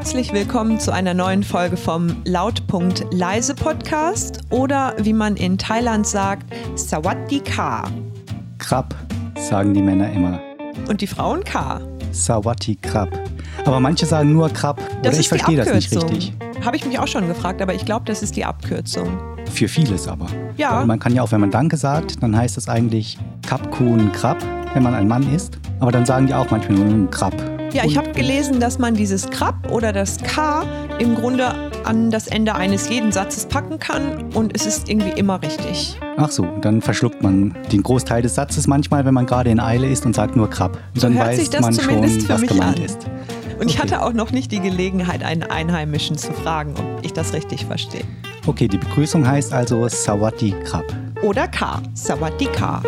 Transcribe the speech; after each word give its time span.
Herzlich 0.00 0.32
willkommen 0.32 0.80
zu 0.80 0.94
einer 0.94 1.12
neuen 1.12 1.42
Folge 1.42 1.76
vom 1.76 2.22
Lautpunkt 2.24 3.04
Leise 3.12 3.54
Podcast 3.54 4.40
oder 4.48 4.94
wie 4.98 5.12
man 5.12 5.36
in 5.36 5.58
Thailand 5.58 6.06
sagt, 6.06 6.46
Sawadee 6.74 7.40
Ka. 7.40 7.84
Krab, 8.56 8.94
sagen 9.36 9.74
die 9.74 9.82
Männer 9.82 10.10
immer. 10.10 10.40
Und 10.88 11.02
die 11.02 11.06
Frauen 11.06 11.44
Ka. 11.44 11.82
Sawati 12.12 12.76
Krab. 12.76 13.10
Aber 13.66 13.78
manche 13.78 14.06
sagen 14.06 14.32
nur 14.32 14.48
Krab. 14.48 14.78
Das 14.78 14.86
Oder 14.88 15.10
ich 15.10 15.18
ist 15.18 15.18
die 15.18 15.28
verstehe 15.28 15.56
das 15.58 15.74
nicht 15.74 15.94
Abkürzung. 15.94 16.10
richtig. 16.16 16.64
Habe 16.64 16.76
ich 16.78 16.86
mich 16.86 16.98
auch 16.98 17.06
schon 17.06 17.26
gefragt, 17.28 17.60
aber 17.60 17.74
ich 17.74 17.84
glaube, 17.84 18.06
das 18.06 18.22
ist 18.22 18.36
die 18.36 18.46
Abkürzung. 18.46 19.18
Für 19.52 19.68
vieles 19.68 20.08
aber. 20.08 20.28
Ja. 20.56 20.78
Weil 20.78 20.86
man 20.86 20.98
kann 20.98 21.14
ja 21.14 21.20
auch, 21.22 21.30
wenn 21.30 21.40
man 21.40 21.50
Danke 21.50 21.76
sagt, 21.76 22.22
dann 22.22 22.34
heißt 22.34 22.56
es 22.56 22.70
eigentlich 22.70 23.18
Kapkun 23.46 24.12
Krab, 24.12 24.38
wenn 24.72 24.82
man 24.82 24.94
ein 24.94 25.08
Mann 25.08 25.30
ist. 25.34 25.58
Aber 25.78 25.92
dann 25.92 26.06
sagen 26.06 26.26
die 26.26 26.32
auch 26.32 26.50
manchmal 26.50 26.78
nur 26.78 27.10
Krab. 27.10 27.34
Ja, 27.72 27.84
ich 27.84 27.96
habe 27.96 28.10
gelesen, 28.12 28.58
dass 28.58 28.78
man 28.78 28.94
dieses 28.94 29.30
Krab 29.30 29.70
oder 29.70 29.92
das 29.92 30.18
K 30.18 30.64
im 30.98 31.14
Grunde 31.14 31.54
an 31.84 32.10
das 32.10 32.26
Ende 32.26 32.54
eines 32.54 32.88
jeden 32.88 33.12
Satzes 33.12 33.46
packen 33.46 33.78
kann 33.78 34.32
und 34.34 34.54
es 34.56 34.66
ist 34.66 34.88
irgendwie 34.88 35.10
immer 35.18 35.40
richtig. 35.42 35.96
Ach 36.16 36.30
so, 36.30 36.46
dann 36.60 36.82
verschluckt 36.82 37.22
man 37.22 37.56
den 37.70 37.82
Großteil 37.82 38.22
des 38.22 38.34
Satzes 38.34 38.66
manchmal, 38.66 39.04
wenn 39.04 39.14
man 39.14 39.24
gerade 39.26 39.50
in 39.50 39.60
Eile 39.60 39.86
ist 39.88 40.04
und 40.04 40.14
sagt 40.16 40.34
nur 40.36 40.50
Krab. 40.50 40.78
So 40.94 41.02
dann 41.02 41.14
hört 41.16 41.28
weiß 41.28 41.60
man 41.60 41.74
schon, 41.74 42.02
was 42.28 42.42
gemeint 42.42 42.78
an. 42.78 42.84
ist. 42.84 42.98
Und 43.60 43.68
ich 43.70 43.76
Okay. 43.78 43.82
hatte 43.82 44.02
auch 44.02 44.12
noch 44.14 44.32
nicht 44.32 44.50
die 44.52 44.60
Gelegenheit, 44.60 45.22
einen 45.22 45.42
Einheimischen 45.44 46.16
zu 46.18 46.32
fragen, 46.32 46.74
ob 46.76 47.04
ich 47.04 47.12
das 47.12 47.32
richtig 47.34 47.66
verstehe. 47.66 48.02
Okay, 48.46 48.66
die 48.68 48.78
Begrüßung 48.78 49.26
heißt 49.26 49.52
also 49.52 49.86
Sawati 49.86 50.54
Krab. 50.64 50.84
Oder 51.22 51.46
K. 51.46 51.82
Sawadee 51.94 52.46
Ka. 52.46 52.82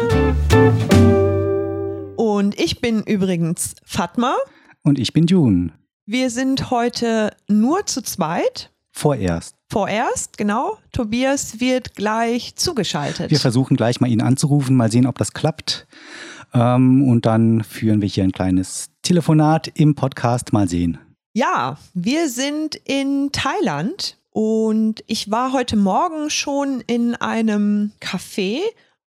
Und 2.17 2.59
ich 2.59 2.81
bin 2.81 3.03
übrigens 3.03 3.75
Fatma. 3.85 4.35
Und 4.85 4.99
ich 4.99 5.13
bin 5.13 5.27
June. 5.27 5.71
Wir 6.07 6.31
sind 6.31 6.71
heute 6.71 7.35
nur 7.49 7.87
zu 7.87 8.03
zweit. 8.03 8.71
Vorerst. 8.91 9.55
Vorerst, 9.71 10.37
genau. 10.37 10.77
Tobias 10.91 11.61
wird 11.61 11.95
gleich 11.95 12.57
zugeschaltet. 12.57 13.31
Wir 13.31 13.39
versuchen 13.39 13.77
gleich 13.77 14.01
mal 14.01 14.11
ihn 14.11 14.21
anzurufen, 14.21 14.77
mal 14.77 14.91
sehen, 14.91 15.07
ob 15.07 15.17
das 15.17 15.33
klappt. 15.33 15.87
Ähm, 16.53 17.09
und 17.09 17.25
dann 17.25 17.63
führen 17.63 18.03
wir 18.03 18.09
hier 18.09 18.25
ein 18.25 18.33
kleines 18.33 18.91
Telefonat 19.03 19.69
im 19.75 19.95
Podcast. 19.95 20.53
Mal 20.53 20.69
sehen. 20.69 20.99
Ja, 21.33 21.79
wir 21.95 22.29
sind 22.29 22.75
in 22.75 23.31
Thailand 23.33 24.19
und 24.31 25.03
ich 25.07 25.31
war 25.31 25.53
heute 25.53 25.77
Morgen 25.77 26.29
schon 26.29 26.83
in 26.87 27.15
einem 27.15 27.93
Café 28.01 28.59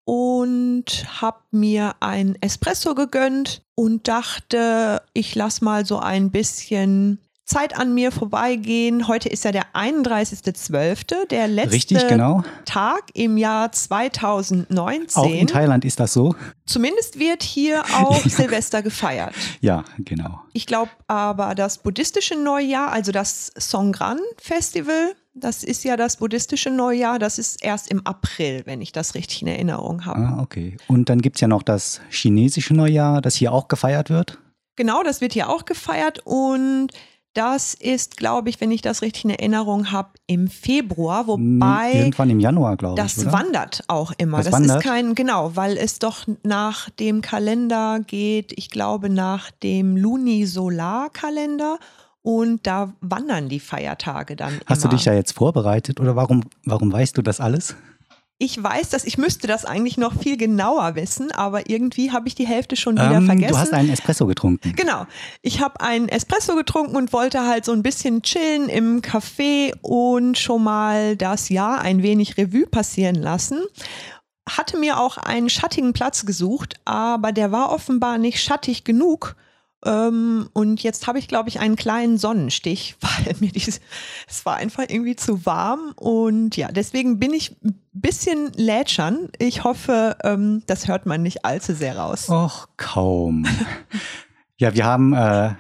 und 0.05 1.06
habe 1.20 1.38
mir 1.50 1.94
ein 2.00 2.36
Espresso 2.41 2.94
gegönnt 2.94 3.62
und 3.74 4.06
dachte, 4.08 5.02
ich 5.12 5.34
lass 5.34 5.61
mal 5.61 5.86
so 5.86 5.98
ein 5.98 6.30
bisschen 6.30 7.19
Zeit 7.44 7.77
an 7.77 7.92
mir 7.92 8.11
vorbeigehen. 8.11 9.06
Heute 9.06 9.28
ist 9.28 9.44
ja 9.44 9.52
der 9.52 9.66
31.12., 9.74 11.28
der 11.28 11.46
letzte 11.46 11.72
Richtig, 11.72 12.08
genau. 12.08 12.42
Tag 12.64 13.02
im 13.12 13.36
Jahr 13.36 13.70
2019. 13.70 15.22
Auch 15.22 15.30
in 15.30 15.46
Thailand 15.46 15.84
ist 15.84 16.00
das 16.00 16.14
so. 16.14 16.34
Zumindest 16.64 17.18
wird 17.18 17.42
hier 17.42 17.83
auch 17.94 18.18
Silvester 18.24 18.83
gefeiert. 18.83 19.34
Ja, 19.61 19.84
genau. 19.98 20.41
Ich 20.55 20.66
glaube 20.66 20.91
aber, 21.06 21.55
das 21.55 21.78
buddhistische 21.78 22.36
Neujahr, 22.36 22.91
also 22.92 23.12
das 23.12 23.52
Songkran 23.58 24.18
Festival, 24.39 25.14
das 25.34 25.64
ist 25.64 25.84
ja 25.84 25.96
das 25.96 26.16
buddhistische 26.16 26.70
Neujahr, 26.70 27.18
das 27.18 27.38
ist 27.38 27.62
erst 27.64 27.90
im 27.90 28.06
April, 28.06 28.62
wenn 28.66 28.80
ich 28.80 28.92
das 28.92 29.14
richtig 29.14 29.42
in 29.42 29.48
Erinnerung 29.48 30.04
habe. 30.06 30.20
Ah, 30.20 30.40
okay. 30.42 30.77
Und 30.88 31.08
dann 31.08 31.20
gibt 31.20 31.36
es 31.36 31.40
ja 31.40 31.48
noch 31.48 31.62
das 31.62 32.00
chinesische 32.08 32.74
Neujahr, 32.74 33.20
das 33.20 33.34
hier 33.34 33.52
auch 33.52 33.68
gefeiert 33.68 34.10
wird. 34.10 34.38
Genau, 34.77 35.02
das 35.02 35.20
wird 35.20 35.32
hier 35.32 35.48
auch 35.50 35.64
gefeiert 35.64 36.20
und 36.24 36.88
das 37.34 37.74
ist, 37.74 38.16
glaube 38.16 38.48
ich, 38.48 38.60
wenn 38.60 38.70
ich 38.70 38.80
das 38.80 39.02
richtig 39.02 39.24
in 39.24 39.30
Erinnerung 39.30 39.90
habe, 39.90 40.10
im 40.28 40.46
Februar, 40.46 41.27
wobei 41.27 41.90
Irgendwann 41.92 42.30
im 42.30 42.39
Januar, 42.39 42.77
glaube 42.77 42.94
ich. 42.94 43.02
das 43.02 43.18
oder? 43.24 43.33
wandert 43.33 43.83
auch 43.89 44.12
immer. 44.18 44.36
Das 44.36 44.46
Das, 44.46 44.52
wandert? 44.55 44.78
ist 44.78 44.84
kein, 44.89 45.17
genau, 45.17 45.56
weil 45.56 45.77
es 45.77 45.98
doch 45.98 46.27
nach 46.44 46.90
dem 46.90 47.23
Kalender 47.23 47.98
geht, 48.06 48.52
ich 48.56 48.70
glaube 48.70 49.11
nach 49.11 49.50
dem 49.50 49.96
Lunisolarkalender 49.96 51.78
und 52.27 52.67
da 52.67 52.95
wandern 53.02 53.51
die 53.51 53.61
Feiertage 53.61 54.35
dann 54.35 54.58
Hast 54.67 54.83
immer. 54.83 54.90
du 54.90 54.96
dich 54.96 55.05
da 55.05 55.12
jetzt 55.12 55.33
vorbereitet 55.33 56.01
oder 56.01 56.17
warum, 56.17 56.42
warum 56.64 56.90
weißt 56.90 57.17
du 57.18 57.23
das 57.23 57.39
alles? 57.39 57.77
Ich 58.39 58.61
weiß 58.61 58.89
das, 58.89 59.05
ich 59.05 59.18
müsste 59.18 59.46
das 59.46 59.64
eigentlich 59.67 59.98
noch 59.98 60.14
viel 60.18 60.36
genauer 60.39 60.96
wissen, 60.96 61.30
aber 61.33 61.68
irgendwie 61.68 62.11
habe 62.12 62.27
ich 62.27 62.35
die 62.35 62.46
Hälfte 62.46 62.77
schon 62.77 62.95
wieder 62.96 63.12
Ähm, 63.12 63.27
vergessen. 63.27 63.52
du 63.52 63.58
hast 63.58 63.73
einen 63.74 63.90
Espresso 63.90 64.27
getrunken. 64.27 64.73
Genau. 64.74 65.07
Ich 65.42 65.61
habe 65.61 65.80
einen 65.83 66.08
Espresso 66.08 66.57
getrunken 66.57 66.96
und 66.96 67.12
wollte 67.12 67.46
halt 67.46 67.64
so 67.67 67.73
ein 67.73 67.83
bisschen 67.83 68.23
chillen 68.23 68.68
im 68.70 69.02
Café 69.02 69.73
und 69.83 70.36
schon 70.39 70.64
mal 70.64 71.17
das 71.17 71.51
Jahr 71.51 71.80
ein 71.83 72.02
wenig 72.02 72.36
Revue 72.39 72.67
passieren 72.67 73.14
lassen. 73.17 73.61
Hatte 74.48 74.79
mir 74.79 74.98
auch 74.98 75.17
einen 75.18 75.48
schattigen 75.51 75.92
Platz 75.92 76.27
gesucht, 76.27 76.74
aber 76.86 77.33
der 77.33 77.52
war 77.52 77.70
offenbar 77.70 78.18
nicht 78.18 78.42
schattig 78.42 78.83
genug. 78.85 79.36
Ähm, 79.84 80.48
und 80.52 80.83
jetzt 80.83 81.06
habe 81.06 81.18
ich, 81.18 81.28
glaube 81.28 81.48
ich, 81.48 81.61
einen 81.61 81.77
kleinen 81.77 82.18
Sonnenstich, 82.18 82.96
weil 83.00 83.34
mir 83.40 83.52
dieses, 83.52 83.80
es 84.28 84.45
war 84.46 84.56
einfach 84.56 84.84
irgendwie 84.89 85.17
zu 85.17 85.46
warm. 85.46 85.92
Und 85.96 86.56
ja, 86.56 86.70
deswegen 86.72 87.18
bin 87.18 87.33
ich 87.33 87.56
ein 87.64 87.78
bisschen 87.92 88.52
lätschern. 88.56 89.28
Ich 89.39 89.64
hoffe, 89.64 90.17
ähm, 90.24 90.62
das 90.67 90.89
hört 90.89 91.06
man 91.06 91.23
nicht 91.23 91.44
allzu 91.44 91.74
sehr 91.74 91.96
raus. 91.98 92.28
Och, 92.28 92.68
kaum. 92.77 93.46
ja, 94.56 94.74
wir 94.74 94.84
haben, 94.84 95.12
äh, 95.12 95.55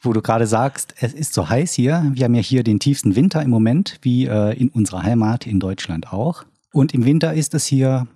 wo 0.00 0.12
du 0.12 0.22
gerade 0.22 0.46
sagst, 0.46 0.94
es 1.00 1.12
ist 1.12 1.34
so 1.34 1.48
heiß 1.48 1.72
hier. 1.72 2.10
Wir 2.14 2.24
haben 2.24 2.34
ja 2.34 2.42
hier 2.42 2.62
den 2.62 2.80
tiefsten 2.80 3.16
Winter 3.16 3.42
im 3.42 3.50
Moment, 3.50 3.98
wie 4.02 4.26
äh, 4.26 4.56
in 4.58 4.68
unserer 4.68 5.02
Heimat 5.02 5.46
in 5.46 5.60
Deutschland 5.60 6.12
auch. 6.12 6.44
Und 6.72 6.94
im 6.94 7.04
Winter 7.04 7.34
ist 7.34 7.54
es 7.54 7.66
hier 7.66 8.06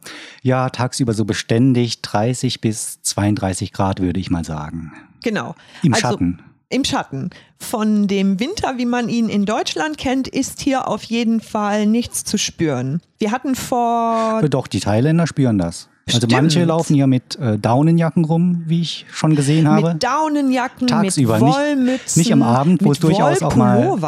ja 0.42 0.70
tagsüber 0.70 1.12
so 1.12 1.24
beständig 1.24 2.02
30 2.02 2.60
bis 2.60 3.02
32 3.02 3.72
Grad, 3.72 4.00
würde 4.00 4.20
ich 4.20 4.30
mal 4.30 4.44
sagen. 4.44 4.92
Genau. 5.24 5.54
Im 5.82 5.94
Also, 5.94 6.08
Schatten. 6.08 6.42
Im 6.68 6.84
Schatten. 6.84 7.30
Von 7.58 8.06
dem 8.08 8.38
Winter, 8.40 8.74
wie 8.78 8.84
man 8.86 9.08
ihn 9.08 9.28
in 9.28 9.46
Deutschland 9.46 9.96
kennt, 9.98 10.28
ist 10.28 10.60
hier 10.60 10.86
auf 10.88 11.02
jeden 11.04 11.40
Fall 11.40 11.86
nichts 11.86 12.24
zu 12.24 12.36
spüren. 12.38 13.00
Wir 13.18 13.32
hatten 13.32 13.54
vor 13.54 14.42
Doch, 14.48 14.66
die 14.66 14.80
Thailänder 14.80 15.26
spüren 15.26 15.58
das. 15.58 15.88
Also 16.06 16.18
Stimmt. 16.18 16.32
manche 16.32 16.64
laufen 16.64 16.94
ja 16.94 17.06
mit 17.06 17.36
äh, 17.36 17.58
Daunenjacken 17.58 18.24
rum, 18.26 18.64
wie 18.66 18.82
ich 18.82 19.06
schon 19.10 19.34
gesehen 19.34 19.66
habe. 19.68 19.94
mit 19.94 20.02
Daunenjacken, 20.04 20.86
Tagsüber, 20.88 21.34
mit 21.38 21.42
nicht- 21.44 21.56
Wollmützen, 21.56 22.18
nicht 22.20 22.32
am 22.32 22.42
Abend, 22.42 22.84
wo 22.84 22.92
es 22.92 22.98
durchaus 23.00 23.42
auch 23.42 23.56
mal-. 23.56 23.98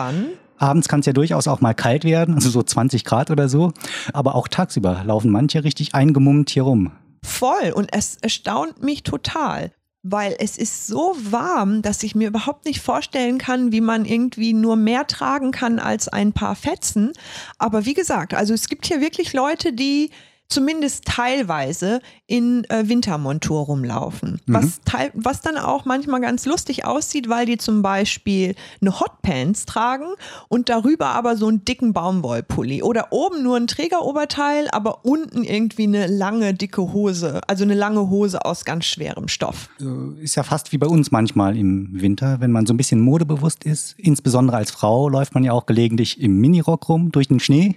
Abends 0.58 0.88
kann 0.88 1.00
es 1.00 1.06
ja 1.06 1.12
durchaus 1.14 1.48
auch 1.48 1.60
mal 1.62 1.74
kalt 1.74 2.04
werden, 2.04 2.34
also 2.34 2.50
so 2.50 2.62
20 2.62 3.04
Grad 3.04 3.30
oder 3.30 3.48
so. 3.48 3.72
Aber 4.12 4.34
auch 4.34 4.48
tagsüber 4.48 5.02
laufen 5.04 5.30
manche 5.30 5.64
richtig 5.64 5.94
eingemummt 5.94 6.50
hier 6.50 6.62
rum. 6.64 6.92
Voll. 7.24 7.72
Und 7.74 7.88
es 7.92 8.16
erstaunt 8.20 8.82
mich 8.82 9.02
total. 9.02 9.70
Weil 10.08 10.36
es 10.38 10.56
ist 10.56 10.86
so 10.86 11.16
warm, 11.18 11.82
dass 11.82 12.02
ich 12.04 12.14
mir 12.14 12.28
überhaupt 12.28 12.64
nicht 12.64 12.80
vorstellen 12.80 13.38
kann, 13.38 13.72
wie 13.72 13.80
man 13.80 14.04
irgendwie 14.04 14.52
nur 14.52 14.76
mehr 14.76 15.06
tragen 15.06 15.50
kann 15.50 15.80
als 15.80 16.06
ein 16.06 16.32
paar 16.32 16.54
Fetzen. 16.54 17.12
Aber 17.58 17.86
wie 17.86 17.94
gesagt, 17.94 18.32
also 18.32 18.54
es 18.54 18.68
gibt 18.68 18.86
hier 18.86 19.00
wirklich 19.00 19.32
Leute, 19.32 19.72
die 19.72 20.10
zumindest 20.48 21.04
teilweise 21.04 22.00
in 22.26 22.64
äh, 22.64 22.88
Wintermontur 22.88 23.62
rumlaufen. 23.62 24.40
Was, 24.46 24.80
teil, 24.84 25.10
was 25.14 25.40
dann 25.40 25.56
auch 25.56 25.84
manchmal 25.84 26.20
ganz 26.20 26.46
lustig 26.46 26.84
aussieht, 26.84 27.28
weil 27.28 27.46
die 27.46 27.58
zum 27.58 27.82
Beispiel 27.82 28.54
eine 28.80 28.98
Hotpants 28.98 29.66
tragen 29.66 30.06
und 30.48 30.68
darüber 30.68 31.08
aber 31.08 31.36
so 31.36 31.48
einen 31.48 31.64
dicken 31.64 31.92
Baumwollpulli. 31.92 32.82
Oder 32.82 33.12
oben 33.12 33.42
nur 33.42 33.56
ein 33.56 33.66
Trägeroberteil, 33.66 34.68
aber 34.70 35.04
unten 35.04 35.42
irgendwie 35.42 35.84
eine 35.84 36.06
lange, 36.06 36.54
dicke 36.54 36.92
Hose. 36.92 37.40
Also 37.46 37.64
eine 37.64 37.74
lange 37.74 38.08
Hose 38.10 38.44
aus 38.44 38.64
ganz 38.64 38.84
schwerem 38.84 39.28
Stoff. 39.28 39.68
Äh, 39.80 40.22
Ist 40.22 40.36
ja 40.36 40.42
fast 40.42 40.72
wie 40.72 40.78
bei 40.78 40.86
uns 40.86 41.10
manchmal 41.10 41.56
im 41.56 41.88
Winter, 41.92 42.40
wenn 42.40 42.52
man 42.52 42.66
so 42.66 42.74
ein 42.74 42.76
bisschen 42.76 43.00
modebewusst 43.00 43.64
ist. 43.64 43.94
Insbesondere 43.98 44.56
als 44.56 44.70
Frau 44.70 45.08
läuft 45.08 45.34
man 45.34 45.44
ja 45.44 45.52
auch 45.52 45.66
gelegentlich 45.66 46.20
im 46.20 46.40
Minirock 46.40 46.88
rum 46.88 47.10
durch 47.12 47.28
den 47.28 47.40
Schnee 47.40 47.76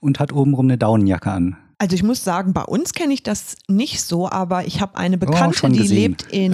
und 0.00 0.20
hat 0.20 0.32
obenrum 0.32 0.66
eine 0.66 0.78
Daunenjacke 0.78 1.30
an. 1.30 1.56
Also 1.80 1.96
ich 1.96 2.02
muss 2.02 2.22
sagen, 2.22 2.52
bei 2.52 2.62
uns 2.62 2.92
kenne 2.92 3.14
ich 3.14 3.22
das 3.22 3.56
nicht 3.66 4.02
so, 4.02 4.28
aber 4.28 4.66
ich 4.66 4.82
habe 4.82 4.98
eine 4.98 5.16
Bekannte, 5.16 5.56
schon 5.56 5.72
die 5.72 5.88
lebt 5.88 6.30
in, 6.30 6.52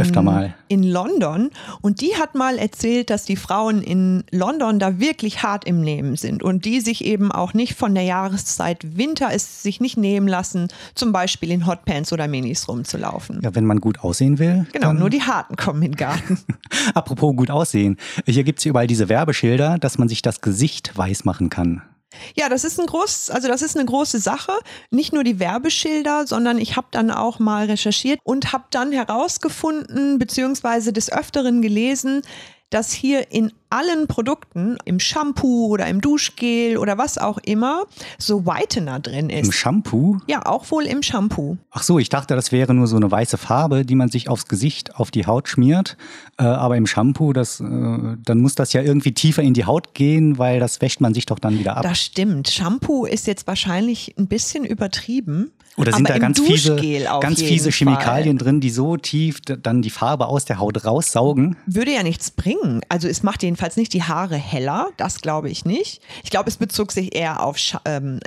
in 0.69 0.85
London 0.85 1.51
und 1.81 2.01
die 2.01 2.15
hat 2.15 2.37
mal 2.37 2.59
erzählt, 2.59 3.11
dass 3.11 3.25
die 3.25 3.35
Frauen 3.35 3.83
in 3.83 4.23
London 4.31 4.79
da 4.79 5.01
wirklich 5.01 5.43
hart 5.43 5.65
im 5.65 5.81
Nehmen 5.81 6.15
sind 6.15 6.45
und 6.45 6.65
die 6.65 6.79
sich 6.79 7.05
eben 7.05 7.33
auch 7.33 7.55
nicht 7.55 7.75
von 7.75 7.93
der 7.93 8.05
Jahreszeit 8.05 8.97
Winter 8.97 9.31
es 9.33 9.65
sich 9.65 9.81
nicht 9.81 9.97
nehmen 9.97 10.29
lassen, 10.29 10.69
zum 10.95 11.11
Beispiel 11.11 11.51
in 11.51 11.67
Hotpants 11.67 12.13
oder 12.13 12.29
Minis 12.29 12.69
rumzulaufen. 12.69 13.41
Ja, 13.43 13.53
wenn 13.57 13.67
man 13.67 13.81
gut 13.81 13.99
aussehen 14.05 14.39
will. 14.39 14.69
Genau, 14.73 14.93
nur 14.93 15.11
die 15.11 15.23
Harten 15.23 15.57
kommen 15.57 15.83
in 15.83 15.91
den 15.91 15.97
Garten. 15.97 16.39
Apropos 16.95 17.35
gut 17.35 17.51
aussehen. 17.51 17.97
Hier 18.27 18.45
gibt's 18.45 18.63
ja 18.63 18.71
überall 18.71 18.87
diese 18.87 19.09
Werbeschilder, 19.09 19.79
dass 19.79 19.99
man 19.99 20.07
sich 20.07 20.23
das 20.23 20.41
Gesicht 20.41 20.97
weiß 20.97 21.25
machen 21.25 21.51
kann. 21.51 21.83
Ja, 22.35 22.49
das 22.49 22.65
ist 22.65 22.81
ein 22.81 22.87
groß, 22.87 23.31
also 23.31 23.49
das 23.49 23.63
ist 23.63 23.77
eine 23.77 23.87
große 23.87 24.19
Sache. 24.19 24.53
Nicht 24.91 25.13
nur 25.13 25.25
die 25.25 25.39
Werbeschilder, 25.39 26.27
sondern 26.27 26.59
ich 26.59 26.77
habe 26.77 26.89
dann 26.91 27.11
auch 27.11 27.39
mal 27.39 27.67
recherchiert 27.67 28.21
und 28.25 28.53
habe 28.53 28.65
dann 28.71 28.93
herausgefunden 28.93 30.19
beziehungsweise 30.19 30.93
des 30.93 31.11
Öfteren 31.13 31.63
gelesen, 31.63 32.23
dass 32.71 32.93
hier 32.93 33.31
in 33.31 33.53
allen 33.71 34.07
Produkten, 34.07 34.77
im 34.85 34.99
Shampoo 35.01 35.67
oder 35.67 35.87
im 35.87 36.01
Duschgel 36.01 36.79
oder 36.79 36.99
was 36.99 37.19
auch 37.19 37.39
immer, 37.39 37.85
so 38.19 38.47
Whitener 38.47 39.01
drin 39.01 39.31
ist. 39.31 39.47
Im 39.47 39.53
Shampoo? 39.53 40.19
Ja, 40.27 40.47
auch 40.47 40.71
wohl 40.71 40.85
im 40.85 41.03
Shampoo. 41.03 41.57
Ach 41.71 41.83
so, 41.83 41.99
ich 41.99 42.09
dachte, 42.09 42.35
das 42.35 42.53
wäre 42.53 42.75
nur 42.75 42.87
so 42.87 42.97
eine 42.97 43.11
weiße 43.11 43.39
Farbe, 43.39 43.85
die 43.85 43.95
man 43.95 44.09
sich 44.09 44.29
aufs 44.29 44.47
Gesicht, 44.47 44.97
auf 44.97 45.11
die 45.11 45.27
Haut 45.27 45.49
schmiert. 45.49 45.97
Äh, 46.39 46.45
aber 46.45 46.77
im 46.77 46.87
Shampoo, 46.87 47.33
das, 47.33 47.61
äh, 47.61 47.65
dann 47.65 48.41
muss 48.41 48.55
das 48.55 48.73
ja 48.73 48.83
irgendwie 48.83 49.13
tiefer 49.13 49.43
in 49.43 49.55
die 49.55 49.65
Haut 49.65 49.95
gehen, 49.95 50.39
weil 50.39 50.61
das 50.61 50.81
wäscht 50.81 51.01
man 51.01 51.15
sich 51.15 51.27
doch 51.27 51.39
dann 51.39 51.59
wieder 51.59 51.77
ab. 51.77 51.83
Das 51.83 52.01
stimmt. 52.01 52.49
Shampoo 52.49 53.05
ist 53.05 53.27
jetzt 53.27 53.47
wahrscheinlich 53.47 54.15
ein 54.19 54.27
bisschen 54.27 54.65
übertrieben. 54.65 55.53
Oder 55.77 55.93
sind 55.93 56.09
da 56.09 56.19
ganz 56.19 56.39
Duschgel 56.39 56.79
fiese, 56.79 57.05
ganz 57.21 57.43
fiese 57.43 57.71
Chemikalien 57.71 58.39
Fall. 58.39 58.47
drin, 58.47 58.61
die 58.61 58.71
so 58.71 58.97
tief 58.97 59.41
dann 59.43 59.83
die 59.83 59.91
Farbe 59.91 60.27
aus 60.27 60.45
der 60.45 60.59
Haut 60.59 60.85
raussaugen? 60.85 61.57
Würde 61.67 61.93
ja 61.93 62.03
nichts 62.03 62.31
bringen. 62.31 62.81
Also 62.89 63.09
es 63.09 63.23
macht 63.23 63.43
jedenfalls 63.43 63.77
nicht 63.77 63.93
die 63.93 64.03
Haare 64.03 64.37
heller, 64.37 64.89
das 64.97 65.21
glaube 65.21 65.51
ich 65.51 65.65
nicht. 65.65 66.01
Ich 66.25 66.31
glaube, 66.31 66.49
es 66.49 66.57
bezog 66.57 66.93
sich 66.93 67.15
eher 67.15 67.43
auf, 67.43 67.59
Scha 67.59 67.81
ähm, 67.85 68.21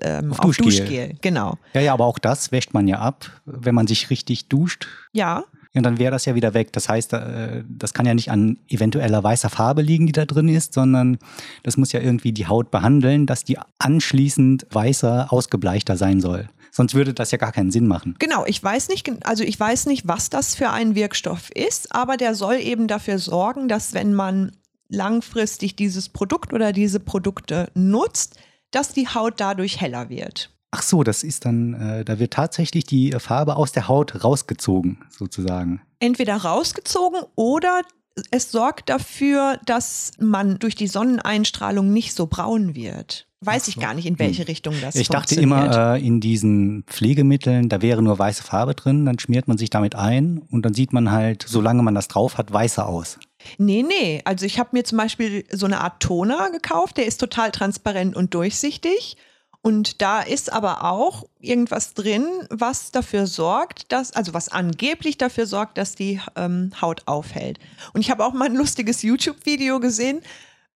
ähm, 0.00 0.30
Auf 0.30 0.38
auf, 0.38 0.56
Duschgel. 0.56 0.66
Duschgel. 0.66 1.14
Genau. 1.20 1.58
Ja, 1.74 1.80
ja, 1.80 1.92
aber 1.92 2.06
auch 2.06 2.18
das 2.18 2.52
wäscht 2.52 2.72
man 2.74 2.86
ja 2.86 2.98
ab, 2.98 3.30
wenn 3.44 3.74
man 3.74 3.86
sich 3.86 4.10
richtig 4.10 4.48
duscht. 4.48 4.86
Ja, 5.12 5.44
Ja, 5.74 5.82
dann 5.82 5.98
wäre 5.98 6.12
das 6.12 6.24
ja 6.24 6.34
wieder 6.34 6.54
weg. 6.54 6.72
Das 6.72 6.88
heißt, 6.88 7.12
äh, 7.12 7.64
das 7.68 7.92
kann 7.94 8.06
ja 8.06 8.14
nicht 8.14 8.30
an 8.30 8.58
eventueller 8.68 9.22
weißer 9.22 9.50
Farbe 9.50 9.82
liegen, 9.82 10.06
die 10.06 10.12
da 10.12 10.24
drin 10.24 10.48
ist, 10.48 10.74
sondern 10.74 11.18
das 11.64 11.76
muss 11.76 11.92
ja 11.92 12.00
irgendwie 12.00 12.32
die 12.32 12.46
Haut 12.46 12.70
behandeln, 12.70 13.26
dass 13.26 13.44
die 13.44 13.58
anschließend 13.78 14.66
weißer, 14.70 15.32
ausgebleichter 15.32 15.96
sein 15.96 16.20
soll. 16.20 16.48
Sonst 16.78 16.94
würde 16.94 17.12
das 17.12 17.32
ja 17.32 17.38
gar 17.38 17.50
keinen 17.50 17.72
Sinn 17.72 17.88
machen. 17.88 18.14
Genau, 18.20 18.46
ich 18.46 18.62
weiß 18.62 18.88
nicht, 18.88 19.10
also 19.26 19.42
ich 19.42 19.58
weiß 19.58 19.86
nicht, 19.86 20.06
was 20.06 20.30
das 20.30 20.54
für 20.54 20.70
ein 20.70 20.94
Wirkstoff 20.94 21.50
ist, 21.50 21.92
aber 21.92 22.16
der 22.16 22.36
soll 22.36 22.54
eben 22.60 22.86
dafür 22.86 23.18
sorgen, 23.18 23.66
dass 23.66 23.94
wenn 23.94 24.14
man 24.14 24.52
langfristig 24.88 25.74
dieses 25.74 26.08
Produkt 26.08 26.52
oder 26.52 26.72
diese 26.72 27.00
Produkte 27.00 27.68
nutzt, 27.74 28.36
dass 28.70 28.92
die 28.92 29.08
Haut 29.08 29.40
dadurch 29.40 29.80
heller 29.80 30.08
wird. 30.08 30.50
Ach 30.70 30.82
so, 30.82 31.02
das 31.02 31.24
ist 31.24 31.46
dann, 31.46 31.74
äh, 31.74 32.04
da 32.04 32.20
wird 32.20 32.34
tatsächlich 32.34 32.84
die 32.84 33.10
Farbe 33.18 33.56
aus 33.56 33.72
der 33.72 33.88
Haut 33.88 34.22
rausgezogen, 34.22 35.04
sozusagen. 35.10 35.80
Entweder 35.98 36.36
rausgezogen 36.36 37.22
oder 37.34 37.82
es 38.30 38.52
sorgt 38.52 38.88
dafür, 38.88 39.58
dass 39.66 40.12
man 40.20 40.60
durch 40.60 40.76
die 40.76 40.86
Sonneneinstrahlung 40.86 41.92
nicht 41.92 42.14
so 42.14 42.28
braun 42.28 42.76
wird. 42.76 43.27
Weiß 43.40 43.68
ich 43.68 43.78
gar 43.78 43.94
nicht, 43.94 44.06
in 44.06 44.18
welche 44.18 44.48
Richtung 44.48 44.74
das 44.80 44.96
Ich 44.96 45.08
dachte 45.08 45.40
immer, 45.40 45.94
äh, 45.94 46.04
in 46.04 46.20
diesen 46.20 46.82
Pflegemitteln, 46.88 47.68
da 47.68 47.80
wäre 47.82 48.02
nur 48.02 48.18
weiße 48.18 48.42
Farbe 48.42 48.74
drin, 48.74 49.06
dann 49.06 49.20
schmiert 49.20 49.46
man 49.46 49.56
sich 49.56 49.70
damit 49.70 49.94
ein 49.94 50.42
und 50.50 50.62
dann 50.62 50.74
sieht 50.74 50.92
man 50.92 51.12
halt, 51.12 51.44
solange 51.46 51.84
man 51.84 51.94
das 51.94 52.08
drauf 52.08 52.36
hat, 52.36 52.52
weißer 52.52 52.86
aus. 52.88 53.18
Nee, 53.56 53.84
nee. 53.86 54.22
Also 54.24 54.44
ich 54.44 54.58
habe 54.58 54.70
mir 54.72 54.82
zum 54.82 54.98
Beispiel 54.98 55.44
so 55.52 55.66
eine 55.66 55.80
Art 55.80 56.02
Toner 56.02 56.50
gekauft, 56.50 56.96
der 56.96 57.06
ist 57.06 57.18
total 57.18 57.52
transparent 57.52 58.16
und 58.16 58.34
durchsichtig. 58.34 59.16
Und 59.60 60.02
da 60.02 60.20
ist 60.20 60.52
aber 60.52 60.84
auch 60.84 61.24
irgendwas 61.40 61.94
drin, 61.94 62.24
was 62.50 62.90
dafür 62.90 63.26
sorgt, 63.26 63.92
dass, 63.92 64.12
also 64.12 64.32
was 64.34 64.48
angeblich 64.48 65.18
dafür 65.18 65.46
sorgt, 65.46 65.78
dass 65.78 65.94
die 65.94 66.20
ähm, 66.36 66.72
Haut 66.80 67.02
aufhält. 67.06 67.58
Und 67.92 68.00
ich 68.00 68.10
habe 68.10 68.24
auch 68.24 68.32
mal 68.32 68.46
ein 68.46 68.56
lustiges 68.56 69.02
YouTube-Video 69.02 69.78
gesehen 69.80 70.22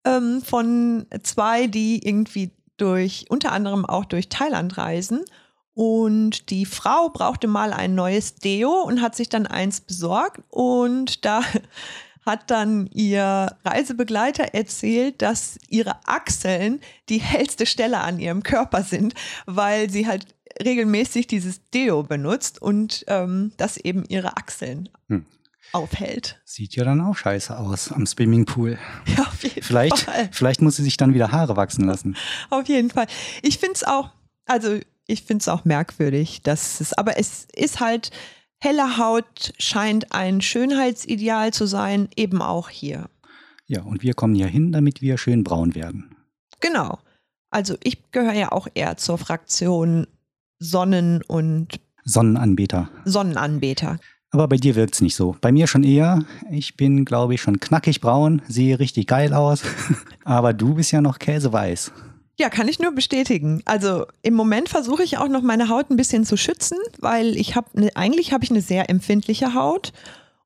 ähm, 0.05 0.43
von 0.43 1.07
zwei, 1.23 1.67
die 1.67 2.07
irgendwie 2.07 2.51
durch, 2.77 3.27
unter 3.29 3.53
anderem 3.53 3.85
auch 3.85 4.05
durch 4.05 4.29
Thailand 4.29 4.77
reisen. 4.79 5.21
Und 5.75 6.51
die 6.51 6.67
Frau 6.67 7.09
brauchte 7.09 7.47
mal 7.47 7.73
ein 7.73 7.95
neues 7.95 8.35
Deo 8.35 8.83
und 8.83 9.01
hat 9.01 9.17
sich 9.17 9.29
dann 9.29 9.47
eins 9.47 9.81
besorgt. 9.81 10.43
Und 10.49 11.25
da 11.25 11.43
hat 12.27 12.51
dann 12.51 12.87
ihr 12.89 13.57
Reisebegleiter 13.65 14.55
erzählt, 14.55 15.23
dass 15.23 15.59
ihre 15.69 15.97
Achseln 16.07 16.81
die 17.09 17.21
hellste 17.21 17.67
Stelle 17.67 18.01
an 18.01 18.19
ihrem 18.19 18.43
Körper 18.43 18.83
sind, 18.83 19.15
weil 19.47 19.91
sie 19.91 20.07
halt 20.07 20.27
regelmäßig 20.63 21.27
dieses 21.27 21.69
Deo 21.71 22.03
benutzt 22.03 22.61
und 22.61 23.05
ähm, 23.09 23.53
das 23.57 23.79
eben 23.79 24.05
ihre 24.09 24.37
Achseln 24.37 24.89
Hm. 25.09 25.25
Aufhält. 25.73 26.41
Sieht 26.45 26.75
ja 26.77 26.85
dann 26.85 27.01
auch 27.01 27.17
scheiße 27.17 27.59
aus 27.59 27.93
am 27.93 28.07
Swimmingpool. 28.07 28.79
Ja, 29.17 29.23
auf 29.25 29.43
jeden 29.43 29.63
Vielleicht, 29.63 29.99
Fall. 30.01 30.29
vielleicht 30.33 30.63
muss 30.63 30.77
sie 30.77 30.85
sich 30.85 30.97
dann 30.97 31.15
wieder 31.15 31.33
Haare 31.33 31.57
wachsen 31.57 31.85
lassen. 31.85 32.17
Auf 32.51 32.69
jeden 32.69 32.91
Fall. 32.91 33.07
Ich 33.43 33.59
finde 33.59 33.75
es 33.75 33.85
auch, 33.85 34.11
also 34.47 34.79
ich 35.07 35.23
finde 35.23 35.43
es 35.43 35.49
auch 35.49 35.65
merkwürdig, 35.65 36.43
dass 36.43 36.81
es, 36.81 36.93
aber 36.93 37.19
es 37.19 37.47
ist 37.55 37.81
halt, 37.81 38.11
helle 38.59 38.99
Haut 38.99 39.53
scheint 39.59 40.13
ein 40.13 40.41
Schönheitsideal 40.41 41.53
zu 41.53 41.67
sein, 41.67 42.09
eben 42.17 42.43
auch 42.43 42.69
hier. 42.69 43.09
Ja, 43.67 43.83
und 43.83 44.03
wir 44.03 44.15
kommen 44.15 44.35
hier 44.35 44.47
hin, 44.47 44.73
damit 44.73 45.01
wir 45.03 45.19
schön 45.19 45.45
braun 45.45 45.75
werden. 45.75 46.15
Genau. 46.61 46.99
Also 47.51 47.77
ich 47.83 48.11
gehöre 48.13 48.35
ja 48.35 48.53
auch 48.53 48.69
eher 48.75 48.97
zur 48.97 49.19
Fraktion 49.19 50.07
Sonnen- 50.59 51.23
und 51.23 51.81
Sonnenanbeter. 52.05 52.89
Sonnenanbeter. 53.05 53.99
Aber 54.33 54.49
bei 54.49 54.57
dir 54.57 54.75
wirkt's 54.75 55.03
nicht 55.03 55.15
so. 55.15 55.37
Bei 55.43 55.53
mir 55.53 55.67
schon 55.67 55.85
eher. 55.85 56.25
Ich 56.51 56.77
bin, 56.77 57.05
glaube 57.05 57.35
ich, 57.35 57.43
schon 57.43 57.61
knackig 57.61 58.01
braun, 58.01 58.41
sehe 58.49 58.79
richtig 58.79 59.07
geil 59.07 59.35
aus. 59.35 59.63
Aber 60.25 60.55
du 60.55 60.75
bist 60.75 60.91
ja 60.91 61.03
noch 61.03 61.19
käseweiß. 61.19 61.93
Ja, 62.39 62.49
kann 62.49 62.67
ich 62.67 62.79
nur 62.79 62.93
bestätigen. 62.93 63.61
Also 63.67 64.07
im 64.23 64.33
Moment 64.33 64.71
versuche 64.71 65.03
ich 65.03 65.19
auch 65.19 65.29
noch 65.29 65.43
meine 65.43 65.69
Haut 65.69 65.91
ein 65.91 65.97
bisschen 65.97 66.25
zu 66.25 66.39
schützen, 66.39 66.79
weil 66.99 67.37
ich 67.37 67.57
habe 67.57 67.69
ne, 67.75 67.91
eigentlich 67.95 68.33
habe 68.33 68.43
ich 68.43 68.51
eine 68.51 68.63
sehr 68.63 68.89
empfindliche 68.89 69.55
Haut 69.55 69.93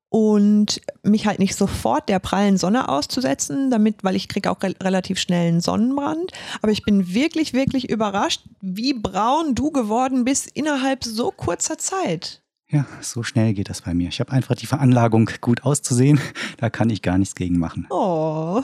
und 0.09 0.81
mich 1.03 1.25
halt 1.25 1.39
nicht 1.39 1.55
sofort 1.55 2.09
der 2.09 2.19
prallen 2.19 2.57
Sonne 2.57 2.89
auszusetzen, 2.89 3.71
damit, 3.71 4.03
weil 4.03 4.17
ich 4.17 4.27
kriege 4.27 4.51
auch 4.51 4.61
re 4.63 4.75
relativ 4.83 5.17
schnell 5.17 5.47
einen 5.47 5.61
Sonnenbrand. 5.61 6.33
Aber 6.61 6.73
ich 6.73 6.83
bin 6.83 7.13
wirklich, 7.13 7.53
wirklich 7.53 7.89
überrascht, 7.89 8.41
wie 8.59 8.93
braun 8.93 9.55
du 9.55 9.71
geworden 9.71 10.25
bist 10.25 10.47
innerhalb 10.53 11.05
so 11.05 11.31
kurzer 11.31 11.77
Zeit. 11.77 12.41
Ja, 12.69 12.85
so 12.99 13.23
schnell 13.23 13.53
geht 13.53 13.69
das 13.69 13.81
bei 13.81 13.93
mir. 13.93 14.09
Ich 14.09 14.19
habe 14.19 14.31
einfach 14.31 14.55
die 14.55 14.65
Veranlagung, 14.65 15.29
gut 15.39 15.63
auszusehen. 15.63 16.19
Da 16.57 16.69
kann 16.69 16.89
ich 16.89 17.01
gar 17.01 17.17
nichts 17.17 17.35
gegen 17.35 17.59
machen. 17.59 17.87
Oh, 17.89 18.63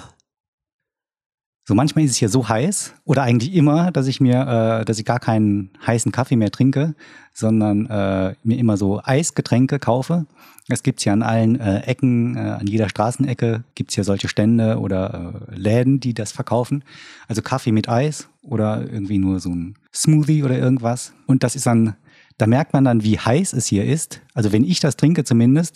So 1.65 1.75
manchmal 1.75 2.03
ist 2.03 2.11
es 2.11 2.17
hier 2.17 2.27
so 2.27 2.49
heiß 2.49 2.93
oder 3.05 3.23
eigentlich 3.23 3.53
immer, 3.53 3.91
dass 3.91 4.07
ich 4.07 4.19
mir, 4.19 4.81
äh, 4.81 4.85
dass 4.85 4.99
ich 4.99 5.05
gar 5.05 5.19
keinen 5.19 5.69
heißen 5.85 6.11
Kaffee 6.11 6.35
mehr 6.35 6.51
trinke, 6.51 6.95
sondern 7.33 7.85
äh, 7.85 8.35
mir 8.43 8.57
immer 8.57 8.75
so 8.75 9.01
Eisgetränke 9.01 9.79
kaufe. 9.79 10.25
Es 10.67 10.83
gibt's 10.83 11.05
ja 11.05 11.13
an 11.13 11.23
allen 11.23 11.59
äh, 11.59 11.81
Ecken, 11.81 12.35
äh, 12.35 12.39
an 12.39 12.67
jeder 12.67 12.89
Straßenecke 12.89 13.63
gibt's 13.75 13.95
ja 13.95 14.03
solche 14.03 14.27
Stände 14.27 14.79
oder 14.79 15.33
äh, 15.49 15.55
Läden, 15.55 16.01
die 16.01 16.13
das 16.13 16.33
verkaufen. 16.33 16.83
Also 17.29 17.41
Kaffee 17.41 17.71
mit 17.71 17.87
Eis 17.87 18.27
oder 18.41 18.81
irgendwie 18.81 19.19
nur 19.19 19.39
so 19.39 19.49
ein 19.49 19.75
Smoothie 19.93 20.43
oder 20.43 20.57
irgendwas. 20.57 21.13
Und 21.27 21.43
das 21.43 21.55
ist 21.55 21.65
dann, 21.65 21.95
da 22.37 22.47
merkt 22.47 22.73
man 22.73 22.83
dann, 22.83 23.03
wie 23.03 23.19
heiß 23.19 23.53
es 23.53 23.67
hier 23.67 23.85
ist. 23.85 24.21
Also 24.33 24.51
wenn 24.51 24.63
ich 24.63 24.79
das 24.79 24.95
trinke 24.97 25.23
zumindest, 25.23 25.75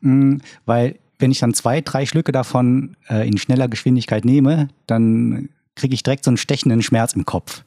mh, 0.00 0.38
weil 0.66 0.98
wenn 1.18 1.30
ich 1.30 1.38
dann 1.40 1.52
zwei, 1.54 1.80
drei 1.82 2.06
Schlücke 2.06 2.32
davon 2.32 2.96
äh, 3.08 3.28
in 3.28 3.36
schneller 3.36 3.68
Geschwindigkeit 3.68 4.24
nehme, 4.24 4.68
dann 4.86 5.50
kriege 5.76 5.94
ich 5.94 6.02
direkt 6.02 6.24
so 6.24 6.30
einen 6.30 6.38
stechenden 6.38 6.82
Schmerz 6.82 7.12
im 7.14 7.26
Kopf. 7.26 7.64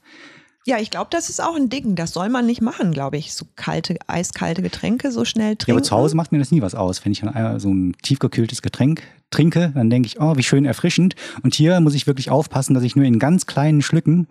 ja, 0.65 0.77
ich 0.79 0.89
glaube, 0.89 1.07
das 1.11 1.29
ist 1.29 1.41
auch 1.41 1.55
ein 1.55 1.69
Ding. 1.69 1.95
Das 1.95 2.13
soll 2.13 2.29
man 2.29 2.45
nicht 2.45 2.61
machen, 2.61 2.91
glaube 2.91 3.17
ich. 3.17 3.33
So 3.33 3.45
kalte, 3.55 3.97
eiskalte 4.07 4.61
Getränke 4.61 5.11
so 5.11 5.25
schnell 5.25 5.51
Ja, 5.51 5.55
trinken. 5.55 5.71
aber 5.77 5.83
zu 5.83 5.95
Hause 5.95 6.15
macht 6.15 6.31
mir 6.31 6.39
das 6.39 6.51
nie 6.51 6.61
was 6.61 6.73
aus. 6.73 7.03
Wenn 7.05 7.11
ich 7.11 7.19
dann 7.19 7.29
einmal 7.29 7.59
so 7.59 7.69
ein 7.71 7.93
tiefgekühltes 8.01 8.61
Getränk 8.61 9.03
trinke, 9.33 9.71
dann 9.75 9.89
denke 9.89 10.07
ich, 10.07 10.19
oh, 10.19 10.37
wie 10.37 10.43
schön 10.43 10.65
erfrischend. 10.65 11.15
Und 11.41 11.55
hier 11.55 11.79
muss 11.81 11.95
ich 11.95 12.07
wirklich 12.07 12.29
aufpassen, 12.29 12.73
dass 12.73 12.83
ich 12.83 12.95
nur 12.95 13.05
in 13.05 13.19
ganz 13.19 13.45
kleinen 13.45 13.81
Schlücken 13.81 14.27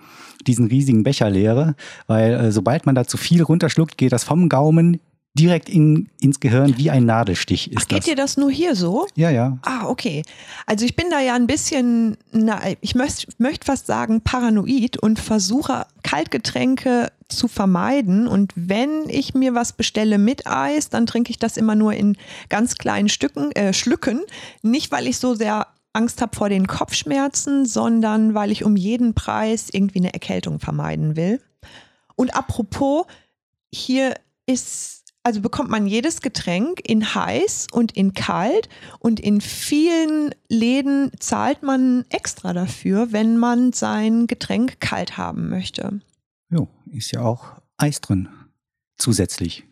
diesen 0.46 0.66
riesigen 0.66 1.02
Becher 1.02 1.28
leere, 1.28 1.74
weil 2.06 2.32
äh, 2.32 2.52
sobald 2.52 2.86
man 2.86 2.94
da 2.94 3.04
zu 3.04 3.16
viel 3.16 3.42
runterschluckt, 3.42 3.98
geht 3.98 4.12
das 4.12 4.24
vom 4.24 4.48
Gaumen 4.48 5.00
direkt 5.34 5.70
in, 5.70 6.10
ins 6.20 6.40
Gehirn 6.40 6.76
wie 6.76 6.90
ein 6.90 7.06
Nadelstich 7.06 7.72
ist 7.72 7.78
Ach, 7.82 7.88
geht 7.88 8.00
das. 8.00 8.04
dir 8.04 8.16
das 8.16 8.36
nur 8.36 8.50
hier 8.50 8.76
so? 8.76 9.06
Ja, 9.14 9.30
ja. 9.30 9.58
Ah, 9.62 9.86
okay. 9.86 10.22
Also 10.66 10.84
ich 10.84 10.94
bin 10.94 11.08
da 11.10 11.20
ja 11.20 11.34
ein 11.34 11.46
bisschen, 11.46 12.18
na, 12.32 12.60
ich 12.80 12.94
möchte 12.94 13.28
möcht 13.38 13.64
fast 13.64 13.86
sagen, 13.86 14.20
paranoid 14.20 14.98
und 14.98 15.18
versuche 15.18 15.86
Kaltgetränke 16.02 17.10
zu 17.28 17.48
vermeiden. 17.48 18.28
Und 18.28 18.52
wenn 18.56 19.08
ich 19.08 19.32
mir 19.32 19.54
was 19.54 19.72
bestelle 19.72 20.18
mit 20.18 20.46
Eis, 20.46 20.90
dann 20.90 21.06
trinke 21.06 21.30
ich 21.30 21.38
das 21.38 21.56
immer 21.56 21.76
nur 21.76 21.94
in 21.94 22.18
ganz 22.50 22.76
kleinen 22.76 23.08
Stücken, 23.08 23.52
äh, 23.52 23.72
Schlücken. 23.72 24.20
Nicht, 24.60 24.92
weil 24.92 25.06
ich 25.06 25.16
so 25.16 25.34
sehr 25.34 25.66
Angst 25.94 26.20
habe 26.20 26.36
vor 26.36 26.50
den 26.50 26.66
Kopfschmerzen, 26.66 27.64
sondern 27.64 28.34
weil 28.34 28.50
ich 28.50 28.64
um 28.64 28.76
jeden 28.76 29.14
Preis 29.14 29.68
irgendwie 29.72 30.00
eine 30.00 30.12
Erkältung 30.12 30.58
vermeiden 30.58 31.16
will. 31.16 31.40
Und 32.16 32.34
apropos, 32.34 33.06
hier 33.72 34.14
ist 34.44 35.01
also 35.22 35.40
bekommt 35.40 35.70
man 35.70 35.86
jedes 35.86 36.20
Getränk 36.20 36.80
in 36.84 37.14
heiß 37.14 37.68
und 37.72 37.92
in 37.92 38.12
kalt 38.12 38.68
und 38.98 39.20
in 39.20 39.40
vielen 39.40 40.34
Läden 40.48 41.12
zahlt 41.18 41.62
man 41.62 42.04
extra 42.08 42.52
dafür, 42.52 43.12
wenn 43.12 43.38
man 43.38 43.72
sein 43.72 44.26
Getränk 44.26 44.80
kalt 44.80 45.16
haben 45.16 45.48
möchte. 45.48 46.00
Jo, 46.50 46.68
ist 46.90 47.12
ja 47.12 47.22
auch 47.22 47.60
Eis 47.76 48.00
drin. 48.00 48.28
Zusätzlich. 48.96 49.64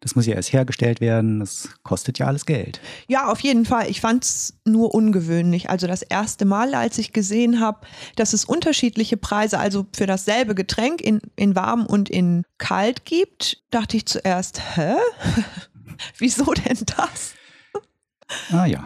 Das 0.00 0.14
muss 0.14 0.26
ja 0.26 0.34
erst 0.34 0.52
hergestellt 0.52 1.00
werden. 1.00 1.40
Das 1.40 1.70
kostet 1.82 2.18
ja 2.18 2.26
alles 2.26 2.46
Geld. 2.46 2.80
Ja, 3.08 3.26
auf 3.26 3.40
jeden 3.40 3.64
Fall. 3.64 3.90
Ich 3.90 4.00
fand 4.00 4.24
es 4.24 4.54
nur 4.64 4.94
ungewöhnlich. 4.94 5.70
Also 5.70 5.86
das 5.86 6.02
erste 6.02 6.44
Mal, 6.44 6.74
als 6.74 6.98
ich 6.98 7.12
gesehen 7.12 7.58
habe, 7.58 7.86
dass 8.14 8.32
es 8.32 8.44
unterschiedliche 8.44 9.16
Preise, 9.16 9.58
also 9.58 9.86
für 9.96 10.06
dasselbe 10.06 10.54
Getränk 10.54 11.00
in, 11.00 11.20
in 11.34 11.56
warm 11.56 11.84
und 11.84 12.08
in 12.08 12.44
kalt 12.58 13.04
gibt, 13.04 13.62
dachte 13.70 13.96
ich 13.96 14.06
zuerst, 14.06 14.60
hä? 14.76 14.94
Wieso 16.18 16.52
denn 16.54 16.78
das? 16.96 17.34
Ah 18.52 18.66
ja. 18.66 18.84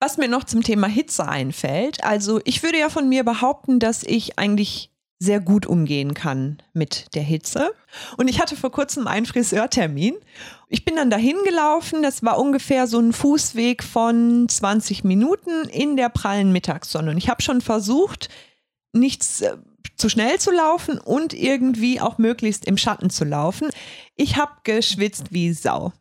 Was 0.00 0.16
mir 0.16 0.28
noch 0.28 0.44
zum 0.44 0.62
Thema 0.62 0.86
Hitze 0.86 1.28
einfällt, 1.28 2.04
also 2.04 2.40
ich 2.44 2.62
würde 2.62 2.78
ja 2.78 2.88
von 2.88 3.08
mir 3.08 3.24
behaupten, 3.24 3.80
dass 3.80 4.04
ich 4.04 4.38
eigentlich 4.38 4.92
sehr 5.18 5.40
gut 5.40 5.66
umgehen 5.66 6.14
kann 6.14 6.58
mit 6.72 7.14
der 7.14 7.22
Hitze. 7.22 7.72
Und 8.16 8.28
ich 8.28 8.40
hatte 8.40 8.56
vor 8.56 8.70
kurzem 8.70 9.06
einen 9.06 9.26
Friseurtermin. 9.26 10.14
Ich 10.68 10.84
bin 10.84 10.96
dann 10.96 11.10
dahin 11.10 11.36
gelaufen. 11.44 12.02
Das 12.02 12.22
war 12.22 12.38
ungefähr 12.38 12.86
so 12.86 13.00
ein 13.00 13.12
Fußweg 13.12 13.82
von 13.82 14.48
20 14.48 15.04
Minuten 15.04 15.68
in 15.70 15.96
der 15.96 16.08
prallen 16.08 16.52
Mittagssonne. 16.52 17.10
Und 17.10 17.18
ich 17.18 17.28
habe 17.28 17.42
schon 17.42 17.60
versucht, 17.60 18.28
nichts 18.92 19.40
äh, 19.40 19.56
zu 19.96 20.08
schnell 20.08 20.38
zu 20.38 20.52
laufen 20.52 20.98
und 20.98 21.34
irgendwie 21.34 22.00
auch 22.00 22.18
möglichst 22.18 22.64
im 22.64 22.76
Schatten 22.76 23.10
zu 23.10 23.24
laufen. 23.24 23.68
Ich 24.14 24.36
habe 24.36 24.52
geschwitzt 24.62 25.32
wie 25.32 25.52
Sau. 25.52 25.92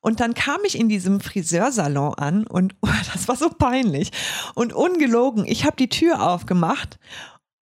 Und 0.00 0.20
dann 0.20 0.34
kam 0.34 0.60
ich 0.64 0.78
in 0.78 0.88
diesem 0.88 1.20
Friseursalon 1.20 2.14
an 2.14 2.46
und 2.46 2.74
oh, 2.82 2.88
das 3.12 3.26
war 3.28 3.36
so 3.36 3.48
peinlich 3.48 4.10
und 4.54 4.74
ungelogen. 4.74 5.46
Ich 5.46 5.64
habe 5.64 5.76
die 5.76 5.88
Tür 5.88 6.22
aufgemacht 6.22 6.98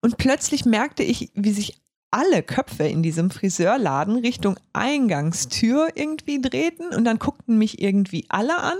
und 0.01 0.17
plötzlich 0.17 0.65
merkte 0.65 1.03
ich, 1.03 1.31
wie 1.35 1.51
sich 1.51 1.81
alle 2.11 2.41
Köpfe 2.41 2.83
in 2.85 3.03
diesem 3.03 3.29
Friseurladen 3.29 4.17
Richtung 4.17 4.57
Eingangstür 4.73 5.89
irgendwie 5.93 6.41
drehten 6.41 6.89
und 6.95 7.05
dann 7.05 7.19
guckten 7.19 7.57
mich 7.57 7.81
irgendwie 7.81 8.25
alle 8.29 8.57
an 8.57 8.77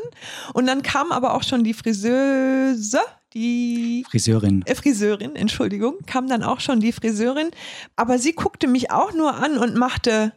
und 0.54 0.66
dann 0.66 0.82
kam 0.82 1.12
aber 1.12 1.36
auch 1.36 1.44
schon 1.44 1.64
die 1.64 1.76
Friseuse, 1.76 3.00
die 3.34 4.04
Friseurin. 4.10 4.64
Äh, 4.66 4.74
Friseurin, 4.74 5.36
Entschuldigung, 5.36 5.98
kam 6.08 6.28
dann 6.28 6.42
auch 6.42 6.60
schon 6.60 6.80
die 6.80 6.92
Friseurin, 6.92 7.52
aber 7.96 8.18
sie 8.18 8.34
guckte 8.34 8.68
mich 8.68 8.90
auch 8.92 9.14
nur 9.14 9.36
an 9.36 9.58
und 9.58 9.76
machte 9.76 10.34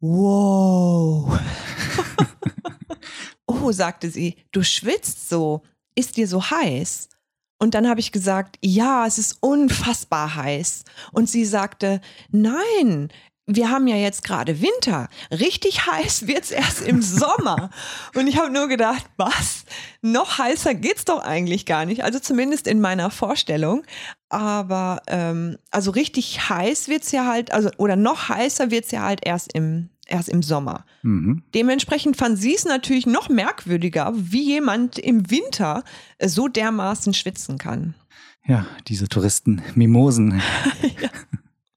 Wow. 0.00 1.38
oh, 3.46 3.72
sagte 3.72 4.10
sie, 4.10 4.36
du 4.52 4.62
schwitzt 4.62 5.28
so. 5.28 5.62
Ist 5.94 6.16
dir 6.16 6.28
so 6.28 6.42
heiß? 6.42 7.08
Und 7.58 7.74
dann 7.74 7.88
habe 7.88 8.00
ich 8.00 8.12
gesagt, 8.12 8.56
ja, 8.62 9.06
es 9.06 9.18
ist 9.18 9.38
unfassbar 9.40 10.36
heiß. 10.36 10.84
Und 11.12 11.28
sie 11.28 11.44
sagte, 11.44 12.00
nein, 12.30 13.10
wir 13.50 13.70
haben 13.70 13.86
ja 13.86 13.96
jetzt 13.96 14.24
gerade 14.24 14.60
Winter. 14.60 15.08
Richtig 15.30 15.86
heiß 15.86 16.26
wird 16.26 16.44
es 16.44 16.50
erst 16.50 16.82
im 16.82 17.00
Sommer. 17.00 17.70
Und 18.14 18.26
ich 18.26 18.36
habe 18.36 18.50
nur 18.50 18.68
gedacht, 18.68 19.06
was? 19.16 19.64
Noch 20.02 20.38
heißer 20.38 20.74
geht's 20.74 21.06
doch 21.06 21.24
eigentlich 21.24 21.64
gar 21.64 21.86
nicht. 21.86 22.04
Also 22.04 22.18
zumindest 22.20 22.66
in 22.66 22.80
meiner 22.80 23.10
Vorstellung. 23.10 23.84
Aber 24.28 25.00
ähm, 25.06 25.56
also 25.70 25.90
richtig 25.90 26.50
heiß 26.50 26.88
wird 26.88 27.04
es 27.04 27.12
ja 27.12 27.24
halt, 27.24 27.50
also 27.50 27.70
oder 27.78 27.96
noch 27.96 28.28
heißer 28.28 28.70
wird 28.70 28.84
es 28.84 28.90
ja 28.90 29.02
halt 29.02 29.20
erst 29.24 29.54
im 29.54 29.88
erst 30.08 30.28
im 30.28 30.42
Sommer. 30.42 30.84
Mhm. 31.02 31.42
Dementsprechend 31.54 32.16
fand 32.16 32.38
sie 32.38 32.54
es 32.54 32.64
natürlich 32.64 33.06
noch 33.06 33.28
merkwürdiger, 33.28 34.12
wie 34.16 34.42
jemand 34.42 34.98
im 34.98 35.30
Winter 35.30 35.84
äh, 36.18 36.28
so 36.28 36.48
dermaßen 36.48 37.14
schwitzen 37.14 37.58
kann. 37.58 37.94
Ja, 38.46 38.66
diese 38.88 39.08
Touristen, 39.08 39.62
Mimosen. 39.74 40.40
ja 41.00 41.10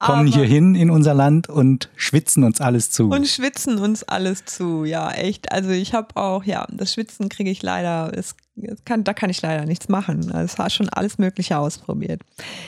kommen 0.02 0.28
hier 0.28 0.46
hin 0.46 0.76
in 0.76 0.90
unser 0.90 1.14
Land 1.14 1.48
und 1.48 1.90
schwitzen 1.96 2.44
uns 2.44 2.60
alles 2.60 2.90
zu. 2.90 3.10
Und 3.10 3.28
schwitzen 3.28 3.78
uns 3.78 4.04
alles 4.04 4.46
zu, 4.46 4.84
ja, 4.84 5.12
echt. 5.12 5.52
Also 5.52 5.70
ich 5.70 5.94
habe 5.94 6.16
auch, 6.18 6.44
ja, 6.44 6.68
das 6.72 6.94
Schwitzen 6.94 7.30
kriege 7.30 7.52
ich 7.52 7.62
leider, 7.62 8.12
das 8.12 8.36
kann, 8.86 9.03
da 9.03 9.13
kann 9.13 9.29
ich 9.29 9.41
leider 9.41 9.65
nichts 9.65 9.88
machen. 9.88 10.29
Es 10.31 10.58
hat 10.58 10.72
schon 10.72 10.89
alles 10.89 11.17
Mögliche 11.17 11.58
ausprobiert. 11.58 12.22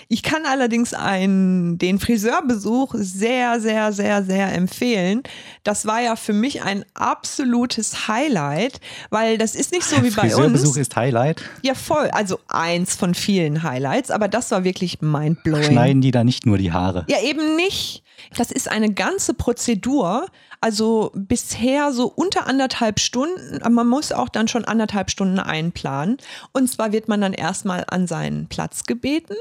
Ich 0.07 0.23
kann 0.23 0.45
allerdings 0.45 0.93
einen, 0.93 1.77
den 1.77 1.99
Friseurbesuch 1.99 2.95
sehr, 2.97 3.59
sehr, 3.59 3.91
sehr, 3.91 4.23
sehr 4.23 4.53
empfehlen. 4.53 5.23
Das 5.63 5.85
war 5.85 6.01
ja 6.01 6.15
für 6.15 6.33
mich 6.33 6.63
ein 6.63 6.85
absolutes 6.93 8.07
Highlight, 8.07 8.79
weil 9.09 9.37
das 9.37 9.55
ist 9.55 9.71
nicht 9.71 9.83
so 9.83 9.97
wie 9.97 10.09
bei 10.09 10.23
uns. 10.23 10.33
Friseurbesuch 10.33 10.77
ist 10.77 10.95
Highlight? 10.95 11.43
Ja, 11.63 11.75
voll. 11.75 12.09
Also 12.11 12.39
eins 12.47 12.95
von 12.95 13.13
vielen 13.13 13.63
Highlights, 13.63 14.09
aber 14.09 14.27
das 14.27 14.51
war 14.51 14.63
wirklich 14.63 15.01
mindblowing. 15.01 15.63
Schneiden 15.63 16.01
die 16.01 16.11
da 16.11 16.23
nicht 16.23 16.45
nur 16.45 16.57
die 16.57 16.71
Haare? 16.71 17.05
Ja, 17.09 17.21
eben 17.21 17.55
nicht. 17.55 18.03
Das 18.35 18.51
ist 18.51 18.69
eine 18.69 18.93
ganze 18.93 19.33
Prozedur. 19.33 20.27
Also 20.61 21.11
bisher 21.13 21.91
so 21.91 22.07
unter 22.07 22.47
anderthalb 22.47 22.99
Stunden. 22.99 23.59
Man 23.73 23.87
muss 23.87 24.11
auch 24.11 24.29
dann 24.29 24.47
schon 24.47 24.65
anderthalb 24.65 25.11
Stunden 25.11 25.39
einplanen. 25.39 26.17
Und 26.53 26.69
zwar 26.69 26.91
wird 26.91 27.07
man 27.07 27.21
dann 27.21 27.33
erstmal 27.33 27.83
an 27.87 28.07
seinen 28.07 28.47
Platz 28.47 28.83
gebeten 28.83 29.35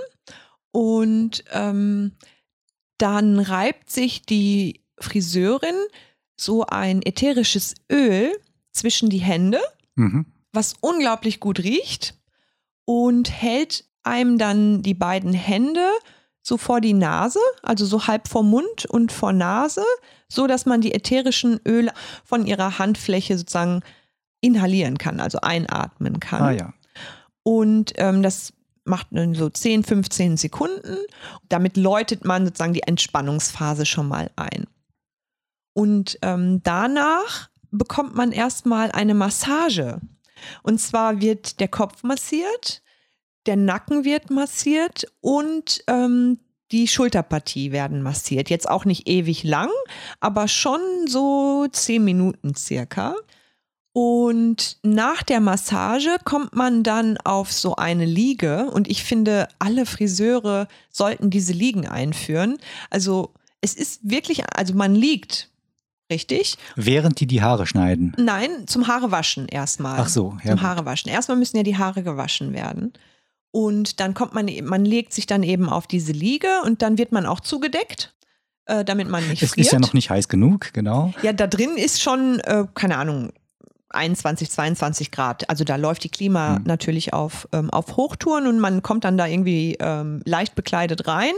und 0.72 1.44
ähm, 1.52 2.12
dann 2.98 3.38
reibt 3.38 3.90
sich 3.90 4.22
die 4.22 4.80
Friseurin 4.98 5.74
so 6.36 6.64
ein 6.66 7.02
ätherisches 7.02 7.74
Öl 7.90 8.32
zwischen 8.72 9.10
die 9.10 9.18
Hände, 9.18 9.60
mhm. 9.94 10.26
was 10.52 10.74
unglaublich 10.80 11.40
gut 11.40 11.60
riecht 11.60 12.14
und 12.84 13.30
hält 13.30 13.84
einem 14.02 14.38
dann 14.38 14.82
die 14.82 14.94
beiden 14.94 15.34
Hände 15.34 15.86
so 16.42 16.56
vor 16.56 16.80
die 16.80 16.92
Nase, 16.92 17.40
also 17.62 17.86
so 17.86 18.06
halb 18.06 18.28
vor 18.28 18.42
Mund 18.42 18.84
und 18.86 19.12
vor 19.12 19.32
Nase, 19.32 19.84
so 20.28 20.46
dass 20.46 20.66
man 20.66 20.80
die 20.80 20.92
ätherischen 20.92 21.60
Öle 21.66 21.92
von 22.24 22.46
ihrer 22.46 22.78
Handfläche 22.78 23.38
sozusagen 23.38 23.82
inhalieren 24.40 24.98
kann, 24.98 25.20
also 25.20 25.38
einatmen 25.40 26.20
kann. 26.20 26.42
Ah 26.42 26.50
ja. 26.50 26.74
Und 27.44 27.92
ähm, 27.96 28.22
das 28.22 28.52
macht 28.84 29.08
dann 29.12 29.34
so 29.34 29.48
10, 29.48 29.84
15 29.84 30.36
Sekunden. 30.36 30.96
Damit 31.48 31.76
läutet 31.76 32.24
man 32.24 32.44
sozusagen 32.44 32.74
die 32.74 32.82
Entspannungsphase 32.82 33.86
schon 33.86 34.08
mal 34.08 34.30
ein. 34.36 34.66
Und 35.74 36.18
ähm, 36.22 36.60
danach 36.62 37.48
bekommt 37.70 38.14
man 38.14 38.32
erstmal 38.32 38.90
eine 38.90 39.14
Massage. 39.14 40.00
Und 40.62 40.80
zwar 40.80 41.20
wird 41.20 41.60
der 41.60 41.68
Kopf 41.68 42.02
massiert, 42.02 42.81
der 43.46 43.56
Nacken 43.56 44.04
wird 44.04 44.30
massiert 44.30 45.06
und 45.20 45.82
ähm, 45.86 46.38
die 46.70 46.88
Schulterpartie 46.88 47.70
werden 47.70 48.02
massiert. 48.02 48.48
Jetzt 48.50 48.68
auch 48.68 48.84
nicht 48.84 49.08
ewig 49.08 49.44
lang, 49.44 49.68
aber 50.20 50.48
schon 50.48 50.80
so 51.06 51.66
zehn 51.70 52.04
Minuten 52.04 52.54
circa. 52.54 53.14
Und 53.94 54.78
nach 54.82 55.22
der 55.22 55.40
Massage 55.40 56.16
kommt 56.24 56.56
man 56.56 56.82
dann 56.82 57.18
auf 57.18 57.52
so 57.52 57.76
eine 57.76 58.06
Liege 58.06 58.70
und 58.70 58.88
ich 58.88 59.04
finde, 59.04 59.48
alle 59.58 59.84
Friseure 59.84 60.66
sollten 60.90 61.28
diese 61.28 61.52
Liegen 61.52 61.86
einführen. 61.86 62.56
Also 62.88 63.34
es 63.60 63.74
ist 63.74 64.00
wirklich, 64.02 64.44
also 64.56 64.74
man 64.74 64.94
liegt, 64.94 65.50
richtig? 66.10 66.56
Während 66.74 67.20
die 67.20 67.26
die 67.26 67.42
Haare 67.42 67.66
schneiden? 67.66 68.14
Nein, 68.16 68.66
zum 68.66 68.86
Haare 68.86 69.10
waschen 69.10 69.46
erstmal. 69.46 70.00
Ach 70.00 70.08
so, 70.08 70.38
ja. 70.42 70.52
Zum 70.52 70.62
Haare 70.62 70.86
waschen. 70.86 71.10
Erstmal 71.10 71.36
müssen 71.36 71.58
ja 71.58 71.62
die 71.62 71.76
Haare 71.76 72.02
gewaschen 72.02 72.54
werden. 72.54 72.94
Und 73.52 74.00
dann 74.00 74.14
kommt 74.14 74.34
man, 74.34 74.50
man 74.64 74.84
legt 74.84 75.12
sich 75.12 75.26
dann 75.26 75.42
eben 75.42 75.68
auf 75.68 75.86
diese 75.86 76.12
Liege 76.12 76.48
und 76.64 76.82
dann 76.82 76.98
wird 76.98 77.12
man 77.12 77.26
auch 77.26 77.38
zugedeckt, 77.38 78.14
äh, 78.64 78.84
damit 78.84 79.08
man 79.08 79.28
nicht 79.28 79.42
es 79.42 79.50
friert. 79.50 79.66
Es 79.66 79.66
ist 79.66 79.72
ja 79.72 79.78
noch 79.78 79.92
nicht 79.92 80.10
heiß 80.10 80.28
genug, 80.28 80.72
genau. 80.72 81.12
Ja, 81.22 81.32
da 81.32 81.46
drin 81.46 81.76
ist 81.76 82.00
schon, 82.00 82.40
äh, 82.40 82.64
keine 82.74 82.96
Ahnung, 82.96 83.30
21, 83.90 84.50
22 84.50 85.10
Grad. 85.10 85.48
Also 85.48 85.64
da 85.64 85.76
läuft 85.76 86.04
die 86.04 86.08
Klima 86.08 86.58
mhm. 86.58 86.64
natürlich 86.64 87.12
auf, 87.12 87.48
ähm, 87.52 87.70
auf 87.70 87.96
Hochtouren 87.96 88.46
und 88.46 88.58
man 88.58 88.82
kommt 88.82 89.04
dann 89.04 89.16
da 89.16 89.26
irgendwie 89.26 89.76
ähm, 89.80 90.22
leicht 90.24 90.54
bekleidet 90.54 91.06
rein 91.06 91.34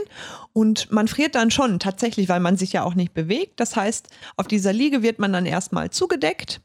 und 0.53 0.91
man 0.91 1.07
friert 1.07 1.35
dann 1.35 1.51
schon 1.51 1.79
tatsächlich, 1.79 2.29
weil 2.29 2.39
man 2.39 2.57
sich 2.57 2.73
ja 2.73 2.83
auch 2.83 2.95
nicht 2.95 3.13
bewegt. 3.13 3.59
Das 3.59 3.75
heißt, 3.75 4.07
auf 4.37 4.47
dieser 4.47 4.73
Liege 4.73 5.03
wird 5.03 5.19
man 5.19 5.33
dann 5.33 5.45
erstmal 5.45 5.89
zugedeckt 5.89 6.61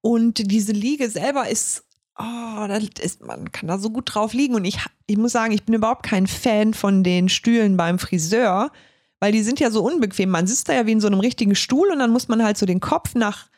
und 0.00 0.50
diese 0.50 0.72
Liege 0.72 1.10
selber 1.10 1.48
ist 1.48 1.84
oh, 2.18 2.66
ist, 3.00 3.24
man 3.24 3.52
kann 3.52 3.68
da 3.68 3.78
so 3.78 3.90
gut 3.90 4.14
drauf 4.14 4.32
liegen. 4.32 4.54
Und 4.54 4.64
ich, 4.64 4.78
ich 5.06 5.16
muss 5.16 5.32
sagen, 5.32 5.52
ich 5.52 5.64
bin 5.64 5.74
überhaupt 5.74 6.04
kein 6.04 6.26
Fan 6.26 6.74
von 6.74 7.02
den 7.02 7.28
Stühlen 7.28 7.76
beim 7.76 7.98
Friseur, 7.98 8.70
weil 9.20 9.32
die 9.32 9.42
sind 9.42 9.60
ja 9.60 9.70
so 9.70 9.82
unbequem. 9.82 10.30
Man 10.30 10.46
sitzt 10.46 10.68
da 10.68 10.74
ja 10.74 10.86
wie 10.86 10.92
in 10.92 11.00
so 11.00 11.06
einem 11.06 11.20
richtigen 11.20 11.54
Stuhl 11.54 11.90
und 11.90 11.98
dann 11.98 12.10
muss 12.10 12.28
man 12.28 12.42
halt 12.42 12.58
so 12.58 12.66
den 12.66 12.80
Kopf 12.80 13.14
nach, 13.14 13.48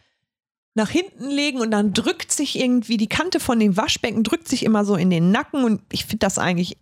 nach 0.74 0.90
hinten 0.90 1.28
legen 1.28 1.60
und 1.60 1.70
dann 1.70 1.92
drückt 1.92 2.32
sich 2.32 2.58
irgendwie 2.58 2.96
die 2.96 3.08
Kante 3.08 3.40
von 3.40 3.58
dem 3.58 3.76
Waschbecken, 3.76 4.22
drückt 4.22 4.48
sich 4.48 4.64
immer 4.64 4.84
so 4.84 4.96
in 4.96 5.10
den 5.10 5.30
Nacken 5.30 5.64
und 5.64 5.82
ich 5.92 6.04
finde 6.04 6.18
das 6.18 6.38
eigentlich 6.38 6.76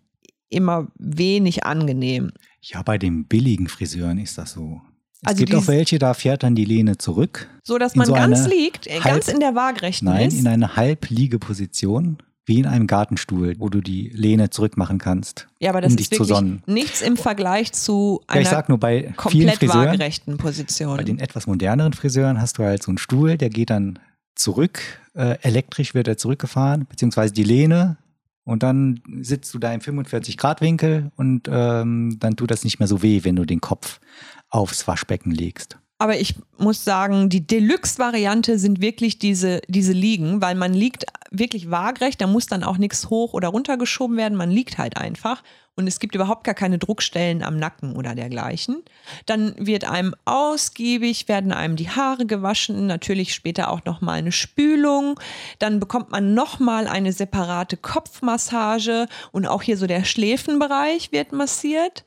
immer 0.50 0.88
wenig 0.96 1.64
angenehm. 1.64 2.32
Ja, 2.60 2.82
bei 2.82 2.98
den 2.98 3.26
billigen 3.26 3.68
Friseuren 3.68 4.18
ist 4.18 4.38
das 4.38 4.52
so. 4.52 4.80
Es 5.22 5.28
also 5.28 5.44
gibt 5.44 5.54
auch 5.56 5.66
welche, 5.66 5.98
da 5.98 6.14
fährt 6.14 6.44
dann 6.44 6.54
die 6.54 6.64
Lehne 6.64 6.96
zurück. 6.96 7.48
So, 7.64 7.78
dass 7.78 7.96
man 7.96 8.06
so 8.06 8.12
ganz 8.12 8.46
liegt, 8.46 8.86
äh, 8.86 9.00
halb, 9.00 9.14
ganz 9.14 9.28
in 9.28 9.40
der 9.40 9.54
Waagrechten 9.54 10.06
nein, 10.06 10.28
ist. 10.28 10.34
Nein, 10.34 10.40
in 10.40 10.46
eine 10.46 10.76
Halbliegeposition. 10.76 12.18
wie 12.46 12.60
in 12.60 12.66
einem 12.66 12.86
Gartenstuhl, 12.86 13.56
wo 13.58 13.68
du 13.68 13.82
die 13.82 14.08
Lehne 14.08 14.48
zurückmachen 14.48 14.96
kannst. 14.96 15.48
Ja, 15.60 15.68
aber 15.68 15.82
das 15.82 15.92
um 15.92 15.98
ist 15.98 16.10
wirklich 16.10 16.62
nichts 16.66 17.02
im 17.02 17.18
Vergleich 17.18 17.72
zu 17.72 18.22
Ja, 18.28 18.36
ich 18.36 18.46
einer 18.46 18.56
sag 18.56 18.68
nur, 18.70 18.78
bei 18.78 19.12
komplett 19.16 19.58
Friseuren, 19.58 19.86
waagerechten 19.86 20.38
Position. 20.38 20.96
bei 20.96 21.04
den 21.04 21.18
etwas 21.18 21.46
moderneren 21.46 21.92
Friseuren 21.92 22.40
hast 22.40 22.56
du 22.56 22.62
halt 22.62 22.82
so 22.82 22.90
einen 22.90 22.96
Stuhl, 22.96 23.36
der 23.36 23.50
geht 23.50 23.68
dann 23.68 23.98
zurück, 24.34 24.80
äh, 25.14 25.36
elektrisch 25.42 25.92
wird 25.92 26.08
er 26.08 26.16
zurückgefahren, 26.16 26.86
beziehungsweise 26.88 27.34
die 27.34 27.44
Lehne 27.44 27.98
und 28.44 28.62
dann 28.62 29.02
sitzt 29.20 29.52
du 29.52 29.58
da 29.58 29.74
im 29.74 29.82
45-Grad-Winkel 29.82 31.12
und 31.16 31.50
ähm, 31.52 32.16
dann 32.18 32.34
tut 32.34 32.50
das 32.50 32.64
nicht 32.64 32.78
mehr 32.78 32.88
so 32.88 33.02
weh, 33.02 33.20
wenn 33.24 33.36
du 33.36 33.44
den 33.44 33.60
Kopf 33.60 34.00
aufs 34.50 34.86
Waschbecken 34.86 35.30
legst. 35.30 35.78
Aber 35.98 36.18
ich 36.18 36.36
muss 36.58 36.84
sagen, 36.84 37.28
die 37.28 37.44
Deluxe-Variante 37.44 38.58
sind 38.58 38.80
wirklich 38.80 39.18
diese, 39.18 39.60
diese 39.66 39.92
Liegen, 39.92 40.40
weil 40.40 40.54
man 40.54 40.72
liegt 40.72 41.06
wirklich 41.32 41.70
waagerecht, 41.70 42.20
da 42.20 42.28
muss 42.28 42.46
dann 42.46 42.62
auch 42.62 42.78
nichts 42.78 43.10
hoch 43.10 43.32
oder 43.32 43.48
runter 43.48 43.76
geschoben 43.76 44.16
werden, 44.16 44.38
man 44.38 44.50
liegt 44.50 44.78
halt 44.78 44.96
einfach 44.96 45.42
und 45.78 45.86
es 45.86 46.00
gibt 46.00 46.14
überhaupt 46.14 46.44
gar 46.44 46.54
keine 46.54 46.78
Druckstellen 46.78 47.42
am 47.42 47.56
Nacken 47.56 47.94
oder 47.94 48.14
dergleichen. 48.14 48.82
Dann 49.26 49.54
wird 49.58 49.84
einem 49.84 50.14
ausgiebig, 50.24 51.28
werden 51.28 51.52
einem 51.52 51.76
die 51.76 51.90
Haare 51.90 52.26
gewaschen, 52.26 52.86
natürlich 52.86 53.34
später 53.34 53.70
auch 53.70 53.84
nochmal 53.84 54.18
eine 54.18 54.32
Spülung, 54.32 55.20
dann 55.58 55.78
bekommt 55.78 56.10
man 56.10 56.34
nochmal 56.34 56.88
eine 56.88 57.12
separate 57.12 57.76
Kopfmassage 57.76 59.06
und 59.30 59.46
auch 59.46 59.62
hier 59.62 59.76
so 59.76 59.86
der 59.86 60.04
Schläfenbereich 60.04 61.12
wird 61.12 61.32
massiert. 61.32 62.04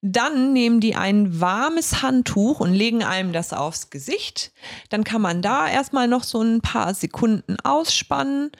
Dann 0.00 0.52
nehmen 0.52 0.80
die 0.80 0.94
ein 0.94 1.40
warmes 1.40 2.02
Handtuch 2.02 2.60
und 2.60 2.72
legen 2.72 3.02
einem 3.02 3.32
das 3.32 3.52
aufs 3.52 3.90
Gesicht. 3.90 4.52
Dann 4.90 5.02
kann 5.02 5.20
man 5.20 5.42
da 5.42 5.68
erstmal 5.68 6.06
noch 6.06 6.22
so 6.22 6.40
ein 6.40 6.60
paar 6.60 6.94
Sekunden 6.94 7.56
ausspannen. 7.64 8.52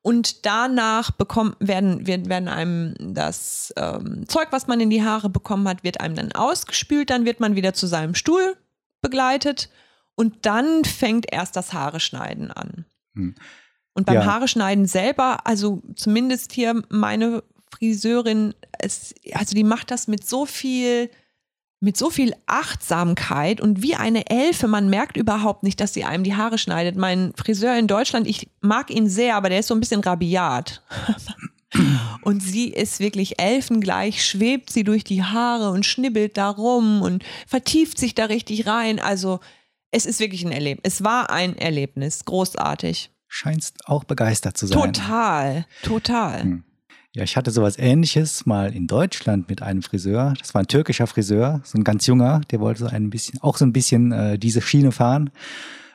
Und 0.00 0.46
danach 0.46 1.10
bekommt, 1.10 1.56
werden, 1.58 2.06
werden, 2.06 2.28
werden 2.28 2.48
einem 2.48 2.94
das 2.98 3.74
ähm, 3.76 4.24
Zeug, 4.28 4.48
was 4.52 4.68
man 4.68 4.80
in 4.80 4.88
die 4.88 5.02
Haare 5.02 5.28
bekommen 5.28 5.68
hat, 5.68 5.82
wird 5.82 6.00
einem 6.00 6.14
dann 6.14 6.32
ausgespült. 6.32 7.10
Dann 7.10 7.24
wird 7.26 7.40
man 7.40 7.56
wieder 7.56 7.74
zu 7.74 7.86
seinem 7.86 8.14
Stuhl 8.14 8.56
begleitet. 9.02 9.68
Und 10.14 10.46
dann 10.46 10.84
fängt 10.84 11.26
erst 11.30 11.56
das 11.56 11.72
Haare 11.72 12.00
schneiden 12.00 12.50
an. 12.50 12.86
Hm. 13.14 13.34
Und 13.92 14.06
beim 14.06 14.16
Ja. 14.16 14.24
Haare 14.24 14.46
schneiden 14.48 14.86
selber, 14.86 15.46
also 15.46 15.82
zumindest 15.94 16.52
hier 16.52 16.82
meine 16.88 17.42
Friseurin, 17.76 18.54
es, 18.78 19.14
also 19.32 19.54
die 19.54 19.64
macht 19.64 19.90
das 19.90 20.08
mit 20.08 20.26
so 20.26 20.46
viel, 20.46 21.10
mit 21.80 21.96
so 21.96 22.10
viel 22.10 22.34
Achtsamkeit 22.46 23.60
und 23.60 23.82
wie 23.82 23.94
eine 23.94 24.30
Elfe. 24.30 24.66
Man 24.66 24.88
merkt 24.88 25.16
überhaupt 25.16 25.62
nicht, 25.62 25.80
dass 25.80 25.92
sie 25.92 26.04
einem 26.04 26.24
die 26.24 26.34
Haare 26.34 26.58
schneidet. 26.58 26.96
Mein 26.96 27.32
Friseur 27.36 27.76
in 27.78 27.86
Deutschland, 27.86 28.26
ich 28.26 28.48
mag 28.60 28.90
ihn 28.90 29.08
sehr, 29.08 29.36
aber 29.36 29.50
der 29.50 29.60
ist 29.60 29.68
so 29.68 29.74
ein 29.74 29.80
bisschen 29.80 30.00
rabiat. 30.00 30.82
Und 32.22 32.42
sie 32.42 32.68
ist 32.68 33.00
wirklich 33.00 33.38
elfengleich, 33.38 34.24
schwebt 34.24 34.72
sie 34.72 34.84
durch 34.84 35.04
die 35.04 35.22
Haare 35.22 35.70
und 35.70 35.84
schnibbelt 35.84 36.36
da 36.36 36.48
rum 36.48 37.02
und 37.02 37.22
vertieft 37.46 37.98
sich 37.98 38.14
da 38.14 38.26
richtig 38.26 38.66
rein. 38.66 38.98
Also 38.98 39.40
es 39.90 40.06
ist 40.06 40.20
wirklich 40.20 40.44
ein 40.44 40.52
Erlebnis. 40.52 40.94
Es 40.94 41.04
war 41.04 41.28
ein 41.28 41.58
Erlebnis. 41.58 42.24
Großartig. 42.24 43.10
Scheinst 43.28 43.86
auch 43.86 44.04
begeistert 44.04 44.56
zu 44.56 44.66
sein. 44.66 44.92
Total, 44.92 45.66
total. 45.82 46.42
Hm. 46.42 46.64
Ja, 47.16 47.22
ich 47.22 47.34
hatte 47.38 47.50
sowas 47.50 47.78
ähnliches 47.78 48.44
mal 48.44 48.76
in 48.76 48.86
Deutschland 48.86 49.48
mit 49.48 49.62
einem 49.62 49.80
Friseur. 49.80 50.34
Das 50.38 50.52
war 50.52 50.60
ein 50.60 50.66
türkischer 50.66 51.06
Friseur, 51.06 51.62
so 51.64 51.78
ein 51.78 51.82
ganz 51.82 52.06
junger, 52.06 52.42
der 52.50 52.60
wollte 52.60 52.80
so 52.80 52.88
ein 52.88 53.08
bisschen, 53.08 53.40
auch 53.40 53.56
so 53.56 53.64
ein 53.64 53.72
bisschen 53.72 54.12
äh, 54.12 54.38
diese 54.38 54.60
Schiene 54.60 54.92
fahren. 54.92 55.30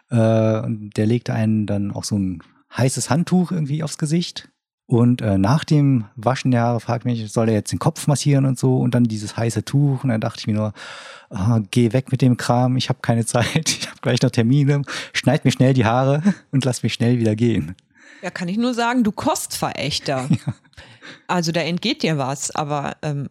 Äh, 0.09 0.15
und 0.61 0.97
der 0.97 1.05
legte 1.05 1.31
einen 1.31 1.67
dann 1.67 1.91
auch 1.91 2.05
so 2.05 2.17
ein 2.17 2.41
heißes 2.75 3.11
Handtuch 3.11 3.51
irgendwie 3.51 3.83
aufs 3.83 3.99
Gesicht. 3.99 4.49
Und 4.87 5.21
äh, 5.21 5.37
nach 5.37 5.63
dem 5.63 6.05
Waschen 6.15 6.49
der 6.49 6.61
Haare 6.61 6.79
fragte 6.79 7.07
mich, 7.07 7.31
soll 7.31 7.49
er 7.49 7.53
jetzt 7.53 7.71
den 7.71 7.77
Kopf 7.77 8.07
massieren 8.07 8.45
und 8.45 8.57
so 8.57 8.79
und 8.79 8.95
dann 8.95 9.03
dieses 9.03 9.37
heiße 9.37 9.63
Tuch. 9.63 10.03
Und 10.03 10.09
dann 10.09 10.21
dachte 10.21 10.39
ich 10.39 10.47
mir 10.47 10.55
nur, 10.55 10.73
ah, 11.29 11.59
geh 11.69 11.93
weg 11.93 12.11
mit 12.11 12.23
dem 12.23 12.35
Kram, 12.35 12.77
ich 12.77 12.89
habe 12.89 12.97
keine 13.03 13.25
Zeit, 13.27 13.69
ich 13.69 13.87
habe 13.87 14.01
gleich 14.01 14.23
noch 14.23 14.31
Termine, 14.31 14.81
schneid 15.13 15.45
mir 15.45 15.51
schnell 15.51 15.75
die 15.75 15.85
Haare 15.85 16.23
und 16.51 16.65
lass 16.65 16.81
mich 16.81 16.95
schnell 16.95 17.19
wieder 17.19 17.35
gehen. 17.35 17.75
Ja, 18.21 18.29
kann 18.29 18.47
ich 18.47 18.57
nur 18.57 18.73
sagen, 18.73 19.03
du 19.03 19.11
Kostverächter. 19.11 20.29
Also 21.27 21.51
da 21.51 21.61
entgeht 21.61 22.03
dir 22.03 22.17
was, 22.17 22.51
aber 22.51 22.95
ähm, 23.01 23.29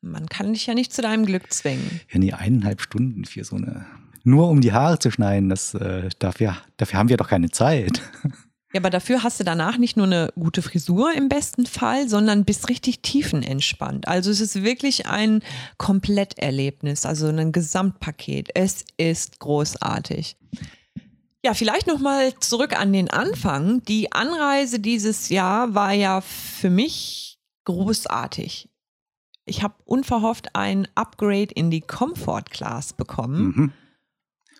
man 0.00 0.28
kann 0.28 0.52
dich 0.52 0.66
ja 0.66 0.74
nicht 0.74 0.92
zu 0.92 1.00
deinem 1.00 1.24
Glück 1.24 1.52
zwingen. 1.52 2.00
Ja, 2.10 2.18
nee, 2.18 2.32
eineinhalb 2.32 2.80
Stunden 2.80 3.24
für 3.24 3.44
so 3.44 3.56
eine. 3.56 3.86
Nur 4.24 4.48
um 4.48 4.60
die 4.60 4.72
Haare 4.72 4.98
zu 4.98 5.10
schneiden, 5.10 5.48
das, 5.48 5.74
äh, 5.74 6.08
dafür, 6.18 6.56
dafür 6.76 6.98
haben 6.98 7.08
wir 7.08 7.16
doch 7.16 7.28
keine 7.28 7.50
Zeit. 7.50 8.02
Ja, 8.74 8.80
aber 8.80 8.90
dafür 8.90 9.22
hast 9.22 9.38
du 9.38 9.44
danach 9.44 9.78
nicht 9.78 9.96
nur 9.96 10.06
eine 10.06 10.32
gute 10.34 10.60
Frisur 10.60 11.14
im 11.14 11.28
besten 11.28 11.64
Fall, 11.64 12.08
sondern 12.08 12.44
bist 12.44 12.68
richtig 12.68 13.02
tiefenentspannt. 13.02 14.08
Also 14.08 14.32
es 14.32 14.40
ist 14.40 14.64
wirklich 14.64 15.06
ein 15.06 15.42
Kompletterlebnis, 15.78 17.06
also 17.06 17.28
ein 17.28 17.52
Gesamtpaket. 17.52 18.48
Es 18.56 18.84
ist 18.96 19.38
großartig. 19.38 20.36
Ja, 21.44 21.52
vielleicht 21.52 21.86
noch 21.86 21.98
mal 21.98 22.32
zurück 22.40 22.78
an 22.78 22.94
den 22.94 23.10
Anfang. 23.10 23.82
Die 23.84 24.12
Anreise 24.12 24.80
dieses 24.80 25.28
Jahr 25.28 25.74
war 25.74 25.92
ja 25.92 26.22
für 26.22 26.70
mich 26.70 27.38
großartig. 27.64 28.70
Ich 29.44 29.62
habe 29.62 29.74
unverhofft 29.84 30.56
ein 30.56 30.88
Upgrade 30.94 31.52
in 31.54 31.70
die 31.70 31.82
Comfort 31.82 32.44
Class 32.50 32.94
bekommen. 32.94 33.44
Mhm. 33.44 33.72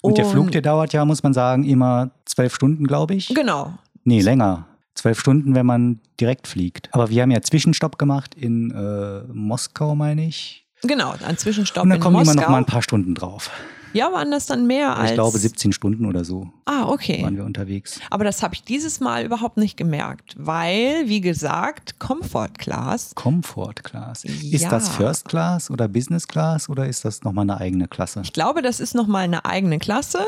Und 0.03 0.19
der 0.19 0.27
Flug, 0.27 0.51
der 0.51 0.61
dauert 0.61 0.93
ja, 0.93 1.07
muss 1.07 1.23
man 1.23 1.33
sagen, 1.33 1.65
immer 1.65 2.11
zwölf 2.27 2.55
Stunden, 2.55 2.87
glaube 2.87 3.15
ich. 3.15 3.29
Genau. 3.29 3.73
Nee, 4.05 4.21
länger. 4.21 4.67
Zwölf 4.95 5.19
Stunden, 5.19 5.55
wenn 5.55 5.65
man 5.65 6.01
direkt 6.21 6.47
fliegt. 6.47 6.93
Aber 6.93 7.09
wir 7.09 7.23
haben 7.23 7.31
ja 7.31 7.41
Zwischenstopp 7.41 7.99
gemacht 7.99 8.35
in 8.35 8.71
äh, 8.73 9.23
Moskau, 9.33 9.95
meine 9.95 10.27
ich. 10.27 10.67
Genau, 10.83 11.15
ein 11.27 11.39
Zwischenstopp 11.39 11.85
Und 11.85 11.89
dann 11.89 11.97
in 11.97 12.03
kommen 12.03 12.17
Moskau. 12.17 12.33
immer 12.33 12.43
noch 12.43 12.49
mal 12.51 12.59
ein 12.59 12.67
paar 12.67 12.83
Stunden 12.83 13.15
drauf. 13.15 13.51
Ja, 13.95 14.13
waren 14.13 14.31
das 14.31 14.47
dann 14.47 14.67
mehr 14.67 14.97
als 14.97 15.11
Ich 15.11 15.15
glaube 15.15 15.39
17 15.39 15.73
Stunden 15.73 16.05
oder 16.07 16.25
so 16.25 16.51
Ah, 16.67 16.89
okay. 16.89 17.23
waren 17.23 17.37
wir 17.37 17.45
unterwegs. 17.45 18.01
Aber 18.11 18.25
das 18.25 18.43
habe 18.43 18.55
ich 18.55 18.63
dieses 18.65 19.01
Mal 19.01 19.25
überhaupt 19.25 19.57
nicht 19.57 19.77
gemerkt, 19.77 20.35
weil, 20.37 21.09
wie 21.09 21.21
gesagt, 21.21 21.99
Comfort 21.99 22.51
Class. 22.59 23.15
Comfort 23.15 23.75
Class. 23.83 24.25
Ist 24.25 24.63
Ja. 24.63 24.69
das 24.71 24.89
First 24.91 25.27
Class 25.29 25.71
oder 25.71 25.89
Business 25.89 26.29
Class 26.29 26.69
oder 26.69 26.87
ist 26.87 27.05
das 27.05 27.23
nochmal 27.23 27.43
eine 27.45 27.59
eigene 27.61 27.89
Klasse? 27.89 28.21
Ich 28.25 28.33
glaube, 28.33 28.61
das 28.63 28.81
ist 28.81 28.95
nochmal 28.95 29.25
eine 29.25 29.45
eigene 29.45 29.79
Klasse. 29.79 30.19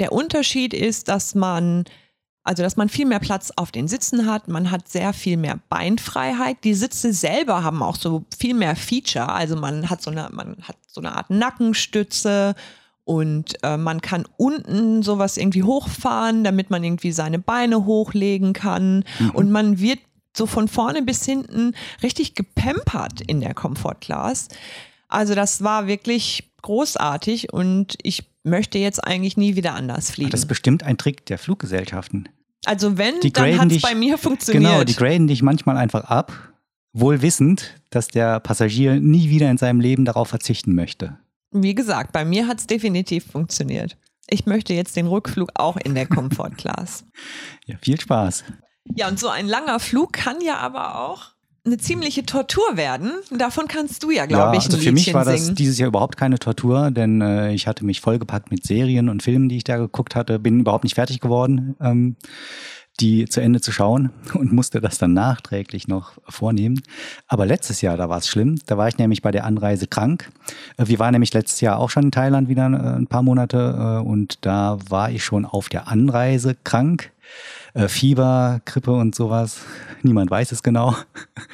Der 0.00 0.10
Unterschied 0.12 0.74
ist, 0.74 1.06
dass 1.08 1.34
man, 1.36 1.84
also 2.42 2.62
dass 2.64 2.76
man 2.76 2.88
viel 2.88 3.06
mehr 3.06 3.20
Platz 3.20 3.52
auf 3.56 3.70
den 3.70 3.86
Sitzen 3.88 4.26
hat. 4.26 4.48
Man 4.48 4.70
hat 4.70 4.88
sehr 4.88 5.12
viel 5.12 5.36
mehr 5.36 5.60
Beinfreiheit. 5.68 6.58
Die 6.64 6.74
Sitze 6.74 7.12
selber 7.12 7.62
haben 7.62 7.82
auch 7.82 7.96
so 7.96 8.24
viel 8.36 8.54
mehr 8.54 8.74
Feature. 8.76 9.28
Also 9.28 9.56
man 9.56 9.88
hat 9.90 10.02
so 10.02 10.10
eine, 10.10 10.28
man 10.32 10.56
hat 10.62 10.76
so 10.88 11.00
eine 11.00 11.14
Art 11.16 11.30
Nackenstütze 11.30 12.54
und 13.04 13.62
äh, 13.62 13.76
man 13.76 14.00
kann 14.00 14.24
unten 14.36 15.02
sowas 15.02 15.36
irgendwie 15.36 15.62
hochfahren, 15.62 16.42
damit 16.42 16.70
man 16.70 16.82
irgendwie 16.82 17.12
seine 17.12 17.38
Beine 17.38 17.84
hochlegen 17.84 18.54
kann. 18.54 19.04
Und 19.34 19.50
man 19.50 19.78
wird 19.78 19.98
so 20.36 20.46
von 20.46 20.68
vorne 20.68 21.02
bis 21.02 21.24
hinten 21.24 21.74
richtig 22.02 22.34
gepampert 22.34 23.20
in 23.20 23.40
der 23.40 23.54
Comfort 23.54 23.96
Class. 24.00 24.48
Also 25.08 25.34
das 25.34 25.62
war 25.62 25.86
wirklich 25.86 26.50
großartig 26.62 27.52
und 27.52 27.96
ich 28.02 28.24
möchte 28.42 28.78
jetzt 28.78 29.04
eigentlich 29.04 29.36
nie 29.36 29.54
wieder 29.54 29.74
anders 29.74 30.10
fliegen. 30.10 30.30
Das 30.30 30.40
ist 30.40 30.46
bestimmt 30.46 30.82
ein 30.82 30.96
Trick 30.96 31.26
der 31.26 31.38
Fluggesellschaften. 31.38 32.28
also 32.64 32.96
wenn, 32.98 33.20
Die 33.20 33.32
dann 33.32 33.58
hat 33.58 33.70
es 33.70 33.82
bei 33.82 33.94
mir 33.94 34.18
funktioniert. 34.18 34.72
Genau, 34.72 34.84
die 34.84 34.94
graden 34.94 35.26
dich 35.26 35.42
manchmal 35.42 35.76
einfach 35.76 36.04
ab, 36.04 36.32
wohl 36.94 37.20
wissend, 37.22 37.74
dass 37.90 38.08
der 38.08 38.40
Passagier 38.40 38.98
nie 38.98 39.28
wieder 39.28 39.50
in 39.50 39.58
seinem 39.58 39.80
Leben 39.80 40.04
darauf 40.04 40.28
verzichten 40.28 40.74
möchte. 40.74 41.18
Wie 41.54 41.74
gesagt, 41.74 42.12
bei 42.12 42.24
mir 42.24 42.48
hat 42.48 42.58
es 42.58 42.66
definitiv 42.66 43.26
funktioniert. 43.30 43.96
Ich 44.28 44.44
möchte 44.44 44.74
jetzt 44.74 44.96
den 44.96 45.06
Rückflug 45.06 45.50
auch 45.54 45.76
in 45.76 45.94
der 45.94 46.06
Comfort 46.06 46.50
Class. 46.56 47.04
Ja, 47.66 47.76
viel 47.80 47.98
Spaß. 47.98 48.44
Ja, 48.94 49.08
und 49.08 49.18
so 49.18 49.28
ein 49.28 49.46
langer 49.46 49.80
Flug 49.80 50.12
kann 50.12 50.42
ja 50.42 50.58
aber 50.58 51.00
auch 51.00 51.34
eine 51.64 51.78
ziemliche 51.78 52.26
Tortur 52.26 52.76
werden. 52.76 53.12
Davon 53.30 53.68
kannst 53.68 54.02
du 54.02 54.10
ja, 54.10 54.26
glaube 54.26 54.52
ja, 54.54 54.60
ich, 54.60 54.66
ein 54.66 54.72
also 54.72 54.76
für 54.76 54.92
mich 54.92 55.14
war 55.14 55.24
das 55.24 55.44
singen. 55.44 55.56
dieses 55.56 55.78
Jahr 55.78 55.88
überhaupt 55.88 56.18
keine 56.18 56.38
Tortur, 56.38 56.90
denn 56.90 57.22
äh, 57.22 57.54
ich 57.54 57.66
hatte 57.66 57.86
mich 57.86 58.02
vollgepackt 58.02 58.50
mit 58.50 58.66
Serien 58.66 59.08
und 59.08 59.22
Filmen, 59.22 59.48
die 59.48 59.56
ich 59.56 59.64
da 59.64 59.78
geguckt 59.78 60.14
hatte, 60.14 60.38
bin 60.38 60.60
überhaupt 60.60 60.84
nicht 60.84 60.94
fertig 60.94 61.20
geworden, 61.20 61.74
ähm, 61.80 62.16
die 63.00 63.26
zu 63.26 63.40
Ende 63.40 63.60
zu 63.60 63.72
schauen 63.72 64.10
und 64.34 64.52
musste 64.52 64.80
das 64.80 64.98
dann 64.98 65.14
nachträglich 65.14 65.88
noch 65.88 66.12
vornehmen. 66.28 66.82
Aber 67.26 67.46
letztes 67.46 67.80
Jahr, 67.80 67.96
da 67.96 68.08
war 68.08 68.18
es 68.18 68.28
schlimm. 68.28 68.58
Da 68.66 68.78
war 68.78 68.88
ich 68.88 68.98
nämlich 68.98 69.22
bei 69.22 69.30
der 69.30 69.44
Anreise 69.44 69.86
krank. 69.86 70.30
Äh, 70.76 70.86
Wir 70.86 70.98
waren 70.98 71.12
nämlich 71.12 71.32
letztes 71.32 71.60
Jahr 71.60 71.78
auch 71.78 71.90
schon 71.90 72.04
in 72.04 72.12
Thailand 72.12 72.48
wieder 72.48 72.66
äh, 72.66 72.96
ein 72.96 73.06
paar 73.06 73.22
Monate 73.22 74.00
äh, 74.02 74.06
und 74.06 74.44
da 74.46 74.78
war 74.88 75.10
ich 75.10 75.24
schon 75.24 75.44
auf 75.44 75.68
der 75.68 75.88
Anreise 75.88 76.56
krank. 76.62 77.10
Fieber, 77.88 78.60
Grippe 78.66 78.92
und 78.92 79.16
sowas. 79.16 79.62
Niemand 80.02 80.30
weiß 80.30 80.52
es 80.52 80.62
genau. 80.62 80.94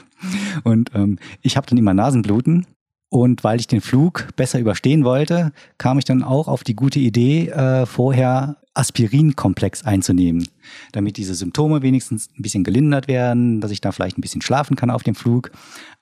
Und 0.65 0.91
ähm, 0.95 1.19
ich 1.41 1.57
habe 1.57 1.67
dann 1.67 1.79
immer 1.79 1.95
Nasenbluten 1.95 2.67
Und 3.11 3.43
weil 3.43 3.59
ich 3.59 3.67
den 3.67 3.81
Flug 3.81 4.29
besser 4.37 4.61
überstehen 4.61 5.05
wollte, 5.05 5.53
kam 5.79 5.99
ich 5.99 6.05
dann 6.05 6.23
auch 6.23 6.47
auf 6.47 6.63
die 6.63 6.77
gute 6.77 7.01
Idee, 7.01 7.49
äh, 7.49 7.85
vorher 7.85 8.57
Aspirinkomplex 8.75 9.85
einzunehmen, 9.85 10.47
damit 10.93 11.17
diese 11.17 11.35
Symptome 11.35 11.83
wenigstens 11.83 12.29
ein 12.39 12.43
bisschen 12.43 12.63
gelindert 12.63 13.09
werden, 13.09 13.61
dass 13.61 13.73
ich 13.73 13.81
da 13.81 13.91
vielleicht 13.91 14.17
ein 14.17 14.21
bisschen 14.21 14.43
schlafen 14.43 14.77
kann 14.77 14.91
auf 14.91 15.03
dem 15.03 15.17
Flug. 15.17 15.51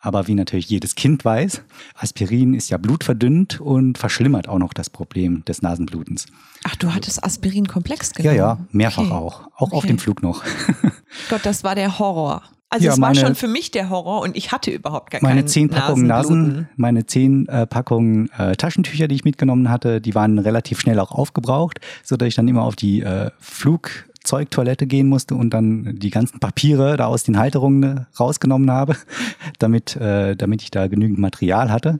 Aber 0.00 0.28
wie 0.28 0.34
natürlich 0.34 0.68
jedes 0.68 0.94
Kind 0.94 1.24
weiß, 1.24 1.62
Aspirin 1.94 2.52
ist 2.52 2.68
ja 2.68 2.76
blutverdünnt 2.76 3.58
und 3.58 3.96
verschlimmert 3.96 4.48
auch 4.48 4.58
noch 4.58 4.74
das 4.74 4.90
Problem 4.90 5.44
des 5.46 5.62
Nasenblutens. 5.62 6.26
Ach, 6.64 6.76
du 6.76 6.92
hattest 6.92 7.24
Aspirinkomplex 7.24 8.12
genommen? 8.12 8.36
Ja, 8.36 8.42
ja, 8.54 8.66
mehrfach 8.70 9.04
okay. 9.04 9.12
auch. 9.12 9.40
Auch 9.56 9.68
okay. 9.68 9.76
auf 9.76 9.86
dem 9.86 9.98
Flug 9.98 10.22
noch. 10.22 10.44
Gott, 11.30 11.40
das 11.44 11.64
war 11.64 11.74
der 11.74 11.98
Horror. 11.98 12.42
Also 12.70 12.84
ja, 12.84 12.92
es 12.92 13.00
war 13.00 13.14
schon 13.14 13.34
für 13.34 13.48
mich 13.48 13.70
der 13.70 13.88
Horror 13.88 14.20
und 14.20 14.36
ich 14.36 14.52
hatte 14.52 14.70
überhaupt 14.70 15.10
gar 15.10 15.22
meine 15.22 15.46
zehn 15.46 15.70
Packungen 15.70 16.06
Nasen, 16.06 16.68
meine 16.76 17.06
zehn 17.06 17.48
äh, 17.48 17.66
Packungen 17.66 18.30
äh, 18.36 18.56
Taschentücher, 18.56 19.08
die 19.08 19.14
ich 19.14 19.24
mitgenommen 19.24 19.70
hatte, 19.70 20.02
die 20.02 20.14
waren 20.14 20.38
relativ 20.38 20.80
schnell 20.80 21.00
auch 21.00 21.12
aufgebraucht, 21.12 21.80
so 22.04 22.16
dass 22.16 22.28
ich 22.28 22.34
dann 22.34 22.46
immer 22.46 22.64
auf 22.64 22.76
die 22.76 23.00
äh, 23.00 23.30
Flug 23.38 24.07
Zeugtoilette 24.28 24.86
gehen 24.86 25.08
musste 25.08 25.34
und 25.34 25.54
dann 25.54 25.98
die 25.98 26.10
ganzen 26.10 26.38
Papiere 26.38 26.98
da 26.98 27.06
aus 27.06 27.22
den 27.22 27.38
Halterungen 27.38 27.82
äh, 27.82 28.00
rausgenommen 28.20 28.70
habe, 28.70 28.94
damit, 29.58 29.96
äh, 29.96 30.36
damit 30.36 30.60
ich 30.60 30.70
da 30.70 30.86
genügend 30.86 31.18
Material 31.18 31.72
hatte. 31.72 31.98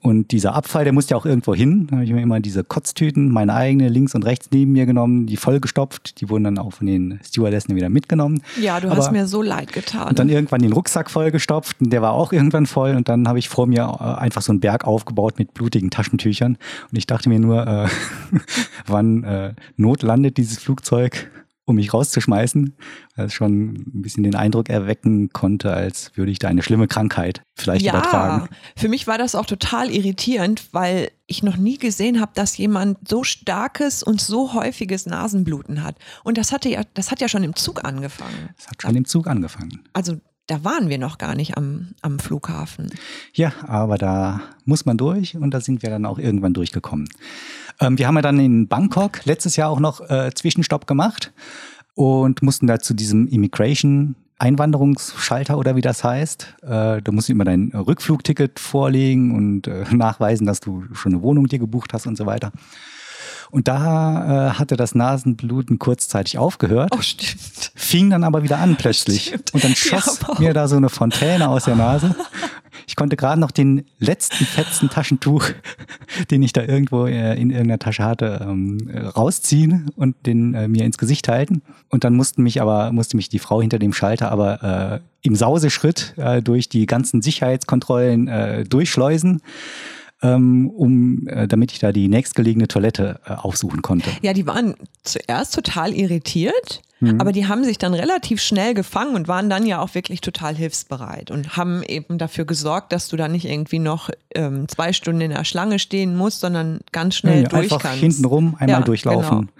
Und 0.00 0.32
dieser 0.32 0.54
Abfall, 0.54 0.82
der 0.82 0.92
musste 0.92 1.12
ja 1.12 1.16
auch 1.18 1.24
irgendwo 1.26 1.54
hin. 1.54 1.86
Da 1.86 1.96
habe 1.96 2.04
ich 2.04 2.12
mir 2.12 2.20
immer 2.20 2.40
diese 2.40 2.64
Kotztüten, 2.64 3.30
meine 3.30 3.54
eigene 3.54 3.88
links 3.88 4.16
und 4.16 4.24
rechts 4.24 4.48
neben 4.50 4.72
mir 4.72 4.86
genommen, 4.86 5.26
die 5.26 5.36
vollgestopft. 5.36 6.20
Die 6.20 6.28
wurden 6.28 6.44
dann 6.44 6.58
auch 6.58 6.72
von 6.72 6.88
den 6.88 7.20
Stewardessen 7.24 7.76
wieder 7.76 7.88
mitgenommen. 7.88 8.42
Ja, 8.60 8.80
du 8.80 8.88
Aber, 8.88 8.96
hast 8.96 9.12
mir 9.12 9.28
so 9.28 9.40
leid 9.40 9.72
getan. 9.72 10.08
Und 10.08 10.18
dann 10.18 10.28
irgendwann 10.28 10.62
den 10.62 10.72
Rucksack 10.72 11.10
vollgestopft 11.10 11.80
und 11.80 11.92
der 11.92 12.02
war 12.02 12.12
auch 12.12 12.32
irgendwann 12.32 12.66
voll. 12.66 12.96
Und 12.96 13.08
dann 13.08 13.28
habe 13.28 13.38
ich 13.38 13.48
vor 13.48 13.68
mir 13.68 13.98
äh, 14.00 14.20
einfach 14.20 14.42
so 14.42 14.50
einen 14.50 14.58
Berg 14.58 14.84
aufgebaut 14.84 15.38
mit 15.38 15.54
blutigen 15.54 15.90
Taschentüchern. 15.90 16.58
Und 16.90 16.98
ich 16.98 17.06
dachte 17.06 17.28
mir 17.28 17.38
nur, 17.38 17.64
äh, 17.66 17.86
wann 18.88 19.22
äh, 19.22 19.54
Not 19.76 20.02
landet 20.02 20.38
dieses 20.38 20.58
Flugzeug? 20.58 21.30
Um 21.68 21.76
mich 21.76 21.92
rauszuschmeißen, 21.92 22.74
weil 23.16 23.26
es 23.26 23.34
schon 23.34 23.74
ein 23.74 24.02
bisschen 24.02 24.22
den 24.22 24.34
Eindruck 24.34 24.70
erwecken 24.70 25.28
konnte, 25.34 25.72
als 25.72 26.12
würde 26.14 26.32
ich 26.32 26.38
da 26.38 26.48
eine 26.48 26.62
schlimme 26.62 26.88
Krankheit 26.88 27.42
vielleicht 27.54 27.84
ja, 27.84 27.92
übertragen. 27.92 28.48
Für 28.74 28.88
mich 28.88 29.06
war 29.06 29.18
das 29.18 29.34
auch 29.34 29.44
total 29.44 29.90
irritierend, 29.90 30.72
weil 30.72 31.10
ich 31.26 31.42
noch 31.42 31.58
nie 31.58 31.76
gesehen 31.76 32.20
habe, 32.22 32.32
dass 32.34 32.56
jemand 32.56 33.06
so 33.06 33.22
starkes 33.22 34.02
und 34.02 34.18
so 34.18 34.54
häufiges 34.54 35.04
Nasenbluten 35.04 35.84
hat. 35.84 35.96
Und 36.24 36.38
das 36.38 36.52
hatte 36.52 36.70
ja, 36.70 36.82
das 36.94 37.10
hat 37.10 37.20
ja 37.20 37.28
schon 37.28 37.44
im 37.44 37.54
Zug 37.54 37.84
angefangen. 37.84 38.48
Das 38.56 38.68
hat 38.68 38.80
schon 38.80 38.96
im 38.96 39.04
Zug 39.04 39.26
angefangen. 39.26 39.82
Also 39.92 40.16
da 40.46 40.64
waren 40.64 40.88
wir 40.88 40.96
noch 40.96 41.18
gar 41.18 41.34
nicht 41.34 41.58
am, 41.58 41.94
am 42.00 42.18
Flughafen. 42.18 42.90
Ja, 43.34 43.52
aber 43.66 43.98
da 43.98 44.40
muss 44.64 44.86
man 44.86 44.96
durch 44.96 45.36
und 45.36 45.52
da 45.52 45.60
sind 45.60 45.82
wir 45.82 45.90
dann 45.90 46.06
auch 46.06 46.18
irgendwann 46.18 46.54
durchgekommen. 46.54 47.10
Ähm, 47.80 47.98
wir 47.98 48.06
haben 48.06 48.16
ja 48.16 48.22
dann 48.22 48.38
in 48.40 48.68
Bangkok 48.68 49.24
letztes 49.24 49.56
Jahr 49.56 49.70
auch 49.70 49.80
noch 49.80 50.00
äh, 50.08 50.30
Zwischenstopp 50.34 50.86
gemacht 50.86 51.32
und 51.94 52.42
mussten 52.42 52.66
da 52.66 52.78
zu 52.78 52.94
diesem 52.94 53.26
Immigration 53.28 54.16
Einwanderungsschalter 54.38 55.58
oder 55.58 55.74
wie 55.74 55.80
das 55.80 56.04
heißt. 56.04 56.54
Äh, 56.62 57.02
da 57.02 57.12
musst 57.12 57.28
du 57.28 57.32
immer 57.32 57.44
dein 57.44 57.72
Rückflugticket 57.72 58.60
vorlegen 58.60 59.34
und 59.34 59.66
äh, 59.66 59.84
nachweisen, 59.90 60.46
dass 60.46 60.60
du 60.60 60.84
schon 60.92 61.12
eine 61.12 61.22
Wohnung 61.22 61.46
dir 61.48 61.58
gebucht 61.58 61.92
hast 61.92 62.06
und 62.06 62.16
so 62.16 62.26
weiter. 62.26 62.52
Und 63.50 63.66
da 63.66 64.50
äh, 64.50 64.52
hatte 64.52 64.76
das 64.76 64.94
Nasenbluten 64.94 65.78
kurzzeitig 65.78 66.38
aufgehört. 66.38 66.90
Oh, 66.92 67.00
stimmt. 67.00 67.72
Fing 67.74 68.10
dann 68.10 68.22
aber 68.22 68.42
wieder 68.42 68.58
an 68.58 68.76
plötzlich. 68.76 69.28
Stimmt. 69.28 69.54
Und 69.54 69.64
dann 69.64 69.74
schoss 69.74 70.20
ja, 70.20 70.38
mir 70.38 70.52
da 70.52 70.68
so 70.68 70.76
eine 70.76 70.90
Fontäne 70.90 71.48
aus 71.48 71.64
der 71.64 71.76
Nase. 71.76 72.14
Ich 72.98 73.00
konnte 73.00 73.14
gerade 73.14 73.40
noch 73.40 73.52
den 73.52 73.84
letzten 74.00 74.44
fetzen 74.44 74.90
Taschentuch, 74.90 75.50
den 76.32 76.42
ich 76.42 76.52
da 76.52 76.64
irgendwo 76.64 77.06
äh, 77.06 77.40
in 77.40 77.50
irgendeiner 77.50 77.78
Tasche 77.78 78.02
hatte, 78.02 78.40
ähm, 78.42 78.90
rausziehen 79.14 79.92
und 79.94 80.26
den 80.26 80.52
äh, 80.54 80.66
mir 80.66 80.84
ins 80.84 80.98
Gesicht 80.98 81.28
halten. 81.28 81.62
Und 81.90 82.02
dann 82.02 82.16
mussten 82.16 82.42
mich 82.42 82.60
aber, 82.60 82.90
musste 82.90 83.16
mich 83.16 83.28
die 83.28 83.38
Frau 83.38 83.60
hinter 83.60 83.78
dem 83.78 83.92
Schalter 83.92 84.32
aber 84.32 85.00
äh, 85.22 85.26
im 85.26 85.36
Sauseschritt 85.36 86.14
äh, 86.16 86.42
durch 86.42 86.68
die 86.68 86.86
ganzen 86.86 87.22
Sicherheitskontrollen 87.22 88.26
äh, 88.26 88.64
durchschleusen 88.64 89.42
ähm, 90.22 90.70
um, 90.70 91.28
äh, 91.28 91.46
damit 91.46 91.72
ich 91.72 91.78
da 91.78 91.92
die 91.92 92.08
nächstgelegene 92.08 92.68
Toilette 92.68 93.20
äh, 93.24 93.34
aufsuchen 93.34 93.82
konnte. 93.82 94.10
Ja, 94.22 94.32
die 94.32 94.46
waren 94.46 94.74
zuerst 95.04 95.54
total 95.54 95.92
irritiert. 95.94 96.82
Mhm. 97.00 97.20
Aber 97.20 97.30
die 97.30 97.46
haben 97.46 97.62
sich 97.62 97.78
dann 97.78 97.94
relativ 97.94 98.40
schnell 98.42 98.74
gefangen 98.74 99.14
und 99.14 99.28
waren 99.28 99.48
dann 99.48 99.64
ja 99.66 99.80
auch 99.80 99.94
wirklich 99.94 100.20
total 100.20 100.56
hilfsbereit 100.56 101.30
und 101.30 101.56
haben 101.56 101.84
eben 101.84 102.18
dafür 102.18 102.44
gesorgt, 102.44 102.92
dass 102.92 103.08
du 103.08 103.16
da 103.16 103.28
nicht 103.28 103.44
irgendwie 103.44 103.78
noch 103.78 104.10
ähm, 104.34 104.66
zwei 104.66 104.92
Stunden 104.92 105.20
in 105.20 105.30
der 105.30 105.44
Schlange 105.44 105.78
stehen 105.78 106.16
musst, 106.16 106.40
sondern 106.40 106.80
ganz 106.90 107.14
schnell 107.14 107.42
nee, 107.42 107.48
durch 107.48 107.62
einfach 107.64 107.82
kannst. 107.82 108.00
hintenrum 108.00 108.56
einmal 108.58 108.80
ja, 108.80 108.84
durchlaufen. 108.84 109.50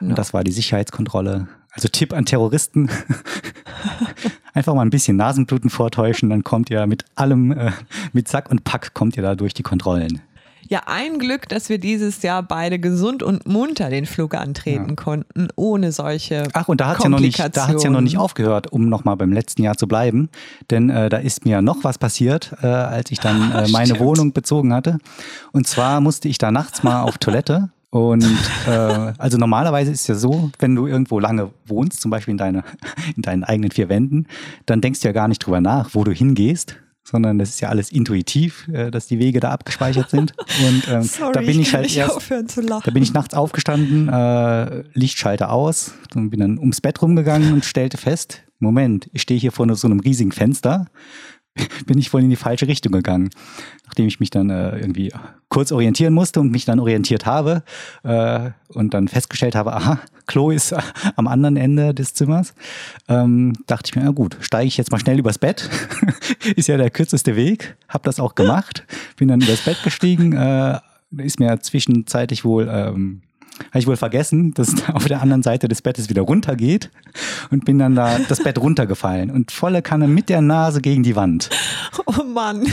Genau. 0.00 0.10
Und 0.10 0.18
das 0.18 0.34
war 0.34 0.44
die 0.44 0.52
Sicherheitskontrolle. 0.52 1.48
Also 1.70 1.88
Tipp 1.88 2.12
an 2.12 2.26
Terroristen. 2.26 2.90
Einfach 4.54 4.74
mal 4.74 4.82
ein 4.82 4.90
bisschen 4.90 5.16
Nasenbluten 5.16 5.70
vortäuschen, 5.70 6.30
dann 6.30 6.44
kommt 6.44 6.70
ihr 6.70 6.86
mit 6.86 7.04
allem, 7.14 7.52
äh, 7.52 7.72
mit 8.12 8.28
Sack 8.28 8.50
und 8.50 8.64
Pack 8.64 8.94
kommt 8.94 9.16
ihr 9.16 9.22
da 9.22 9.34
durch 9.34 9.54
die 9.54 9.62
Kontrollen. 9.62 10.20
Ja, 10.68 10.82
ein 10.86 11.18
Glück, 11.18 11.48
dass 11.48 11.68
wir 11.68 11.78
dieses 11.78 12.22
Jahr 12.22 12.42
beide 12.42 12.78
gesund 12.78 13.22
und 13.22 13.46
munter 13.46 13.90
den 13.90 14.06
Flug 14.06 14.34
antreten 14.34 14.90
ja. 14.90 14.94
konnten, 14.94 15.48
ohne 15.56 15.92
solche 15.92 16.48
Ach, 16.52 16.68
und 16.68 16.80
da 16.80 16.88
hat 16.88 16.98
es 16.98 17.04
ja, 17.04 17.10
noch 17.10 17.20
nicht, 17.20 17.38
ja 17.38 17.90
noch 17.90 18.00
nicht 18.00 18.16
aufgehört, 18.16 18.72
um 18.72 18.88
nochmal 18.88 19.16
beim 19.16 19.32
letzten 19.32 19.62
Jahr 19.62 19.76
zu 19.76 19.86
bleiben. 19.86 20.30
Denn 20.70 20.88
äh, 20.88 21.08
da 21.08 21.18
ist 21.18 21.44
mir 21.44 21.60
noch 21.62 21.84
was 21.84 21.98
passiert, 21.98 22.54
äh, 22.62 22.66
als 22.66 23.10
ich 23.10 23.20
dann 23.20 23.52
äh, 23.52 23.68
meine 23.68 23.98
Wohnung 23.98 24.32
bezogen 24.32 24.72
hatte. 24.72 24.98
Und 25.52 25.66
zwar 25.66 26.00
musste 26.00 26.28
ich 26.28 26.38
da 26.38 26.50
nachts 26.50 26.82
mal 26.82 27.02
auf 27.02 27.18
Toilette 27.18 27.70
und 27.92 28.24
äh, 28.66 28.70
also 28.70 29.36
normalerweise 29.36 29.92
ist 29.92 30.00
es 30.00 30.06
ja 30.06 30.14
so, 30.14 30.50
wenn 30.58 30.74
du 30.74 30.86
irgendwo 30.86 31.20
lange 31.20 31.50
wohnst, 31.66 32.00
zum 32.00 32.10
Beispiel 32.10 32.32
in, 32.32 32.38
deine, 32.38 32.64
in 33.16 33.20
deinen 33.20 33.44
eigenen 33.44 33.70
vier 33.70 33.90
Wänden, 33.90 34.28
dann 34.64 34.80
denkst 34.80 35.00
du 35.00 35.08
ja 35.08 35.12
gar 35.12 35.28
nicht 35.28 35.40
drüber 35.40 35.60
nach, 35.60 35.90
wo 35.92 36.02
du 36.02 36.10
hingehst, 36.10 36.76
sondern 37.04 37.38
das 37.38 37.50
ist 37.50 37.60
ja 37.60 37.68
alles 37.68 37.92
intuitiv, 37.92 38.66
äh, 38.68 38.90
dass 38.90 39.08
die 39.08 39.18
Wege 39.18 39.40
da 39.40 39.50
abgespeichert 39.50 40.08
sind. 40.08 40.32
Und 40.66 40.88
ähm, 40.88 41.02
Sorry, 41.02 41.32
da 41.34 41.40
bin 41.40 41.60
ich, 41.60 41.68
ich 41.68 41.74
halt 41.74 41.94
erst, 41.94 42.30
da 42.30 42.90
bin 42.90 43.02
ich 43.02 43.12
nachts 43.12 43.34
aufgestanden, 43.34 44.08
äh, 44.08 44.84
Lichtschalter 44.94 45.52
aus, 45.52 45.92
und 46.14 46.30
bin 46.30 46.40
dann 46.40 46.58
ums 46.58 46.80
Bett 46.80 47.02
rumgegangen 47.02 47.52
und 47.52 47.66
stellte 47.66 47.98
fest, 47.98 48.42
Moment, 48.58 49.10
ich 49.12 49.20
stehe 49.20 49.38
hier 49.38 49.52
vor 49.52 49.66
so 49.76 49.86
einem 49.86 50.00
riesigen 50.00 50.32
Fenster 50.32 50.86
bin 51.86 51.98
ich 51.98 52.12
wohl 52.12 52.22
in 52.22 52.30
die 52.30 52.36
falsche 52.36 52.68
Richtung 52.68 52.92
gegangen. 52.92 53.30
Nachdem 53.86 54.06
ich 54.06 54.20
mich 54.20 54.30
dann 54.30 54.50
äh, 54.50 54.78
irgendwie 54.78 55.12
kurz 55.48 55.72
orientieren 55.72 56.14
musste 56.14 56.40
und 56.40 56.50
mich 56.50 56.64
dann 56.64 56.80
orientiert 56.80 57.26
habe 57.26 57.62
äh, 58.04 58.50
und 58.68 58.94
dann 58.94 59.08
festgestellt 59.08 59.54
habe, 59.54 59.74
aha, 59.74 60.00
Klo 60.26 60.50
ist 60.50 60.74
am 61.16 61.26
anderen 61.26 61.56
Ende 61.56 61.94
des 61.94 62.14
Zimmers, 62.14 62.54
ähm, 63.08 63.52
dachte 63.66 63.90
ich 63.90 63.96
mir, 63.96 64.04
na 64.04 64.10
gut, 64.10 64.36
steige 64.40 64.68
ich 64.68 64.76
jetzt 64.76 64.92
mal 64.92 64.98
schnell 64.98 65.18
übers 65.18 65.38
Bett. 65.38 65.68
ist 66.56 66.68
ja 66.68 66.76
der 66.76 66.90
kürzeste 66.90 67.36
Weg. 67.36 67.76
Hab 67.88 68.02
das 68.04 68.18
auch 68.18 68.34
gemacht. 68.34 68.84
Bin 69.16 69.28
dann 69.28 69.40
übers 69.40 69.62
Bett 69.62 69.82
gestiegen. 69.84 70.32
Äh, 70.32 70.80
ist 71.18 71.38
mir 71.38 71.60
zwischenzeitlich 71.60 72.44
wohl 72.44 72.70
ähm, 72.72 73.20
habe 73.58 73.78
ich 73.78 73.86
wohl 73.86 73.96
vergessen, 73.96 74.54
dass 74.54 74.68
es 74.68 74.88
auf 74.88 75.06
der 75.06 75.22
anderen 75.22 75.42
Seite 75.42 75.68
des 75.68 75.82
Bettes 75.82 76.08
wieder 76.08 76.22
runtergeht 76.22 76.90
und 77.50 77.64
bin 77.64 77.78
dann 77.78 77.94
da 77.94 78.18
das 78.28 78.42
Bett 78.42 78.58
runtergefallen 78.58 79.30
und 79.30 79.50
volle 79.50 79.82
Kanne 79.82 80.08
mit 80.08 80.28
der 80.28 80.40
Nase 80.40 80.80
gegen 80.80 81.02
die 81.02 81.16
Wand. 81.16 81.50
Oh 82.06 82.24
Mann. 82.24 82.66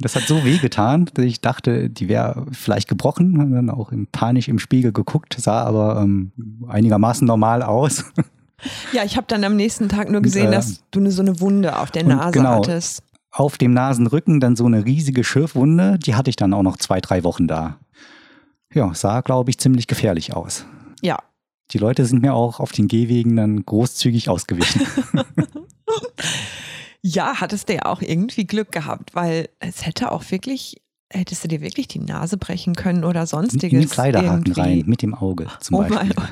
Das 0.00 0.16
hat 0.16 0.24
so 0.24 0.44
weh 0.44 0.58
getan, 0.58 1.08
dass 1.14 1.24
ich 1.24 1.40
dachte, 1.40 1.88
die 1.88 2.08
wäre 2.08 2.46
vielleicht 2.50 2.88
gebrochen. 2.88 3.38
Und 3.38 3.52
dann 3.52 3.70
auch 3.70 3.92
im, 3.92 4.08
panisch 4.08 4.48
im 4.48 4.58
Spiegel 4.58 4.92
geguckt, 4.92 5.36
sah 5.38 5.62
aber 5.62 6.00
ähm, 6.02 6.32
einigermaßen 6.68 7.26
normal 7.26 7.62
aus. 7.62 8.04
Ja, 8.92 9.04
ich 9.04 9.16
habe 9.16 9.26
dann 9.28 9.44
am 9.44 9.56
nächsten 9.56 9.88
Tag 9.88 10.10
nur 10.10 10.22
gesehen, 10.22 10.46
und, 10.46 10.52
äh, 10.52 10.56
dass 10.56 10.82
du 10.90 11.10
so 11.10 11.22
eine 11.22 11.38
Wunde 11.40 11.78
auf 11.78 11.90
der 11.90 12.04
Nase 12.04 12.32
genau, 12.32 12.56
hattest. 12.56 13.02
Auf 13.30 13.58
dem 13.58 13.72
Nasenrücken 13.74 14.40
dann 14.40 14.56
so 14.56 14.64
eine 14.64 14.84
riesige 14.84 15.22
Schürfwunde, 15.22 15.98
die 15.98 16.14
hatte 16.14 16.30
ich 16.30 16.36
dann 16.36 16.54
auch 16.54 16.62
noch 16.62 16.76
zwei, 16.78 17.00
drei 17.00 17.24
Wochen 17.24 17.46
da 17.46 17.78
ja, 18.74 18.92
sah, 18.94 19.20
glaube 19.20 19.50
ich, 19.50 19.58
ziemlich 19.58 19.86
gefährlich 19.86 20.34
aus. 20.34 20.66
Ja. 21.00 21.18
Die 21.70 21.78
Leute 21.78 22.04
sind 22.04 22.22
mir 22.22 22.34
auch 22.34 22.60
auf 22.60 22.72
den 22.72 22.88
Gehwegen 22.88 23.36
dann 23.36 23.64
großzügig 23.64 24.28
ausgewichen. 24.28 24.86
ja, 27.02 27.40
hattest 27.40 27.68
du 27.68 27.74
ja 27.74 27.86
auch 27.86 28.02
irgendwie 28.02 28.46
Glück 28.46 28.72
gehabt, 28.72 29.14
weil 29.14 29.48
es 29.60 29.86
hätte 29.86 30.12
auch 30.12 30.30
wirklich, 30.30 30.82
hättest 31.10 31.44
du 31.44 31.48
dir 31.48 31.60
wirklich 31.60 31.88
die 31.88 32.00
Nase 32.00 32.36
brechen 32.36 32.74
können 32.74 33.04
oder 33.04 33.26
sonstiges. 33.26 33.72
In 33.72 33.80
den 33.80 33.88
Kleiderhaken 33.88 34.46
irgendwie. 34.46 34.60
rein, 34.60 34.82
mit 34.86 35.02
dem 35.02 35.14
Auge 35.14 35.46
zum 35.60 35.76
oh 35.76 35.82
Beispiel. 35.84 36.14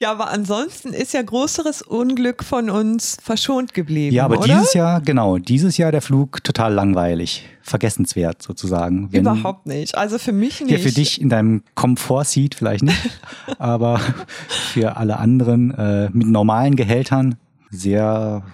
Ja, 0.00 0.12
aber 0.12 0.30
ansonsten 0.30 0.92
ist 0.92 1.12
ja 1.12 1.22
größeres 1.22 1.82
Unglück 1.82 2.44
von 2.44 2.70
uns 2.70 3.16
verschont 3.20 3.74
geblieben. 3.74 4.14
Ja, 4.14 4.26
aber 4.26 4.38
oder? 4.38 4.46
dieses 4.46 4.74
Jahr, 4.74 5.00
genau, 5.00 5.38
dieses 5.38 5.76
Jahr 5.76 5.90
der 5.90 6.02
Flug 6.02 6.44
total 6.44 6.72
langweilig, 6.72 7.48
vergessenswert 7.62 8.40
sozusagen. 8.40 9.12
Wenn, 9.12 9.22
Überhaupt 9.22 9.66
nicht. 9.66 9.98
Also 9.98 10.18
für 10.18 10.30
mich 10.30 10.60
nicht. 10.60 10.70
Ja, 10.70 10.78
für 10.78 10.92
dich 10.92 11.20
in 11.20 11.28
deinem 11.28 11.64
Komfort-Seat 11.74 12.54
vielleicht 12.54 12.84
nicht, 12.84 13.20
aber 13.58 14.00
für 14.48 14.96
alle 14.96 15.16
anderen 15.16 15.72
äh, 15.72 16.10
mit 16.12 16.28
normalen 16.28 16.76
Gehältern 16.76 17.34
sehr 17.70 18.44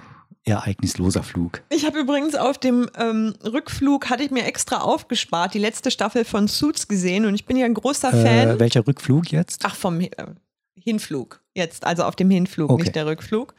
ereignisloser 0.44 1.22
Flug. 1.22 1.62
Ich 1.68 1.84
habe 1.84 1.98
übrigens 1.98 2.36
auf 2.36 2.56
dem 2.56 2.88
ähm, 2.98 3.34
Rückflug, 3.44 4.08
hatte 4.08 4.22
ich 4.22 4.30
mir 4.30 4.46
extra 4.46 4.78
aufgespart, 4.78 5.52
die 5.52 5.58
letzte 5.58 5.90
Staffel 5.90 6.24
von 6.24 6.48
Suits 6.48 6.88
gesehen 6.88 7.26
und 7.26 7.34
ich 7.34 7.44
bin 7.44 7.58
ja 7.58 7.66
ein 7.66 7.74
großer 7.74 8.10
Fan. 8.10 8.48
Äh, 8.48 8.60
welcher 8.60 8.86
Rückflug 8.86 9.30
jetzt? 9.30 9.62
Ach, 9.64 9.74
vom 9.74 10.00
äh, 10.00 10.10
Hinflug 10.84 11.40
jetzt, 11.54 11.86
also 11.86 12.04
auf 12.04 12.16
dem 12.16 12.30
Hinflug, 12.30 12.70
Okay. 12.70 12.82
nicht 12.84 12.96
der 12.96 13.06
Rückflug. 13.06 13.54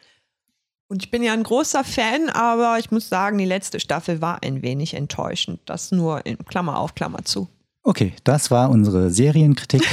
Und 0.88 1.04
ich 1.04 1.10
bin 1.10 1.24
ja 1.24 1.34
ein 1.34 1.44
großer 1.44 1.84
Fan, 1.84 2.30
aber 2.30 2.78
ich 2.78 2.92
muss 2.92 3.10
sagen, 3.10 3.40
die 3.40 3.46
letzte 3.46 3.80
Staffel 3.80 4.22
war 4.22 4.44
ein 4.44 4.62
wenig 4.62 4.94
enttäuschend. 4.94 5.60
Das 5.66 5.92
nur 5.92 6.26
in 6.26 6.38
Klammer 6.46 6.80
auf, 6.80 6.94
Klammer 6.94 7.26
zu. 7.26 7.50
Okay, 7.82 8.14
das 8.24 8.52
war 8.52 8.70
unsere 8.70 9.10
Serienkritik. 9.10 9.84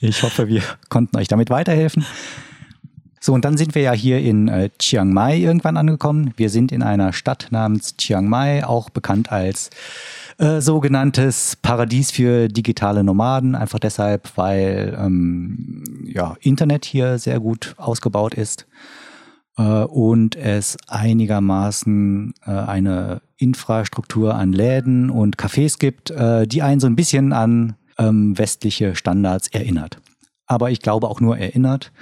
ich 0.00 0.22
hoffe, 0.22 0.48
wir 0.48 0.62
konnten 0.88 1.16
euch 1.16 1.28
damit 1.28 1.50
weiterhelfen. 1.50 2.04
So, 3.20 3.32
und 3.34 3.44
dann 3.44 3.56
sind 3.56 3.74
wir 3.74 3.82
ja 3.82 3.92
hier 3.92 4.20
in 4.20 4.46
äh, 4.48 4.70
Chiang 4.78 5.12
Mai 5.12 5.38
irgendwann 5.38 5.76
angekommen. 5.76 6.32
Wir 6.36 6.50
sind 6.50 6.70
in 6.70 6.82
einer 6.84 7.12
Stadt 7.12 7.48
namens 7.50 7.96
Chiang 7.96 8.28
Mai, 8.28 8.64
auch 8.64 8.90
bekannt 8.90 9.32
als 9.32 9.70
äh, 10.38 10.60
sogenanntes 10.60 11.56
Paradies 11.56 12.10
für 12.10 12.48
digitale 12.48 13.04
Nomaden. 13.04 13.54
Einfach 13.54 13.78
deshalb, 13.78 14.36
weil 14.36 14.96
ähm, 14.98 15.84
ja, 16.04 16.36
Internet 16.40 16.84
hier 16.84 17.18
sehr 17.18 17.40
gut 17.40 17.74
ausgebaut 17.76 18.34
ist 18.34 18.66
äh, 19.56 19.62
und 19.62 20.36
es 20.36 20.76
einigermaßen 20.86 22.34
äh, 22.46 22.50
eine 22.50 23.20
Infrastruktur 23.36 24.34
an 24.34 24.52
Läden 24.52 25.10
und 25.10 25.36
Cafés 25.36 25.78
gibt, 25.78 26.10
äh, 26.10 26.46
die 26.46 26.62
einen 26.62 26.80
so 26.80 26.86
ein 26.86 26.96
bisschen 26.96 27.32
an 27.32 27.74
ähm, 27.98 28.38
westliche 28.38 28.94
Standards 28.94 29.48
erinnert. 29.48 30.00
Aber 30.46 30.70
ich 30.70 30.80
glaube 30.80 31.08
auch 31.08 31.20
nur 31.20 31.36
erinnert. 31.36 31.92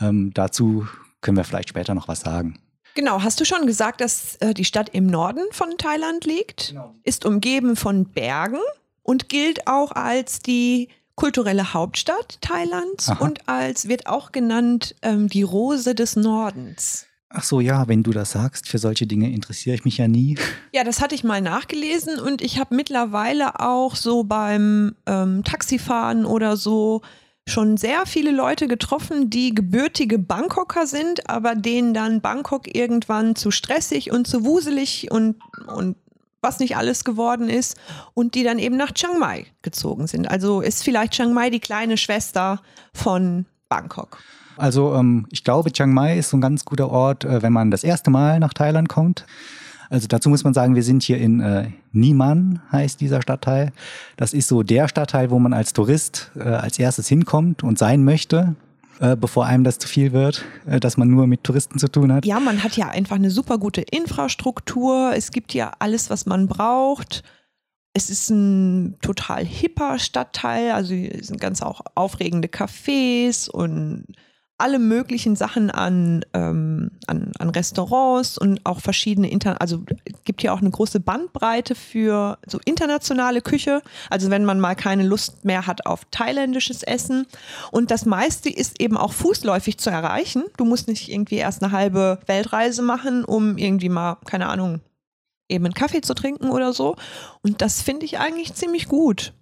Ähm, 0.00 0.32
dazu 0.34 0.86
können 1.20 1.36
wir 1.36 1.44
vielleicht 1.44 1.70
später 1.70 1.94
noch 1.94 2.08
was 2.08 2.20
sagen. 2.20 2.58
Genau, 2.94 3.22
hast 3.22 3.40
du 3.40 3.44
schon 3.44 3.66
gesagt, 3.66 4.00
dass 4.00 4.36
äh, 4.36 4.54
die 4.54 4.64
Stadt 4.64 4.90
im 4.90 5.06
Norden 5.06 5.42
von 5.50 5.76
Thailand 5.78 6.24
liegt? 6.24 6.74
Ist 7.02 7.24
umgeben 7.24 7.76
von 7.76 8.06
Bergen 8.06 8.60
und 9.02 9.28
gilt 9.28 9.66
auch 9.66 9.92
als 9.92 10.38
die 10.40 10.88
kulturelle 11.16 11.74
Hauptstadt 11.74 12.38
Thailands 12.40 13.08
Aha. 13.08 13.24
und 13.24 13.48
als 13.48 13.88
wird 13.88 14.06
auch 14.06 14.32
genannt 14.32 14.94
ähm, 15.02 15.28
die 15.28 15.42
Rose 15.42 15.94
des 15.94 16.16
Nordens. 16.16 17.06
Ach 17.36 17.42
so, 17.42 17.60
ja, 17.60 17.88
wenn 17.88 18.04
du 18.04 18.12
das 18.12 18.30
sagst, 18.32 18.68
für 18.68 18.78
solche 18.78 19.08
Dinge 19.08 19.32
interessiere 19.32 19.74
ich 19.74 19.84
mich 19.84 19.98
ja 19.98 20.06
nie. 20.06 20.36
Ja, 20.72 20.84
das 20.84 21.00
hatte 21.00 21.16
ich 21.16 21.24
mal 21.24 21.40
nachgelesen 21.40 22.20
und 22.20 22.42
ich 22.42 22.60
habe 22.60 22.76
mittlerweile 22.76 23.58
auch 23.58 23.96
so 23.96 24.22
beim 24.22 24.94
ähm, 25.06 25.42
Taxifahren 25.42 26.26
oder 26.26 26.56
so 26.56 27.02
schon 27.46 27.76
sehr 27.76 28.06
viele 28.06 28.30
Leute 28.30 28.68
getroffen, 28.68 29.28
die 29.30 29.54
gebürtige 29.54 30.18
Bangkoker 30.18 30.86
sind, 30.86 31.28
aber 31.28 31.54
denen 31.54 31.92
dann 31.92 32.20
Bangkok 32.20 32.74
irgendwann 32.74 33.36
zu 33.36 33.50
stressig 33.50 34.10
und 34.10 34.26
zu 34.26 34.44
wuselig 34.44 35.10
und, 35.10 35.36
und 35.66 35.96
was 36.40 36.58
nicht 36.58 36.76
alles 36.76 37.04
geworden 37.04 37.48
ist 37.48 37.76
und 38.14 38.34
die 38.34 38.44
dann 38.44 38.58
eben 38.58 38.76
nach 38.76 38.92
Chiang 38.92 39.18
Mai 39.18 39.46
gezogen 39.62 40.06
sind. 40.06 40.30
Also 40.30 40.60
ist 40.60 40.84
vielleicht 40.84 41.14
Chiang 41.14 41.32
Mai 41.32 41.50
die 41.50 41.60
kleine 41.60 41.96
Schwester 41.96 42.60
von 42.92 43.46
Bangkok. 43.68 44.18
Also 44.56 44.94
ähm, 44.94 45.26
ich 45.30 45.42
glaube, 45.42 45.72
Chiang 45.72 45.92
Mai 45.92 46.18
ist 46.18 46.30
so 46.30 46.36
ein 46.36 46.40
ganz 46.40 46.64
guter 46.64 46.90
Ort, 46.90 47.24
äh, 47.24 47.42
wenn 47.42 47.52
man 47.52 47.70
das 47.70 47.82
erste 47.82 48.10
Mal 48.10 48.38
nach 48.38 48.54
Thailand 48.54 48.88
kommt. 48.88 49.26
Also 49.94 50.08
dazu 50.08 50.28
muss 50.28 50.42
man 50.42 50.54
sagen, 50.54 50.74
wir 50.74 50.82
sind 50.82 51.04
hier 51.04 51.18
in 51.18 51.38
äh, 51.38 51.70
Niman, 51.92 52.60
heißt 52.72 53.00
dieser 53.00 53.22
Stadtteil. 53.22 53.70
Das 54.16 54.34
ist 54.34 54.48
so 54.48 54.64
der 54.64 54.88
Stadtteil, 54.88 55.30
wo 55.30 55.38
man 55.38 55.52
als 55.52 55.72
Tourist 55.72 56.32
äh, 56.34 56.40
als 56.40 56.80
erstes 56.80 57.06
hinkommt 57.06 57.62
und 57.62 57.78
sein 57.78 58.02
möchte, 58.02 58.56
äh, 58.98 59.14
bevor 59.14 59.46
einem 59.46 59.62
das 59.62 59.78
zu 59.78 59.86
viel 59.86 60.10
wird, 60.10 60.44
äh, 60.66 60.80
dass 60.80 60.96
man 60.96 61.08
nur 61.08 61.28
mit 61.28 61.44
Touristen 61.44 61.78
zu 61.78 61.86
tun 61.86 62.12
hat. 62.12 62.26
Ja, 62.26 62.40
man 62.40 62.64
hat 62.64 62.76
ja 62.76 62.88
einfach 62.88 63.14
eine 63.14 63.30
super 63.30 63.56
gute 63.58 63.82
Infrastruktur. 63.82 65.12
Es 65.14 65.30
gibt 65.30 65.54
ja 65.54 65.70
alles, 65.78 66.10
was 66.10 66.26
man 66.26 66.48
braucht. 66.48 67.22
Es 67.92 68.10
ist 68.10 68.30
ein 68.30 68.96
total 69.00 69.44
hipper 69.44 70.00
Stadtteil. 70.00 70.72
Also 70.72 70.92
hier 70.92 71.22
sind 71.22 71.40
ganz 71.40 71.62
auch 71.62 71.82
aufregende 71.94 72.48
Cafés 72.48 73.48
und 73.48 74.06
alle 74.56 74.78
möglichen 74.78 75.34
Sachen 75.34 75.70
an, 75.70 76.24
ähm, 76.32 76.92
an, 77.06 77.32
an 77.38 77.50
Restaurants 77.50 78.38
und 78.38 78.60
auch 78.64 78.80
verschiedene 78.80 79.28
Inter 79.28 79.60
also 79.60 79.82
gibt 80.24 80.42
hier 80.42 80.54
auch 80.54 80.60
eine 80.60 80.70
große 80.70 81.00
Bandbreite 81.00 81.74
für 81.74 82.38
so 82.46 82.60
internationale 82.64 83.40
Küche. 83.40 83.82
Also 84.10 84.30
wenn 84.30 84.44
man 84.44 84.60
mal 84.60 84.76
keine 84.76 85.02
Lust 85.02 85.44
mehr 85.44 85.66
hat 85.66 85.86
auf 85.86 86.04
thailändisches 86.10 86.84
Essen. 86.84 87.26
Und 87.72 87.90
das 87.90 88.06
meiste 88.06 88.48
ist 88.48 88.80
eben 88.80 88.96
auch 88.96 89.12
fußläufig 89.12 89.78
zu 89.78 89.90
erreichen. 89.90 90.44
Du 90.56 90.64
musst 90.64 90.86
nicht 90.86 91.10
irgendwie 91.10 91.36
erst 91.36 91.62
eine 91.62 91.72
halbe 91.72 92.20
Weltreise 92.26 92.82
machen, 92.82 93.24
um 93.24 93.58
irgendwie 93.58 93.88
mal, 93.88 94.18
keine 94.24 94.48
Ahnung, 94.48 94.80
eben 95.48 95.64
einen 95.64 95.74
Kaffee 95.74 96.00
zu 96.00 96.14
trinken 96.14 96.50
oder 96.50 96.72
so. 96.72 96.94
Und 97.42 97.60
das 97.60 97.82
finde 97.82 98.06
ich 98.06 98.18
eigentlich 98.18 98.54
ziemlich 98.54 98.86
gut. 98.86 99.32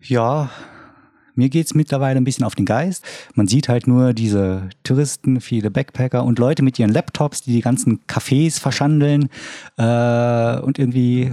Ja, 0.00 0.50
mir 1.36 1.48
geht's 1.48 1.74
mittlerweile 1.74 2.18
ein 2.18 2.24
bisschen 2.24 2.44
auf 2.44 2.54
den 2.54 2.66
Geist. 2.66 3.04
Man 3.34 3.46
sieht 3.46 3.68
halt 3.68 3.86
nur 3.86 4.12
diese 4.12 4.68
Touristen, 4.82 5.40
viele 5.40 5.70
Backpacker 5.70 6.24
und 6.24 6.38
Leute 6.38 6.62
mit 6.62 6.78
ihren 6.78 6.90
Laptops, 6.90 7.42
die 7.42 7.52
die 7.52 7.60
ganzen 7.60 8.00
Cafés 8.06 8.58
verschandeln. 8.60 9.28
Äh, 9.76 10.60
und 10.60 10.78
irgendwie 10.78 11.32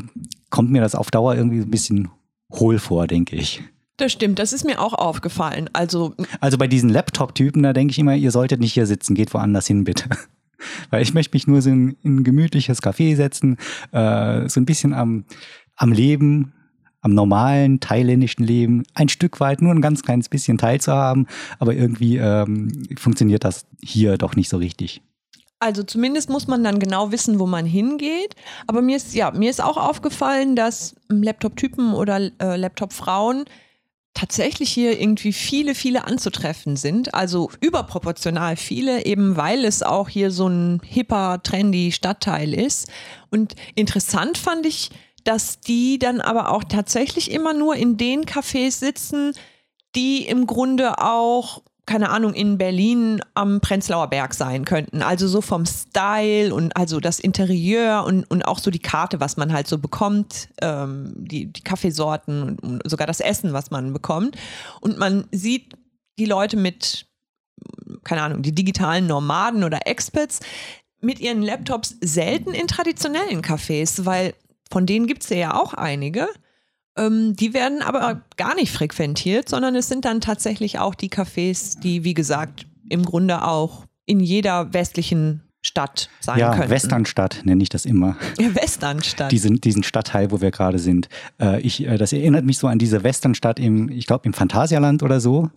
kommt 0.49 0.71
mir 0.71 0.81
das 0.81 0.95
auf 0.95 1.09
Dauer 1.11 1.35
irgendwie 1.35 1.59
so 1.59 1.65
ein 1.65 1.71
bisschen 1.71 2.09
hohl 2.51 2.79
vor, 2.79 3.07
denke 3.07 3.35
ich. 3.35 3.63
Das 3.97 4.11
stimmt, 4.11 4.39
das 4.39 4.53
ist 4.53 4.65
mir 4.65 4.79
auch 4.79 4.93
aufgefallen. 4.93 5.69
Also 5.73 6.15
Also 6.39 6.57
bei 6.57 6.67
diesen 6.67 6.89
Laptop-Typen, 6.89 7.63
da 7.63 7.73
denke 7.73 7.91
ich 7.91 7.99
immer, 7.99 8.15
ihr 8.15 8.31
solltet 8.31 8.59
nicht 8.59 8.73
hier 8.73 8.87
sitzen, 8.87 9.15
geht 9.15 9.33
woanders 9.33 9.67
hin, 9.67 9.83
bitte. 9.83 10.09
Weil 10.89 11.01
ich 11.01 11.13
möchte 11.13 11.35
mich 11.35 11.47
nur 11.47 11.61
so 11.61 11.69
in, 11.69 11.95
in 12.03 12.17
ein 12.17 12.23
gemütliches 12.23 12.81
Café 12.81 13.15
setzen, 13.15 13.57
äh, 13.91 14.47
so 14.49 14.59
ein 14.59 14.65
bisschen 14.65 14.93
am, 14.93 15.25
am 15.75 15.91
Leben, 15.91 16.53
am 17.03 17.13
normalen 17.13 17.79
thailändischen 17.79 18.43
Leben, 18.43 18.83
ein 18.95 19.09
Stück 19.09 19.39
weit, 19.39 19.61
nur 19.61 19.73
ein 19.73 19.81
ganz 19.81 20.01
kleines 20.01 20.29
bisschen 20.29 20.57
teilzuhaben, 20.57 21.27
aber 21.59 21.75
irgendwie 21.75 22.17
ähm, 22.17 22.87
funktioniert 22.97 23.43
das 23.43 23.65
hier 23.83 24.17
doch 24.17 24.35
nicht 24.35 24.49
so 24.49 24.57
richtig. 24.57 25.01
Also 25.59 25.83
zumindest 25.83 26.29
muss 26.29 26.47
man 26.47 26.61
dann 26.63 26.79
genau 26.79 27.11
wissen, 27.11 27.39
wo 27.39 27.45
man 27.45 27.65
hingeht. 27.65 28.35
Aber 28.67 28.81
mir 28.81 28.97
ist, 28.97 29.13
ja, 29.13 29.31
mir 29.31 29.49
ist 29.49 29.63
auch 29.63 29.77
aufgefallen, 29.77 30.57
dass 30.57 30.95
ähm, 31.09 31.23
Laptop-Typen 31.23 31.93
oder 31.93 32.19
äh, 32.41 32.57
Laptop-Frauen 32.57 33.45
tatsächlich 34.13 34.69
hier 34.71 34.99
irgendwie 34.99 35.33
viele, 35.33 35.73
viele 35.73 36.05
anzutreffen 36.05 36.75
sind. 36.75 37.13
Also 37.13 37.49
überproportional 37.61 38.57
viele, 38.57 39.05
eben 39.05 39.37
weil 39.37 39.65
es 39.65 39.83
auch 39.83 40.09
hier 40.09 40.31
so 40.31 40.47
ein 40.47 40.81
hipper, 40.83 41.41
trendy 41.43 41.91
Stadtteil 41.93 42.53
ist. 42.53 42.89
Und 43.31 43.55
interessant 43.75 44.37
fand 44.37 44.65
ich, 44.65 44.91
dass 45.23 45.59
die 45.59 45.99
dann 45.99 46.21
aber 46.21 46.49
auch 46.51 46.63
tatsächlich 46.63 47.31
immer 47.31 47.53
nur 47.53 47.75
in 47.75 47.97
den 47.97 48.25
Cafés 48.25 48.79
sitzen, 48.79 49.33
die 49.95 50.25
im 50.25 50.47
Grunde 50.47 50.99
auch, 50.99 51.61
keine 51.85 52.09
Ahnung, 52.09 52.33
in 52.33 52.57
Berlin 52.57 53.21
am 53.33 53.59
Prenzlauer 53.61 54.07
Berg 54.07 54.33
sein 54.33 54.65
könnten. 54.65 55.01
Also 55.01 55.27
so 55.27 55.41
vom 55.41 55.65
Style 55.65 56.53
und 56.53 56.75
also 56.75 56.99
das 56.99 57.19
Interieur 57.19 58.05
und, 58.05 58.23
und 58.29 58.43
auch 58.43 58.59
so 58.59 58.71
die 58.71 58.79
Karte, 58.79 59.19
was 59.19 59.37
man 59.37 59.53
halt 59.53 59.67
so 59.67 59.77
bekommt, 59.77 60.49
ähm, 60.61 61.13
die, 61.15 61.51
die 61.51 61.61
Kaffeesorten 61.61 62.43
und, 62.43 62.63
und 62.63 62.89
sogar 62.89 63.07
das 63.07 63.19
Essen, 63.19 63.53
was 63.53 63.69
man 63.69 63.93
bekommt. 63.93 64.37
Und 64.81 64.97
man 64.97 65.25
sieht 65.31 65.73
die 66.17 66.25
Leute 66.25 66.57
mit, 66.57 67.05
keine 68.03 68.21
Ahnung, 68.21 68.41
die 68.41 68.55
digitalen 68.55 69.07
Nomaden 69.07 69.63
oder 69.63 69.85
Experts 69.85 70.39
mit 71.01 71.19
ihren 71.19 71.41
Laptops 71.41 71.97
selten 72.01 72.53
in 72.53 72.67
traditionellen 72.67 73.41
Cafés, 73.41 74.05
weil 74.05 74.33
von 74.73 74.87
denen 74.87 75.05
gibt 75.05 75.21
es 75.21 75.29
ja 75.29 75.53
auch 75.53 75.75
einige. 75.75 76.27
Ähm, 76.97 77.35
die 77.35 77.53
werden 77.53 77.83
aber 77.83 78.23
gar 78.37 78.55
nicht 78.55 78.71
frequentiert, 78.71 79.47
sondern 79.47 79.75
es 79.75 79.87
sind 79.87 80.03
dann 80.03 80.19
tatsächlich 80.19 80.79
auch 80.79 80.95
die 80.95 81.09
Cafés, 81.09 81.79
die, 81.79 82.03
wie 82.03 82.15
gesagt, 82.15 82.65
im 82.89 83.05
Grunde 83.05 83.43
auch 83.43 83.85
in 84.07 84.19
jeder 84.19 84.73
westlichen 84.73 85.43
Stadt 85.65 86.09
sein 86.19 86.39
ja, 86.39 86.53
könnten. 86.53 86.69
Westernstadt 86.69 87.41
nenne 87.45 87.63
ich 87.63 87.69
das 87.69 87.85
immer. 87.85 88.17
Westernstadt. 88.37 89.31
Diesen, 89.31 89.61
diesen 89.61 89.81
Stadtteil, 89.83 90.29
wo 90.29 90.41
wir 90.41 90.51
gerade 90.51 90.77
sind. 90.77 91.07
Äh, 91.39 91.61
ich, 91.61 91.87
äh, 91.87 91.97
das 91.97 92.11
erinnert 92.11 92.43
mich 92.43 92.57
so 92.57 92.67
an 92.67 92.79
diese 92.79 93.03
Westernstadt 93.03 93.61
im, 93.61 93.87
ich 93.87 94.05
glaube, 94.05 94.25
im 94.25 94.33
Phantasialand 94.33 95.03
oder 95.03 95.21
so. 95.21 95.49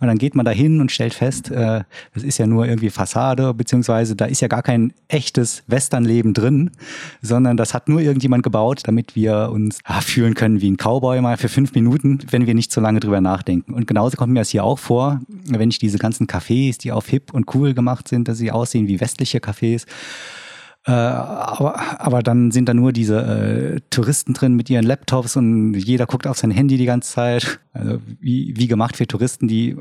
Und 0.00 0.06
dann 0.06 0.18
geht 0.18 0.34
man 0.34 0.44
da 0.44 0.52
hin 0.52 0.82
und 0.82 0.92
stellt 0.92 1.14
fest, 1.14 1.50
äh, 1.50 1.82
das 2.12 2.22
ist 2.22 2.36
ja 2.36 2.46
nur 2.46 2.66
irgendwie 2.66 2.90
Fassade, 2.90 3.54
beziehungsweise 3.54 4.14
da 4.14 4.26
ist 4.26 4.42
ja 4.42 4.48
gar 4.48 4.62
kein 4.62 4.92
echtes 5.08 5.62
Westernleben 5.66 6.34
drin, 6.34 6.70
sondern 7.22 7.56
das 7.56 7.72
hat 7.72 7.88
nur 7.88 8.02
irgendjemand 8.02 8.42
gebaut, 8.42 8.82
damit 8.84 9.16
wir 9.16 9.48
uns 9.50 9.78
ah, 9.84 10.02
fühlen 10.02 10.34
können 10.34 10.60
wie 10.60 10.70
ein 10.70 10.76
Cowboy 10.76 11.22
mal 11.22 11.38
für 11.38 11.48
fünf 11.48 11.74
Minuten, 11.74 12.18
wenn 12.30 12.46
wir 12.46 12.54
nicht 12.54 12.70
so 12.70 12.82
lange 12.82 13.00
drüber 13.00 13.22
nachdenken. 13.22 13.72
Und 13.72 13.86
genauso 13.86 14.18
kommt 14.18 14.34
mir 14.34 14.40
das 14.40 14.50
hier 14.50 14.62
auch 14.62 14.78
vor, 14.78 15.22
wenn 15.48 15.70
ich 15.70 15.78
diese 15.78 15.96
ganzen 15.96 16.26
Cafés, 16.26 16.78
die 16.78 16.92
auf 16.92 17.08
hip 17.08 17.32
und 17.32 17.54
cool 17.54 17.72
gemacht 17.72 18.08
sind, 18.08 18.28
dass 18.28 18.36
sie 18.36 18.52
aussehen 18.52 18.88
wie 18.88 19.00
westliche 19.00 19.38
Cafés, 19.38 19.53
äh, 20.86 20.90
aber, 20.90 22.00
aber 22.00 22.22
dann 22.22 22.50
sind 22.50 22.68
da 22.68 22.74
nur 22.74 22.92
diese 22.92 23.20
äh, 23.20 23.80
Touristen 23.90 24.34
drin 24.34 24.54
mit 24.54 24.68
ihren 24.68 24.84
Laptops 24.84 25.36
und 25.36 25.74
jeder 25.74 26.06
guckt 26.06 26.26
auf 26.26 26.38
sein 26.38 26.50
Handy 26.50 26.76
die 26.76 26.84
ganze 26.84 27.10
Zeit. 27.10 27.60
Also 27.72 28.00
wie, 28.20 28.54
wie 28.56 28.68
gemacht 28.68 28.96
für 28.96 29.06
Touristen, 29.06 29.48
die 29.48 29.76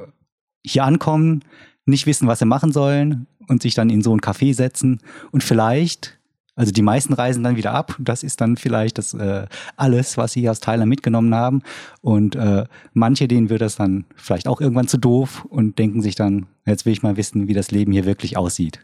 hier 0.66 0.86
ankommen, 0.86 1.44
nicht 1.86 2.06
wissen, 2.06 2.28
was 2.28 2.40
sie 2.40 2.46
machen 2.46 2.72
sollen 2.72 3.28
und 3.50 3.62
sich 3.62 3.76
dann 3.76 3.90
in 3.90 4.02
so 4.02 4.16
ein 4.16 4.22
Café 4.22 4.54
setzen 4.54 5.00
und 5.32 5.44
vielleicht 5.44 6.18
also 6.56 6.72
die 6.72 6.84
meisten 6.84 7.14
reisen 7.14 7.44
dann 7.44 7.56
wieder 7.56 7.74
ab. 7.74 7.96
Das 8.00 8.22
ist 8.22 8.40
dann 8.40 8.58
vielleicht 8.58 9.00
das 9.00 9.16
äh, 9.16 9.48
alles, 9.76 10.18
was 10.18 10.34
sie 10.34 10.48
aus 10.48 10.60
Thailand 10.60 10.88
mitgenommen 10.88 11.34
haben. 11.34 11.64
Und 12.02 12.36
äh, 12.36 12.66
manche, 12.94 13.28
denen 13.28 13.50
wird 13.50 13.62
das 13.62 13.76
dann 13.76 14.06
vielleicht 14.16 14.48
auch 14.48 14.62
irgendwann 14.62 14.88
zu 14.88 14.98
doof 14.98 15.46
und 15.46 15.80
denken 15.80 16.04
sich 16.04 16.14
dann, 16.14 16.46
jetzt 16.66 16.86
will 16.86 16.94
ich 16.94 17.02
mal 17.02 17.18
wissen, 17.18 17.48
wie 17.48 17.56
das 17.56 17.72
Leben 17.72 17.92
hier 17.92 18.06
wirklich 18.06 18.38
aussieht. 18.38 18.82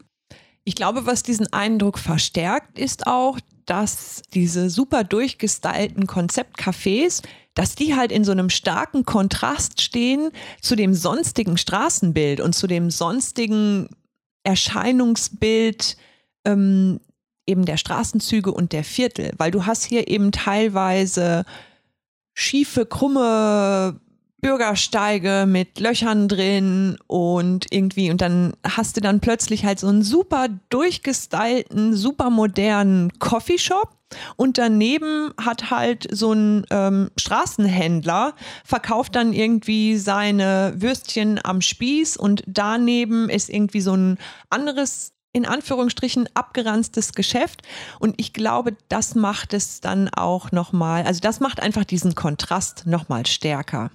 Ich 0.63 0.76
glaube, 0.76 1.06
was 1.06 1.24
diesen 1.24 1.52
Eindruck 1.52 1.98
verstärkt, 1.98 2.78
ist 2.78 3.08
auch, 3.08 3.39
dass 3.65 4.24
diese 4.34 4.69
super 4.69 5.04
durchgestylten 5.04 6.08
Konzeptcafés, 6.08 7.22
dass 7.54 7.76
die 7.76 7.95
halt 7.95 8.12
in 8.12 8.24
so 8.24 8.32
einem 8.32 8.50
starken 8.50 9.06
Kontrast 9.06 9.82
stehen 9.82 10.32
zu 10.62 10.76
dem 10.76 10.93
sonstigen 10.93 11.58
Straßenbild 11.58 12.39
und 12.41 12.54
zu 12.54 12.67
dem 12.67 12.89
sonstigen 12.89 13.89
Erscheinungsbild 14.43 15.98
ähm, 16.45 17.00
eben 17.45 17.65
der 17.65 17.78
Straßenzüge 17.78 18.52
und 18.52 18.74
der 18.74 18.84
Viertel, 18.84 19.34
weil 19.38 19.52
du 19.52 19.65
hast 19.65 19.84
hier 19.84 20.08
eben 20.08 20.32
teilweise 20.32 21.45
schiefe, 22.34 22.86
krumme 22.86 24.00
Bürgersteige 24.41 25.45
mit 25.47 25.80
Löchern 25.80 26.28
drin 26.28 26.97
und 27.08 27.67
irgendwie 27.71 28.12
und 28.12 28.21
dann 28.21 28.54
hast 28.63 28.97
du 28.97 29.02
dann 29.02 29.19
plötzlich 29.19 29.65
halt 29.65 29.80
so 29.80 29.88
einen 29.88 30.04
super 30.04 30.47
durchgestylten, 30.69 31.95
super 31.95 32.30
modernen 32.30 33.17
Coffeeshop 33.19 33.99
und 34.36 34.58
daneben 34.58 35.34
hat 35.39 35.69
halt 35.69 36.08
so 36.12 36.34
ein 36.34 36.65
ähm, 36.71 37.12
Straßenhändler 37.17 38.34
verkauft 38.63 39.15
dann 39.15 39.34
irgendwie 39.34 39.97
seine 39.97 40.73
Würstchen 40.78 41.39
am 41.43 41.62
Spieß 41.62 42.17
und 42.17 42.43
daneben 42.47 43.30
ist 43.30 43.49
irgendwie 43.49 43.82
so 43.82 43.93
ein 43.93 44.17
anderes 44.49 45.13
in 45.32 45.45
Anführungsstrichen 45.45 46.28
abgeranztes 46.34 47.13
Geschäft. 47.13 47.62
Und 47.99 48.15
ich 48.17 48.34
glaube, 48.34 48.75
das 48.88 49.13
macht 49.13 49.54
es 49.54 49.80
dann 49.80 50.10
auch 50.10 50.52
nochmal, 50.52 51.04
also 51.04 51.19
das 51.19 51.39
macht 51.39 51.60
einfach 51.60 51.84
diesen 51.84 52.15
Kontrast 52.15 52.88
nochmal 52.88 53.28
stärker. 53.28 53.91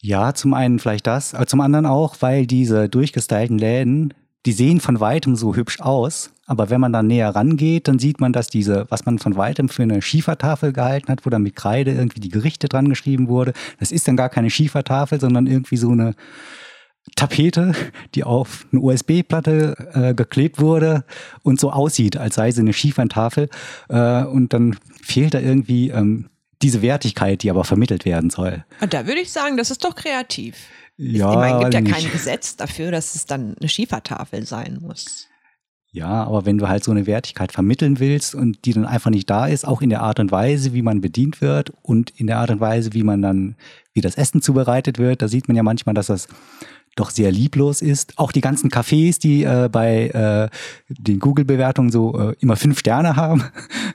Ja, 0.00 0.32
zum 0.32 0.54
einen 0.54 0.78
vielleicht 0.78 1.06
das, 1.06 1.34
aber 1.34 1.46
zum 1.46 1.60
anderen 1.60 1.86
auch, 1.86 2.16
weil 2.20 2.46
diese 2.46 2.88
durchgestylten 2.88 3.58
Läden, 3.58 4.14
die 4.46 4.52
sehen 4.52 4.80
von 4.80 5.00
weitem 5.00 5.34
so 5.34 5.56
hübsch 5.56 5.80
aus, 5.80 6.32
aber 6.46 6.70
wenn 6.70 6.80
man 6.80 6.92
dann 6.92 7.08
näher 7.08 7.34
rangeht, 7.34 7.88
dann 7.88 7.98
sieht 7.98 8.20
man, 8.20 8.32
dass 8.32 8.46
diese, 8.46 8.86
was 8.90 9.04
man 9.04 9.18
von 9.18 9.36
weitem 9.36 9.68
für 9.68 9.82
eine 9.82 10.00
Schiefertafel 10.00 10.72
gehalten 10.72 11.08
hat, 11.08 11.26
wo 11.26 11.30
dann 11.30 11.42
mit 11.42 11.56
Kreide 11.56 11.92
irgendwie 11.92 12.20
die 12.20 12.30
Gerichte 12.30 12.68
dran 12.68 12.88
geschrieben 12.88 13.28
wurde, 13.28 13.52
das 13.80 13.90
ist 13.90 14.06
dann 14.06 14.16
gar 14.16 14.28
keine 14.28 14.50
Schiefertafel, 14.50 15.20
sondern 15.20 15.46
irgendwie 15.46 15.76
so 15.76 15.90
eine 15.90 16.14
Tapete, 17.16 17.72
die 18.14 18.24
auf 18.24 18.66
eine 18.72 18.80
USB-Platte 18.80 19.90
äh, 19.92 20.14
geklebt 20.14 20.60
wurde 20.60 21.04
und 21.42 21.58
so 21.58 21.70
aussieht, 21.70 22.16
als 22.16 22.36
sei 22.36 22.50
sie 22.50 22.60
eine 22.60 22.72
Schiefertafel. 22.72 23.48
Äh, 23.88 24.24
und 24.24 24.52
dann 24.52 24.76
fehlt 25.02 25.34
da 25.34 25.40
irgendwie 25.40 25.90
ähm, 25.90 26.30
diese 26.62 26.82
Wertigkeit, 26.82 27.42
die 27.42 27.50
aber 27.50 27.64
vermittelt 27.64 28.04
werden 28.04 28.30
soll. 28.30 28.64
Und 28.80 28.92
da 28.92 29.06
würde 29.06 29.20
ich 29.20 29.30
sagen, 29.30 29.56
das 29.56 29.70
ist 29.70 29.84
doch 29.84 29.94
kreativ. 29.94 30.56
Ja, 30.96 31.30
ich 31.30 31.36
meine, 31.36 31.56
es 31.56 31.62
gibt 31.62 31.74
ja 31.74 31.80
nicht. 31.80 31.94
kein 31.94 32.10
Gesetz 32.10 32.56
dafür, 32.56 32.90
dass 32.90 33.14
es 33.14 33.26
dann 33.26 33.54
eine 33.58 33.68
Schiefertafel 33.68 34.44
sein 34.44 34.78
muss. 34.80 35.28
Ja, 35.90 36.24
aber 36.24 36.44
wenn 36.44 36.58
du 36.58 36.68
halt 36.68 36.84
so 36.84 36.90
eine 36.90 37.06
Wertigkeit 37.06 37.50
vermitteln 37.50 37.98
willst 37.98 38.34
und 38.34 38.64
die 38.66 38.74
dann 38.74 38.84
einfach 38.84 39.10
nicht 39.10 39.30
da 39.30 39.46
ist, 39.46 39.66
auch 39.66 39.80
in 39.80 39.88
der 39.88 40.02
Art 40.02 40.20
und 40.20 40.30
Weise, 40.30 40.74
wie 40.74 40.82
man 40.82 41.00
bedient 41.00 41.40
wird 41.40 41.72
und 41.82 42.10
in 42.10 42.26
der 42.26 42.38
Art 42.38 42.50
und 42.50 42.60
Weise, 42.60 42.92
wie 42.92 43.04
man 43.04 43.22
dann, 43.22 43.56
wie 43.94 44.02
das 44.02 44.16
Essen 44.16 44.42
zubereitet 44.42 44.98
wird, 44.98 45.22
da 45.22 45.28
sieht 45.28 45.48
man 45.48 45.56
ja 45.56 45.62
manchmal, 45.62 45.94
dass 45.94 46.08
das 46.08 46.28
doch 46.96 47.10
sehr 47.10 47.30
lieblos 47.30 47.82
ist. 47.82 48.18
Auch 48.18 48.32
die 48.32 48.40
ganzen 48.40 48.70
Cafés, 48.70 49.20
die 49.20 49.44
äh, 49.44 49.68
bei 49.70 50.08
äh, 50.08 50.48
den 50.88 51.20
Google-Bewertungen 51.20 51.90
so 51.90 52.18
äh, 52.18 52.36
immer 52.40 52.56
fünf 52.56 52.78
Sterne 52.78 53.16
haben, 53.16 53.44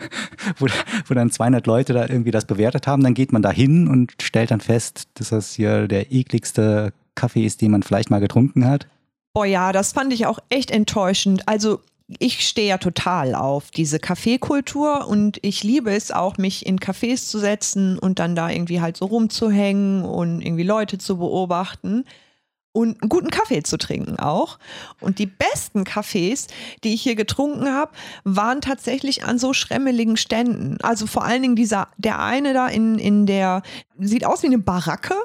wo, 0.57 0.67
wo 1.07 1.13
dann 1.13 1.31
200 1.31 1.65
Leute 1.67 1.93
da 1.93 2.07
irgendwie 2.07 2.31
das 2.31 2.45
bewertet 2.45 2.87
haben, 2.87 3.03
dann 3.03 3.13
geht 3.13 3.33
man 3.33 3.41
da 3.41 3.51
hin 3.51 3.87
und 3.87 4.13
stellt 4.21 4.51
dann 4.51 4.61
fest, 4.61 5.07
dass 5.15 5.29
das 5.29 5.53
hier 5.53 5.87
der 5.87 6.11
ekligste 6.11 6.93
Kaffee 7.15 7.45
ist, 7.45 7.61
den 7.61 7.71
man 7.71 7.83
vielleicht 7.83 8.09
mal 8.09 8.19
getrunken 8.19 8.65
hat. 8.65 8.87
Boah, 9.33 9.45
ja, 9.45 9.71
das 9.71 9.93
fand 9.93 10.13
ich 10.13 10.25
auch 10.25 10.39
echt 10.49 10.71
enttäuschend. 10.71 11.47
Also 11.47 11.79
ich 12.19 12.47
stehe 12.47 12.67
ja 12.67 12.77
total 12.77 13.33
auf 13.33 13.71
diese 13.71 13.99
Kaffeekultur 13.99 15.07
und 15.07 15.39
ich 15.41 15.63
liebe 15.63 15.91
es 15.91 16.11
auch, 16.11 16.37
mich 16.37 16.65
in 16.65 16.79
Cafés 16.79 17.27
zu 17.29 17.39
setzen 17.39 17.97
und 17.97 18.19
dann 18.19 18.35
da 18.35 18.49
irgendwie 18.49 18.81
halt 18.81 18.97
so 18.97 19.05
rumzuhängen 19.05 20.03
und 20.03 20.41
irgendwie 20.41 20.63
Leute 20.63 20.97
zu 20.97 21.17
beobachten 21.17 22.05
und 22.73 23.01
einen 23.01 23.09
guten 23.09 23.29
Kaffee 23.29 23.63
zu 23.63 23.77
trinken 23.77 24.19
auch. 24.19 24.59
Und 24.99 25.19
die 25.19 25.27
besten 25.27 25.85
Kaffees, 25.85 26.47
die 26.83 26.93
ich 26.93 27.01
hier 27.01 27.15
getrunken 27.15 27.69
habe, 27.73 27.91
waren 28.25 28.59
tatsächlich 28.59 29.23
an 29.23 29.39
so 29.39 29.53
schremmeligen 29.53 30.17
Ständen. 30.17 30.77
Also 30.81 31.07
vor 31.07 31.23
allen 31.23 31.41
Dingen 31.41 31.55
dieser, 31.55 31.87
der 31.97 32.19
eine 32.19 32.53
da 32.53 32.67
in, 32.67 32.99
in 32.99 33.25
der, 33.25 33.61
sieht 33.97 34.25
aus 34.25 34.43
wie 34.43 34.47
eine 34.47 34.57
Baracke, 34.57 35.15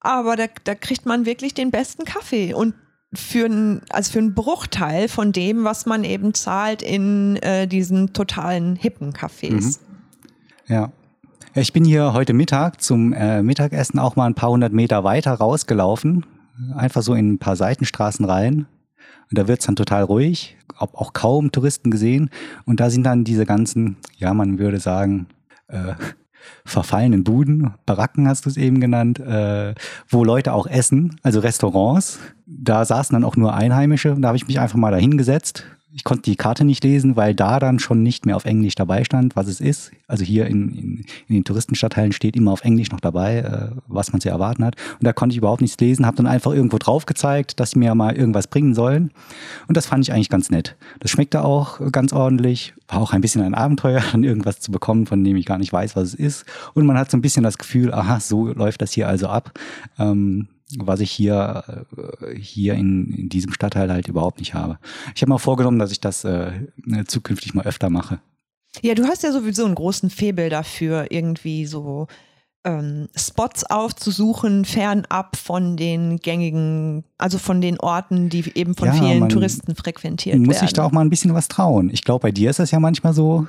aber 0.00 0.36
da, 0.36 0.44
da 0.62 0.74
kriegt 0.76 1.06
man 1.06 1.26
wirklich 1.26 1.54
den 1.54 1.70
besten 1.72 2.04
Kaffee. 2.04 2.54
Und 2.54 2.74
für 3.14 3.46
einen, 3.46 3.80
also 3.88 4.12
für 4.12 4.18
einen 4.18 4.34
Bruchteil 4.34 5.08
von 5.08 5.32
dem, 5.32 5.64
was 5.64 5.86
man 5.86 6.04
eben 6.04 6.34
zahlt 6.34 6.82
in 6.82 7.36
äh, 7.36 7.66
diesen 7.66 8.12
totalen 8.12 8.76
hippen 8.76 9.12
Cafés. 9.14 9.78
Ja. 10.68 10.92
Ja, 11.54 11.62
Ich 11.62 11.72
bin 11.72 11.84
hier 11.84 12.12
heute 12.12 12.34
Mittag 12.34 12.82
zum 12.82 13.14
äh, 13.14 13.42
Mittagessen 13.42 13.98
auch 13.98 14.16
mal 14.16 14.26
ein 14.26 14.34
paar 14.34 14.50
hundert 14.50 14.74
Meter 14.74 15.04
weiter 15.04 15.32
rausgelaufen. 15.32 16.26
Einfach 16.74 17.02
so 17.02 17.14
in 17.14 17.34
ein 17.34 17.38
paar 17.38 17.56
Seitenstraßen 17.56 18.24
rein. 18.24 18.66
Und 19.30 19.38
da 19.38 19.48
wird's 19.48 19.66
dann 19.66 19.76
total 19.76 20.04
ruhig, 20.04 20.56
auch 20.76 21.12
kaum 21.12 21.50
Touristen 21.50 21.90
gesehen. 21.90 22.30
Und 22.64 22.80
da 22.80 22.90
sind 22.90 23.04
dann 23.04 23.24
diese 23.24 23.44
ganzen, 23.44 23.96
ja, 24.16 24.32
man 24.34 24.58
würde 24.58 24.78
sagen, 24.78 25.26
äh, 25.68 25.94
verfallenen 26.64 27.24
Buden, 27.24 27.74
Baracken 27.86 28.28
hast 28.28 28.44
du 28.44 28.50
es 28.50 28.56
eben 28.56 28.80
genannt, 28.80 29.18
äh, 29.18 29.74
wo 30.08 30.22
Leute 30.22 30.52
auch 30.52 30.66
essen, 30.66 31.16
also 31.22 31.40
Restaurants. 31.40 32.20
Da 32.46 32.84
saßen 32.84 33.14
dann 33.14 33.24
auch 33.24 33.36
nur 33.36 33.54
Einheimische. 33.54 34.14
Da 34.18 34.28
habe 34.28 34.36
ich 34.36 34.46
mich 34.46 34.60
einfach 34.60 34.76
mal 34.76 34.92
dahin 34.92 35.18
gesetzt. 35.18 35.64
Ich 35.96 36.04
konnte 36.04 36.24
die 36.24 36.36
Karte 36.36 36.66
nicht 36.66 36.84
lesen, 36.84 37.16
weil 37.16 37.34
da 37.34 37.58
dann 37.58 37.78
schon 37.78 38.02
nicht 38.02 38.26
mehr 38.26 38.36
auf 38.36 38.44
Englisch 38.44 38.74
dabei 38.74 39.02
stand, 39.02 39.34
was 39.34 39.48
es 39.48 39.62
ist. 39.62 39.92
Also 40.06 40.24
hier 40.24 40.46
in, 40.46 40.68
in, 40.74 41.04
in 41.26 41.34
den 41.36 41.44
Touristenstadtteilen 41.44 42.12
steht 42.12 42.36
immer 42.36 42.52
auf 42.52 42.64
Englisch 42.64 42.90
noch 42.90 43.00
dabei, 43.00 43.38
äh, 43.38 43.74
was 43.86 44.12
man 44.12 44.20
zu 44.20 44.28
erwarten 44.28 44.62
hat. 44.62 44.76
Und 45.00 45.06
da 45.06 45.14
konnte 45.14 45.32
ich 45.32 45.38
überhaupt 45.38 45.62
nichts 45.62 45.80
lesen, 45.80 46.04
habe 46.04 46.18
dann 46.18 46.26
einfach 46.26 46.52
irgendwo 46.52 46.76
drauf 46.76 47.06
gezeigt, 47.06 47.60
dass 47.60 47.70
sie 47.70 47.78
mir 47.78 47.94
mal 47.94 48.14
irgendwas 48.14 48.46
bringen 48.46 48.74
sollen. 48.74 49.10
Und 49.68 49.78
das 49.78 49.86
fand 49.86 50.04
ich 50.04 50.12
eigentlich 50.12 50.28
ganz 50.28 50.50
nett. 50.50 50.76
Das 51.00 51.10
schmeckte 51.10 51.42
auch 51.42 51.80
ganz 51.92 52.12
ordentlich. 52.12 52.74
War 52.88 53.00
auch 53.00 53.14
ein 53.14 53.22
bisschen 53.22 53.40
ein 53.40 53.54
Abenteuer, 53.54 54.02
dann 54.12 54.22
irgendwas 54.22 54.60
zu 54.60 54.70
bekommen, 54.70 55.06
von 55.06 55.24
dem 55.24 55.36
ich 55.36 55.46
gar 55.46 55.56
nicht 55.56 55.72
weiß, 55.72 55.96
was 55.96 56.08
es 56.08 56.14
ist. 56.14 56.44
Und 56.74 56.84
man 56.84 56.98
hat 56.98 57.10
so 57.10 57.16
ein 57.16 57.22
bisschen 57.22 57.42
das 57.42 57.56
Gefühl, 57.56 57.94
aha, 57.94 58.20
so 58.20 58.48
läuft 58.48 58.82
das 58.82 58.92
hier 58.92 59.08
also 59.08 59.28
ab. 59.28 59.58
Ähm, 59.98 60.48
was 60.78 61.00
ich 61.00 61.10
hier, 61.10 61.84
äh, 62.22 62.38
hier 62.38 62.74
in, 62.74 63.12
in 63.12 63.28
diesem 63.28 63.52
Stadtteil 63.52 63.90
halt 63.90 64.08
überhaupt 64.08 64.38
nicht 64.38 64.54
habe. 64.54 64.78
Ich 65.14 65.22
habe 65.22 65.32
mir 65.32 65.38
vorgenommen, 65.38 65.78
dass 65.78 65.92
ich 65.92 66.00
das 66.00 66.24
äh, 66.24 66.52
zukünftig 67.06 67.54
mal 67.54 67.64
öfter 67.66 67.90
mache. 67.90 68.20
Ja, 68.82 68.94
du 68.94 69.04
hast 69.04 69.22
ja 69.22 69.32
sowieso 69.32 69.64
einen 69.64 69.74
großen 69.74 70.10
Febel 70.10 70.50
dafür, 70.50 71.06
irgendwie 71.10 71.66
so 71.66 72.08
ähm, 72.64 73.08
Spots 73.14 73.64
aufzusuchen, 73.64 74.64
fernab 74.64 75.36
von 75.36 75.76
den 75.76 76.18
gängigen, 76.18 77.04
also 77.16 77.38
von 77.38 77.60
den 77.60 77.78
Orten, 77.78 78.28
die 78.28 78.44
eben 78.54 78.74
von 78.74 78.88
Ja, 78.88 78.94
vielen 78.94 79.28
Touristen 79.28 79.74
frequentiert 79.76 80.38
Muss 80.38 80.56
werden. 80.56 80.64
ich 80.66 80.72
da 80.72 80.84
auch 80.84 80.92
mal 80.92 81.02
ein 81.02 81.10
bisschen 81.10 81.32
was 81.32 81.48
trauen. 81.48 81.90
Ich 81.92 82.02
glaube, 82.02 82.22
bei 82.22 82.32
dir 82.32 82.50
ist 82.50 82.58
das 82.58 82.72
ja 82.72 82.80
manchmal 82.80 83.14
so. 83.14 83.46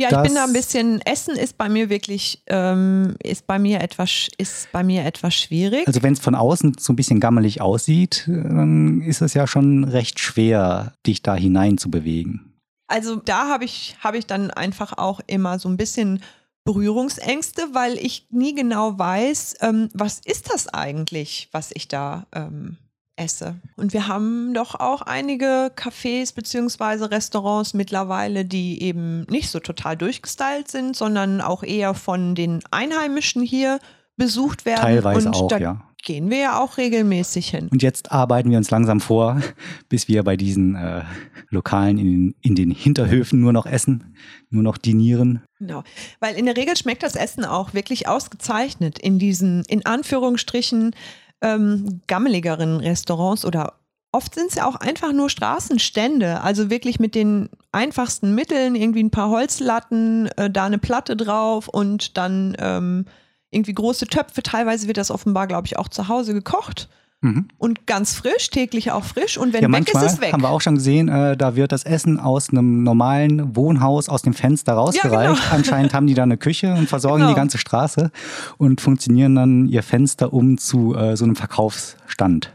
Ja, 0.00 0.10
ich 0.10 0.28
bin 0.28 0.36
da 0.36 0.44
ein 0.44 0.52
bisschen, 0.52 1.00
Essen 1.02 1.34
ist 1.34 1.58
bei 1.58 1.68
mir 1.68 1.90
wirklich, 1.90 2.42
ähm, 2.46 3.16
ist 3.20 3.48
bei 3.48 3.58
mir 3.58 3.80
etwas, 3.80 4.28
ist 4.38 4.70
bei 4.70 4.84
mir 4.84 5.04
etwas 5.04 5.34
schwierig. 5.34 5.88
Also 5.88 6.02
wenn 6.04 6.12
es 6.12 6.20
von 6.20 6.36
außen 6.36 6.76
so 6.78 6.92
ein 6.92 6.96
bisschen 6.96 7.18
gammelig 7.18 7.60
aussieht, 7.60 8.24
dann 8.28 9.02
ist 9.02 9.22
es 9.22 9.34
ja 9.34 9.48
schon 9.48 9.82
recht 9.82 10.20
schwer, 10.20 10.94
dich 11.04 11.22
da 11.22 11.34
hinein 11.34 11.78
zu 11.78 11.90
bewegen. 11.90 12.52
Also 12.86 13.16
da 13.16 13.48
habe 13.48 13.64
ich, 13.64 13.96
habe 14.00 14.18
ich 14.18 14.26
dann 14.26 14.52
einfach 14.52 14.96
auch 14.96 15.20
immer 15.26 15.58
so 15.58 15.68
ein 15.68 15.76
bisschen 15.76 16.22
Berührungsängste, 16.64 17.62
weil 17.72 17.98
ich 17.98 18.26
nie 18.30 18.54
genau 18.54 18.98
weiß, 18.98 19.56
ähm, 19.62 19.88
was 19.94 20.20
ist 20.24 20.52
das 20.52 20.68
eigentlich, 20.68 21.48
was 21.50 21.70
ich 21.74 21.88
da 21.88 22.26
ähm, 22.32 22.76
esse. 23.18 23.56
Und 23.76 23.92
wir 23.92 24.08
haben 24.08 24.54
doch 24.54 24.74
auch 24.74 25.02
einige 25.02 25.72
Cafés 25.74 26.34
beziehungsweise 26.34 27.10
Restaurants 27.10 27.74
mittlerweile, 27.74 28.44
die 28.44 28.82
eben 28.82 29.22
nicht 29.28 29.50
so 29.50 29.60
total 29.60 29.96
durchgestylt 29.96 30.68
sind, 30.68 30.96
sondern 30.96 31.40
auch 31.40 31.62
eher 31.62 31.94
von 31.94 32.34
den 32.34 32.60
Einheimischen 32.70 33.42
hier 33.42 33.80
besucht 34.16 34.64
werden. 34.64 34.82
Teilweise 34.82 35.28
Und 35.28 35.34
auch, 35.34 35.58
ja. 35.58 35.80
gehen 36.02 36.30
wir 36.30 36.38
ja 36.38 36.60
auch 36.60 36.76
regelmäßig 36.76 37.48
hin. 37.48 37.68
Und 37.70 37.82
jetzt 37.82 38.12
arbeiten 38.12 38.50
wir 38.50 38.58
uns 38.58 38.70
langsam 38.70 39.00
vor, 39.00 39.40
bis 39.88 40.08
wir 40.08 40.22
bei 40.24 40.36
diesen 40.36 40.74
äh, 40.74 41.02
Lokalen 41.50 41.98
in 41.98 42.06
den, 42.06 42.34
in 42.42 42.54
den 42.54 42.70
Hinterhöfen 42.70 43.40
nur 43.40 43.52
noch 43.52 43.66
essen, 43.66 44.16
nur 44.50 44.62
noch 44.62 44.76
dinieren. 44.76 45.42
Genau, 45.58 45.82
weil 46.20 46.36
in 46.36 46.46
der 46.46 46.56
Regel 46.56 46.76
schmeckt 46.76 47.02
das 47.02 47.16
Essen 47.16 47.44
auch 47.44 47.74
wirklich 47.74 48.08
ausgezeichnet 48.08 48.98
in 48.98 49.18
diesen, 49.18 49.64
in 49.64 49.86
Anführungsstrichen, 49.86 50.94
ähm, 51.42 52.00
gammeligeren 52.06 52.78
Restaurants 52.78 53.44
oder 53.44 53.74
oft 54.12 54.34
sind 54.34 54.48
es 54.48 54.54
ja 54.56 54.66
auch 54.66 54.76
einfach 54.76 55.12
nur 55.12 55.30
Straßenstände, 55.30 56.40
also 56.40 56.70
wirklich 56.70 56.98
mit 56.98 57.14
den 57.14 57.50
einfachsten 57.72 58.34
Mitteln, 58.34 58.74
irgendwie 58.74 59.02
ein 59.02 59.10
paar 59.10 59.30
Holzlatten, 59.30 60.28
äh, 60.36 60.50
da 60.50 60.64
eine 60.64 60.78
Platte 60.78 61.16
drauf 61.16 61.68
und 61.68 62.16
dann 62.16 62.56
ähm, 62.58 63.04
irgendwie 63.50 63.74
große 63.74 64.06
Töpfe. 64.06 64.42
Teilweise 64.42 64.86
wird 64.86 64.96
das 64.96 65.10
offenbar, 65.10 65.46
glaube 65.46 65.66
ich, 65.66 65.78
auch 65.78 65.88
zu 65.88 66.08
Hause 66.08 66.34
gekocht. 66.34 66.88
Mhm. 67.20 67.48
Und 67.58 67.86
ganz 67.86 68.14
frisch, 68.14 68.48
täglich 68.50 68.92
auch 68.92 69.04
frisch. 69.04 69.38
Und 69.38 69.52
wenn 69.52 69.62
ja, 69.62 69.72
weg 69.72 69.92
ist, 69.92 70.02
ist 70.02 70.20
weg. 70.20 70.32
Haben 70.32 70.42
wir 70.42 70.50
auch 70.50 70.60
schon 70.60 70.76
gesehen, 70.76 71.08
äh, 71.08 71.36
da 71.36 71.56
wird 71.56 71.72
das 71.72 71.82
Essen 71.82 72.20
aus 72.20 72.50
einem 72.50 72.84
normalen 72.84 73.56
Wohnhaus 73.56 74.08
aus 74.08 74.22
dem 74.22 74.34
Fenster 74.34 74.74
rausgereicht. 74.74 75.12
Ja, 75.12 75.34
genau. 75.34 75.54
Anscheinend 75.54 75.94
haben 75.94 76.06
die 76.06 76.14
da 76.14 76.22
eine 76.22 76.36
Küche 76.36 76.72
und 76.74 76.88
versorgen 76.88 77.20
genau. 77.20 77.30
die 77.30 77.36
ganze 77.36 77.58
Straße 77.58 78.12
und 78.56 78.80
funktionieren 78.80 79.34
dann 79.34 79.66
ihr 79.66 79.82
Fenster 79.82 80.32
um 80.32 80.58
zu 80.58 80.94
äh, 80.94 81.16
so 81.16 81.24
einem 81.24 81.34
Verkaufsstand. 81.34 82.52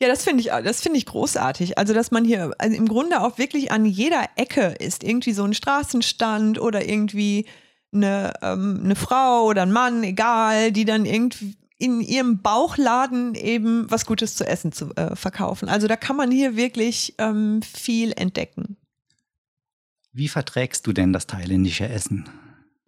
Ja, 0.00 0.08
das 0.08 0.24
finde 0.24 0.42
ich, 0.42 0.48
das 0.48 0.80
finde 0.80 0.98
ich 0.98 1.06
großartig. 1.06 1.78
Also, 1.78 1.94
dass 1.94 2.10
man 2.10 2.24
hier 2.24 2.52
also 2.58 2.76
im 2.76 2.86
Grunde 2.86 3.22
auch 3.22 3.38
wirklich 3.38 3.72
an 3.72 3.84
jeder 3.84 4.24
Ecke 4.36 4.74
ist 4.78 5.04
irgendwie 5.04 5.32
so 5.32 5.44
ein 5.44 5.54
Straßenstand 5.54 6.58
oder 6.60 6.86
irgendwie 6.86 7.46
eine, 7.92 8.32
ähm, 8.42 8.80
eine 8.84 8.96
Frau 8.96 9.44
oder 9.44 9.62
ein 9.62 9.72
Mann, 9.72 10.02
egal, 10.02 10.72
die 10.72 10.84
dann 10.84 11.06
irgendwie 11.06 11.56
in 11.78 12.00
ihrem 12.00 12.40
Bauchladen 12.40 13.34
eben 13.34 13.90
was 13.90 14.06
Gutes 14.06 14.34
zu 14.34 14.46
essen 14.46 14.72
zu 14.72 14.94
äh, 14.96 15.14
verkaufen. 15.14 15.68
Also 15.68 15.86
da 15.86 15.96
kann 15.96 16.16
man 16.16 16.30
hier 16.30 16.56
wirklich 16.56 17.14
ähm, 17.18 17.60
viel 17.62 18.12
entdecken. 18.12 18.76
Wie 20.12 20.28
verträgst 20.28 20.86
du 20.86 20.92
denn 20.92 21.12
das 21.12 21.26
thailändische 21.26 21.88
Essen? 21.88 22.28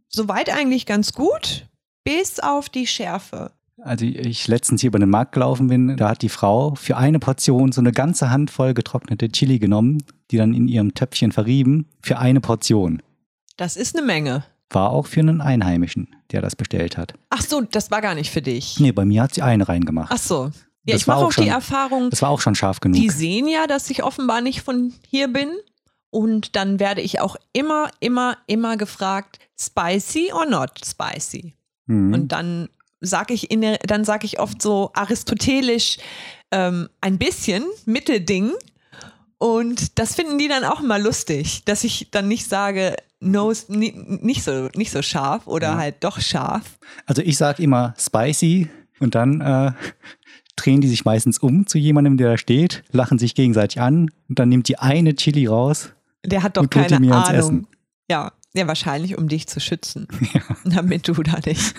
Soweit 0.08 0.48
eigentlich 0.48 0.86
ganz 0.86 1.12
gut, 1.12 1.66
bis 2.02 2.40
auf 2.40 2.70
die 2.70 2.86
Schärfe. 2.86 3.52
Also 3.82 4.06
ich 4.06 4.48
letztens 4.48 4.80
hier 4.80 4.88
über 4.88 4.98
den 4.98 5.10
Markt 5.10 5.32
gelaufen 5.32 5.68
bin, 5.68 5.96
da 5.96 6.08
hat 6.08 6.22
die 6.22 6.30
Frau 6.30 6.74
für 6.74 6.96
eine 6.96 7.18
Portion 7.18 7.70
so 7.70 7.80
eine 7.80 7.92
ganze 7.92 8.30
Handvoll 8.30 8.74
getrocknete 8.74 9.28
Chili 9.28 9.58
genommen, 9.58 10.02
die 10.30 10.38
dann 10.38 10.54
in 10.54 10.66
ihrem 10.66 10.94
Töpfchen 10.94 11.30
verrieben, 11.30 11.86
für 12.02 12.18
eine 12.18 12.40
Portion. 12.40 13.02
Das 13.56 13.76
ist 13.76 13.96
eine 13.96 14.04
Menge. 14.04 14.44
War 14.70 14.90
auch 14.90 15.06
für 15.06 15.20
einen 15.20 15.40
Einheimischen, 15.40 16.14
der 16.30 16.42
das 16.42 16.54
bestellt 16.54 16.96
hat. 16.96 17.14
Ach 17.30 17.42
so, 17.42 17.62
das 17.62 17.90
war 17.90 18.00
gar 18.00 18.14
nicht 18.14 18.30
für 18.30 18.42
dich. 18.42 18.78
Nee, 18.78 18.92
bei 18.92 19.04
mir 19.04 19.22
hat 19.22 19.34
sie 19.34 19.42
eine 19.42 19.68
reingemacht. 19.68 20.12
Ach 20.12 20.18
so. 20.18 20.50
Ja, 20.84 20.94
das 20.94 21.02
ich 21.02 21.06
mache 21.06 21.18
auch, 21.18 21.24
auch 21.24 21.32
schon, 21.32 21.44
die 21.44 21.50
Erfahrung. 21.50 22.10
Das 22.10 22.22
war 22.22 22.30
auch 22.30 22.40
schon 22.40 22.54
scharf 22.54 22.80
genug. 22.80 23.00
Die 23.00 23.10
sehen 23.10 23.48
ja, 23.48 23.66
dass 23.66 23.88
ich 23.90 24.02
offenbar 24.02 24.40
nicht 24.40 24.62
von 24.62 24.94
hier 25.08 25.28
bin. 25.28 25.50
Und 26.10 26.56
dann 26.56 26.80
werde 26.80 27.02
ich 27.02 27.20
auch 27.20 27.36
immer, 27.52 27.90
immer, 28.00 28.38
immer 28.46 28.76
gefragt, 28.76 29.38
spicy 29.60 30.32
or 30.32 30.46
not 30.46 30.70
spicy? 30.84 31.54
Mhm. 31.86 32.14
Und 32.14 32.28
dann 32.28 32.68
sage 33.00 33.34
ich 33.34 33.50
in 33.50 33.60
der, 33.60 33.78
dann 33.78 34.04
sage 34.04 34.24
ich 34.24 34.40
oft 34.40 34.62
so 34.62 34.90
aristotelisch 34.94 35.98
ähm, 36.50 36.88
ein 37.00 37.18
bisschen 37.18 37.64
Mittelding. 37.84 38.52
Und 39.38 39.98
das 39.98 40.14
finden 40.14 40.38
die 40.38 40.48
dann 40.48 40.64
auch 40.64 40.80
immer 40.80 40.98
lustig, 40.98 41.64
dass 41.64 41.84
ich 41.84 42.10
dann 42.10 42.28
nicht 42.28 42.48
sage, 42.48 42.96
no, 43.20 43.52
nicht 43.68 44.42
so, 44.42 44.68
nicht 44.74 44.90
so 44.90 45.02
scharf 45.02 45.46
oder 45.46 45.68
ja. 45.68 45.76
halt 45.76 45.96
doch 46.04 46.20
scharf. 46.20 46.78
Also 47.06 47.22
ich 47.22 47.36
sage 47.36 47.62
immer 47.62 47.94
spicy 47.98 48.68
und 49.00 49.14
dann 49.14 49.40
äh, 49.40 49.72
drehen 50.56 50.80
die 50.80 50.88
sich 50.88 51.04
meistens 51.04 51.38
um 51.38 51.66
zu 51.66 51.78
jemandem, 51.78 52.16
der 52.16 52.30
da 52.30 52.38
steht, 52.38 52.84
lachen 52.90 53.18
sich 53.18 53.34
gegenseitig 53.34 53.80
an 53.80 54.10
und 54.28 54.38
dann 54.38 54.48
nimmt 54.48 54.68
die 54.68 54.78
eine 54.78 55.14
Chili 55.14 55.46
raus. 55.46 55.90
Der 56.24 56.42
hat 56.42 56.56
doch 56.56 56.68
keine 56.68 57.14
Ahnung. 57.14 57.66
Ja, 58.10 58.32
ja, 58.54 58.66
wahrscheinlich, 58.66 59.16
um 59.16 59.28
dich 59.28 59.46
zu 59.46 59.60
schützen, 59.60 60.08
ja. 60.32 60.40
damit 60.64 61.06
du 61.06 61.14
da 61.14 61.38
nicht. 61.44 61.74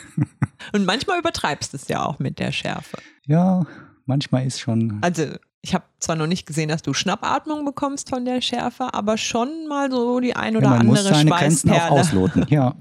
Und 0.72 0.86
manchmal 0.86 1.20
übertreibst 1.20 1.74
du 1.74 1.78
es 1.78 1.88
ja 1.88 2.06
auch 2.06 2.20
mit 2.20 2.40
der 2.40 2.52
Schärfe. 2.52 2.98
Ja, 3.26 3.66
manchmal 4.06 4.46
ist 4.46 4.60
schon. 4.60 5.00
Also 5.02 5.26
ich 5.62 5.74
habe 5.74 5.86
zwar 6.00 6.16
noch 6.16 6.28
nicht 6.28 6.46
gesehen, 6.46 6.70
dass 6.70 6.82
du 6.82 6.94
Schnappatmung 6.94 7.66
bekommst 7.66 8.10
von 8.10 8.26
der 8.26 8.42
Schärfe, 8.42 8.94
aber 8.94 9.18
schon 9.18 9.68
mal 9.68 9.92
so 9.92 10.20
die 10.20 10.36
ein 10.36 10.56
oder 10.56 10.66
ja, 10.66 10.70
man 10.70 10.80
andere 10.82 11.04
muss 11.04 11.10
seine 11.10 11.32
Grenzen 11.32 11.72
auch 11.72 11.92
ausloten, 11.92 12.46
ja. 12.50 12.76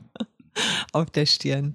auf 0.93 1.11
der 1.11 1.27
Stirn. 1.27 1.75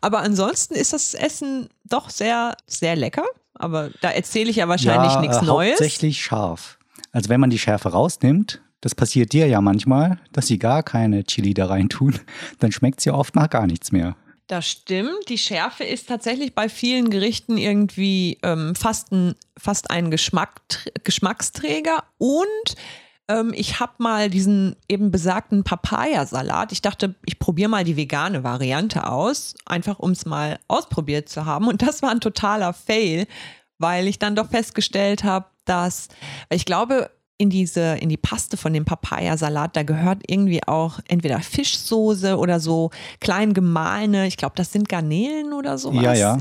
Aber 0.00 0.20
ansonsten 0.20 0.74
ist 0.74 0.92
das 0.92 1.14
Essen 1.14 1.68
doch 1.84 2.10
sehr, 2.10 2.56
sehr 2.66 2.96
lecker. 2.96 3.24
Aber 3.54 3.90
da 4.02 4.10
erzähle 4.10 4.50
ich 4.50 4.56
ja 4.56 4.68
wahrscheinlich 4.68 5.12
ja, 5.12 5.20
nichts 5.20 5.38
äh, 5.38 5.44
Neues. 5.44 5.72
Hauptsächlich 5.72 6.22
scharf. 6.22 6.78
Also 7.12 7.30
wenn 7.30 7.40
man 7.40 7.50
die 7.50 7.58
Schärfe 7.58 7.90
rausnimmt, 7.90 8.60
das 8.82 8.94
passiert 8.94 9.32
dir 9.32 9.46
ja 9.46 9.60
manchmal, 9.60 10.18
dass 10.32 10.46
sie 10.46 10.58
gar 10.58 10.82
keine 10.82 11.24
Chili 11.24 11.54
da 11.54 11.66
rein 11.66 11.88
tun, 11.88 12.18
dann 12.58 12.72
schmeckt 12.72 13.00
sie 13.00 13.10
oft 13.10 13.34
nach 13.34 13.48
gar 13.48 13.66
nichts 13.66 13.92
mehr. 13.92 14.16
Das 14.46 14.68
stimmt. 14.68 15.28
Die 15.28 15.38
Schärfe 15.38 15.82
ist 15.82 16.08
tatsächlich 16.08 16.54
bei 16.54 16.68
vielen 16.68 17.10
Gerichten 17.10 17.58
irgendwie 17.58 18.38
ähm, 18.42 18.76
fast 18.76 19.10
ein, 19.10 19.34
fast 19.58 19.90
ein 19.90 20.10
Geschmack, 20.10 20.60
Geschmacksträger. 21.02 22.04
Und 22.18 22.76
ähm, 23.28 23.52
ich 23.56 23.80
habe 23.80 23.94
mal 23.98 24.30
diesen 24.30 24.76
eben 24.88 25.10
besagten 25.10 25.64
Papayasalat. 25.64 26.70
Ich 26.70 26.80
dachte, 26.80 27.16
ich 27.24 27.40
probiere 27.40 27.68
mal 27.68 27.82
die 27.82 27.96
vegane 27.96 28.44
Variante 28.44 29.08
aus, 29.08 29.56
einfach 29.64 29.98
um 29.98 30.12
es 30.12 30.26
mal 30.26 30.60
ausprobiert 30.68 31.28
zu 31.28 31.44
haben. 31.44 31.66
Und 31.66 31.82
das 31.82 32.02
war 32.02 32.10
ein 32.10 32.20
totaler 32.20 32.72
Fail, 32.72 33.26
weil 33.78 34.06
ich 34.06 34.20
dann 34.20 34.36
doch 34.36 34.50
festgestellt 34.50 35.24
habe, 35.24 35.46
dass, 35.64 36.08
ich 36.50 36.64
glaube, 36.64 37.10
in 37.38 37.50
diese, 37.50 37.96
in 37.96 38.08
die 38.08 38.16
Paste 38.16 38.56
von 38.56 38.72
dem 38.72 38.84
Papayasalat, 38.84 39.76
da 39.76 39.82
gehört 39.82 40.22
irgendwie 40.26 40.66
auch 40.66 41.00
entweder 41.08 41.40
Fischsoße 41.40 42.38
oder 42.38 42.60
so 42.60 42.90
klein 43.20 43.52
gemahlene, 43.52 44.26
ich 44.26 44.36
glaube, 44.36 44.54
das 44.56 44.72
sind 44.72 44.88
Garnelen 44.88 45.52
oder 45.52 45.76
sowas. 45.76 46.02
Ja, 46.02 46.14
ja. 46.14 46.38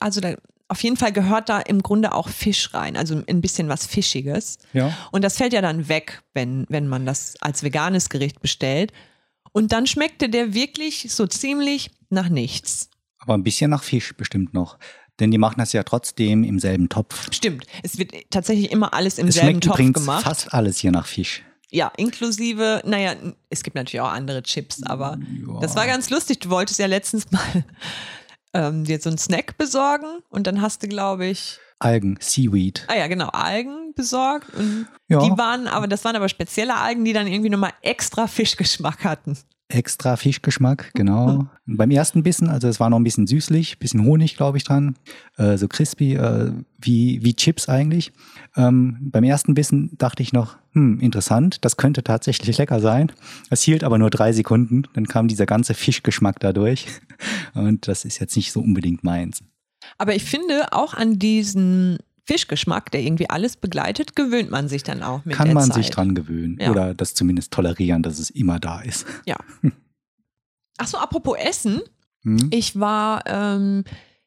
Also 0.00 0.20
da, 0.20 0.34
auf 0.68 0.82
jeden 0.82 0.96
Fall 0.96 1.12
gehört 1.12 1.48
da 1.48 1.60
im 1.60 1.82
Grunde 1.82 2.14
auch 2.14 2.28
Fisch 2.28 2.72
rein, 2.74 2.96
also 2.96 3.22
ein 3.26 3.40
bisschen 3.40 3.68
was 3.68 3.86
Fischiges. 3.86 4.58
Ja. 4.72 4.96
Und 5.12 5.22
das 5.22 5.36
fällt 5.36 5.52
ja 5.52 5.62
dann 5.62 5.88
weg, 5.88 6.22
wenn, 6.34 6.66
wenn 6.68 6.88
man 6.88 7.06
das 7.06 7.34
als 7.40 7.62
veganes 7.62 8.08
Gericht 8.08 8.40
bestellt. 8.40 8.92
Und 9.52 9.72
dann 9.72 9.86
schmeckte 9.86 10.28
der 10.28 10.54
wirklich 10.54 11.12
so 11.12 11.26
ziemlich 11.26 11.90
nach 12.10 12.28
nichts. 12.28 12.90
Aber 13.18 13.34
ein 13.34 13.42
bisschen 13.42 13.70
nach 13.70 13.82
Fisch 13.82 14.14
bestimmt 14.16 14.54
noch. 14.54 14.78
Denn 15.20 15.30
die 15.30 15.38
machen 15.38 15.56
das 15.58 15.72
ja 15.72 15.82
trotzdem 15.82 16.44
im 16.44 16.58
selben 16.58 16.88
Topf. 16.88 17.32
Stimmt. 17.32 17.66
Es 17.82 17.98
wird 17.98 18.12
tatsächlich 18.30 18.70
immer 18.70 18.94
alles 18.94 19.18
im 19.18 19.28
es 19.28 19.34
selben 19.34 19.60
Topf 19.60 19.76
gemacht. 19.76 20.24
Fast 20.24 20.54
alles 20.54 20.78
hier 20.78 20.92
nach 20.92 21.06
Fisch. 21.06 21.42
Ja, 21.70 21.92
inklusive, 21.96 22.82
naja, 22.86 23.14
es 23.50 23.62
gibt 23.62 23.76
natürlich 23.76 24.00
auch 24.00 24.10
andere 24.10 24.42
Chips, 24.42 24.82
aber 24.84 25.18
ja. 25.46 25.60
das 25.60 25.76
war 25.76 25.86
ganz 25.86 26.08
lustig. 26.08 26.40
Du 26.40 26.50
wolltest 26.50 26.78
ja 26.78 26.86
letztens 26.86 27.30
mal 27.30 27.64
ähm, 28.54 28.84
dir 28.84 28.98
so 29.00 29.10
einen 29.10 29.18
Snack 29.18 29.58
besorgen 29.58 30.20
und 30.30 30.46
dann 30.46 30.62
hast 30.62 30.82
du, 30.82 30.88
glaube 30.88 31.26
ich. 31.26 31.58
Algen, 31.80 32.16
Seaweed. 32.20 32.84
Ah 32.88 32.96
ja, 32.96 33.06
genau, 33.06 33.28
Algen 33.28 33.92
besorgt. 33.94 34.52
Und 34.54 34.88
ja. 35.08 35.18
die 35.20 35.36
waren, 35.36 35.66
aber 35.66 35.86
das 35.88 36.04
waren 36.04 36.16
aber 36.16 36.28
spezielle 36.28 36.76
Algen, 36.76 37.04
die 37.04 37.12
dann 37.12 37.26
irgendwie 37.26 37.50
nochmal 37.50 37.72
extra 37.82 38.26
Fischgeschmack 38.26 39.04
hatten 39.04 39.36
extra 39.68 40.16
Fischgeschmack, 40.16 40.92
genau. 40.94 41.46
Beim 41.66 41.90
ersten 41.90 42.22
Bissen, 42.22 42.48
also 42.48 42.68
es 42.68 42.80
war 42.80 42.90
noch 42.90 42.98
ein 42.98 43.04
bisschen 43.04 43.26
süßlich, 43.26 43.78
bisschen 43.78 44.04
Honig, 44.04 44.36
glaube 44.36 44.58
ich, 44.58 44.64
dran, 44.64 44.96
äh, 45.36 45.56
so 45.56 45.68
crispy, 45.68 46.14
äh, 46.14 46.52
wie, 46.80 47.22
wie 47.22 47.34
Chips 47.34 47.68
eigentlich. 47.68 48.12
Ähm, 48.56 48.96
beim 49.00 49.24
ersten 49.24 49.54
Bissen 49.54 49.90
dachte 49.98 50.22
ich 50.22 50.32
noch, 50.32 50.56
hm, 50.72 51.00
interessant, 51.00 51.64
das 51.64 51.76
könnte 51.76 52.02
tatsächlich 52.02 52.56
lecker 52.56 52.80
sein. 52.80 53.12
Es 53.50 53.62
hielt 53.62 53.84
aber 53.84 53.98
nur 53.98 54.10
drei 54.10 54.32
Sekunden, 54.32 54.84
dann 54.94 55.06
kam 55.06 55.28
dieser 55.28 55.46
ganze 55.46 55.74
Fischgeschmack 55.74 56.40
dadurch 56.40 56.86
und 57.54 57.88
das 57.88 58.04
ist 58.04 58.18
jetzt 58.18 58.36
nicht 58.36 58.52
so 58.52 58.60
unbedingt 58.60 59.04
meins. 59.04 59.42
Aber 59.98 60.14
ich 60.14 60.24
finde 60.24 60.72
auch 60.72 60.94
an 60.94 61.18
diesen 61.18 61.98
Fischgeschmack, 62.28 62.90
der 62.90 63.00
irgendwie 63.00 63.30
alles 63.30 63.56
begleitet, 63.56 64.14
gewöhnt 64.14 64.50
man 64.50 64.68
sich 64.68 64.82
dann 64.82 65.02
auch 65.02 65.24
mit 65.24 65.34
Kann 65.34 65.46
der 65.46 65.54
man 65.54 65.64
Zeit. 65.64 65.76
sich 65.76 65.90
dran 65.90 66.14
gewöhnen 66.14 66.58
ja. 66.60 66.70
oder 66.70 66.92
das 66.92 67.14
zumindest 67.14 67.54
tolerieren, 67.54 68.02
dass 68.02 68.18
es 68.18 68.28
immer 68.28 68.60
da 68.60 68.82
ist. 68.82 69.06
Ja. 69.24 69.38
Achso, 70.76 70.98
apropos 70.98 71.38
Essen. 71.38 71.80
Hm? 72.24 72.50
Ich 72.52 72.78
war 72.78 73.24
ähm, 73.26 73.84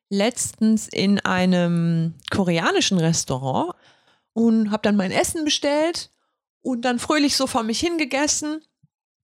letztens 0.10 0.88
in 0.88 1.20
einem 1.20 2.16
koreanischen 2.32 2.98
Restaurant 2.98 3.76
und 4.34 4.72
habe 4.72 4.82
dann 4.82 4.96
mein 4.96 5.12
Essen 5.12 5.46
bestellt 5.46 6.10
und 6.62 6.82
dann 6.82 6.98
fröhlich 6.98 7.38
so 7.38 7.46
vor 7.46 7.62
mich 7.62 7.80
hingegessen. 7.80 8.62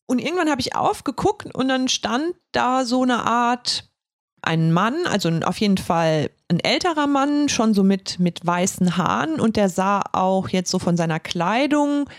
Und 0.06 0.20
irgendwann 0.20 0.52
habe 0.52 0.62
ich 0.62 0.76
aufgeguckt 0.76 1.54
und 1.56 1.68
dann 1.68 1.88
stand 1.88 2.36
da 2.52 2.86
so 2.86 3.02
eine 3.02 3.26
Art 3.26 3.90
ein 4.48 4.72
Mann, 4.72 4.96
also 5.06 5.30
auf 5.44 5.60
jeden 5.60 5.78
Fall 5.78 6.32
ein 6.48 6.60
älterer 6.62 7.06
Mann, 7.06 7.50
schon 7.50 7.74
so 7.74 7.84
mit, 7.84 8.20
mit 8.20 8.46
weißen 8.46 8.98
Haaren 8.98 9.40
und 9.40 9.58
der 9.58 9.70
sah 9.70 10.02
auch 10.14 10.50
jetzt 10.50 10.72
so 10.72 10.80
von 10.80 10.96
seiner 10.96 11.20
Kleidung, 11.20 12.10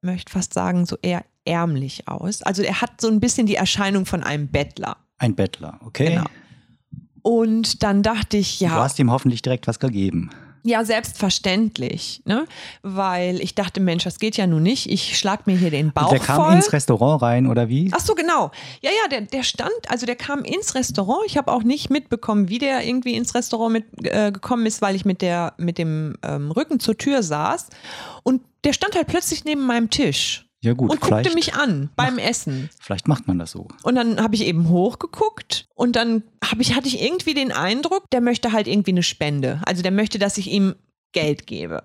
möchte 0.00 0.32
fast 0.32 0.54
sagen, 0.54 0.86
so 0.86 0.96
eher 1.02 1.24
ärmlich 1.44 2.06
aus. 2.06 2.42
Also 2.42 2.62
er 2.62 2.80
hat 2.80 3.00
so 3.00 3.08
ein 3.08 3.18
bisschen 3.18 3.46
die 3.46 3.56
Erscheinung 3.56 4.06
von 4.06 4.22
einem 4.22 4.48
Bettler. 4.48 4.96
Ein 5.18 5.34
Bettler, 5.34 5.80
okay. 5.84 6.10
Genau. 6.10 6.24
Und 7.22 7.82
dann 7.82 8.02
dachte 8.02 8.36
ich, 8.36 8.60
ja. 8.60 8.70
Du 8.70 8.76
hast 8.76 8.98
ihm 9.00 9.10
hoffentlich 9.10 9.42
direkt 9.42 9.66
was 9.66 9.80
gegeben. 9.80 10.30
Ja, 10.64 10.84
selbstverständlich, 10.84 12.22
ne? 12.24 12.46
Weil 12.82 13.40
ich 13.40 13.56
dachte, 13.56 13.80
Mensch, 13.80 14.04
das 14.04 14.20
geht 14.20 14.36
ja 14.36 14.46
nun 14.46 14.62
nicht. 14.62 14.88
Ich 14.88 15.18
schlag 15.18 15.46
mir 15.48 15.56
hier 15.56 15.70
den 15.70 15.92
Bauch 15.92 16.10
der 16.10 16.20
kam 16.20 16.44
voll. 16.44 16.54
ins 16.54 16.72
Restaurant 16.72 17.20
rein 17.20 17.46
oder 17.48 17.68
wie? 17.68 17.90
Ach 17.92 18.00
so, 18.00 18.14
genau. 18.14 18.52
Ja, 18.80 18.90
ja, 18.90 19.08
der, 19.08 19.22
der 19.22 19.42
stand, 19.42 19.72
also 19.88 20.06
der 20.06 20.14
kam 20.14 20.44
ins 20.44 20.76
Restaurant. 20.76 21.22
Ich 21.26 21.36
habe 21.36 21.50
auch 21.50 21.64
nicht 21.64 21.90
mitbekommen, 21.90 22.48
wie 22.48 22.58
der 22.58 22.86
irgendwie 22.86 23.14
ins 23.14 23.34
Restaurant 23.34 23.72
mit, 23.72 23.84
äh, 24.06 24.30
gekommen 24.30 24.64
ist, 24.66 24.80
weil 24.82 24.94
ich 24.94 25.04
mit, 25.04 25.20
der, 25.20 25.54
mit 25.56 25.78
dem 25.78 26.16
ähm, 26.22 26.52
Rücken 26.52 26.78
zur 26.78 26.96
Tür 26.96 27.24
saß. 27.24 27.68
Und 28.22 28.42
der 28.62 28.72
stand 28.72 28.94
halt 28.94 29.08
plötzlich 29.08 29.44
neben 29.44 29.66
meinem 29.66 29.90
Tisch 29.90 30.46
Ja 30.62 30.74
gut, 30.74 30.90
und 30.92 31.00
guckte 31.00 31.34
mich 31.34 31.54
an 31.54 31.90
beim 31.96 32.18
Essen. 32.18 32.70
vielleicht 32.80 33.08
macht 33.08 33.26
man 33.26 33.38
das 33.38 33.50
so. 33.50 33.66
Und 33.82 33.96
dann 33.96 34.22
habe 34.22 34.36
ich 34.36 34.46
eben 34.46 34.68
hochgeguckt 34.68 35.66
und 35.74 35.96
dann 35.96 36.22
ich, 36.58 36.76
hatte 36.76 36.86
ich 36.86 37.02
irgendwie 37.02 37.34
den 37.34 37.50
Eindruck, 37.50 38.08
der 38.10 38.20
möchte 38.20 38.52
halt 38.52 38.68
irgendwie 38.68 38.92
eine 38.92 39.02
Spende. 39.02 39.60
Also 39.66 39.82
der 39.82 39.90
möchte, 39.90 40.20
dass 40.20 40.38
ich 40.38 40.50
ihm 40.50 40.76
Geld 41.12 41.46
gebe. 41.48 41.82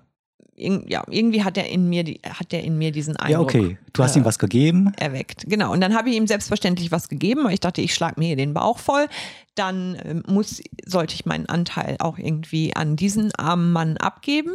Ja, 0.56 1.04
irgendwie 1.08 1.44
hat 1.44 1.56
er 1.56 1.68
in 1.68 1.88
mir, 1.88 2.02
die, 2.02 2.20
hat 2.24 2.52
er 2.52 2.64
in 2.64 2.78
mir 2.78 2.90
diesen 2.90 3.16
Eindruck 3.16 3.54
Ja, 3.54 3.60
okay. 3.60 3.78
Du 3.92 4.02
hast 4.02 4.16
äh, 4.16 4.20
ihm 4.20 4.24
was 4.24 4.38
gegeben. 4.38 4.92
erweckt. 4.96 5.44
Genau. 5.46 5.72
Und 5.72 5.80
dann 5.80 5.94
habe 5.94 6.10
ich 6.10 6.16
ihm 6.16 6.26
selbstverständlich 6.26 6.90
was 6.90 7.08
gegeben, 7.08 7.44
weil 7.44 7.54
ich 7.54 7.60
dachte, 7.60 7.80
ich 7.80 7.94
schlage 7.94 8.18
mir 8.18 8.26
hier 8.26 8.36
den 8.36 8.54
Bauch 8.54 8.78
voll. 8.78 9.06
Dann 9.54 9.96
ähm, 10.04 10.22
muss, 10.26 10.60
sollte 10.84 11.14
ich 11.14 11.26
meinen 11.26 11.46
Anteil 11.46 11.96
auch 12.00 12.18
irgendwie 12.18 12.74
an 12.74 12.96
diesen 12.96 13.32
armen 13.36 13.70
Mann 13.70 13.96
abgeben. 13.98 14.52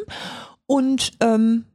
Und 0.65 1.11
ähm, 1.21 1.65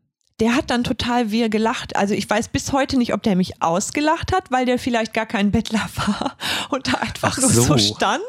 der 0.40 0.54
hat 0.54 0.70
dann 0.70 0.84
total 0.84 1.30
wir 1.32 1.48
gelacht. 1.48 1.96
Also 1.96 2.14
ich 2.14 2.28
weiß 2.30 2.48
bis 2.48 2.72
heute 2.72 2.96
nicht, 2.96 3.12
ob 3.12 3.22
der 3.24 3.34
mich 3.34 3.60
ausgelacht 3.60 4.32
hat, 4.32 4.50
weil 4.52 4.66
der 4.66 4.78
vielleicht 4.78 5.12
gar 5.12 5.26
kein 5.26 5.50
Bettler 5.50 5.80
war 5.96 6.36
und 6.70 6.86
da 6.86 6.98
einfach 6.98 7.36
Ach 7.36 7.40
nur 7.40 7.50
so. 7.50 7.62
so. 7.62 7.78
stand 7.78 8.22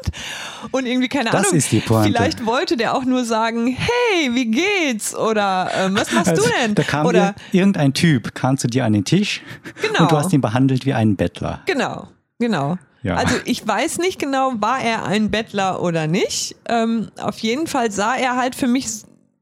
und 0.72 0.86
irgendwie 0.86 1.08
keine 1.08 1.30
Das 1.30 1.44
Ahnung. 1.46 1.56
ist 1.58 1.70
die 1.70 1.80
Pointe. 1.80 2.10
Vielleicht 2.12 2.44
wollte 2.46 2.76
der 2.76 2.94
auch 2.96 3.04
nur 3.04 3.24
sagen, 3.24 3.68
hey, 3.68 4.34
wie 4.34 4.50
geht's? 4.50 5.14
Oder 5.14 5.70
ähm, 5.76 5.94
was 5.96 6.10
machst 6.12 6.30
Also, 6.30 6.42
du 6.42 6.48
denn? 6.60 6.74
Da 6.74 6.82
kam 6.82 7.06
Oder 7.06 7.34
ir 7.52 7.60
irgendein 7.60 7.94
Typ, 7.94 8.34
kam 8.34 8.58
zu 8.58 8.66
dir 8.66 8.84
an 8.84 8.92
den 8.92 9.04
Tisch 9.04 9.42
Genau. 9.80 10.02
und 10.02 10.10
du 10.12 10.16
hast 10.16 10.32
ihn 10.32 10.40
behandelt 10.40 10.86
wie 10.86 10.94
einen 10.94 11.14
Bettler. 11.16 11.60
Genau, 11.66 12.08
genau. 12.38 12.76
Ja. 13.02 13.14
Also 13.14 13.36
ich 13.44 13.66
weiß 13.66 13.98
nicht 13.98 14.18
genau, 14.18 14.52
war 14.56 14.80
er 14.82 15.04
ein 15.04 15.30
Bettler 15.30 15.80
oder 15.80 16.06
nicht. 16.06 16.56
Ähm, 16.68 17.08
auf 17.20 17.38
jeden 17.38 17.66
Fall 17.66 17.90
sah 17.90 18.14
er 18.16 18.36
halt 18.36 18.54
für 18.54 18.66
mich 18.66 18.88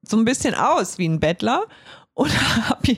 so 0.02 0.16
ein 0.16 0.24
bisschen 0.24 0.54
aus 0.54 0.98
wie 0.98 1.08
ein 1.08 1.18
Bettler 1.18 1.64
und 2.18 2.32
habe 2.68 2.96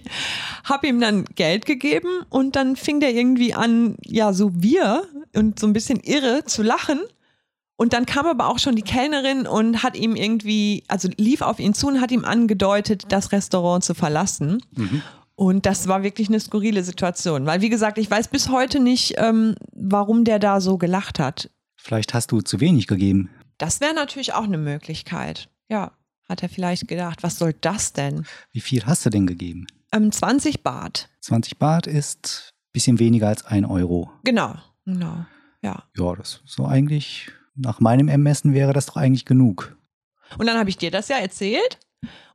hab 0.64 0.84
ihm 0.84 0.98
dann 0.98 1.26
Geld 1.34 1.66
gegeben 1.66 2.08
und 2.30 2.56
dann 2.56 2.74
fing 2.74 3.00
der 3.00 3.12
irgendwie 3.12 3.52
an, 3.52 3.96
ja, 4.02 4.32
so 4.32 4.50
wir 4.54 5.04
und 5.34 5.60
so 5.60 5.66
ein 5.66 5.74
bisschen 5.74 6.00
irre 6.00 6.44
zu 6.44 6.62
lachen. 6.62 7.00
Und 7.76 7.92
dann 7.92 8.06
kam 8.06 8.26
aber 8.26 8.48
auch 8.48 8.58
schon 8.58 8.76
die 8.76 8.82
Kellnerin 8.82 9.46
und 9.46 9.82
hat 9.82 9.96
ihm 9.96 10.16
irgendwie, 10.16 10.84
also 10.88 11.08
lief 11.16 11.42
auf 11.42 11.60
ihn 11.60 11.74
zu 11.74 11.88
und 11.88 12.00
hat 12.00 12.10
ihm 12.12 12.24
angedeutet, 12.24 13.04
das 13.10 13.32
Restaurant 13.32 13.84
zu 13.84 13.94
verlassen. 13.94 14.62
Und 15.34 15.66
das 15.66 15.86
war 15.86 16.02
wirklich 16.02 16.28
eine 16.28 16.40
skurrile 16.40 16.82
Situation, 16.82 17.44
weil 17.44 17.60
wie 17.60 17.70
gesagt, 17.70 17.98
ich 17.98 18.10
weiß 18.10 18.28
bis 18.28 18.48
heute 18.48 18.80
nicht, 18.80 19.14
ähm, 19.18 19.54
warum 19.72 20.24
der 20.24 20.38
da 20.38 20.60
so 20.60 20.78
gelacht 20.78 21.18
hat. 21.18 21.50
Vielleicht 21.76 22.14
hast 22.14 22.32
du 22.32 22.40
zu 22.40 22.60
wenig 22.60 22.86
gegeben. 22.86 23.30
Das 23.58 23.80
wäre 23.82 23.94
natürlich 23.94 24.32
auch 24.32 24.44
eine 24.44 24.58
Möglichkeit. 24.58 25.50
Ja, 25.68 25.92
hat 26.30 26.42
er 26.42 26.48
vielleicht 26.48 26.88
gedacht, 26.88 27.22
was 27.22 27.38
soll 27.38 27.52
das 27.60 27.92
denn? 27.92 28.24
Wie 28.52 28.60
viel 28.60 28.86
hast 28.86 29.04
du 29.04 29.10
denn 29.10 29.26
gegeben? 29.26 29.66
Ähm, 29.92 30.12
20 30.12 30.62
Baht. 30.62 31.08
20 31.20 31.58
Baht 31.58 31.86
ist 31.86 32.52
ein 32.52 32.72
bisschen 32.72 32.98
weniger 33.00 33.28
als 33.28 33.44
ein 33.44 33.64
Euro. 33.64 34.10
Genau, 34.24 34.54
genau. 34.84 35.26
Ja. 35.62 35.82
Ja, 35.96 36.14
das 36.14 36.40
ist 36.44 36.54
so 36.54 36.64
eigentlich, 36.66 37.30
nach 37.56 37.80
meinem 37.80 38.08
Ermessen 38.08 38.54
wäre 38.54 38.72
das 38.72 38.86
doch 38.86 38.96
eigentlich 38.96 39.24
genug. 39.24 39.76
Und 40.38 40.46
dann 40.46 40.56
habe 40.56 40.70
ich 40.70 40.78
dir 40.78 40.90
das 40.92 41.08
ja 41.08 41.16
erzählt. 41.16 41.78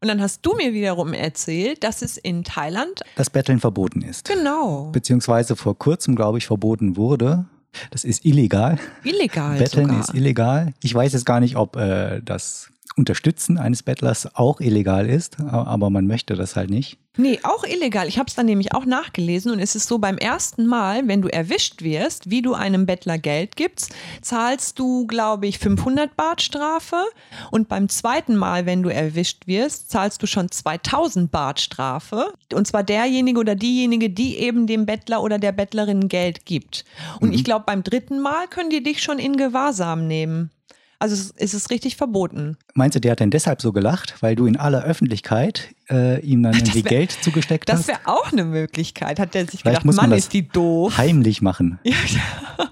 Und 0.01 0.09
dann 0.09 0.21
hast 0.21 0.45
du 0.45 0.53
mir 0.55 0.73
wiederum 0.73 1.13
erzählt, 1.13 1.83
dass 1.83 2.01
es 2.03 2.17
in 2.17 2.43
Thailand 2.43 3.01
Dass 3.15 3.31
Betteln 3.31 3.59
verboten 3.59 4.01
ist. 4.03 4.27
genau 4.27 4.91
Beziehungsweise 4.91 5.55
vor 5.55 5.79
kurzem, 5.79 6.15
glaube 6.15 6.37
ich, 6.37 6.45
verboten 6.45 6.97
wurde. 6.97 7.45
Das 7.89 8.03
ist 8.03 8.25
illegal. 8.25 8.77
illegal 9.03 9.57
Betteln 9.57 9.87
sogar. 9.87 9.99
ist 10.01 10.13
illegal. 10.13 10.73
Ich 10.83 10.93
weiß 10.93 11.13
jetzt 11.13 11.25
gar 11.25 11.39
nicht, 11.39 11.55
ob 11.55 11.77
äh, 11.77 12.21
das 12.21 12.69
Unterstützen 12.97 13.57
eines 13.57 13.83
Bettlers 13.83 14.35
auch 14.35 14.61
illegal 14.61 15.09
ist, 15.09 15.39
aber 15.39 15.89
man 15.89 16.07
möchte 16.07 16.35
das 16.35 16.55
halt 16.55 16.69
nicht. 16.69 16.97
Nee, 17.17 17.39
auch 17.43 17.63
illegal. 17.63 18.07
Ich 18.07 18.19
habe 18.19 18.27
es 18.27 18.35
dann 18.35 18.45
nämlich 18.45 18.73
auch 18.73 18.85
nachgelesen 18.85 19.51
und 19.51 19.59
es 19.59 19.75
ist 19.75 19.87
so, 19.87 19.99
beim 19.99 20.17
ersten 20.17 20.65
Mal, 20.65 21.07
wenn 21.07 21.21
du 21.21 21.29
erwischt 21.29 21.81
wirst, 21.81 22.29
wie 22.29 22.41
du 22.41 22.53
einem 22.53 22.85
Bettler 22.85 23.17
Geld 23.17 23.55
gibst, 23.55 23.93
zahlst 24.21 24.79
du, 24.79 25.07
glaube 25.07 25.47
ich, 25.47 25.59
500 25.59 26.15
Baht 26.17 26.41
Strafe 26.41 27.03
und 27.51 27.69
beim 27.69 27.87
zweiten 27.87 28.35
Mal, 28.35 28.65
wenn 28.65 28.83
du 28.83 28.89
erwischt 28.89 29.47
wirst, 29.47 29.91
zahlst 29.91 30.21
du 30.21 30.27
schon 30.27 30.51
2000 30.51 31.31
Baht 31.31 31.61
Strafe 31.61 32.33
und 32.53 32.67
zwar 32.67 32.83
derjenige 32.83 33.39
oder 33.39 33.55
diejenige, 33.55 34.09
die 34.09 34.37
eben 34.37 34.67
dem 34.67 34.85
Bettler 34.85 35.21
oder 35.23 35.39
der 35.39 35.53
Bettlerin 35.53 36.09
Geld 36.09 36.45
gibt. 36.45 36.83
Und 37.21 37.33
ich 37.33 37.45
glaube, 37.45 37.63
beim 37.65 37.83
dritten 37.83 38.19
Mal 38.19 38.47
können 38.47 38.69
die 38.69 38.83
dich 38.83 39.01
schon 39.01 39.19
in 39.19 39.37
Gewahrsam 39.37 40.07
nehmen. 40.07 40.51
Also 40.99 41.15
es 41.15 41.33
es 41.37 41.53
ist 41.53 41.69
richtig 41.69 41.97
verboten. 41.97 42.57
Meinst 42.73 42.95
du, 42.95 43.01
der 43.01 43.11
hat 43.11 43.19
denn 43.19 43.31
deshalb 43.31 43.61
so 43.61 43.73
gelacht, 43.73 44.15
weil 44.21 44.35
du 44.35 44.45
in 44.45 44.55
aller 44.57 44.83
Öffentlichkeit 44.83 45.75
äh, 45.89 46.19
ihm 46.21 46.41
dann 46.43 46.53
irgendwie 46.53 46.83
wär- 46.85 46.89
Geld 46.89 47.11
zugesteckt 47.21 47.67
Das 47.69 47.79
hast? 47.79 47.87
wäre 47.89 47.99
auch 48.05 48.31
eine 48.31 48.45
Möglichkeit, 48.45 49.19
hat 49.19 49.33
der 49.33 49.45
sich 49.47 49.61
Vielleicht 49.61 49.81
gedacht, 49.83 49.97
Mann, 49.97 50.09
das 50.09 50.19
ist 50.19 50.33
die 50.33 50.47
doof. 50.47 50.97
Heimlich 50.97 51.41
machen. 51.41 51.79
Ja, 51.83 51.95
ja. 52.07 52.69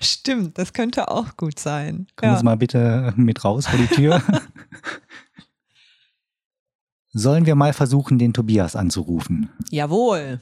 Stimmt, 0.00 0.56
das 0.56 0.72
könnte 0.72 1.10
auch 1.10 1.36
gut 1.36 1.58
sein. 1.58 2.06
Kommen 2.16 2.32
Ja. 2.32 2.38
Sie 2.38 2.44
mal 2.44 2.56
bitte 2.56 3.12
mit 3.16 3.44
raus 3.44 3.66
vor 3.66 3.78
die 3.78 3.94
Tür. 3.94 4.22
Sollen 7.12 7.46
wir 7.46 7.54
mal 7.54 7.72
versuchen, 7.72 8.18
den 8.18 8.32
Tobias 8.32 8.76
anzurufen? 8.76 9.48
Jawohl. 9.70 10.40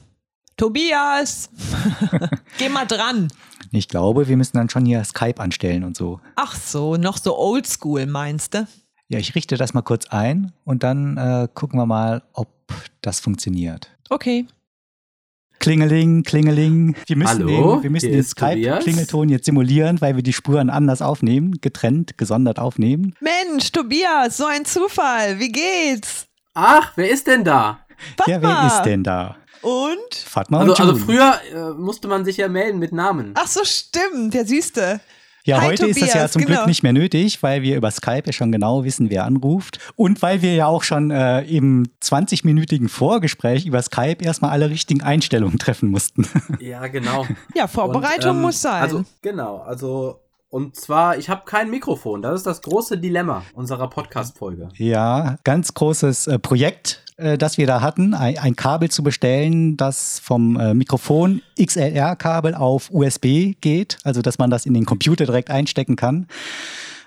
Tobias, 0.57 1.49
geh 2.57 2.69
mal 2.69 2.85
dran. 2.85 3.27
Ich 3.75 3.89
glaube, 3.89 4.29
wir 4.29 4.37
müssen 4.37 4.55
dann 4.55 4.69
schon 4.69 4.85
hier 4.85 5.03
Skype 5.03 5.39
anstellen 5.39 5.83
und 5.83 5.97
so. 5.97 6.21
Ach 6.35 6.55
so, 6.55 6.95
noch 6.95 7.17
so 7.17 7.37
oldschool 7.37 8.05
meinst 8.05 8.53
du? 8.53 8.67
Ja, 9.09 9.19
ich 9.19 9.35
richte 9.35 9.57
das 9.57 9.73
mal 9.73 9.81
kurz 9.81 10.07
ein 10.07 10.53
und 10.63 10.83
dann 10.83 11.17
äh, 11.17 11.47
gucken 11.53 11.77
wir 11.77 11.85
mal, 11.85 12.23
ob 12.31 12.47
das 13.01 13.19
funktioniert. 13.19 13.89
Okay. 14.09 14.47
Klingeling, 15.59 16.23
Klingeling. 16.23 16.95
Wir 17.05 17.15
müssen 17.17 17.39
Hallo, 17.39 17.75
den, 17.75 17.83
wir 17.83 17.89
müssen 17.89 18.11
den. 18.11 18.23
Skype-Klingelton 18.23 19.29
jetzt 19.29 19.45
simulieren, 19.45 19.99
weil 19.99 20.15
wir 20.15 20.23
die 20.23 20.33
Spuren 20.33 20.69
anders 20.69 21.01
aufnehmen, 21.01 21.59
getrennt, 21.59 22.17
gesondert 22.17 22.59
aufnehmen. 22.59 23.13
Mensch, 23.19 23.71
Tobias, 23.71 24.37
so 24.37 24.45
ein 24.45 24.63
Zufall. 24.63 25.37
Wie 25.39 25.51
geht's? 25.51 26.27
Ach, 26.53 26.93
wer 26.95 27.09
ist 27.09 27.27
denn 27.27 27.43
da? 27.43 27.79
Ja, 28.25 28.41
wer 28.41 28.67
ist 28.67 28.83
denn 28.83 29.03
da? 29.03 29.35
Und? 29.65 30.13
Fatma 30.13 30.59
Also, 30.59 30.73
und 30.73 30.79
also 30.79 30.95
früher 30.95 31.33
äh, 31.51 31.71
musste 31.71 32.07
man 32.07 32.23
sich 32.23 32.37
ja 32.37 32.47
melden 32.47 32.77
mit 32.77 32.91
Namen. 32.91 33.31
Ach 33.33 33.47
so, 33.47 33.61
stimmt, 33.63 34.35
der 34.35 34.45
Siehste. 34.45 35.01
Ja, 35.43 35.61
Hi, 35.61 35.67
heute 35.67 35.87
ist 35.87 36.01
das 36.01 36.09
ja 36.09 36.13
Tobias, 36.13 36.31
zum 36.31 36.41
genau. 36.43 36.55
Glück 36.55 36.67
nicht 36.67 36.83
mehr 36.83 36.93
nötig, 36.93 37.41
weil 37.43 37.61
wir 37.61 37.75
über 37.75 37.89
Skype 37.91 38.23
ja 38.25 38.33
schon 38.33 38.51
genau 38.51 38.83
wissen, 38.83 39.09
wer 39.09 39.25
anruft. 39.25 39.79
Und 39.95 40.21
weil 40.21 40.41
wir 40.41 40.53
ja 40.53 40.67
auch 40.67 40.83
schon 40.83 41.11
äh, 41.11 41.41
im 41.41 41.87
20-minütigen 42.03 42.89
Vorgespräch 42.89 43.65
über 43.65 43.81
Skype 43.81 44.23
erstmal 44.23 44.51
alle 44.51 44.69
richtigen 44.69 45.01
Einstellungen 45.01 45.57
treffen 45.59 45.89
mussten. 45.89 46.27
Ja, 46.59 46.87
genau. 46.87 47.25
Ja, 47.55 47.67
Vorbereitung 47.67 48.31
Und, 48.31 48.37
ähm, 48.37 48.41
muss 48.41 48.61
sein. 48.61 48.81
Also, 48.81 49.05
genau, 49.21 49.57
also 49.59 50.21
und 50.49 50.75
zwar, 50.75 51.17
ich 51.17 51.29
habe 51.29 51.41
kein 51.45 51.69
Mikrofon. 51.69 52.21
Das 52.21 52.35
ist 52.35 52.45
das 52.45 52.61
große 52.61 52.97
Dilemma 52.97 53.43
unserer 53.53 53.89
Podcast-Folge. 53.89 54.69
ja, 54.75 55.37
ganz 55.43 55.73
großes 55.73 56.27
äh, 56.27 56.39
Projekt, 56.39 57.03
äh, 57.17 57.37
das 57.37 57.57
wir 57.57 57.67
da 57.67 57.81
hatten, 57.81 58.13
ein, 58.13 58.37
ein 58.37 58.55
Kabel 58.55 58.89
zu 58.89 59.03
bestellen, 59.03 59.77
das 59.77 60.19
vom 60.19 60.59
äh, 60.59 60.73
Mikrofon 60.73 61.41
XLR-Kabel 61.61 62.55
auf 62.55 62.89
USB 62.91 63.53
geht, 63.61 63.97
also 64.03 64.21
dass 64.21 64.37
man 64.37 64.49
das 64.49 64.65
in 64.65 64.73
den 64.73 64.85
Computer 64.85 65.25
direkt 65.25 65.49
einstecken 65.49 65.95
kann. 65.95 66.27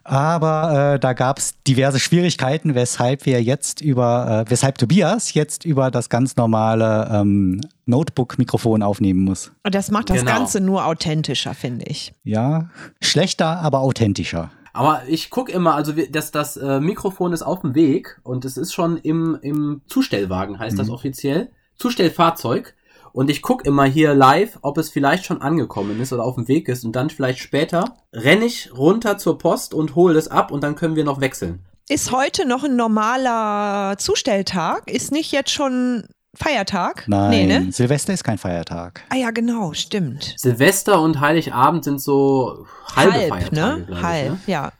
Aber 0.05 0.95
äh, 0.95 0.99
da 0.99 1.13
gab 1.13 1.39
es 1.39 1.63
diverse 1.65 2.01
Schwierigkeiten, 2.01 2.75
weshalb 2.75 3.27
wir 3.27 3.43
jetzt 3.43 3.83
über, 3.83 4.45
äh, 4.47 4.51
weshalb 4.51 4.79
Tobias 4.79 5.35
jetzt 5.35 5.67
über 5.67 5.91
das 5.91 6.09
ganz 6.09 6.37
normale 6.37 7.11
ähm, 7.13 7.61
Notebook-Mikrofon 7.85 8.83
aufnehmen 8.83 9.21
muss. 9.21 9.53
Und 9.65 9.75
das 9.75 9.91
macht 9.91 10.09
das 10.09 10.21
Genau. 10.21 10.33
Ganze 10.33 10.61
nur 10.63 10.87
authentischer, 10.87 11.53
finde 11.53 11.85
ich. 11.85 12.15
Ja, 12.25 12.71
schlechter, 13.03 13.59
aber 13.61 13.81
authentischer. 13.81 14.51
Aber 14.79 15.03
ich 15.09 15.29
guck 15.31 15.49
immer, 15.49 15.75
also 15.75 15.93
das, 15.93 16.31
das 16.31 16.57
äh, 16.57 16.79
Mikrofon 16.79 17.33
ist 17.33 17.43
auf 17.43 17.63
dem 17.63 17.75
Weg 17.75 18.21
und 18.23 18.45
es 18.45 18.57
ist 18.57 18.73
schon 18.73 18.97
im, 18.97 19.37
im 19.43 19.83
Zustellwagen, 19.89 20.61
heißt 20.61 20.79
das 20.79 20.87
Mhm. 20.87 20.93
offiziell. 20.95 21.51
Zustellfahrzeug. 21.75 22.77
Und 23.13 23.29
ich 23.29 23.43
guck 23.43 23.67
immer 23.67 23.87
hier 23.87 24.15
live, 24.15 24.57
ob 24.63 24.79
es 24.79 24.89
vielleicht 24.89 25.25
schon 25.25 25.43
angekommen 25.43 26.01
ist 26.01 26.13
oder 26.13 26.23
auf 26.23 26.37
dem 26.37 26.47
Weg 26.47 26.69
ist. 26.69 26.85
Und 26.85 26.95
dann 26.95 27.11
vielleicht 27.11 27.41
später 27.41 27.97
renne 28.13 28.45
ich 28.45 28.71
runter 28.73 29.19
zur 29.19 29.37
Post 29.39 29.75
und 29.75 29.97
hole 29.97 30.17
es 30.17 30.29
ab 30.29 30.53
und 30.53 30.63
dann 30.63 30.77
können 30.77 30.95
wir 30.95 31.03
noch 31.03 31.21
wechseln. 31.21 31.65
Ist 31.89 32.13
heute 32.13 32.47
noch 32.47 32.63
ein 32.63 32.77
normaler 32.77 33.99
Zustelltag? 33.99 34.89
Ist 34.89 35.11
nicht 35.11 35.33
jetzt 35.33 35.51
schon 35.51 36.07
Feiertag? 36.39 37.05
Nein, 37.09 37.31
Nee, 37.31 37.47
ne? 37.47 37.73
Silvester 37.73 38.13
ist 38.13 38.23
kein 38.25 38.39
Feiertag. 38.39 39.03
Ah 39.09 39.17
ja, 39.17 39.31
genau, 39.33 39.73
stimmt. 39.75 40.35
Silvester 40.37 41.01
und 41.03 41.21
Heiligabend 41.21 41.85
sind 41.85 42.01
so 42.01 42.67
halbe 42.95 43.13
Halb, 43.15 43.29
Feiertage, 43.29 43.55
ne? 43.55 43.85
glaub 43.87 43.99
ich, 43.99 44.05
Halb, 44.05 44.31
ne? 44.33 44.39
ja. 44.47 44.73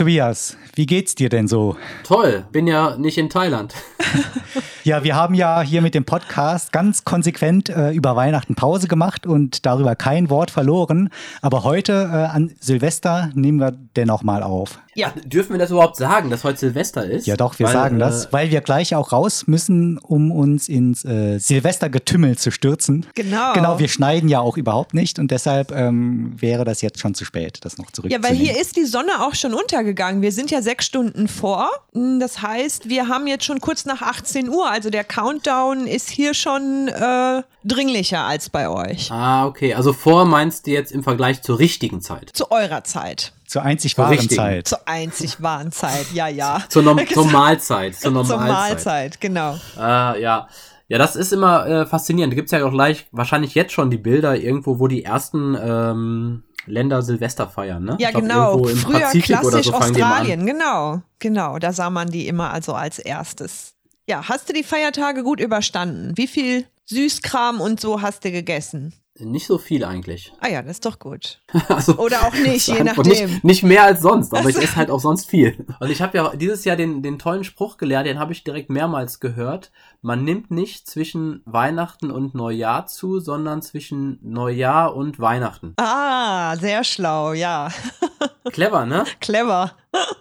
Tobias, 0.00 0.56
wie 0.76 0.86
geht's 0.86 1.14
dir 1.14 1.28
denn 1.28 1.46
so? 1.46 1.76
Toll, 2.04 2.46
bin 2.52 2.66
ja 2.66 2.96
nicht 2.96 3.18
in 3.18 3.28
Thailand. 3.28 3.74
Ja, 4.82 5.04
wir 5.04 5.14
haben 5.14 5.34
ja 5.34 5.60
hier 5.60 5.82
mit 5.82 5.94
dem 5.94 6.06
Podcast 6.06 6.72
ganz 6.72 7.04
konsequent 7.04 7.68
äh, 7.68 7.90
über 7.90 8.16
Weihnachten 8.16 8.54
Pause 8.54 8.88
gemacht 8.88 9.26
und 9.26 9.66
darüber 9.66 9.94
kein 9.94 10.30
Wort 10.30 10.50
verloren. 10.50 11.10
Aber 11.42 11.64
heute 11.64 11.92
äh, 11.92 12.16
an 12.34 12.54
Silvester 12.60 13.30
nehmen 13.34 13.60
wir 13.60 13.72
dennoch 13.94 14.22
mal 14.22 14.42
auf. 14.42 14.80
Ja. 14.94 15.12
Dürfen 15.24 15.52
wir 15.52 15.58
das 15.58 15.70
überhaupt 15.70 15.96
sagen, 15.96 16.30
dass 16.30 16.44
heute 16.44 16.58
Silvester 16.58 17.04
ist? 17.04 17.26
Ja, 17.26 17.36
doch, 17.36 17.58
wir 17.58 17.66
weil, 17.66 17.72
sagen 17.72 17.98
das, 17.98 18.26
äh, 18.26 18.28
weil 18.32 18.50
wir 18.50 18.60
gleich 18.62 18.94
auch 18.94 19.12
raus 19.12 19.46
müssen, 19.46 19.98
um 19.98 20.32
uns 20.32 20.68
ins 20.68 21.04
äh, 21.04 21.38
Silvestergetümmel 21.38 22.38
zu 22.38 22.50
stürzen. 22.50 23.06
Genau. 23.14 23.52
Genau, 23.52 23.78
wir 23.78 23.88
schneiden 23.88 24.28
ja 24.28 24.40
auch 24.40 24.56
überhaupt 24.56 24.94
nicht 24.94 25.18
und 25.18 25.30
deshalb 25.30 25.72
ähm, 25.72 26.34
wäre 26.40 26.64
das 26.64 26.80
jetzt 26.80 27.00
schon 27.00 27.14
zu 27.14 27.24
spät, 27.24 27.58
das 27.62 27.78
noch 27.78 27.90
zurückzunehmen. 27.90 28.24
Ja, 28.24 28.28
weil 28.28 28.36
hier 28.36 28.60
ist 28.60 28.76
die 28.76 28.86
Sonne 28.86 29.20
auch 29.20 29.34
schon 29.34 29.54
untergegangen. 29.54 29.89
Wir 29.96 30.32
sind 30.32 30.50
ja 30.50 30.62
sechs 30.62 30.86
Stunden 30.86 31.28
vor. 31.28 31.68
Das 31.92 32.42
heißt, 32.42 32.88
wir 32.88 33.08
haben 33.08 33.26
jetzt 33.26 33.44
schon 33.44 33.60
kurz 33.60 33.84
nach 33.84 34.02
18 34.02 34.48
Uhr. 34.48 34.70
Also 34.70 34.90
der 34.90 35.04
Countdown 35.04 35.86
ist 35.86 36.10
hier 36.10 36.34
schon 36.34 36.88
äh, 36.88 37.42
dringlicher 37.64 38.20
als 38.20 38.50
bei 38.50 38.68
euch. 38.68 39.10
Ah, 39.10 39.46
okay. 39.46 39.74
Also 39.74 39.92
vor 39.92 40.24
meinst 40.24 40.66
du 40.66 40.70
jetzt 40.70 40.92
im 40.92 41.02
Vergleich 41.02 41.42
zur 41.42 41.58
richtigen 41.58 42.00
Zeit? 42.00 42.30
Zu 42.32 42.50
eurer 42.50 42.84
Zeit. 42.84 43.32
Zur 43.46 43.62
einzig 43.62 43.98
wahren 43.98 44.30
Zeit. 44.30 44.68
Zur 44.68 44.86
einzig 44.86 45.42
wahren 45.42 45.72
Zeit, 45.72 46.06
ja, 46.14 46.28
ja. 46.28 46.62
zur, 46.68 46.82
Norm 46.82 47.00
zur 47.08 47.26
Mahlzeit. 47.32 47.96
Zur 47.96 48.12
Normalzeit, 48.12 48.38
zur 48.38 48.54
Mahlzeit 48.54 49.20
genau. 49.20 49.58
Äh, 49.76 50.22
ja. 50.22 50.48
Ja, 50.90 50.98
das 50.98 51.14
ist 51.14 51.32
immer 51.32 51.66
äh, 51.66 51.86
faszinierend. 51.86 52.32
Da 52.32 52.34
gibt's 52.34 52.50
ja 52.50 52.64
auch 52.64 52.72
gleich, 52.72 53.06
wahrscheinlich 53.12 53.54
jetzt 53.54 53.72
schon 53.72 53.90
die 53.90 53.96
Bilder 53.96 54.36
irgendwo, 54.36 54.80
wo 54.80 54.88
die 54.88 55.04
ersten 55.04 55.56
ähm, 55.60 56.42
Länder 56.66 57.02
Silvester 57.02 57.48
feiern, 57.48 57.84
ne? 57.84 57.96
Ja, 58.00 58.10
genau. 58.10 58.64
Früher 58.64 59.00
Pazifik 59.00 59.24
klassisch 59.24 59.66
so 59.66 59.74
Australien, 59.74 60.46
genau. 60.46 61.02
Genau, 61.18 61.58
da 61.58 61.72
sah 61.72 61.90
man 61.90 62.10
die 62.10 62.28
immer 62.28 62.52
also 62.52 62.74
als 62.74 62.98
erstes. 62.98 63.74
Ja, 64.06 64.28
hast 64.28 64.48
du 64.48 64.52
die 64.52 64.64
Feiertage 64.64 65.22
gut 65.22 65.40
überstanden? 65.40 66.16
Wie 66.16 66.26
viel 66.26 66.66
Süßkram 66.86 67.60
und 67.60 67.80
so 67.80 68.02
hast 68.02 68.24
du 68.24 68.32
gegessen? 68.32 68.92
Nicht 69.18 69.46
so 69.46 69.58
viel 69.58 69.84
eigentlich. 69.84 70.32
Ah 70.40 70.48
ja, 70.48 70.62
das 70.62 70.72
ist 70.72 70.86
doch 70.86 70.98
gut. 70.98 71.40
also, 71.68 71.96
Oder 71.98 72.22
auch 72.22 72.32
nicht, 72.32 72.66
je 72.68 72.82
nachdem. 72.82 73.30
Nicht, 73.30 73.44
nicht, 73.44 73.62
mehr 73.62 73.84
als 73.84 74.00
sonst, 74.00 74.32
aber 74.34 74.48
ich 74.48 74.56
esse 74.56 74.76
halt 74.76 74.90
auch 74.90 75.00
sonst 75.00 75.28
viel. 75.28 75.66
Und 75.78 75.90
ich 75.90 76.00
habe 76.00 76.16
ja 76.16 76.34
dieses 76.34 76.64
Jahr 76.64 76.76
den, 76.76 77.02
den 77.02 77.18
tollen 77.18 77.44
Spruch 77.44 77.76
gelernt, 77.76 78.06
den 78.06 78.18
habe 78.18 78.32
ich 78.32 78.44
direkt 78.44 78.70
mehrmals 78.70 79.20
gehört. 79.20 79.72
Man 80.02 80.24
nimmt 80.24 80.50
nicht 80.50 80.86
zwischen 80.86 81.42
Weihnachten 81.44 82.10
und 82.10 82.34
Neujahr 82.34 82.86
zu, 82.86 83.20
sondern 83.20 83.60
zwischen 83.60 84.18
Neujahr 84.22 84.96
und 84.96 85.20
Weihnachten. 85.20 85.74
Ah, 85.76 86.56
sehr 86.56 86.84
schlau, 86.84 87.34
ja. 87.34 87.68
Clever, 88.50 88.86
ne? 88.86 89.04
Clever. 89.20 89.72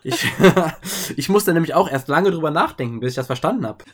Ich, 0.04 0.26
ich 1.16 1.30
musste 1.30 1.54
nämlich 1.54 1.76
auch 1.76 1.90
erst 1.90 2.10
lange 2.10 2.32
drüber 2.32 2.52
nachdenken, 2.52 3.00
bis 3.00 3.12
ich 3.12 3.16
das 3.16 3.28
verstanden 3.28 3.66
habe. 3.66 3.86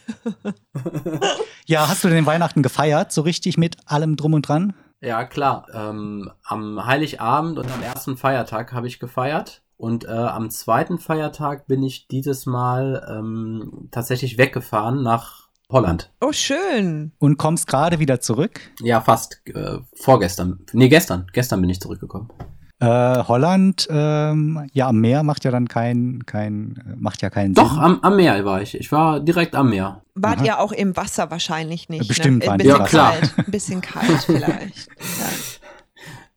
ja, 1.68 1.88
hast 1.88 2.04
du 2.04 2.10
denn 2.10 2.26
Weihnachten 2.26 2.64
gefeiert, 2.64 3.12
so 3.12 3.22
richtig 3.22 3.58
mit 3.58 3.78
allem 3.86 4.16
drum 4.16 4.34
und 4.34 4.48
dran? 4.48 4.74
Ja, 5.02 5.24
klar. 5.24 5.68
Ähm, 5.72 6.32
am 6.44 6.84
Heiligabend 6.84 7.60
und 7.60 7.72
am 7.72 7.84
ersten 7.84 8.18
Feiertag 8.18 8.74
habe 8.74 8.88
ich 8.88 9.00
gefeiert. 9.00 9.62
Und 9.78 10.06
äh, 10.06 10.12
am 10.12 10.50
zweiten 10.50 10.98
Feiertag 10.98 11.68
bin 11.68 11.84
ich 11.84 12.08
dieses 12.08 12.48
Mal 12.48 13.06
ähm, 13.08 13.90
tatsächlich 13.92 14.40
weggefahren 14.40 15.04
nach 15.04 15.45
Holland. 15.70 16.11
Oh, 16.22 16.32
schön. 16.32 17.11
Und 17.20 17.38
kommst 17.38 17.68
gerade 17.68 17.99
wieder 17.99 18.20
zurück? 18.20 18.61
Ja, 18.82 19.01
fast. 19.01 19.41
Äh, 19.47 19.80
vorgestern. 19.95 20.59
Nee, 20.74 20.89
gestern. 20.89 21.28
Gestern 21.34 21.61
bin 21.61 21.70
ich 21.70 21.82
zurückgekommen. 21.82 22.30
Äh, 22.80 23.24
Holland, 23.24 23.88
ähm, 23.89 24.68
ja, 24.74 24.89
am 24.89 24.99
Meer 24.99 25.24
macht 25.24 25.45
ja 25.45 25.51
dann 25.51 25.68
kein, 25.68 26.24
kein, 26.26 26.95
macht 26.97 27.22
ja 27.22 27.30
keinen 27.30 27.53
Doch, 27.53 27.70
Sinn. 27.70 27.78
Doch, 27.78 27.84
am, 27.84 27.99
am 28.01 28.16
Meer 28.18 28.43
war 28.43 28.61
ich. 28.61 28.76
Ich 28.76 28.91
war 28.91 29.22
direkt 29.22 29.55
am 29.55 29.70
Meer. 29.70 30.01
Wart 30.13 30.39
Aha. 30.39 30.45
ihr 30.45 30.59
auch 30.59 30.72
im 30.72 30.95
Wasser 30.95 31.32
wahrscheinlich 31.32 31.89
nicht? 31.89 32.07
Bestimmt 32.07 32.43
ne? 32.43 32.47
waren 32.47 32.59
ja, 32.59 32.80
klar. 32.80 33.13
Kalt, 33.13 33.34
ein 33.38 33.51
bisschen 33.51 33.82
kalt 33.82 34.24
vielleicht. 34.26 34.89
Ja. 34.99 35.64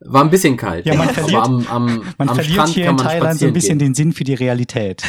War 0.01 0.23
ein 0.23 0.29
bisschen 0.29 0.55
kalt. 0.55 0.85
Ja, 0.85 0.95
man 0.95 1.09
verliert, 1.09 1.45
am, 1.45 1.67
am, 1.67 1.85
man 2.17 2.29
am 2.29 2.35
verliert 2.35 2.53
Strand 2.53 2.69
hier 2.69 2.89
in 2.89 2.97
Thailand 2.97 3.39
so 3.39 3.47
ein 3.47 3.53
bisschen 3.53 3.79
gehen. 3.79 3.89
den 3.89 3.95
Sinn 3.95 4.13
für 4.13 4.23
die 4.23 4.33
Realität. 4.33 5.03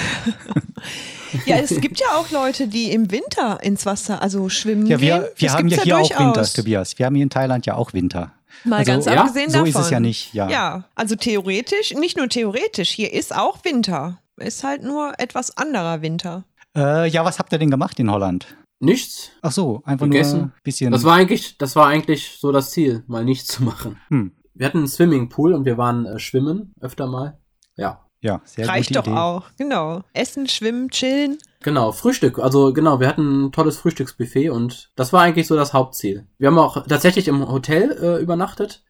ja, 1.46 1.58
es 1.58 1.80
gibt 1.80 2.00
ja 2.00 2.08
auch 2.16 2.30
Leute, 2.32 2.66
die 2.66 2.90
im 2.90 3.10
Winter 3.12 3.62
ins 3.62 3.86
Wasser, 3.86 4.20
also 4.20 4.48
schwimmen 4.48 4.86
Ja, 4.86 5.00
wir, 5.00 5.18
gehen. 5.20 5.28
wir 5.36 5.52
haben 5.52 5.68
ja 5.68 5.82
hier 5.82 5.94
durchaus. 5.94 6.16
auch 6.16 6.20
Winter, 6.20 6.44
Tobias. 6.44 6.98
Wir 6.98 7.06
haben 7.06 7.14
hier 7.14 7.22
in 7.22 7.30
Thailand 7.30 7.66
ja 7.66 7.76
auch 7.76 7.92
Winter. 7.92 8.32
Mal 8.64 8.78
also, 8.78 8.92
ganz 8.92 9.04
ja, 9.06 9.12
abgesehen 9.20 9.50
so 9.50 9.58
davon. 9.58 9.72
So 9.72 9.78
ist 9.78 9.84
es 9.84 9.90
ja 9.90 10.00
nicht, 10.00 10.34
ja. 10.34 10.50
Ja, 10.50 10.84
also 10.96 11.14
theoretisch, 11.14 11.94
nicht 11.94 12.16
nur 12.16 12.28
theoretisch, 12.28 12.90
hier 12.90 13.12
ist 13.12 13.34
auch 13.34 13.64
Winter. 13.64 14.18
Ist 14.38 14.64
halt 14.64 14.82
nur 14.82 15.12
etwas 15.18 15.56
anderer 15.56 16.02
Winter. 16.02 16.44
Äh, 16.76 17.08
ja, 17.08 17.24
was 17.24 17.38
habt 17.38 17.52
ihr 17.52 17.58
denn 17.58 17.70
gemacht 17.70 17.98
in 18.00 18.10
Holland? 18.10 18.46
Nichts. 18.80 19.30
Ach 19.42 19.52
so, 19.52 19.82
einfach 19.84 20.06
Gegessen. 20.06 20.36
nur 20.38 20.46
ein 20.46 20.52
bisschen. 20.64 20.90
Das 20.90 21.04
war 21.04 21.14
eigentlich, 21.14 21.58
das 21.58 21.76
war 21.76 21.86
eigentlich 21.86 22.38
so 22.40 22.50
das 22.50 22.70
Ziel, 22.70 23.04
mal 23.06 23.24
nichts 23.24 23.48
zu 23.48 23.62
machen. 23.62 24.00
Hm. 24.08 24.32
Wir 24.60 24.66
hatten 24.66 24.76
einen 24.80 24.88
Swimmingpool 24.88 25.54
und 25.54 25.64
wir 25.64 25.78
waren 25.78 26.04
äh, 26.04 26.18
schwimmen 26.18 26.74
öfter 26.82 27.06
mal. 27.06 27.38
Ja. 27.76 28.04
Ja, 28.20 28.42
sehr 28.44 28.68
Reicht 28.68 28.94
doch 28.94 29.06
Idee. 29.06 29.16
auch, 29.16 29.44
genau. 29.56 30.02
Essen, 30.12 30.46
schwimmen, 30.46 30.90
chillen. 30.90 31.38
Genau, 31.62 31.92
Frühstück. 31.92 32.38
Also 32.38 32.74
genau, 32.74 33.00
wir 33.00 33.08
hatten 33.08 33.46
ein 33.46 33.52
tolles 33.52 33.78
Frühstücksbuffet 33.78 34.50
und 34.50 34.90
das 34.96 35.14
war 35.14 35.22
eigentlich 35.22 35.46
so 35.46 35.56
das 35.56 35.72
Hauptziel. 35.72 36.26
Wir 36.36 36.48
haben 36.48 36.58
auch 36.58 36.86
tatsächlich 36.86 37.28
im 37.28 37.50
Hotel 37.50 37.92
äh, 37.92 38.22
übernachtet 38.22 38.84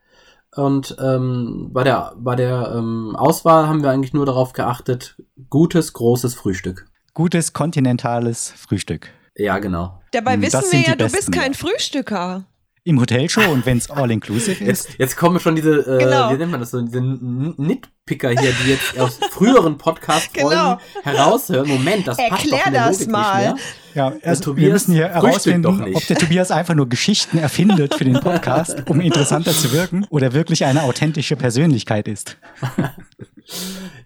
und 0.56 0.96
ähm, 1.00 1.68
bei 1.72 1.84
der 1.84 2.14
bei 2.16 2.34
der 2.34 2.72
ähm, 2.74 3.14
Auswahl 3.14 3.68
haben 3.68 3.84
wir 3.84 3.90
eigentlich 3.92 4.12
nur 4.12 4.26
darauf 4.26 4.52
geachtet, 4.52 5.22
gutes 5.50 5.92
großes 5.92 6.34
Frühstück. 6.34 6.86
Gutes 7.14 7.52
kontinentales 7.52 8.52
Frühstück. 8.56 9.10
Ja, 9.36 9.60
genau. 9.60 10.00
Dabei 10.10 10.34
Hm, 10.34 10.42
wissen 10.42 10.64
wir 10.72 10.80
ja, 10.80 10.96
du 10.96 11.08
bist 11.08 11.30
kein 11.30 11.54
Frühstücker. 11.54 12.46
Im 12.90 13.00
Hotel 13.00 13.28
schon, 13.30 13.64
wenn 13.64 13.78
es 13.78 13.88
all-inclusive 13.88 14.64
ist. 14.64 14.88
Jetzt, 14.88 14.98
jetzt 14.98 15.16
kommen 15.16 15.38
schon 15.38 15.54
diese, 15.54 15.78
äh, 15.86 15.98
Genau. 16.04 16.32
wie 16.32 16.36
nennt 16.38 16.50
man 16.50 16.58
das 16.58 16.72
so, 16.72 16.80
diese 16.82 17.00
Nitpicker 17.00 18.30
hier, 18.30 18.52
die 18.64 18.70
jetzt 18.70 18.98
aus 18.98 19.20
früheren 19.30 19.78
Podcast-Folgen 19.78 20.50
Genau. 20.50 20.78
heraushören. 21.04 21.68
Moment, 21.68 22.08
das 22.08 22.16
passt 22.16 22.30
doch 22.30 22.58
Erklär 22.58 22.66
in 22.66 22.72
der 22.72 22.86
das 22.88 22.98
Logik 22.98 23.12
mal. 23.12 23.52
nicht 23.52 23.64
mehr. 23.94 24.10
Ja, 24.12 24.12
also 24.24 24.42
Tobias 24.42 24.64
wir 24.66 24.72
müssen 24.72 24.94
hier 24.94 25.08
herausfinden, 25.08 25.94
ob 25.94 26.04
der 26.08 26.16
Tobias 26.18 26.50
einfach 26.50 26.74
nur 26.74 26.88
Geschichten 26.88 27.38
erfindet 27.38 27.94
für 27.94 28.04
den 28.04 28.18
Podcast, 28.18 28.82
um 28.88 29.00
interessanter 29.00 29.52
zu 29.52 29.70
wirken, 29.72 30.04
oder 30.10 30.32
wirklich 30.32 30.64
eine 30.64 30.82
authentische 30.82 31.36
Persönlichkeit 31.36 32.08
ist. 32.08 32.36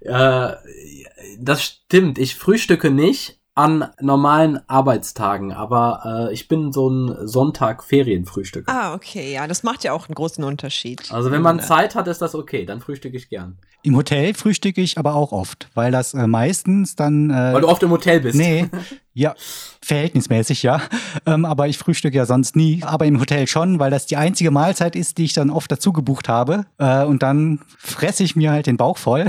Äh, 0.00 0.48
das 1.38 1.62
stimmt. 1.62 2.18
Ich 2.18 2.34
frühstücke 2.36 2.90
nicht 2.90 3.38
an 3.54 3.88
normalen 4.00 4.58
Arbeitstagen, 4.68 5.52
aber 5.52 6.28
äh, 6.28 6.34
ich 6.34 6.48
bin 6.48 6.72
so 6.72 6.88
ein 6.88 7.26
Sonntag-Ferienfrühstücker. 7.26 8.72
Ah, 8.72 8.94
okay, 8.94 9.32
ja, 9.32 9.46
das 9.46 9.62
macht 9.62 9.84
ja 9.84 9.92
auch 9.92 10.08
einen 10.08 10.16
großen 10.16 10.42
Unterschied. 10.42 11.12
Also 11.12 11.30
wenn 11.30 11.42
man 11.42 11.60
Zeit 11.60 11.94
hat, 11.94 12.08
ist 12.08 12.20
das 12.20 12.34
okay, 12.34 12.64
dann 12.66 12.80
frühstücke 12.80 13.16
ich 13.16 13.28
gern. 13.28 13.56
Im 13.84 13.96
Hotel 13.96 14.32
frühstücke 14.32 14.80
ich 14.80 14.96
aber 14.96 15.14
auch 15.14 15.30
oft, 15.30 15.68
weil 15.74 15.92
das 15.92 16.14
äh, 16.14 16.26
meistens 16.26 16.96
dann. 16.96 17.28
Äh, 17.28 17.52
Weil 17.52 17.60
du 17.60 17.68
oft 17.68 17.82
im 17.82 17.90
Hotel 17.90 18.18
bist. 18.20 18.34
Nee, 18.34 18.70
ja, 19.12 19.34
verhältnismäßig, 19.82 20.62
ja. 20.62 20.80
Ähm, 21.26 21.44
aber 21.44 21.68
ich 21.68 21.76
frühstücke 21.76 22.16
ja 22.16 22.24
sonst 22.24 22.56
nie. 22.56 22.82
Aber 22.82 23.04
im 23.04 23.20
Hotel 23.20 23.46
schon, 23.46 23.78
weil 23.78 23.90
das 23.90 24.06
die 24.06 24.16
einzige 24.16 24.50
Mahlzeit 24.50 24.96
ist, 24.96 25.18
die 25.18 25.24
ich 25.24 25.34
dann 25.34 25.50
oft 25.50 25.70
dazu 25.70 25.92
gebucht 25.92 26.30
habe. 26.30 26.64
Äh, 26.78 27.04
und 27.04 27.22
dann 27.22 27.60
fresse 27.76 28.24
ich 28.24 28.36
mir 28.36 28.52
halt 28.52 28.66
den 28.66 28.78
Bauch 28.78 28.96
voll. 28.96 29.26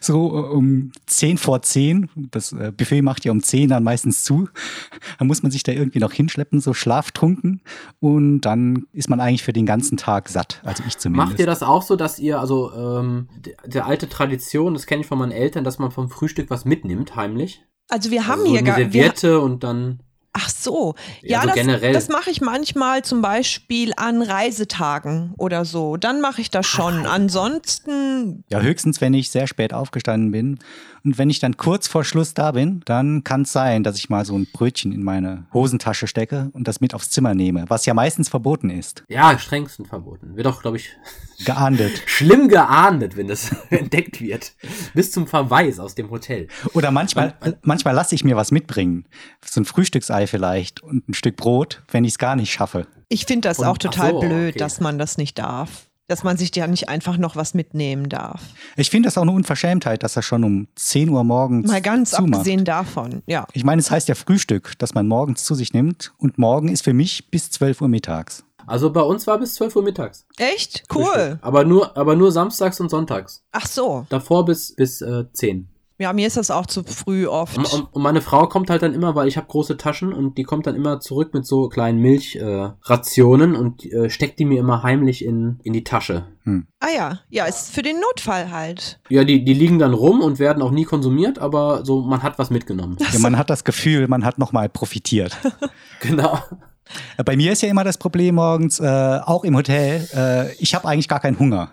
So 0.00 0.36
äh, 0.36 0.48
um 0.48 0.92
10 1.06 1.38
vor 1.38 1.62
10. 1.62 2.08
Das 2.30 2.52
äh, 2.52 2.72
Buffet 2.76 3.02
macht 3.02 3.24
ja 3.24 3.32
um 3.32 3.42
10 3.42 3.68
dann 3.70 3.84
meistens 3.84 4.24
zu. 4.24 4.48
Dann 5.18 5.28
muss 5.28 5.42
man 5.42 5.52
sich 5.52 5.62
da 5.62 5.72
irgendwie 5.72 5.98
noch 5.98 6.12
hinschleppen, 6.12 6.60
so 6.60 6.74
schlaftrunken. 6.74 7.62
Und 8.00 8.40
dann 8.42 8.86
ist 8.92 9.08
man 9.08 9.20
eigentlich 9.20 9.42
für 9.42 9.52
den 9.52 9.66
ganzen 9.66 9.96
Tag 9.96 10.28
satt. 10.28 10.60
Also 10.64 10.82
ich 10.86 10.98
zumindest. 10.98 11.30
Macht 11.30 11.40
ihr 11.40 11.46
das 11.46 11.62
auch 11.62 11.82
so, 11.82 11.96
dass 11.96 12.18
ihr, 12.18 12.40
also 12.40 12.72
ähm, 12.72 13.28
der, 13.64 13.86
alte 13.86 14.08
Tradition, 14.08 14.74
das 14.74 14.86
kenne 14.86 15.02
ich 15.02 15.06
von 15.06 15.18
meinen 15.18 15.32
Eltern, 15.32 15.64
dass 15.64 15.78
man 15.78 15.90
vom 15.90 16.08
Frühstück 16.10 16.50
was 16.50 16.64
mitnimmt, 16.64 17.16
heimlich? 17.16 17.62
Also 17.88 18.10
wir 18.10 18.26
haben 18.26 18.40
also 18.40 18.44
so 18.44 18.50
hier 18.50 18.58
eine 18.58 18.68
gar 18.68 18.78
wir, 18.78 18.90
Serviette 18.90 19.40
und 19.40 19.64
dann. 19.64 20.00
Ach 20.38 20.50
so, 20.50 20.94
Ja, 21.22 21.28
ja, 21.38 21.40
so 21.40 21.46
das, 21.46 21.54
generell. 21.56 21.92
das 21.94 22.08
mache 22.08 22.30
ich 22.30 22.42
manchmal 22.42 23.02
zum 23.02 23.22
Beispiel 23.22 23.92
an 23.96 24.20
Reisetagen 24.20 25.32
oder 25.38 25.64
so. 25.64 25.96
Dann 25.96 26.20
mache 26.20 26.42
ich 26.42 26.50
das 26.50 26.66
schon. 26.66 27.06
Ansonsten, 27.06 28.44
Ja, 28.50 28.60
höchstens, 28.60 29.00
wenn 29.00 29.14
ich 29.14 29.30
sehr 29.30 29.46
spät 29.46 29.72
aufgestanden 29.72 30.30
bin. 30.32 30.58
Und 31.06 31.18
wenn 31.18 31.30
ich 31.30 31.38
dann 31.38 31.56
kurz 31.56 31.86
vor 31.86 32.02
Schluss 32.02 32.34
da 32.34 32.50
bin, 32.50 32.82
dann 32.84 33.22
kann 33.22 33.42
es 33.42 33.52
sein, 33.52 33.84
dass 33.84 33.96
ich 33.96 34.10
mal 34.10 34.24
so 34.24 34.36
ein 34.36 34.48
Brötchen 34.52 34.90
in 34.90 35.04
meine 35.04 35.46
Hosentasche 35.54 36.08
stecke 36.08 36.50
und 36.52 36.66
das 36.66 36.80
mit 36.80 36.94
aufs 36.94 37.10
Zimmer 37.10 37.32
nehme, 37.32 37.64
was 37.68 37.86
ja 37.86 37.94
meistens 37.94 38.28
verboten 38.28 38.70
ist. 38.70 39.04
Ja, 39.08 39.38
strengsten 39.38 39.86
verboten. 39.86 40.34
Wird 40.34 40.46
doch, 40.46 40.60
glaube 40.62 40.78
ich, 40.78 40.90
Geahndet. 41.44 42.02
schlimm 42.06 42.48
geahndet, 42.48 43.16
wenn 43.16 43.28
das 43.28 43.52
entdeckt 43.70 44.20
wird. 44.20 44.54
Bis 44.94 45.12
zum 45.12 45.28
Verweis 45.28 45.78
aus 45.78 45.94
dem 45.94 46.10
Hotel. 46.10 46.48
Oder 46.74 46.90
manchmal, 46.90 47.34
manchmal 47.62 47.94
lasse 47.94 48.16
ich 48.16 48.24
mir 48.24 48.34
was 48.34 48.50
mitbringen. 48.50 49.04
So 49.44 49.60
ein 49.60 49.64
Frühstücksei 49.64 50.26
vielleicht 50.26 50.82
und 50.82 51.08
ein 51.08 51.14
Stück 51.14 51.36
Brot, 51.36 51.84
wenn 51.92 52.02
ich 52.04 52.14
es 52.14 52.18
gar 52.18 52.34
nicht 52.34 52.50
schaffe. 52.52 52.88
ich 53.08 53.26
finde 53.26 53.48
das 53.48 53.60
Und- 53.60 53.66
auch 53.66 53.78
total 53.78 54.10
so, 54.10 54.18
blöd, 54.20 54.50
okay. 54.50 54.58
dass 54.58 54.80
man 54.80 54.98
das 54.98 55.18
nicht 55.18 55.38
darf. 55.38 55.85
Dass 56.08 56.22
man 56.22 56.36
sich 56.36 56.54
ja 56.54 56.66
nicht 56.66 56.88
einfach 56.88 57.16
noch 57.16 57.36
was 57.36 57.54
mitnehmen 57.54 58.08
darf. 58.08 58.40
Ich 58.76 58.90
finde 58.90 59.08
das 59.08 59.18
auch 59.18 59.22
eine 59.22 59.32
Unverschämtheit, 59.32 60.02
dass 60.02 60.16
er 60.16 60.22
schon 60.22 60.44
um 60.44 60.68
10 60.76 61.08
Uhr 61.08 61.24
morgens 61.24 61.70
Mal 61.70 61.82
ganz 61.82 62.10
zumacht. 62.10 62.34
abgesehen 62.34 62.64
davon, 62.64 63.22
ja. 63.26 63.46
Ich 63.52 63.64
meine, 63.64 63.80
es 63.80 63.90
heißt 63.90 64.08
ja 64.08 64.14
Frühstück, 64.14 64.78
dass 64.78 64.94
man 64.94 65.08
morgens 65.08 65.44
zu 65.44 65.54
sich 65.54 65.72
nimmt 65.72 66.12
und 66.18 66.38
morgen 66.38 66.68
ist 66.68 66.82
für 66.82 66.94
mich 66.94 67.30
bis 67.30 67.50
12 67.50 67.82
Uhr 67.82 67.88
mittags. 67.88 68.44
Also 68.66 68.92
bei 68.92 69.00
uns 69.02 69.26
war 69.26 69.38
bis 69.38 69.54
12 69.54 69.76
Uhr 69.76 69.82
mittags. 69.82 70.26
Echt? 70.38 70.84
Cool. 70.92 71.04
Frühstück. 71.04 71.38
Aber 71.42 71.64
nur, 71.64 71.96
aber 71.96 72.16
nur 72.16 72.32
samstags 72.32 72.80
und 72.80 72.90
sonntags. 72.90 73.44
Ach 73.52 73.66
so. 73.66 74.06
Davor 74.08 74.44
bis, 74.44 74.74
bis 74.74 75.00
äh, 75.02 75.24
10. 75.32 75.68
Ja, 75.98 76.12
mir 76.12 76.26
ist 76.26 76.36
das 76.36 76.50
auch 76.50 76.66
zu 76.66 76.82
früh 76.84 77.26
oft. 77.26 77.56
Und, 77.56 77.88
und, 77.92 78.02
meine 78.02 78.20
Frau 78.20 78.46
kommt 78.46 78.68
halt 78.68 78.82
dann 78.82 78.92
immer, 78.92 79.14
weil 79.14 79.28
ich 79.28 79.36
habe 79.36 79.46
große 79.46 79.76
Taschen 79.78 80.12
und 80.12 80.36
die 80.36 80.42
kommt 80.42 80.66
dann 80.66 80.74
immer 80.74 81.00
zurück 81.00 81.32
mit 81.32 81.46
so 81.46 81.68
kleinen 81.68 82.00
Milchrationen 82.00 83.54
äh, 83.54 83.58
und 83.58 83.84
äh, 83.86 84.10
steckt 84.10 84.38
die 84.38 84.44
mir 84.44 84.60
immer 84.60 84.82
heimlich 84.82 85.24
in, 85.24 85.58
in 85.62 85.72
die 85.72 85.84
Tasche. 85.84 86.26
Ah 86.78 86.88
ja, 86.94 87.20
ja, 87.28 87.44
ist 87.46 87.72
für 87.72 87.82
den 87.82 87.98
Notfall 87.98 88.52
halt. 88.52 89.00
Ja, 89.08 89.24
die, 89.24 89.44
die 89.44 89.54
liegen 89.54 89.80
dann 89.80 89.94
rum 89.94 90.20
und 90.20 90.38
werden 90.38 90.62
auch 90.62 90.70
nie 90.70 90.84
konsumiert, 90.84 91.40
aber 91.40 91.84
so, 91.84 92.02
man 92.02 92.22
hat 92.22 92.38
was 92.38 92.50
mitgenommen. 92.50 92.96
Ja, 93.12 93.18
man 93.18 93.36
hat 93.36 93.50
das 93.50 93.64
Gefühl, 93.64 94.06
man 94.06 94.24
hat 94.24 94.38
nochmal 94.38 94.68
profitiert. 94.68 95.36
genau. 96.00 96.38
Bei 97.24 97.36
mir 97.36 97.52
ist 97.52 97.62
ja 97.62 97.68
immer 97.68 97.82
das 97.82 97.98
Problem 97.98 98.36
morgens, 98.36 98.78
äh, 98.78 98.86
auch 99.24 99.42
im 99.42 99.56
Hotel, 99.56 100.06
äh, 100.14 100.54
ich 100.56 100.74
habe 100.74 100.86
eigentlich 100.86 101.08
gar 101.08 101.18
keinen 101.18 101.38
Hunger. 101.38 101.70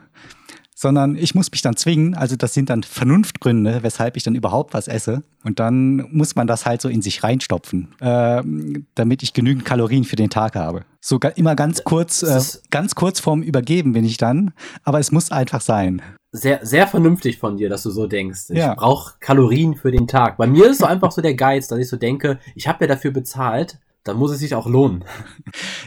Sondern 0.83 1.15
ich 1.15 1.33
muss 1.33 1.49
mich 1.49 1.61
dann 1.61 1.77
zwingen, 1.77 2.13
also 2.13 2.35
das 2.35 2.53
sind 2.53 2.69
dann 2.69 2.83
Vernunftgründe, 2.83 3.83
weshalb 3.83 4.17
ich 4.17 4.23
dann 4.23 4.35
überhaupt 4.35 4.73
was 4.73 4.89
esse. 4.89 5.23
Und 5.45 5.61
dann 5.61 6.09
muss 6.11 6.35
man 6.35 6.45
das 6.45 6.65
halt 6.65 6.81
so 6.81 6.89
in 6.89 7.01
sich 7.01 7.23
reinstopfen, 7.23 7.95
ähm, 8.01 8.85
damit 8.93 9.23
ich 9.23 9.31
genügend 9.31 9.63
Kalorien 9.63 10.03
für 10.03 10.17
den 10.17 10.29
Tag 10.29 10.57
habe. 10.57 10.83
So 10.99 11.21
immer 11.37 11.55
ganz 11.55 11.85
kurz, 11.85 12.21
äh, 12.21 12.41
ganz 12.69 12.95
kurz 12.95 13.21
vorm 13.21 13.43
Übergeben 13.43 13.93
bin 13.93 14.03
ich 14.03 14.17
dann, 14.17 14.51
aber 14.83 14.99
es 14.99 15.13
muss 15.13 15.31
einfach 15.31 15.61
sein. 15.61 16.01
Sehr, 16.33 16.59
sehr 16.65 16.85
vernünftig 16.85 17.37
von 17.37 17.55
dir, 17.55 17.69
dass 17.69 17.83
du 17.83 17.89
so 17.89 18.05
denkst. 18.05 18.49
Ich 18.49 18.57
Ja. 18.57 18.73
brauche 18.73 19.13
Kalorien 19.21 19.75
für 19.75 19.91
den 19.91 20.09
Tag. 20.09 20.35
Bei 20.35 20.47
mir 20.47 20.69
ist 20.69 20.79
so 20.79 20.85
einfach 20.85 21.13
so 21.13 21.21
der 21.21 21.35
Geiz, 21.35 21.69
dass 21.69 21.79
ich 21.79 21.87
so 21.87 21.95
denke, 21.95 22.39
ich 22.55 22.67
habe 22.67 22.83
ja 22.83 22.87
dafür 22.89 23.11
bezahlt, 23.11 23.79
dann 24.03 24.17
muss 24.17 24.31
es 24.31 24.39
sich 24.39 24.53
auch 24.53 24.67
lohnen. 24.67 25.05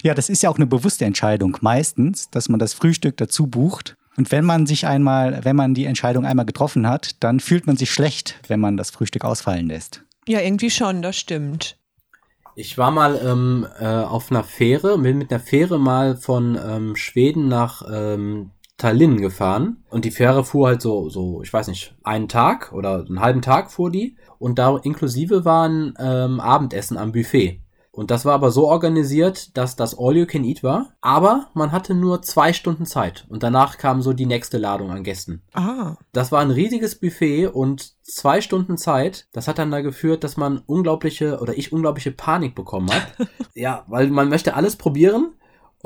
Ja, 0.02 0.14
das 0.14 0.30
ist 0.30 0.42
ja 0.42 0.48
auch 0.48 0.56
eine 0.56 0.66
bewusste 0.66 1.04
Entscheidung 1.04 1.58
meistens, 1.60 2.30
dass 2.30 2.48
man 2.48 2.58
das 2.58 2.72
Frühstück 2.72 3.18
dazu 3.18 3.46
bucht. 3.46 3.94
Und 4.16 4.32
wenn 4.32 4.44
man 4.44 4.66
sich 4.66 4.86
einmal, 4.86 5.44
wenn 5.44 5.56
man 5.56 5.74
die 5.74 5.84
Entscheidung 5.84 6.24
einmal 6.24 6.46
getroffen 6.46 6.88
hat, 6.88 7.22
dann 7.22 7.40
fühlt 7.40 7.66
man 7.66 7.76
sich 7.76 7.90
schlecht, 7.90 8.40
wenn 8.48 8.60
man 8.60 8.76
das 8.76 8.90
Frühstück 8.90 9.24
ausfallen 9.24 9.66
lässt. 9.66 10.02
Ja, 10.26 10.40
irgendwie 10.40 10.70
schon, 10.70 11.02
das 11.02 11.16
stimmt. 11.16 11.76
Ich 12.58 12.78
war 12.78 12.90
mal 12.90 13.20
ähm, 13.22 13.66
äh, 13.78 13.86
auf 13.86 14.30
einer 14.30 14.42
Fähre, 14.42 14.98
bin 14.98 15.18
mit 15.18 15.30
einer 15.30 15.40
Fähre 15.40 15.78
mal 15.78 16.16
von 16.16 16.58
ähm, 16.66 16.96
Schweden 16.96 17.48
nach 17.48 17.82
ähm, 17.92 18.50
Tallinn 18.78 19.18
gefahren 19.18 19.84
und 19.90 20.04
die 20.06 20.10
Fähre 20.10 20.44
fuhr 20.44 20.68
halt 20.68 20.82
so, 20.82 21.08
so, 21.10 21.42
ich 21.42 21.52
weiß 21.52 21.68
nicht, 21.68 21.94
einen 22.02 22.28
Tag 22.28 22.72
oder 22.72 23.04
einen 23.06 23.20
halben 23.20 23.42
Tag 23.42 23.70
fuhr 23.70 23.90
die 23.90 24.16
und 24.38 24.58
da 24.58 24.76
inklusive 24.78 25.44
waren 25.44 25.94
ähm, 25.98 26.40
Abendessen 26.40 26.96
am 26.96 27.12
Buffet. 27.12 27.60
Und 27.96 28.10
das 28.10 28.26
war 28.26 28.34
aber 28.34 28.50
so 28.50 28.68
organisiert, 28.68 29.56
dass 29.56 29.74
das 29.74 29.98
All 29.98 30.14
You 30.14 30.26
Can 30.26 30.44
Eat 30.44 30.62
war, 30.62 30.92
aber 31.00 31.48
man 31.54 31.72
hatte 31.72 31.94
nur 31.94 32.20
zwei 32.20 32.52
Stunden 32.52 32.84
Zeit 32.84 33.24
und 33.30 33.42
danach 33.42 33.78
kam 33.78 34.02
so 34.02 34.12
die 34.12 34.26
nächste 34.26 34.58
Ladung 34.58 34.90
an 34.90 35.02
Gästen. 35.02 35.42
Ah, 35.54 35.96
Das 36.12 36.30
war 36.30 36.40
ein 36.40 36.50
riesiges 36.50 37.00
Buffet 37.00 37.46
und 37.46 37.94
zwei 38.02 38.42
Stunden 38.42 38.76
Zeit. 38.76 39.28
Das 39.32 39.48
hat 39.48 39.58
dann 39.58 39.70
da 39.70 39.80
geführt, 39.80 40.24
dass 40.24 40.36
man 40.36 40.58
unglaubliche 40.66 41.40
oder 41.40 41.56
ich 41.56 41.72
unglaubliche 41.72 42.12
Panik 42.12 42.54
bekommen 42.54 42.90
hat. 42.92 43.28
ja, 43.54 43.84
weil 43.88 44.08
man 44.08 44.28
möchte 44.28 44.54
alles 44.54 44.76
probieren 44.76 45.32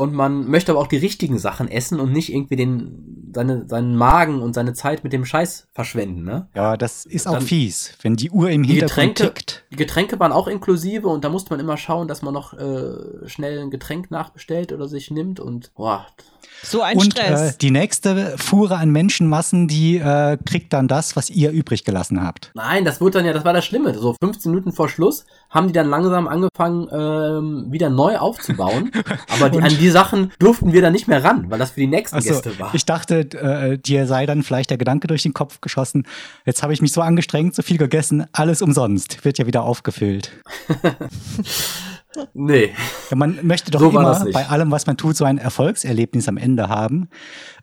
und 0.00 0.14
man 0.14 0.48
möchte 0.48 0.72
aber 0.72 0.80
auch 0.80 0.86
die 0.86 0.96
richtigen 0.96 1.38
Sachen 1.38 1.68
essen 1.68 2.00
und 2.00 2.10
nicht 2.12 2.32
irgendwie 2.32 2.56
den, 2.56 3.30
seine, 3.34 3.68
seinen 3.68 3.94
Magen 3.96 4.40
und 4.40 4.54
seine 4.54 4.72
Zeit 4.72 5.04
mit 5.04 5.12
dem 5.12 5.24
Scheiß 5.26 5.68
verschwenden, 5.72 6.24
ne? 6.24 6.48
Ja, 6.54 6.76
das 6.78 7.04
ist 7.04 7.28
auch 7.28 7.34
Dann- 7.34 7.42
fies, 7.42 7.92
wenn 8.02 8.16
die 8.16 8.30
Uhr 8.30 8.48
im 8.50 8.62
Die 8.62 8.70
Hintergrund 8.74 9.16
Getränke, 9.16 9.34
tickt. 9.34 9.64
die 9.70 9.76
Getränke 9.76 10.18
waren 10.18 10.32
auch 10.32 10.48
inklusive 10.48 11.08
und 11.08 11.22
da 11.24 11.28
musste 11.28 11.50
man 11.52 11.60
immer 11.60 11.76
schauen, 11.76 12.08
dass 12.08 12.22
man 12.22 12.32
noch 12.32 12.54
äh, 12.54 13.28
schnell 13.28 13.60
ein 13.60 13.70
Getränk 13.70 14.10
nachbestellt 14.10 14.72
oder 14.72 14.88
sich 14.88 15.10
nimmt 15.10 15.38
und 15.38 15.70
boah, 15.74 16.06
so 16.62 16.82
ein 16.82 16.96
Und 16.96 17.18
äh, 17.18 17.22
Stress. 17.22 17.58
die 17.58 17.70
nächste 17.70 18.36
Fuhre 18.38 18.76
an 18.76 18.90
Menschenmassen, 18.90 19.68
die 19.68 19.96
äh, 19.98 20.36
kriegt 20.44 20.72
dann 20.72 20.88
das, 20.88 21.16
was 21.16 21.30
ihr 21.30 21.50
übrig 21.50 21.84
gelassen 21.84 22.22
habt. 22.22 22.50
Nein, 22.54 22.84
das 22.84 23.00
wurde 23.00 23.18
dann 23.18 23.26
ja, 23.26 23.32
das 23.32 23.44
war 23.44 23.52
das 23.52 23.64
Schlimme. 23.64 23.94
So 23.98 24.14
15 24.22 24.50
Minuten 24.52 24.72
vor 24.72 24.88
Schluss 24.88 25.24
haben 25.48 25.66
die 25.66 25.72
dann 25.72 25.88
langsam 25.88 26.28
angefangen, 26.28 26.88
ähm, 26.92 27.66
wieder 27.72 27.90
neu 27.90 28.18
aufzubauen. 28.18 28.90
Aber 29.28 29.50
die, 29.50 29.60
an 29.60 29.76
die 29.78 29.90
Sachen 29.90 30.32
durften 30.38 30.72
wir 30.72 30.82
dann 30.82 30.92
nicht 30.92 31.08
mehr 31.08 31.24
ran, 31.24 31.50
weil 31.50 31.58
das 31.58 31.72
für 31.72 31.80
die 31.80 31.86
nächsten 31.86 32.16
Also, 32.16 32.30
Gäste 32.30 32.58
war. 32.58 32.74
ich 32.74 32.84
dachte, 32.86 33.20
äh, 33.20 33.78
dir 33.78 34.06
sei 34.06 34.26
dann 34.26 34.42
vielleicht 34.42 34.70
der 34.70 34.78
Gedanke 34.78 35.06
durch 35.06 35.22
den 35.22 35.34
Kopf 35.34 35.60
geschossen. 35.60 36.06
Jetzt 36.44 36.62
habe 36.62 36.72
ich 36.72 36.80
mich 36.82 36.92
so 36.92 37.00
angestrengt, 37.00 37.54
so 37.54 37.62
viel 37.62 37.78
gegessen, 37.78 38.26
alles 38.32 38.62
umsonst, 38.62 39.24
wird 39.24 39.38
ja 39.38 39.46
wieder 39.46 39.62
aufgefüllt. 39.64 40.30
nee. 42.34 42.70
Ja, 43.10 43.16
man 43.16 43.38
möchte 43.42 43.70
doch 43.70 43.80
So 43.80 43.90
immer 43.90 44.26
bei 44.32 44.48
allem, 44.48 44.70
was 44.70 44.86
man 44.86 44.96
tut, 44.96 45.16
so 45.16 45.24
ein 45.24 45.38
Erfolgserlebnis 45.38 46.28
am 46.28 46.36
Ende 46.36 46.68
haben. 46.68 47.08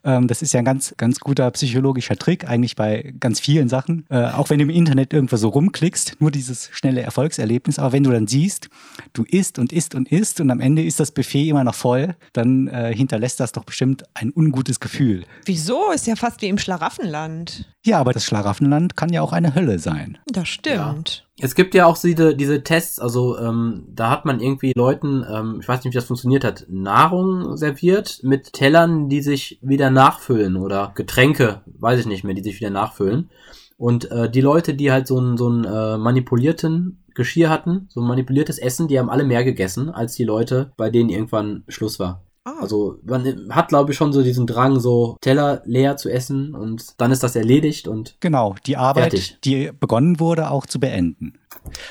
Ähm, 0.03 0.27
das 0.27 0.41
ist 0.41 0.53
ja 0.53 0.59
ein 0.59 0.65
ganz, 0.65 0.93
ganz 0.97 1.19
guter 1.19 1.49
psychologischer 1.51 2.15
Trick, 2.15 2.47
eigentlich 2.47 2.75
bei 2.75 3.13
ganz 3.19 3.39
vielen 3.39 3.69
Sachen. 3.69 4.05
Äh, 4.09 4.27
auch 4.31 4.49
wenn 4.49 4.59
du 4.59 4.63
im 4.63 4.69
Internet 4.69 5.13
irgendwo 5.13 5.35
so 5.37 5.49
rumklickst, 5.49 6.17
nur 6.19 6.31
dieses 6.31 6.69
schnelle 6.71 7.01
Erfolgserlebnis. 7.01 7.79
Aber 7.79 7.91
wenn 7.91 8.03
du 8.03 8.11
dann 8.11 8.27
siehst, 8.27 8.69
du 9.13 9.23
isst 9.23 9.59
und 9.59 9.73
isst 9.73 9.95
und 9.95 10.11
isst 10.11 10.39
und 10.39 10.51
am 10.51 10.59
Ende 10.59 10.83
ist 10.83 10.99
das 10.99 11.11
Buffet 11.11 11.49
immer 11.49 11.63
noch 11.63 11.75
voll, 11.75 12.15
dann 12.33 12.67
äh, 12.67 12.93
hinterlässt 12.95 13.39
das 13.39 13.51
doch 13.51 13.63
bestimmt 13.63 14.03
ein 14.13 14.31
ungutes 14.35 14.79
Gefühl. 14.79 15.25
Wieso? 15.45 15.91
Ist 15.91 16.07
ja 16.07 16.15
fast 16.15 16.41
wie 16.41 16.47
im 16.47 16.57
Schlaraffenland. 16.57 17.65
Ja, 17.87 18.01
aber 18.01 18.11
das 18.11 18.25
Schlaraffenland 18.25 18.97
kann 18.97 19.13
ja 19.13 19.21
auch 19.21 19.31
eine 19.31 19.55
Hölle 19.55 19.79
sein. 19.79 20.17
Das 20.25 20.49
stimmt. 20.49 21.25
Es 21.39 21.55
gibt 21.55 21.73
ja 21.73 21.85
auch 21.85 21.97
diese, 21.97 22.35
diese 22.35 22.61
Tests, 22.61 22.99
also 22.99 23.39
ähm, 23.39 23.85
da 23.87 24.09
hat 24.09 24.25
man 24.25 24.41
irgendwie 24.41 24.73
Leuten, 24.75 25.25
ähm, 25.31 25.59
ich 25.61 25.67
weiß 25.69 25.85
nicht, 25.85 25.93
wie 25.93 25.97
das 25.97 26.03
funktioniert 26.03 26.43
hat, 26.43 26.65
Nahrung 26.67 27.55
serviert 27.55 28.19
mit 28.23 28.51
Tellern, 28.51 29.07
die 29.07 29.21
sich 29.21 29.57
wieder 29.61 29.89
nachfüllen 29.89 30.57
oder 30.57 30.91
Getränke, 30.95 31.61
weiß 31.65 32.01
ich 32.01 32.07
nicht 32.07 32.25
mehr, 32.25 32.33
die 32.33 32.43
sich 32.43 32.59
wieder 32.59 32.71
nachfüllen. 32.71 33.29
Und 33.77 34.11
äh, 34.11 34.29
die 34.29 34.41
Leute, 34.41 34.73
die 34.73 34.91
halt 34.91 35.07
so 35.07 35.17
einen 35.17 35.37
so 35.37 35.47
einen, 35.47 35.63
äh, 35.63 35.97
manipulierten 35.97 37.05
Geschirr 37.15 37.49
hatten, 37.49 37.87
so 37.87 38.01
ein 38.01 38.07
manipuliertes 38.07 38.59
Essen, 38.59 38.89
die 38.89 38.99
haben 38.99 39.09
alle 39.09 39.23
mehr 39.23 39.45
gegessen 39.45 39.89
als 39.89 40.15
die 40.15 40.25
Leute, 40.25 40.73
bei 40.75 40.89
denen 40.89 41.09
irgendwann 41.09 41.63
Schluss 41.69 41.99
war. 41.99 42.26
Ah, 42.47 42.61
Also 42.61 42.99
man 43.03 43.49
hat, 43.49 43.67
glaube 43.69 43.91
ich, 43.91 43.97
schon 43.97 44.13
so 44.13 44.23
diesen 44.23 44.47
Drang, 44.47 44.79
so 44.79 45.17
Teller 45.21 45.61
leer 45.65 45.97
zu 45.97 46.09
essen 46.09 46.55
und 46.55 46.93
dann 46.97 47.11
ist 47.11 47.23
das 47.23 47.35
erledigt 47.35 47.87
und 47.87 48.15
Genau, 48.21 48.55
die 48.65 48.77
Arbeit, 48.77 49.11
Fertig. 49.11 49.37
die 49.43 49.71
begonnen 49.77 50.19
wurde, 50.19 50.49
auch 50.49 50.65
zu 50.65 50.79
beenden. 50.79 51.33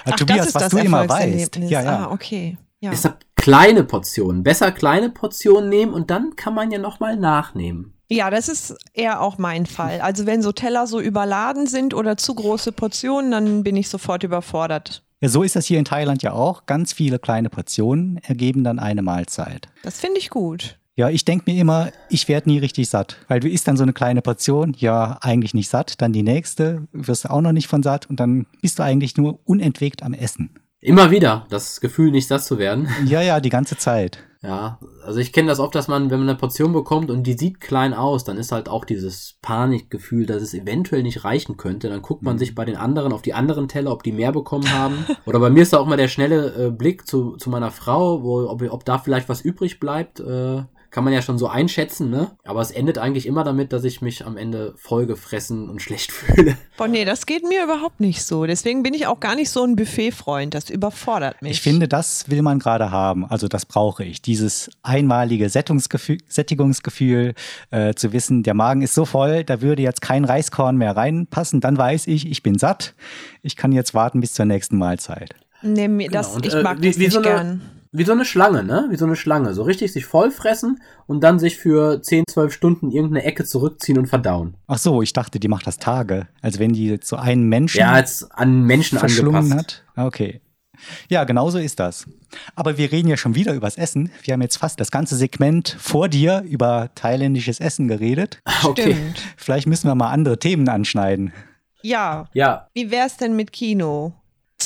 Äh, 0.05 0.13
Ach, 0.13 0.17
Tobias, 0.17 0.39
das 0.39 0.47
ist 0.49 0.55
was 0.55 0.63
das 0.65 0.71
du 0.73 0.79
immer 0.79 1.09
weißt. 1.09 1.57
Ja, 1.57 1.83
ja. 1.83 2.07
Ah, 2.07 2.13
okay. 2.13 2.57
Ja. 2.81 2.91
Deshalb 2.91 3.19
kleine 3.37 3.85
Portionen. 3.85 4.43
Besser 4.43 4.73
kleine 4.73 5.11
Portionen 5.11 5.69
nehmen 5.69 5.93
und 5.93 6.11
dann 6.11 6.37
kann 6.37 6.55
man 6.55 6.71
ja 6.71 6.79
nochmal 6.79 7.17
nachnehmen. 7.17 7.93
Ja, 8.09 8.31
das 8.31 8.49
ist 8.49 8.77
eher 8.93 9.21
auch 9.21 9.37
mein 9.39 9.67
Fall. 9.67 10.01
Also 10.01 10.27
wenn 10.27 10.41
so 10.41 10.53
Teller 10.53 10.87
so 10.87 11.01
überladen 11.01 11.67
sind 11.67 11.93
oder 11.93 12.17
zu 12.17 12.35
große 12.35 12.71
Portionen, 12.73 13.31
dann 13.33 13.63
bin 13.65 13.77
ich 13.77 13.89
sofort 13.89 14.23
überfordert. 14.23 15.03
Ja, 15.21 15.29
so 15.31 15.43
ist 15.43 15.57
das 15.57 15.67
hier 15.67 15.79
in 15.79 15.87
Thailand 15.87 16.23
ja 16.23 16.33
auch. 16.33 16.67
Ganz 16.67 16.93
viele 16.93 17.19
kleine 17.19 17.49
Portionen 17.49 18.19
ergeben 18.19 18.65
dann 18.65 18.79
eine 18.79 19.03
Mahlzeit. 19.03 19.69
Das 19.83 19.99
finde 19.99 20.19
ich 20.19 20.29
gut. 20.29 20.79
Ja, 20.95 21.11
ich 21.11 21.25
denke 21.25 21.51
mir 21.51 21.61
immer, 21.61 21.91
ich 22.09 22.27
werde 22.29 22.49
nie 22.49 22.59
richtig 22.59 22.89
satt. 22.89 23.19
Weil 23.29 23.41
du 23.41 23.49
isst 23.49 23.69
dann 23.69 23.77
so 23.77 23.83
eine 23.83 23.93
kleine 23.93 24.23
Portion, 24.23 24.75
ja, 24.79 25.19
eigentlich 25.21 25.53
nicht 25.53 25.69
satt. 25.69 26.01
Dann 26.01 26.13
die 26.13 26.23
nächste, 26.23 26.87
wirst 26.93 27.25
du 27.25 27.31
auch 27.31 27.43
noch 27.43 27.53
nicht 27.53 27.67
von 27.67 27.83
satt. 27.83 28.09
Und 28.09 28.19
dann 28.19 28.47
bist 28.63 28.79
du 28.79 28.83
eigentlich 28.83 29.17
nur 29.17 29.39
unentwegt 29.45 30.03
am 30.03 30.15
Essen. 30.15 30.51
Immer 30.87 31.11
wieder 31.11 31.47
das 31.49 31.81
Gefühl, 31.81 32.13
nicht 32.13 32.29
satt 32.29 32.45
zu 32.45 32.59
werden. 32.59 32.89
Ja, 33.07 33.21
ja, 33.21 33.41
die 33.41 33.49
ganze 33.49 33.77
Zeit. 33.77 34.19
Ja, 34.41 34.79
also 35.05 35.19
ich 35.19 35.33
kenne 35.33 35.49
das 35.49 35.59
oft, 35.59 35.75
dass 35.75 35.89
man, 35.89 36.11
wenn 36.11 36.21
man 36.21 36.29
eine 36.29 36.39
Portion 36.39 36.73
bekommt 36.73 37.11
und 37.11 37.25
die 37.25 37.33
sieht 37.33 37.61
klein 37.61 37.93
aus, 37.93 38.23
dann 38.23 38.37
ist 38.37 38.53
halt 38.53 38.69
auch 38.69 38.85
dieses 38.85 39.37
Panikgefühl, 39.43 40.27
dass 40.27 40.43
es 40.43 40.55
eventuell 40.55 41.03
nicht 41.03 41.25
reichen 41.25 41.57
könnte. 41.57 41.89
Dann 41.89 42.03
guckt 42.03 42.23
man 42.23 42.39
sich 42.39 42.55
bei 42.55 42.65
den 42.65 42.77
anderen 42.77 43.13
auf 43.13 43.23
die 43.23 43.35
anderen 43.35 43.67
Teller, 43.67 43.91
ob 43.91 44.05
die 44.05 44.13
mehr 44.13 44.31
bekommen 44.31 44.73
haben. 44.73 45.05
Oder 45.27 45.41
bei 45.41 45.51
mir 45.51 45.65
ist 45.65 45.73
da 45.73 45.79
auch 45.79 45.87
mal 45.87 45.97
der 45.97 46.07
schnelle 46.07 46.67
äh, 46.67 46.71
Blick 46.71 47.05
zu, 47.09 47.37
zu 47.37 47.51
meiner 47.51 47.73
Frau, 47.73 48.23
wo, 48.23 48.49
ob, 48.49 48.63
ob 48.63 48.85
da 48.85 48.99
vielleicht 48.99 49.29
was 49.29 49.41
übrig 49.41 49.81
bleibt. 49.81 50.21
Äh, 50.21 50.63
kann 50.97 51.05
man 51.05 51.13
ja 51.13 51.21
schon 51.21 51.37
so 51.37 51.47
einschätzen, 51.47 52.09
ne? 52.09 52.31
Aber 52.45 52.63
es 52.63 52.71
endet 52.71 52.97
eigentlich 52.97 53.27
immer 53.27 53.45
damit, 53.45 53.71
dass 53.75 53.85
ich 53.85 54.01
mich 54.01 54.25
am 54.25 54.39
Ende 54.39 54.73
vollgefressen 54.79 55.69
und 55.69 55.83
schlecht 55.83 56.11
fühle. 56.13 56.57
Boah, 56.79 56.89
nee, 56.89 57.05
das 57.05 57.27
geht 57.27 57.43
mir 57.47 57.65
überhaupt 57.65 58.01
nicht 58.01 58.23
so. 58.25 58.47
Deswegen 58.47 58.83
bin 58.83 58.95
ich 58.95 59.07
auch 59.07 59.21
gar 59.21 59.35
nicht 59.35 59.51
so 59.51 59.63
ein 59.63 59.77
Buffet-Freund. 59.77 60.55
Das 60.55 60.71
überfordert 60.71 61.43
mich. 61.43 61.53
Ich 61.53 61.61
finde, 61.61 61.87
das 61.87 62.31
will 62.31 62.41
man 62.41 62.59
gerade 62.61 62.91
haben. 62.93 63.27
Also 63.27 63.47
das 63.47 63.67
brauche 63.67 64.05
ich. 64.05 64.23
Dieses 64.23 64.71
einmalige 64.83 65.51
Sättigungsgefühl, 65.51 66.17
Sättigungsgefühl 66.29 67.35
äh, 67.71 67.93
zu 67.93 68.15
wissen, 68.15 68.43
der 68.43 68.55
Magen 68.55 68.81
ist 68.81 68.95
so 68.95 69.05
voll, 69.05 69.45
da 69.45 69.61
würde 69.61 69.83
jetzt 69.83 70.01
kein 70.01 70.25
Reiskorn 70.25 70.79
mehr 70.79 70.97
reinpassen. 70.97 71.61
Dann 71.61 71.77
weiß 71.77 72.07
ich, 72.07 72.27
ich 72.31 72.43
bin 72.43 72.57
satt. 72.59 72.95
Ich 73.43 73.55
kann 73.57 73.71
jetzt 73.73 73.93
warten 73.93 74.21
bis 74.23 74.33
zur 74.33 74.47
nächsten 74.47 74.79
Mahlzeit. 74.79 75.35
Nee, 75.61 75.89
mir, 75.89 76.09
das, 76.11 76.29
Genau. 76.29 76.37
Und, 76.37 76.47
ich 76.47 76.55
äh, 76.55 76.63
mag 76.63 76.81
wie- 76.81 76.89
das 76.89 76.97
wie 76.99 77.03
nicht 77.05 77.13
so 77.13 77.19
eine- 77.19 77.27
gern. 77.29 77.61
Wie 77.97 78.05
so 78.05 78.13
eine 78.13 78.25
Schlange, 78.25 78.63
ne? 78.65 78.87
Wie 78.91 78.97
so 78.97 79.05
eine 79.07 79.17
Schlange. 79.17 79.55
So 79.55 79.63
richtig 79.63 79.93
sich 79.93 80.05
vollfressen 80.07 80.81
und 81.07 81.23
dann 81.23 81.39
sich 81.39 81.57
für 81.57 82.01
10, 82.03 82.25
12 82.29 82.53
Stunden 82.53 82.91
irgendeine 82.91 83.25
Ecke 83.25 83.45
zurückziehen 83.45 83.99
und 83.99 84.07
verdauen. 84.07 84.57
Ach 84.67 84.79
so, 84.79 85.03
ich 85.03 85.13
dachte, 85.13 85.39
die 85.41 85.49
macht 85.49 85.67
das 85.67 85.79
Tage. 85.79 86.29
Also 86.43 86.59
wenn 86.59 86.73
die 86.73 86.87
jetzt 86.89 87.09
so 87.09 87.17
einen 87.17 87.45
Menschen 87.49 87.79
Ja, 87.81 87.93
als 87.93 88.31
an 88.31 88.63
Menschen 88.65 88.99
verschlungen 88.99 89.37
angepasst. 89.53 89.85
hat. 89.95 89.97
Ah, 89.97 90.07
Okay. 90.07 90.41
Ja, 91.09 91.25
genau 91.25 91.49
so 91.49 91.57
ist 91.57 91.81
das. 91.81 92.05
Aber 92.55 92.77
wir 92.77 92.93
reden 92.93 93.09
ja 93.09 93.17
schon 93.17 93.35
wieder 93.35 93.55
übers 93.55 93.79
Essen. 93.79 94.11
Wir 94.25 94.35
haben 94.35 94.43
jetzt 94.43 94.59
fast 94.59 94.79
das 94.79 94.91
ganze 94.91 95.17
Segment 95.17 95.75
vor 95.81 96.11
dir 96.11 96.43
über 96.47 96.91
thailändisches 96.95 97.61
Essen 97.61 97.89
geredet. 97.89 98.41
Okay. 98.63 98.93
Stimmt. 98.93 99.23
Vielleicht 99.39 99.67
müssen 99.69 99.89
wir 99.89 99.95
mal 99.95 100.11
andere 100.11 100.39
Themen 100.39 100.69
anschneiden. 100.69 101.33
Ja, 101.83 102.29
Ja, 102.35 102.69
wie 102.75 102.91
wär's 102.91 103.17
denn 103.17 103.37
mit 103.37 103.53
Kino? 103.53 104.13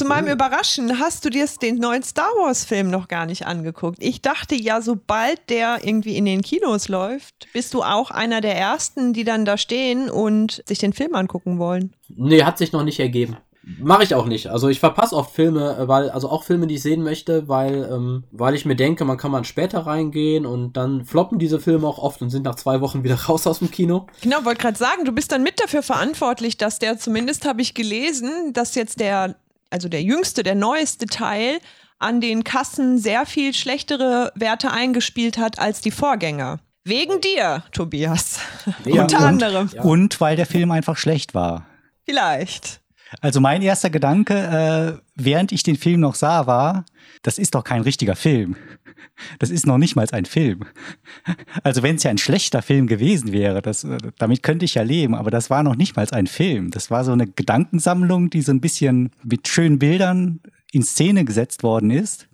Zu 0.01 0.07
meinem 0.07 0.29
Oh. 0.29 0.33
Überraschen 0.33 0.99
hast 0.99 1.27
du 1.27 1.29
dir 1.29 1.47
den 1.61 1.77
neuen 1.77 2.03
Star 2.03 2.31
Wars 2.39 2.65
Film 2.65 2.89
noch 2.89 3.07
gar 3.07 3.27
nicht 3.27 3.47
angeguckt. 3.47 3.99
Ich 4.01 4.23
dachte 4.23 4.55
ja, 4.55 4.81
sobald 4.81 5.51
der 5.51 5.85
irgendwie 5.85 6.17
in 6.17 6.25
den 6.25 6.41
Kinos 6.41 6.89
läuft, 6.89 7.49
bist 7.53 7.75
du 7.75 7.83
auch 7.83 8.11
einer 8.11 8.41
der 8.41 8.57
ersten, 8.57 9.13
die 9.13 9.25
dann 9.25 9.45
da 9.45 9.59
stehen 9.59 10.09
und 10.09 10.63
sich 10.67 10.79
den 10.79 10.95
Film 10.95 11.15
angucken 11.15 11.59
wollen. 11.59 11.93
nee, 12.09 12.43
hat 12.45 12.57
sich 12.57 12.73
noch 12.73 12.83
nicht 12.83 12.99
ergeben. 12.99 13.37
Mache 13.79 14.05
ich 14.05 14.15
auch 14.15 14.25
nicht. 14.25 14.47
Also 14.47 14.71
ich 14.71 14.81
verpasse 14.81 15.15
oft 15.15 15.35
Filme, 15.35 15.77
weil, 15.87 16.09
also 16.09 16.31
auch 16.31 16.45
Filme, 16.45 16.67
die 16.67 16.77
ich 16.77 16.83
sehen 16.83 17.03
möchte, 17.03 17.47
weil, 17.47 17.87
ähm, 17.93 18.25
weil 18.33 18.55
ich 18.55 18.65
mir 18.65 18.77
denke, 18.77 19.05
man 19.05 19.19
kann 19.19 19.31
mal 19.31 19.45
später 19.45 19.81
reingehen 19.81 20.47
und 20.47 20.79
dann 20.79 21.05
floppen 21.05 21.39
diese 21.39 21.61
Filme 21.61 21.87
auch 21.87 21.99
oft 21.99 22.23
und 22.23 22.31
sind 22.31 22.45
nach 22.45 22.55
zwei 22.55 22.81
Wochen 22.81 23.05
wieder 23.05 23.17
raus 23.29 23.47
aus 23.47 23.59
dem 23.59 23.71
Kino. 23.71 24.07
Genau, 24.23 24.47
wollte 24.47 24.63
gerade 24.63 24.79
sagen, 24.79 25.05
du 25.05 25.13
bist 25.13 25.31
dann 25.31 25.43
mit 25.43 25.61
dafür 25.61 25.83
verantwortlich, 25.83 26.57
dass 26.57 26.79
der, 26.79 26.99
zumindest 26.99 27.47
habe 27.47 27.61
ich 27.61 27.75
gelesen, 27.75 28.55
dass 28.55 28.75
jetzt 28.75 28.99
der, 28.99 29.37
also 29.71 29.89
der 29.89 30.03
jüngste, 30.03 30.43
der 30.43 30.55
neueste 30.55 31.07
Teil 31.07 31.59
an 31.99 32.21
den 32.21 32.45
Kassen 32.45 32.99
sehr 32.99 33.27
viel 33.27 33.55
schlechtere 33.55 34.33
Werte 34.35 34.71
eingespielt 34.71 35.39
hat 35.39 35.59
als 35.59 35.81
die 35.81 35.91
Vorgänger. 35.91 36.61
Wegen 36.85 37.21
dir, 37.21 37.63
Tobias. 37.73 38.41
Ja, 38.85 39.03
Unter 39.03 39.19
und, 39.19 39.25
anderem. 39.25 39.71
Ja. 39.75 39.83
Und 39.83 40.21
weil 40.21 40.37
der 40.37 40.47
Film 40.47 40.71
einfach 40.71 40.97
schlecht 40.97 41.35
war. 41.35 41.67
Vielleicht. 42.05 42.81
Also 43.21 43.41
mein 43.41 43.63
erster 43.63 43.91
Gedanke, 43.91 44.35
äh, 44.35 45.01
während 45.17 45.53
ich 45.53 45.63
den 45.63 45.77
Film 45.77 46.01
noch 46.01 46.15
sah, 46.15 46.47
war, 46.47 46.85
das 47.23 47.39
ist 47.39 47.55
doch 47.55 47.65
kein 47.65 47.83
richtiger 47.83 48.17
Film. 48.17 48.57
Das 49.39 49.51
ist 49.51 49.67
noch 49.67 49.77
nicht 49.77 49.97
mal 49.97 50.07
ein 50.13 50.25
Film. 50.25 50.65
Also 51.63 51.83
wenn 51.83 51.97
es 51.97 52.05
ja 52.05 52.11
ein 52.11 52.19
schlechter 52.19 52.63
Film 52.63 52.87
gewesen 52.87 53.33
wäre, 53.33 53.61
das, 53.61 53.85
äh, 53.85 53.99
damit 54.19 54.43
könnte 54.43 54.65
ich 54.65 54.75
ja 54.75 54.83
leben, 54.83 55.15
aber 55.15 55.31
das 55.31 55.51
war 55.51 55.63
noch 55.63 55.77
nicht 55.77 55.97
mal 55.97 56.07
ein 56.13 56.27
Film. 56.27 56.71
Das 56.71 56.91
war 56.91 57.05
so 57.05 57.13
eine 57.13 57.27
Gedankensammlung, 57.27 58.31
die 58.31 58.43
so 58.43 58.53
ein 58.53 58.61
bisschen 58.61 59.11
mit 59.23 59.49
schönen 59.49 59.79
Bildern 59.79 60.41
in 60.73 60.83
Szene 60.83 61.25
gesetzt 61.25 61.63
worden 61.63 61.91
ist. 61.91 62.29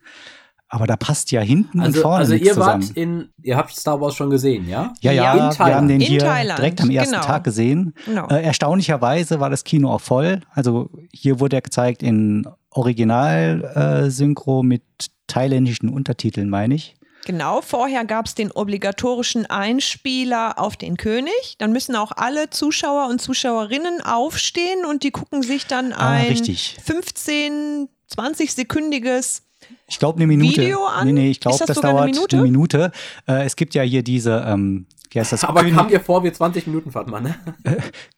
Aber 0.77 0.87
da 0.87 0.97
passt 0.97 1.31
ja 1.33 1.41
hinten 1.41 1.79
und 1.79 1.87
Also, 1.87 2.03
vorne 2.03 2.19
also 2.19 2.33
nichts 2.35 2.49
ihr 2.49 2.57
wart 2.59 2.83
zusammen. 2.85 2.97
in, 2.99 3.29
ihr 3.43 3.57
habt 3.57 3.75
Star 3.75 3.99
Wars 3.99 4.15
schon 4.15 4.29
gesehen, 4.29 4.69
ja? 4.69 4.93
Ja, 5.01 5.11
ja, 5.13 5.33
in 5.33 5.59
wir 5.59 5.75
haben 5.75 5.89
den 5.89 6.03
In 6.03 6.07
hier 6.07 6.19
Thailand, 6.21 6.59
direkt 6.59 6.83
am 6.83 6.91
ersten 6.91 7.15
genau. 7.15 7.25
Tag 7.27 7.45
gesehen. 7.45 7.95
Genau. 8.05 8.29
Äh, 8.29 8.43
erstaunlicherweise 8.43 9.41
war 9.41 9.49
das 9.49 9.65
Kino 9.65 9.91
auch 9.91 10.03
voll. 10.03 10.41
Also 10.53 10.91
hier 11.15 11.41
wurde 11.41 11.57
er 11.57 11.63
gezeigt 11.63 12.03
in 12.03 12.47
Original-Synchro 12.73 14.63
mit 14.63 14.83
thailändischen 15.29 15.89
Untertiteln, 15.89 16.51
meine 16.51 16.75
ich. 16.75 16.95
Genau, 17.25 17.61
vorher 17.63 18.05
gab 18.05 18.27
es 18.27 18.35
den 18.37 18.53
obligatorischen 18.53 19.47
Einspieler 19.47 20.59
auf 20.61 20.77
den 20.77 20.97
König. 20.99 21.57
Dann 21.59 21.73
müssen 21.73 21.97
auch 21.97 22.13
alle 22.15 22.51
Zuschauer 22.51 23.09
und 23.09 23.21
Zuschauerinnen 23.21 24.01
aufstehen 24.03 24.85
und 24.85 25.03
die 25.03 25.11
gucken 25.11 25.43
sich 25.43 25.67
dann 25.67 25.93
Ah, 25.93 26.11
ein 26.11 26.27
richtig. 26.27 26.77
15, 26.85 27.89
20-sekündiges 28.15 29.43
Ich 29.89 29.99
glaube 29.99 30.17
eine 30.19 30.27
Minute. 30.27 30.61
Video 30.63 30.85
an? 30.87 31.07
Nee, 31.07 31.13
nee, 31.13 31.31
ich 31.31 31.41
glaube, 31.41 31.59
das 31.59 31.67
das, 31.67 31.77
sogar 31.77 31.91
eine 31.91 31.99
dauert 32.01 32.15
Minute? 32.15 32.37
eine 32.37 32.45
Minute. 32.45 32.93
Äh, 33.27 33.45
es 33.45 33.57
gibt 33.57 33.75
ja 33.75 33.83
hier 33.83 34.03
diese, 34.03 34.45
ähm, 34.47 34.87
wie 35.11 35.21
heißt 35.21 35.33
das? 35.33 35.45
Aber 35.45 35.61
König- 35.61 35.77
kam 35.77 35.89
dir 35.89 36.01
vor 36.01 36.25
wie 36.25 36.33
20 36.33 36.67
Minuten 36.67 36.91
Fahrt, 36.91 37.09
Mann, 37.09 37.23
ne? 37.25 37.37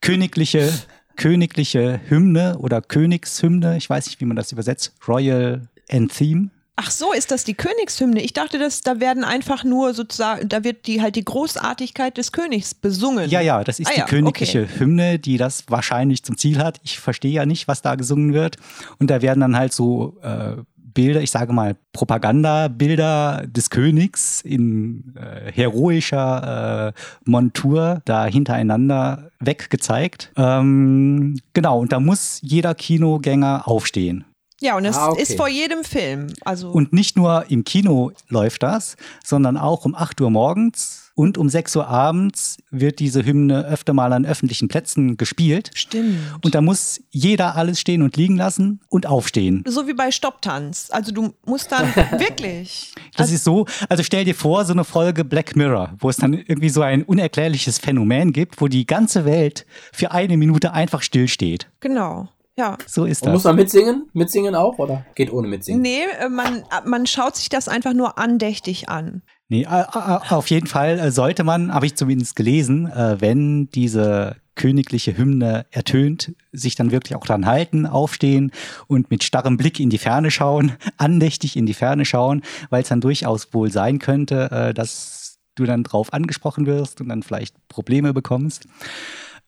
königliche, 0.01 0.73
königliche 1.17 2.01
Hymne 2.09 2.59
oder 2.59 2.81
Königshymne. 2.81 3.77
Ich 3.77 3.89
weiß 3.91 4.07
nicht, 4.07 4.21
wie 4.21 4.25
man 4.25 4.37
das 4.37 4.53
übersetzt. 4.53 4.95
Royal 5.07 5.69
Anthem. 5.91 6.51
Ach 6.81 6.93
so, 6.93 7.13
ist 7.13 7.33
das 7.33 7.43
die 7.43 7.55
Königshymne? 7.55 8.23
Ich 8.23 8.35
dachte, 8.35 8.57
dass 8.61 8.83
da 8.83 9.01
werden 9.01 9.25
einfach 9.25 9.65
nur 9.65 9.95
sozusagen, 9.95 10.49
da 10.49 10.63
wird 10.63 10.87
die 10.87 11.03
halt 11.03 11.17
die 11.17 11.25
Großartigkeit 11.25 12.17
des 12.17 12.31
Königs 12.31 12.73
besungen. 12.73 13.29
Ja, 13.29 13.41
ja, 13.41 13.65
das 13.65 13.81
ist 13.81 13.89
Ah 13.89 13.95
die 13.95 13.99
ja, 14.01 14.07
königliche 14.07 14.63
okay. 14.63 14.79
Hymne, 14.79 15.19
die 15.19 15.39
das 15.39 15.65
wahrscheinlich 15.67 16.23
zum 16.23 16.39
Ziel 16.39 16.59
hat. 16.59 16.79
Ich 16.85 17.01
verstehe 17.01 17.33
ja 17.33 17.47
nicht, 17.47 17.67
was 17.67 17.83
da 17.83 17.97
gesungen 17.97 18.33
wird. 18.33 18.59
Und 19.01 19.11
da 19.11 19.23
werden 19.23 19.41
dann 19.41 19.57
halt 19.57 19.73
so 19.73 20.19
äh, 20.23 20.53
Bilder, 20.99 21.21
ich 21.23 21.31
sage 21.31 21.53
mal 21.53 21.77
Propagandabilder 21.93 23.45
des 23.47 23.71
Königs 23.71 24.41
in 24.41 25.15
äh, 25.17 25.53
heroischer 25.53 26.89
äh, 26.89 27.01
Montur 27.25 28.03
da 28.05 28.27
hintereinander 28.27 29.31
weggezeigt. 29.39 30.33
Ähm, 30.37 31.39
genau, 31.55 31.79
und 31.79 31.93
da 31.93 32.01
muss 32.01 32.41
jeder 32.43 32.75
Kinogänger 32.75 33.69
aufstehen. 33.69 34.25
Ja, 34.61 34.77
und 34.77 34.87
es 34.87 34.97
Ah, 34.97 35.11
okay. 35.11 35.23
ist 35.23 35.37
vor 35.37 35.49
jedem 35.49 35.85
Film. 35.85 36.27
Also 36.45 36.71
Und 36.73 36.93
nicht 36.93 37.17
nur 37.17 37.45
im 37.49 37.63
Kino 37.63 38.11
läuft 38.29 38.65
das, 38.65 38.97
sondern 39.25 39.57
auch 39.57 39.85
um 39.85 39.95
8 39.95 40.21
Uhr 40.21 40.31
morgens 40.31 40.98
und 41.19 41.37
um 41.37 41.49
6 41.49 41.75
Uhr 41.75 41.89
abends 41.89 42.59
wird 42.71 43.01
diese 43.01 43.25
Hymne 43.25 43.67
öfter 43.67 43.93
mal 43.93 44.13
an 44.13 44.25
öffentlichen 44.25 44.69
Plätzen 44.69 45.17
gespielt. 45.17 45.73
stimmt. 45.75 46.17
Und 46.45 46.55
da 46.55 46.61
muss 46.61 47.01
jeder 47.11 47.57
alles 47.57 47.81
stehen 47.81 48.03
und 48.03 48.17
liegen 48.17 48.37
lassen 48.37 48.79
und 48.89 49.07
aufstehen. 49.07 49.65
so 49.67 49.89
wie 49.89 49.95
bei 49.95 50.13
Stopptanz. 50.13 50.91
Also 50.93 51.11
du 51.11 51.35
musst 51.45 51.73
dann 51.73 51.89
wirklich. 52.19 52.95
Das 53.17 53.33
ist 53.33 53.43
so, 53.43 53.67
also 53.89 54.05
stell 54.05 54.25
dir 54.27 54.37
vor, 54.37 54.65
so 54.65 54.73
eine 54.73 54.85
Folge 54.85 55.25
Black 55.25 55.57
Mirror, 55.57 55.93
wo 55.99 56.09
es 56.09 56.19
dann 56.19 56.35
irgendwie 56.35 56.69
so 56.69 56.83
ein 56.83 57.03
unerklärliches 57.03 57.79
Phänomen 57.81 58.33
gibt, 58.33 58.61
wo 58.61 58.69
die 58.69 58.87
ganze 58.87 59.25
Welt 59.25 59.67
für 59.93 60.13
eine 60.13 60.37
Minute 60.37 60.73
einfach 60.73 61.03
stillsteht. 61.03 61.69
Genau. 61.81 62.29
Ja. 62.57 62.77
So 62.87 63.05
ist 63.07 63.25
Und 63.25 63.33
muss 63.33 63.43
das. 63.43 63.51
man 63.51 63.57
mitsingen? 63.57 64.09
Mitsingen 64.13 64.55
auch 64.55 64.79
oder 64.79 65.05
geht 65.17 65.33
ohne 65.33 65.49
mitsingen? 65.49 65.83
Nee, 65.83 66.03
äh, 66.21 66.29
man, 66.29 66.63
man 66.85 67.07
schaut 67.07 67.35
sich 67.35 67.49
das 67.49 67.67
einfach 67.69 67.93
nur 67.93 68.19
andächtig 68.19 68.89
an. 68.89 69.23
Nee, 69.51 69.67
auf 69.67 70.49
jeden 70.49 70.67
Fall 70.67 70.99
äh, 70.99 71.11
sollte 71.11 71.43
man, 71.43 71.73
habe 71.73 71.87
ich 71.87 71.95
zumindest 71.95 72.37
gelesen, 72.37 72.87
äh, 72.87 73.17
wenn 73.21 73.71
diese 73.71 74.37
königliche 74.57 75.17
Hymne 75.17 75.65
ertönt, 75.71 76.35
sich 76.53 76.75
dann 76.75 76.91
wirklich 76.91 77.17
auch 77.17 77.25
dran 77.25 77.47
halten, 77.47 77.87
aufstehen 77.87 78.53
und 78.89 79.11
mit 79.11 79.25
starrem 79.25 79.57
Blick 79.57 79.81
in 79.81 79.89
die 79.89 79.99
Ferne 79.99 80.31
schauen, 80.31 80.73
andächtig 80.99 81.57
in 81.57 81.65
die 81.65 81.75
Ferne 81.75 82.05
schauen, 82.05 82.43
weil 82.69 82.83
es 82.83 82.89
dann 82.89 83.01
durchaus 83.01 83.55
wohl 83.55 83.71
sein 83.71 83.99
könnte, 83.99 84.51
äh, 84.51 84.75
dass 84.75 85.39
du 85.55 85.65
dann 85.65 85.83
drauf 85.83 86.13
angesprochen 86.13 86.67
wirst 86.67 87.01
und 87.01 87.09
dann 87.09 87.23
vielleicht 87.23 87.57
Probleme 87.69 88.13
bekommst. 88.13 88.67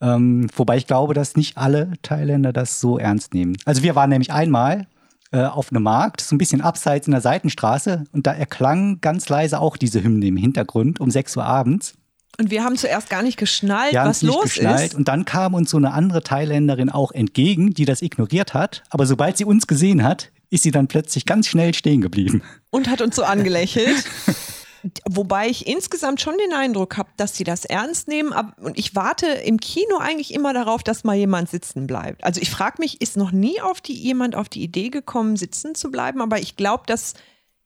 Ähm, 0.01 0.49
wobei 0.57 0.79
ich 0.79 0.87
glaube, 0.87 1.13
dass 1.13 1.37
nicht 1.37 1.59
alle 1.59 1.93
Thailänder 2.01 2.55
das 2.55 2.81
so 2.81 2.99
ernst 2.99 3.35
nehmen. 3.35 3.59
Also 3.67 3.83
wir 3.83 3.95
waren 3.95 4.09
nämlich 4.09 4.33
einmal 4.33 4.87
äh, 5.33 5.43
auf 5.45 5.71
einem 5.71 5.83
Markt, 5.83 6.21
so 6.21 6.35
ein 6.35 6.39
bisschen 6.39 6.61
abseits 6.61 7.07
in 7.07 7.13
der 7.13 7.21
Seitenstraße 7.21 8.05
und 8.13 8.27
da 8.27 8.33
erklang 8.33 9.01
ganz 9.01 9.29
leise 9.29 9.61
auch 9.61 9.77
diese 9.77 10.03
Hymne 10.03 10.27
im 10.27 10.37
Hintergrund 10.37 11.01
um 11.01 11.11
6 11.11 11.37
Uhr 11.37 11.45
abends. 11.45 11.95
Und 12.39 12.51
wir 12.51 12.65
haben 12.65 12.77
zuerst 12.77 13.11
gar 13.11 13.23
nicht 13.23 13.37
geschnallt, 13.37 13.93
Wir 13.93 14.05
was 14.05 14.23
nicht 14.23 14.33
los 14.33 14.43
geschnallt 14.45 14.89
ist. 14.89 14.95
und 14.95 15.09
dann 15.09 15.25
kam 15.25 15.55
uns 15.55 15.71
so 15.71 15.77
eine 15.77 15.93
andere 15.93 16.23
Thailänderin 16.23 16.89
auch 16.91 17.13
entgegen, 17.13 17.75
die 17.75 17.85
das 17.85 18.03
ignoriert 18.03 18.55
hat, 18.55 18.83
aber 18.91 19.07
sobald 19.07 19.37
sie 19.37 19.45
uns 19.45 19.67
gesehen 19.67 20.03
hat, 20.03 20.31
ist 20.49 20.63
sie 20.65 20.71
dann 20.71 20.89
plötzlich 20.89 21.27
ganz 21.27 21.47
schnell 21.47 21.75
stehen 21.75 22.01
geblieben. 22.01 22.43
Und 22.71 22.89
hat 22.89 23.03
uns 23.03 23.15
so 23.17 23.23
angelächelt. 23.23 24.05
Wobei 25.09 25.49
ich 25.49 25.67
insgesamt 25.67 26.21
schon 26.21 26.39
den 26.39 26.53
Eindruck 26.53 26.97
habe, 26.97 27.11
dass 27.17 27.37
sie 27.37 27.45
das 27.45 27.65
ernst 27.65 28.09
nehmen. 28.09 28.33
Und 28.61 28.79
ich 28.79 28.95
warte 28.95 29.27
im 29.27 29.59
Kino 29.59 29.99
eigentlich 29.99 30.33
immer 30.33 30.53
darauf, 30.53 30.83
dass 30.83 31.05
mal 31.05 31.17
jemand 31.17 31.51
sitzen 31.51 31.87
bleibt. 31.87 32.25
Also 32.25 32.41
ich 32.41 32.51
frage 32.51 32.77
mich, 32.79 33.01
ist 33.01 33.17
noch 33.17 33.33
nie 33.33 33.61
auf 33.61 33.81
die, 33.81 33.95
jemand 33.95 34.35
auf 34.35 34.49
die 34.49 34.63
Idee 34.63 34.91
gekommen, 34.91 35.37
sitzen 35.37 35.75
zu 35.75 35.91
bleiben? 35.91 36.21
Aber 36.21 36.39
ich 36.39 36.57
glaube, 36.57 36.85
das 36.87 37.15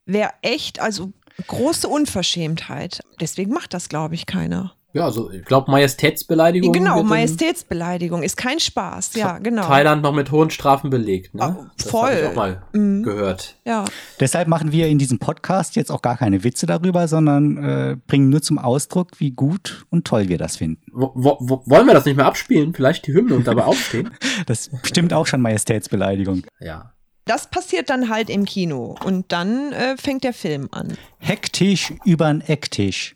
wäre 0.05 0.31
echt, 0.41 0.79
also 0.79 1.13
große 1.47 1.87
Unverschämtheit. 1.87 3.01
Deswegen 3.19 3.51
macht 3.51 3.73
das, 3.73 3.89
glaube 3.89 4.15
ich, 4.15 4.25
keiner. 4.25 4.75
Ja, 4.95 5.03
also 5.03 5.29
ich 5.29 5.43
glaube 5.43 5.69
Majestätsbeleidigung. 5.71 6.71
genau, 6.71 7.03
Majestätsbeleidigung 7.03 8.23
ist 8.23 8.37
kein 8.37 8.61
Spaß. 8.61 9.13
Ja, 9.15 9.39
genau. 9.39 9.63
Thailand 9.67 10.01
noch 10.01 10.13
mit 10.13 10.31
hohen 10.31 10.49
Strafen 10.51 10.89
belegt, 10.89 11.35
ne? 11.35 11.67
Das 11.77 11.89
voll. 11.89 12.11
hab 12.11 12.17
ich 12.21 12.25
auch 12.29 12.35
mal 12.35 12.63
Mhm. 12.71 13.03
gehört. 13.03 13.57
Ja. 13.65 13.83
Deshalb 14.21 14.47
machen 14.47 14.71
wir 14.71 14.87
in 14.87 14.97
diesem 14.97 15.19
Podcast 15.19 15.75
jetzt 15.75 15.91
auch 15.91 16.01
gar 16.01 16.15
keine 16.15 16.45
Witze 16.45 16.65
darüber, 16.65 17.09
sondern 17.09 17.57
äh, 17.57 17.97
bringen 18.07 18.29
nur 18.29 18.41
zum 18.41 18.57
Ausdruck, 18.57 19.11
wie 19.19 19.31
gut 19.31 19.85
und 19.89 20.07
toll 20.07 20.29
wir 20.29 20.37
das 20.37 20.55
finden. 20.55 20.81
Wo, 20.93 21.11
wo, 21.13 21.37
wo, 21.41 21.61
wollen 21.65 21.87
wir 21.87 21.93
das 21.93 22.05
nicht 22.05 22.15
mehr 22.15 22.25
abspielen? 22.25 22.73
Vielleicht 22.73 23.05
die 23.05 23.13
Hymne 23.13 23.35
und 23.35 23.45
dabei 23.47 23.63
aufstehen? 23.65 24.11
Das 24.45 24.67
ist 24.67 24.81
bestimmt 24.81 25.11
auch 25.11 25.27
schon 25.27 25.41
Majestätsbeleidigung. 25.41 26.43
Ja. 26.61 26.93
Das 27.25 27.47
passiert 27.49 27.89
dann 27.89 28.09
halt 28.09 28.29
im 28.29 28.45
Kino. 28.45 28.95
Und 29.03 29.31
dann 29.33 29.73
äh, 29.73 29.97
fängt 29.97 30.23
der 30.23 30.31
Film 30.33 30.69
an. 30.71 30.93
Hecktisch 31.17 31.91
übern 32.05 32.39
Ecktisch. 32.41 33.14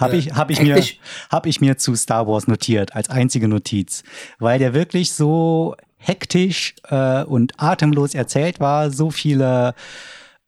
Habe 0.00 0.14
Äh, 0.14 0.18
ich, 0.18 0.32
hab 0.32 0.50
ich, 0.50 0.60
mir, 0.60 0.82
hab 1.30 1.46
ich 1.46 1.60
mir 1.60 1.76
zu 1.76 1.94
Star 1.94 2.26
Wars 2.26 2.48
notiert, 2.48 2.94
als 2.96 3.10
einzige 3.10 3.48
Notiz. 3.48 4.02
Weil 4.38 4.58
der 4.58 4.74
wirklich 4.74 5.12
so 5.12 5.76
hektisch 5.96 6.74
äh, 6.88 7.22
und 7.22 7.52
atemlos 7.58 8.14
erzählt 8.14 8.58
war, 8.58 8.90
so 8.90 9.10
viele 9.10 9.74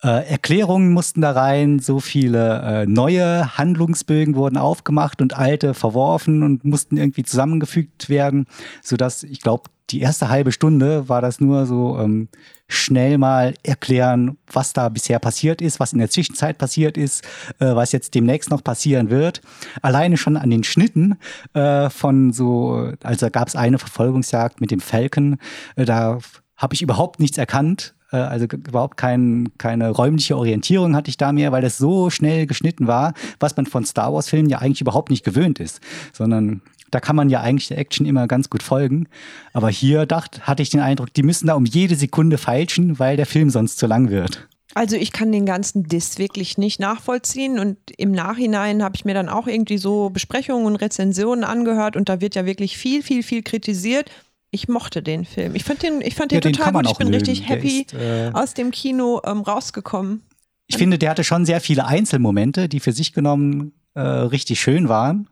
äh, 0.03 0.29
Erklärungen 0.29 0.93
mussten 0.93 1.21
da 1.21 1.31
rein, 1.31 1.79
so 1.79 2.01
viele 2.01 2.63
äh, 2.63 2.87
neue 2.87 3.57
Handlungsbögen 3.57 4.35
wurden 4.35 4.57
aufgemacht 4.57 5.23
und 5.23 5.37
alte 5.37 5.75
verworfen 5.75 6.43
und 6.43 6.65
mussten 6.65 6.97
irgendwie 6.97 7.23
zusammengefügt 7.23 8.09
werden, 8.09 8.47
sodass 8.83 9.23
ich 9.23 9.41
glaube, 9.41 9.65
die 9.91 10.01
erste 10.01 10.29
halbe 10.29 10.53
Stunde 10.53 11.09
war 11.09 11.21
das 11.21 11.41
nur 11.41 11.67
so 11.67 11.99
ähm, 12.01 12.29
schnell 12.73 13.19
mal 13.19 13.55
erklären, 13.63 14.37
was 14.53 14.73
da 14.73 14.89
bisher 14.89 15.19
passiert 15.19 15.61
ist, 15.63 15.81
was 15.81 15.93
in 15.93 15.99
der 15.99 16.11
Zwischenzeit 16.11 16.59
passiert 16.59 16.97
ist, 16.97 17.25
äh, 17.59 17.75
was 17.75 17.93
jetzt 17.93 18.15
demnächst 18.15 18.51
noch 18.51 18.65
passieren 18.65 19.11
wird. 19.11 19.41
Alleine 19.83 20.17
schon 20.17 20.37
an 20.37 20.51
den 20.51 20.65
Schnitten 20.65 21.17
äh, 21.55 21.91
von 21.91 22.33
so, 22.33 22.93
also 23.03 23.31
gab 23.31 23.49
es 23.49 23.57
eine 23.57 23.79
Verfolgungsjagd 23.79 24.61
mit 24.61 24.71
dem 24.71 24.81
Falcon, 24.81 25.39
äh, 25.77 25.85
da 25.85 26.19
habe 26.57 26.75
ich 26.75 26.83
überhaupt 26.83 27.21
nichts 27.21 27.39
erkannt. 27.39 27.95
Äh, 28.13 28.17
also 28.17 28.47
überhaupt 28.47 28.97
kein, 28.97 29.49
keine 29.59 29.91
räumliche 29.91 30.37
Orientierung 30.37 30.95
hatte 30.95 31.09
ich 31.09 31.17
da 31.17 31.33
mehr, 31.33 31.53
weil 31.53 31.63
das 31.63 31.79
so 31.79 32.11
schnell 32.11 32.47
geschnitten 32.47 32.87
war, 32.87 33.15
was 33.41 33.57
man 33.57 33.67
von 33.67 33.85
Star 33.85 34.13
Wars-Filmen 34.13 34.49
ja 34.49 34.59
eigentlich 34.59 34.81
überhaupt 34.81 35.11
nicht 35.11 35.25
gewöhnt 35.25 35.61
ist, 35.61 35.81
sondern 36.13 36.63
da 36.93 37.01
kann 37.01 37.17
man 37.17 37.31
ja 37.31 37.41
eigentlich 37.41 37.69
der 37.69 37.79
Action 37.79 38.07
immer 38.07 38.29
ganz 38.29 38.51
gut 38.51 38.63
folgen. 38.63 39.09
Aber 39.53 39.71
hier 39.71 40.07
dacht, 40.07 40.47
hatte 40.47 40.63
ich 40.63 40.71
den 40.71 40.81
Eindruck, 40.81 41.13
die 41.13 41.23
müssen 41.23 41.49
da 41.49 41.55
um 41.55 41.65
jede 41.65 41.97
Sekunde 41.97 42.39
feilschen, 42.39 42.99
weil 42.99 43.17
der 43.17 43.27
Film 43.27 43.51
sonst 43.51 43.79
zu 43.79 43.87
lang 43.87 44.11
wird. 44.11 44.47
Also 44.75 44.97
ich 44.97 45.13
kann 45.13 45.33
den 45.33 45.45
ganzen 45.45 45.85
Diss 45.85 46.19
wirklich 46.19 46.57
nicht 46.57 46.81
nachvollziehen 46.81 47.59
und 47.59 47.77
im 47.97 48.13
Nachhinein 48.13 48.83
habe 48.83 48.95
ich 48.97 49.05
mir 49.05 49.15
dann 49.15 49.29
auch 49.29 49.47
irgendwie 49.47 49.77
so 49.77 50.11
Besprechungen 50.11 50.67
und 50.67 50.77
Rezensionen 50.77 51.45
angehört 51.45 51.97
und 51.97 52.09
da 52.09 52.21
wird 52.21 52.35
ja 52.35 52.47
wirklich 52.47 52.79
viel, 52.79 53.03
viel, 53.03 53.23
viel 53.23 53.43
kritisiert. 53.43 54.11
Ich 54.51 54.69
mochte 54.69 55.03
den 55.03 55.25
Film. 55.25 55.55
Ich 55.55 55.65
fand 55.65 55.83
den, 55.83 56.01
ich 56.03 56.15
fand 56.15 56.31
den 56.31 56.37
ja, 56.37 56.51
total 56.51 56.73
den 56.73 56.83
gut. 56.83 56.91
Ich 56.91 56.99
bin 56.99 57.09
mögen. 57.09 57.25
richtig 57.25 57.49
happy 57.49 57.83
ist, 57.83 57.95
äh, 57.95 58.31
aus 58.35 58.55
dem 58.55 58.71
Kino 58.71 59.21
ähm, 59.25 59.41
rausgekommen. 59.41 60.23
Ich 60.69 60.77
finde, 60.77 60.99
der 60.99 61.11
hatte 61.11 61.25
schon 61.25 61.45
sehr 61.45 61.61
viele 61.61 61.87
Einzelmomente, 61.87 62.69
die 62.69 62.81
für 62.81 62.93
sich 62.93 63.13
genommen 63.13 63.73
äh, 63.95 64.01
richtig 64.01 64.61
schön 64.61 64.89
waren 64.89 65.29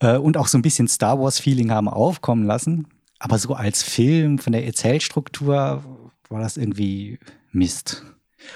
äh, 0.00 0.16
und 0.16 0.36
auch 0.36 0.46
so 0.46 0.58
ein 0.58 0.62
bisschen 0.62 0.88
Star 0.88 1.20
Wars-Feeling 1.20 1.70
haben 1.70 1.88
aufkommen 1.88 2.44
lassen. 2.44 2.88
Aber 3.18 3.38
so 3.38 3.54
als 3.54 3.82
Film 3.82 4.38
von 4.38 4.52
der 4.52 4.66
Erzählstruktur 4.66 5.82
war 6.28 6.40
das 6.40 6.56
irgendwie 6.56 7.18
Mist. 7.52 8.04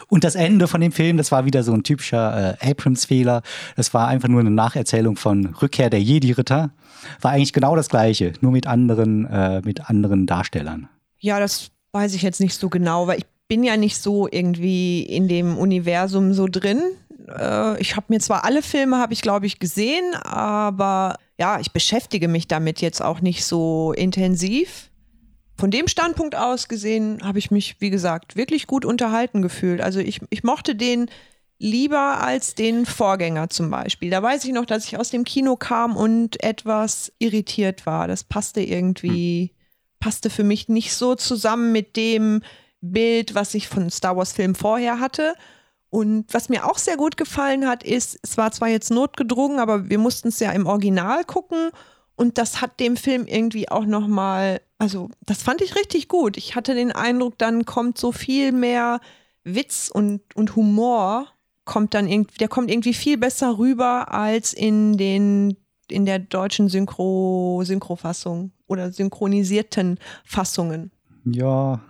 Und 0.08 0.24
das 0.24 0.34
Ende 0.34 0.68
von 0.68 0.80
dem 0.80 0.92
Film, 0.92 1.16
das 1.16 1.32
war 1.32 1.44
wieder 1.44 1.62
so 1.62 1.72
ein 1.72 1.82
typischer 1.82 2.56
äh, 2.62 2.70
Abrams-Fehler. 2.70 3.42
Das 3.76 3.92
war 3.94 4.08
einfach 4.08 4.28
nur 4.28 4.40
eine 4.40 4.50
Nacherzählung 4.50 5.16
von 5.16 5.46
Rückkehr 5.46 5.90
der 5.90 6.02
Jedi-Ritter. 6.02 6.70
War 7.20 7.30
eigentlich 7.30 7.52
genau 7.52 7.76
das 7.76 7.88
Gleiche, 7.88 8.34
nur 8.40 8.52
mit 8.52 8.66
anderen, 8.66 9.26
äh, 9.26 9.62
mit 9.64 9.88
anderen 9.88 10.26
Darstellern. 10.26 10.88
Ja, 11.18 11.40
das 11.40 11.70
weiß 11.92 12.14
ich 12.14 12.22
jetzt 12.22 12.40
nicht 12.40 12.54
so 12.54 12.68
genau, 12.68 13.06
weil 13.06 13.18
ich 13.18 13.26
bin 13.48 13.64
ja 13.64 13.76
nicht 13.76 13.98
so 13.98 14.28
irgendwie 14.30 15.02
in 15.02 15.26
dem 15.26 15.58
Universum 15.58 16.34
so 16.34 16.46
drin. 16.46 16.80
Äh, 17.28 17.80
ich 17.80 17.96
habe 17.96 18.06
mir 18.08 18.20
zwar 18.20 18.44
alle 18.44 18.62
Filme, 18.62 18.98
habe 18.98 19.12
ich 19.12 19.22
glaube 19.22 19.46
ich 19.46 19.58
gesehen, 19.58 20.14
aber 20.14 21.16
ja, 21.40 21.58
ich 21.58 21.72
beschäftige 21.72 22.28
mich 22.28 22.48
damit 22.48 22.82
jetzt 22.82 23.00
auch 23.00 23.22
nicht 23.22 23.46
so 23.46 23.94
intensiv. 23.94 24.90
Von 25.56 25.70
dem 25.70 25.88
Standpunkt 25.88 26.36
aus 26.36 26.68
gesehen 26.68 27.20
habe 27.24 27.38
ich 27.38 27.50
mich, 27.50 27.76
wie 27.80 27.88
gesagt, 27.88 28.36
wirklich 28.36 28.66
gut 28.66 28.84
unterhalten 28.84 29.40
gefühlt. 29.40 29.80
Also 29.80 30.00
ich, 30.00 30.20
ich 30.28 30.44
mochte 30.44 30.74
den 30.74 31.10
lieber 31.58 32.20
als 32.20 32.54
den 32.54 32.84
Vorgänger 32.84 33.48
zum 33.48 33.70
Beispiel. 33.70 34.10
Da 34.10 34.22
weiß 34.22 34.44
ich 34.44 34.52
noch, 34.52 34.66
dass 34.66 34.84
ich 34.84 34.98
aus 34.98 35.08
dem 35.08 35.24
Kino 35.24 35.56
kam 35.56 35.96
und 35.96 36.42
etwas 36.42 37.10
irritiert 37.18 37.86
war. 37.86 38.06
Das 38.06 38.22
passte 38.22 38.60
irgendwie, 38.60 39.54
passte 39.98 40.28
für 40.28 40.44
mich 40.44 40.68
nicht 40.68 40.92
so 40.92 41.14
zusammen 41.14 41.72
mit 41.72 41.96
dem 41.96 42.42
Bild, 42.82 43.34
was 43.34 43.54
ich 43.54 43.66
von 43.66 43.88
Star 43.88 44.14
Wars 44.14 44.32
Film 44.32 44.54
vorher 44.54 45.00
hatte. 45.00 45.34
Und 45.90 46.32
was 46.32 46.48
mir 46.48 46.66
auch 46.66 46.78
sehr 46.78 46.96
gut 46.96 47.16
gefallen 47.16 47.66
hat, 47.66 47.82
ist, 47.82 48.18
es 48.22 48.38
war 48.38 48.52
zwar 48.52 48.68
jetzt 48.68 48.90
notgedrungen, 48.90 49.58
aber 49.58 49.90
wir 49.90 49.98
mussten 49.98 50.28
es 50.28 50.38
ja 50.38 50.52
im 50.52 50.66
Original 50.66 51.24
gucken 51.24 51.70
und 52.14 52.38
das 52.38 52.60
hat 52.60 52.78
dem 52.78 52.96
Film 52.96 53.26
irgendwie 53.26 53.68
auch 53.70 53.86
noch 53.86 54.06
mal, 54.06 54.60
also 54.78 55.08
das 55.26 55.42
fand 55.42 55.62
ich 55.62 55.74
richtig 55.74 56.06
gut. 56.06 56.36
Ich 56.36 56.54
hatte 56.54 56.74
den 56.74 56.92
Eindruck, 56.92 57.38
dann 57.38 57.64
kommt 57.64 57.98
so 57.98 58.12
viel 58.12 58.52
mehr 58.52 59.00
Witz 59.42 59.90
und, 59.92 60.20
und 60.36 60.54
Humor 60.54 61.26
kommt 61.64 61.94
dann 61.94 62.06
irgendwie, 62.06 62.36
der 62.38 62.48
kommt 62.48 62.70
irgendwie 62.70 62.94
viel 62.94 63.16
besser 63.16 63.58
rüber 63.58 64.12
als 64.12 64.52
in 64.52 64.96
den 64.96 65.56
in 65.88 66.06
der 66.06 66.18
deutschen 66.18 66.68
Synchro 66.68 67.62
Synchrofassung 67.64 68.52
oder 68.66 68.92
synchronisierten 68.92 69.98
Fassungen. 70.24 70.92
Ja, 71.24 71.80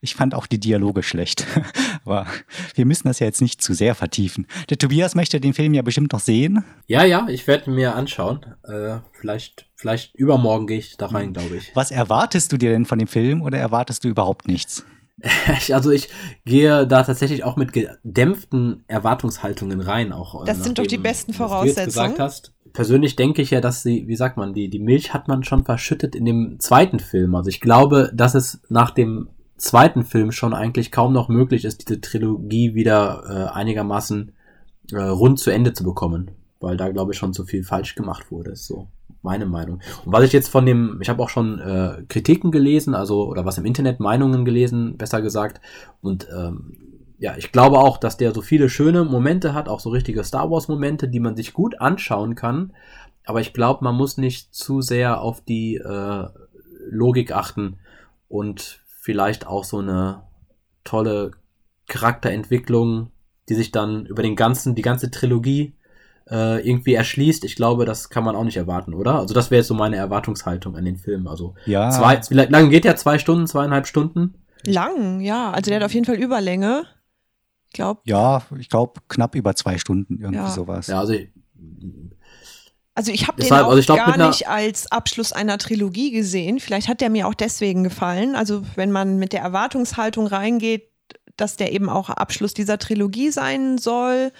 ich 0.00 0.14
fand 0.14 0.34
auch 0.34 0.46
die 0.46 0.60
Dialoge 0.60 1.02
schlecht. 1.02 1.46
Aber 2.04 2.26
wir 2.74 2.86
müssen 2.86 3.08
das 3.08 3.18
ja 3.18 3.26
jetzt 3.26 3.42
nicht 3.42 3.62
zu 3.62 3.74
sehr 3.74 3.94
vertiefen. 3.94 4.46
Der 4.70 4.78
Tobias 4.78 5.14
möchte 5.14 5.40
den 5.40 5.54
Film 5.54 5.74
ja 5.74 5.82
bestimmt 5.82 6.12
noch 6.12 6.20
sehen. 6.20 6.64
Ja, 6.86 7.04
ja, 7.04 7.26
ich 7.28 7.46
werde 7.46 7.70
mir 7.70 7.94
anschauen. 7.94 8.44
Äh, 8.64 8.98
vielleicht, 9.12 9.66
vielleicht 9.76 10.14
übermorgen 10.14 10.66
gehe 10.66 10.78
ich 10.78 10.96
da 10.96 11.06
rein, 11.06 11.32
glaube 11.32 11.56
ich. 11.56 11.72
Was 11.74 11.90
erwartest 11.90 12.52
du 12.52 12.56
dir 12.56 12.70
denn 12.70 12.86
von 12.86 12.98
dem 12.98 13.08
Film 13.08 13.42
oder 13.42 13.58
erwartest 13.58 14.04
du 14.04 14.08
überhaupt 14.08 14.48
nichts? 14.48 14.84
Also 15.70 15.90
ich 15.90 16.08
gehe 16.44 16.86
da 16.86 17.02
tatsächlich 17.04 17.44
auch 17.44 17.56
mit 17.56 17.72
gedämpften 17.72 18.84
Erwartungshaltungen 18.88 19.80
rein. 19.80 20.12
Auch 20.12 20.44
das 20.44 20.64
sind 20.64 20.78
doch 20.78 20.86
die 20.86 20.98
besten 20.98 21.32
Voraussetzungen. 21.32 21.66
Was 21.66 21.74
du 21.74 21.80
jetzt 21.80 21.94
gesagt 21.94 22.18
hast 22.18 22.54
persönlich 22.74 23.16
denke 23.16 23.40
ich 23.40 23.50
ja, 23.50 23.62
dass 23.62 23.82
sie, 23.82 24.06
wie 24.06 24.16
sagt 24.16 24.36
man, 24.36 24.52
die, 24.52 24.68
die 24.68 24.80
Milch 24.80 25.14
hat 25.14 25.28
man 25.28 25.44
schon 25.44 25.64
verschüttet 25.64 26.14
in 26.14 26.26
dem 26.26 26.56
zweiten 26.58 26.98
Film. 26.98 27.34
Also 27.34 27.48
ich 27.48 27.60
glaube, 27.60 28.10
dass 28.12 28.34
es 28.34 28.60
nach 28.68 28.90
dem 28.90 29.28
zweiten 29.56 30.04
Film 30.04 30.32
schon 30.32 30.54
eigentlich 30.54 30.90
kaum 30.90 31.12
noch 31.12 31.28
möglich 31.28 31.64
ist, 31.64 31.88
diese 31.88 32.00
Trilogie 32.00 32.74
wieder 32.74 33.22
äh, 33.28 33.54
einigermaßen 33.54 34.32
äh, 34.92 34.96
rund 34.96 35.38
zu 35.38 35.50
Ende 35.50 35.72
zu 35.72 35.84
bekommen. 35.84 36.30
Weil 36.60 36.76
da, 36.76 36.88
glaube 36.88 37.12
ich, 37.12 37.18
schon 37.18 37.34
zu 37.34 37.44
viel 37.44 37.62
falsch 37.62 37.94
gemacht 37.94 38.30
wurde. 38.30 38.52
Ist 38.52 38.66
so 38.66 38.88
meine 39.22 39.46
Meinung. 39.46 39.80
Und 40.04 40.12
was 40.12 40.24
ich 40.24 40.32
jetzt 40.32 40.48
von 40.48 40.66
dem, 40.66 40.98
ich 41.00 41.08
habe 41.08 41.22
auch 41.22 41.28
schon 41.28 41.58
äh, 41.58 42.04
Kritiken 42.08 42.50
gelesen, 42.50 42.94
also, 42.94 43.26
oder 43.26 43.44
was 43.44 43.58
im 43.58 43.64
Internet, 43.64 44.00
Meinungen 44.00 44.44
gelesen, 44.44 44.96
besser 44.96 45.22
gesagt. 45.22 45.60
Und 46.00 46.28
ähm, 46.34 46.76
ja, 47.18 47.34
ich 47.36 47.52
glaube 47.52 47.78
auch, 47.78 47.98
dass 47.98 48.16
der 48.16 48.32
so 48.32 48.42
viele 48.42 48.68
schöne 48.68 49.04
Momente 49.04 49.54
hat, 49.54 49.68
auch 49.68 49.80
so 49.80 49.90
richtige 49.90 50.24
Star 50.24 50.50
Wars-Momente, 50.50 51.08
die 51.08 51.20
man 51.20 51.36
sich 51.36 51.52
gut 51.52 51.80
anschauen 51.80 52.34
kann. 52.34 52.72
Aber 53.24 53.40
ich 53.40 53.52
glaube, 53.54 53.82
man 53.84 53.94
muss 53.94 54.18
nicht 54.18 54.54
zu 54.54 54.82
sehr 54.82 55.20
auf 55.20 55.40
die 55.40 55.76
äh, 55.76 56.26
Logik 56.90 57.32
achten 57.32 57.78
und 58.28 58.83
vielleicht 59.04 59.46
auch 59.46 59.64
so 59.64 59.80
eine 59.80 60.22
tolle 60.82 61.32
Charakterentwicklung, 61.88 63.10
die 63.50 63.54
sich 63.54 63.70
dann 63.70 64.06
über 64.06 64.22
den 64.22 64.34
ganzen, 64.34 64.74
die 64.74 64.82
ganze 64.82 65.10
Trilogie 65.10 65.76
äh, 66.30 66.66
irgendwie 66.66 66.94
erschließt. 66.94 67.44
Ich 67.44 67.54
glaube, 67.54 67.84
das 67.84 68.08
kann 68.08 68.24
man 68.24 68.34
auch 68.34 68.44
nicht 68.44 68.56
erwarten, 68.56 68.94
oder? 68.94 69.16
Also 69.16 69.34
das 69.34 69.50
wäre 69.50 69.58
jetzt 69.58 69.68
so 69.68 69.74
meine 69.74 69.96
Erwartungshaltung 69.96 70.74
an 70.74 70.86
den 70.86 70.96
Film. 70.96 71.26
Also 71.26 71.54
ja. 71.66 71.90
zwei, 71.90 72.18
wie 72.30 72.34
lange 72.34 72.70
geht 72.70 72.84
der? 72.84 72.96
Zwei 72.96 73.18
Stunden, 73.18 73.46
zweieinhalb 73.46 73.86
Stunden? 73.86 74.42
Lang, 74.64 75.20
ja. 75.20 75.50
Also 75.50 75.70
der 75.70 75.80
hat 75.80 75.84
auf 75.84 75.92
jeden 75.92 76.06
Fall 76.06 76.16
Überlänge. 76.16 76.84
Ich 77.66 77.74
glaube. 77.74 78.00
Ja, 78.04 78.42
ich 78.58 78.70
glaube 78.70 79.02
knapp 79.08 79.34
über 79.34 79.54
zwei 79.54 79.76
Stunden, 79.76 80.18
irgendwie 80.18 80.36
ja. 80.36 80.50
sowas. 80.50 80.86
Ja, 80.86 81.00
also 81.00 81.12
ich, 81.12 81.28
also 82.94 83.10
ich 83.10 83.26
habe 83.26 83.42
den 83.42 83.52
auch 83.52 83.70
also 83.70 83.82
glaub, 83.82 83.98
gar 83.98 84.28
nicht 84.28 84.48
als 84.48 84.90
Abschluss 84.92 85.32
einer 85.32 85.58
Trilogie 85.58 86.12
gesehen. 86.12 86.60
Vielleicht 86.60 86.88
hat 86.88 87.00
der 87.00 87.10
mir 87.10 87.26
auch 87.26 87.34
deswegen 87.34 87.82
gefallen. 87.82 88.36
Also 88.36 88.62
wenn 88.76 88.92
man 88.92 89.18
mit 89.18 89.32
der 89.32 89.42
Erwartungshaltung 89.42 90.28
reingeht, 90.28 90.88
dass 91.36 91.56
der 91.56 91.72
eben 91.72 91.88
auch 91.88 92.08
Abschluss 92.08 92.54
dieser 92.54 92.78
Trilogie 92.78 93.30
sein 93.30 93.78
soll, 93.78 94.30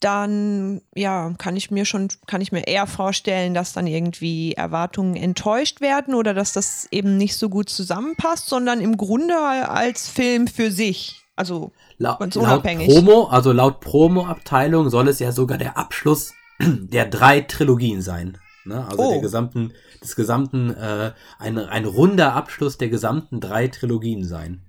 dann 0.00 0.80
ja, 0.94 1.32
kann 1.38 1.56
ich 1.56 1.70
mir 1.70 1.84
schon, 1.84 2.08
kann 2.26 2.40
ich 2.40 2.50
mir 2.50 2.66
eher 2.66 2.88
vorstellen, 2.88 3.54
dass 3.54 3.72
dann 3.72 3.86
irgendwie 3.86 4.54
Erwartungen 4.54 5.14
enttäuscht 5.14 5.80
werden 5.80 6.14
oder 6.14 6.34
dass 6.34 6.52
das 6.52 6.88
eben 6.90 7.18
nicht 7.18 7.36
so 7.36 7.48
gut 7.48 7.68
zusammenpasst, 7.68 8.48
sondern 8.48 8.80
im 8.80 8.96
Grunde 8.96 9.36
als 9.36 10.08
Film 10.08 10.48
für 10.48 10.72
sich. 10.72 11.22
Also 11.36 11.70
La 11.98 12.16
ganz 12.18 12.34
unabhängig. 12.34 12.88
Laut 12.88 13.04
Promo, 13.04 13.24
also 13.26 13.52
laut 13.52 13.80
Promo-Abteilung 13.80 14.90
soll 14.90 15.08
es 15.08 15.20
ja 15.20 15.32
sogar 15.32 15.58
der 15.58 15.76
Abschluss 15.76 16.32
der 16.60 17.06
drei 17.06 17.40
Trilogien 17.40 18.02
sein. 18.02 18.38
Ne? 18.64 18.84
Also 18.86 19.02
oh. 19.02 19.10
der 19.12 19.20
gesamten, 19.20 19.72
des 20.02 20.16
gesamten, 20.16 20.70
äh, 20.70 21.12
ein, 21.38 21.58
ein 21.58 21.84
runder 21.84 22.34
Abschluss 22.34 22.78
der 22.78 22.88
gesamten 22.88 23.40
drei 23.40 23.68
Trilogien 23.68 24.24
sein. 24.24 24.60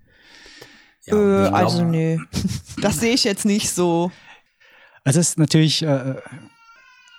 Ja, 1.05 1.15
äh, 1.15 1.49
also 1.49 1.83
nee, 1.83 2.19
das 2.81 2.99
sehe 2.99 3.13
ich 3.13 3.23
jetzt 3.23 3.45
nicht 3.45 3.69
so. 3.69 4.11
Also 5.03 5.19
es 5.19 5.29
ist 5.29 5.39
natürlich, 5.39 5.81
äh, 5.83 6.15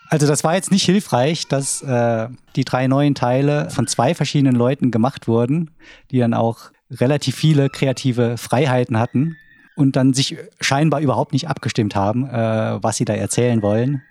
also 0.09 0.27
das 0.27 0.45
war 0.45 0.55
jetzt 0.55 0.71
nicht 0.71 0.85
hilfreich, 0.85 1.49
dass 1.49 1.83
äh, 1.83 2.29
die 2.57 2.65
drei 2.65 2.87
neuen 2.87 3.15
Teile 3.15 3.71
von 3.71 3.87
zwei 3.87 4.15
verschiedenen 4.15 4.55
Leuten 4.55 4.91
gemacht 4.91 5.27
wurden, 5.27 5.73
die 6.11 6.19
dann 6.19 6.35
auch 6.35 6.71
relativ 6.91 7.35
viele 7.37 7.71
kreative 7.71 8.37
Freiheiten 8.37 8.99
hatten 8.99 9.37
und 9.75 9.97
dann 9.97 10.13
sich 10.13 10.37
scheinbar 10.61 11.01
überhaupt 11.01 11.33
nicht 11.33 11.49
abgestimmt 11.49 11.97
haben, 11.97 12.29
äh, 12.29 12.83
was 12.83 12.97
sie 12.97 13.05
da 13.05 13.15
erzählen 13.15 13.63
wollen. 13.63 14.03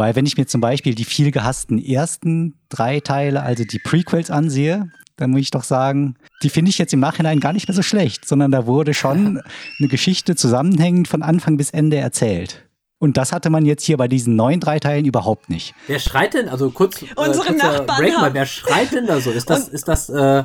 Weil 0.00 0.16
wenn 0.16 0.24
ich 0.24 0.38
mir 0.38 0.46
zum 0.46 0.62
Beispiel 0.62 0.94
die 0.94 1.04
viel 1.04 1.30
gehassten 1.30 1.78
ersten 1.78 2.54
drei 2.70 3.00
Teile, 3.00 3.42
also 3.42 3.64
die 3.64 3.78
Prequels 3.78 4.30
ansehe, 4.30 4.88
dann 5.16 5.30
muss 5.30 5.42
ich 5.42 5.50
doch 5.50 5.62
sagen, 5.62 6.16
die 6.42 6.48
finde 6.48 6.70
ich 6.70 6.78
jetzt 6.78 6.94
im 6.94 7.00
Nachhinein 7.00 7.38
gar 7.38 7.52
nicht 7.52 7.68
mehr 7.68 7.74
so 7.74 7.82
schlecht, 7.82 8.26
sondern 8.26 8.50
da 8.50 8.66
wurde 8.66 8.94
schon 8.94 9.42
eine 9.78 9.88
Geschichte 9.88 10.36
zusammenhängend 10.36 11.06
von 11.06 11.22
Anfang 11.22 11.58
bis 11.58 11.68
Ende 11.68 11.98
erzählt. 11.98 12.66
Und 12.98 13.18
das 13.18 13.30
hatte 13.30 13.50
man 13.50 13.66
jetzt 13.66 13.84
hier 13.84 13.98
bei 13.98 14.08
diesen 14.08 14.36
neuen 14.36 14.58
drei 14.58 14.78
Teilen 14.78 15.04
überhaupt 15.04 15.50
nicht. 15.50 15.74
Wer 15.86 15.98
schreit 15.98 16.32
denn, 16.32 16.48
also 16.48 16.70
kurz, 16.70 17.04
Unsere 17.16 17.48
äh, 17.50 17.56
Nachbarn 17.58 18.00
Break 18.00 18.14
mal, 18.14 18.32
wer 18.32 18.46
schreit 18.46 18.92
denn 18.92 19.06
da 19.06 19.20
so? 19.20 19.30
Ist 19.30 19.50
das, 19.50 19.68
ist 19.68 19.86
das, 19.86 20.08
äh, 20.08 20.44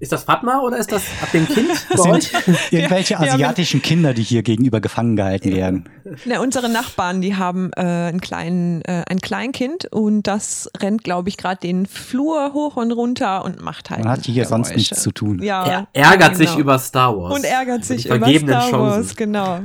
ist 0.00 0.12
das 0.12 0.24
Fatma 0.24 0.60
oder 0.60 0.78
ist 0.78 0.92
das 0.92 1.02
ab 1.22 1.30
dem 1.32 1.46
Kind 1.46 1.68
Das 1.90 2.02
sind 2.02 2.32
irgendwelche 2.70 3.18
asiatischen 3.18 3.82
Kinder, 3.82 4.14
die 4.14 4.22
hier 4.22 4.42
gegenüber 4.42 4.80
gefangen 4.80 5.16
gehalten 5.16 5.54
werden. 5.54 5.88
Na, 6.24 6.40
unsere 6.40 6.68
Nachbarn, 6.68 7.20
die 7.20 7.36
haben 7.36 7.70
äh, 7.76 7.80
einen 7.80 8.20
kleinen, 8.20 8.82
äh, 8.82 9.04
ein 9.08 9.20
Kleinkind 9.20 9.86
und 9.92 10.22
das 10.22 10.70
rennt, 10.80 11.04
glaube 11.04 11.28
ich, 11.28 11.36
gerade 11.36 11.60
den 11.60 11.86
Flur 11.86 12.52
hoch 12.54 12.76
und 12.76 12.92
runter 12.92 13.44
und 13.44 13.60
macht 13.62 13.90
halt. 13.90 14.04
Man 14.04 14.12
hat 14.12 14.24
hier 14.24 14.44
sonst 14.46 14.68
Geräusche. 14.68 14.78
nichts 14.78 15.02
zu 15.02 15.12
tun. 15.12 15.42
Ja, 15.42 15.86
Er 15.92 16.10
ärgert 16.10 16.36
sich 16.36 16.48
genau. 16.48 16.60
über 16.60 16.78
Star 16.78 17.16
Wars. 17.16 17.34
und 17.34 17.44
ärgert 17.44 17.84
sich 17.84 18.06
über 18.06 18.26
Star 18.28 18.72
Wars, 18.72 19.06
Chancen. 19.06 19.16
genau. 19.16 19.60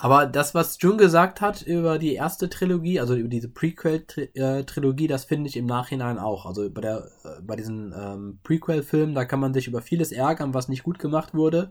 Aber 0.00 0.26
das, 0.26 0.54
was 0.54 0.78
Jun 0.80 0.96
gesagt 0.96 1.40
hat 1.40 1.62
über 1.62 1.98
die 1.98 2.14
erste 2.14 2.48
Trilogie, 2.48 3.00
also 3.00 3.16
über 3.16 3.28
diese 3.28 3.48
Prequel-Trilogie, 3.48 5.08
das 5.08 5.24
finde 5.24 5.48
ich 5.48 5.56
im 5.56 5.66
Nachhinein 5.66 6.18
auch. 6.18 6.46
Also 6.46 6.70
bei 6.70 6.80
der, 6.80 7.08
äh, 7.24 7.42
bei 7.42 7.56
diesen 7.56 7.92
ähm, 7.98 8.38
Prequel-Filmen, 8.44 9.14
da 9.14 9.24
kann 9.24 9.40
man 9.40 9.52
sich 9.58 9.68
über 9.68 9.82
vieles 9.82 10.12
ärgern, 10.12 10.54
was 10.54 10.68
nicht 10.68 10.82
gut 10.82 10.98
gemacht 10.98 11.34
wurde. 11.34 11.70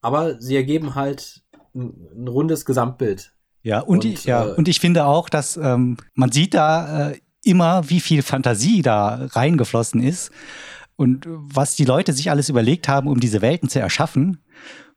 Aber 0.00 0.40
sie 0.40 0.56
ergeben 0.56 0.94
halt 0.94 1.42
ein, 1.74 1.94
ein 2.16 2.28
rundes 2.28 2.64
Gesamtbild. 2.64 3.32
Ja, 3.62 3.80
und, 3.80 3.98
Und, 3.98 4.04
ich, 4.04 4.24
ja, 4.24 4.46
äh, 4.46 4.54
und 4.54 4.68
ich 4.68 4.80
finde 4.80 5.06
auch, 5.06 5.28
dass 5.28 5.56
ähm, 5.56 5.96
man 6.14 6.30
sieht 6.30 6.54
da 6.54 7.10
äh, 7.10 7.18
immer, 7.44 7.88
wie 7.90 8.00
viel 8.00 8.22
Fantasie 8.22 8.82
da 8.82 9.26
reingeflossen 9.30 10.02
ist 10.02 10.30
und 10.96 11.26
was 11.26 11.76
die 11.76 11.84
Leute 11.84 12.12
sich 12.12 12.30
alles 12.30 12.48
überlegt 12.48 12.88
haben, 12.88 13.08
um 13.08 13.20
diese 13.20 13.42
Welten 13.42 13.68
zu 13.68 13.80
erschaffen. 13.80 14.42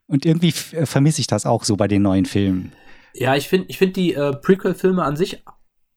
Und 0.07 0.25
irgendwie 0.25 0.53
äh, 0.71 0.85
vermisse 0.85 1.21
ich 1.21 1.27
das 1.27 1.45
auch 1.45 1.63
so 1.63 1.77
bei 1.77 1.87
den 1.87 2.01
neuen 2.01 2.25
Filmen. 2.25 2.71
Ja, 3.13 3.35
ich 3.35 3.47
finde 3.47 3.67
ich 3.69 3.77
find 3.77 3.95
die 3.95 4.13
äh, 4.13 4.33
Prequel-Filme 4.33 5.03
an 5.03 5.15
sich 5.15 5.43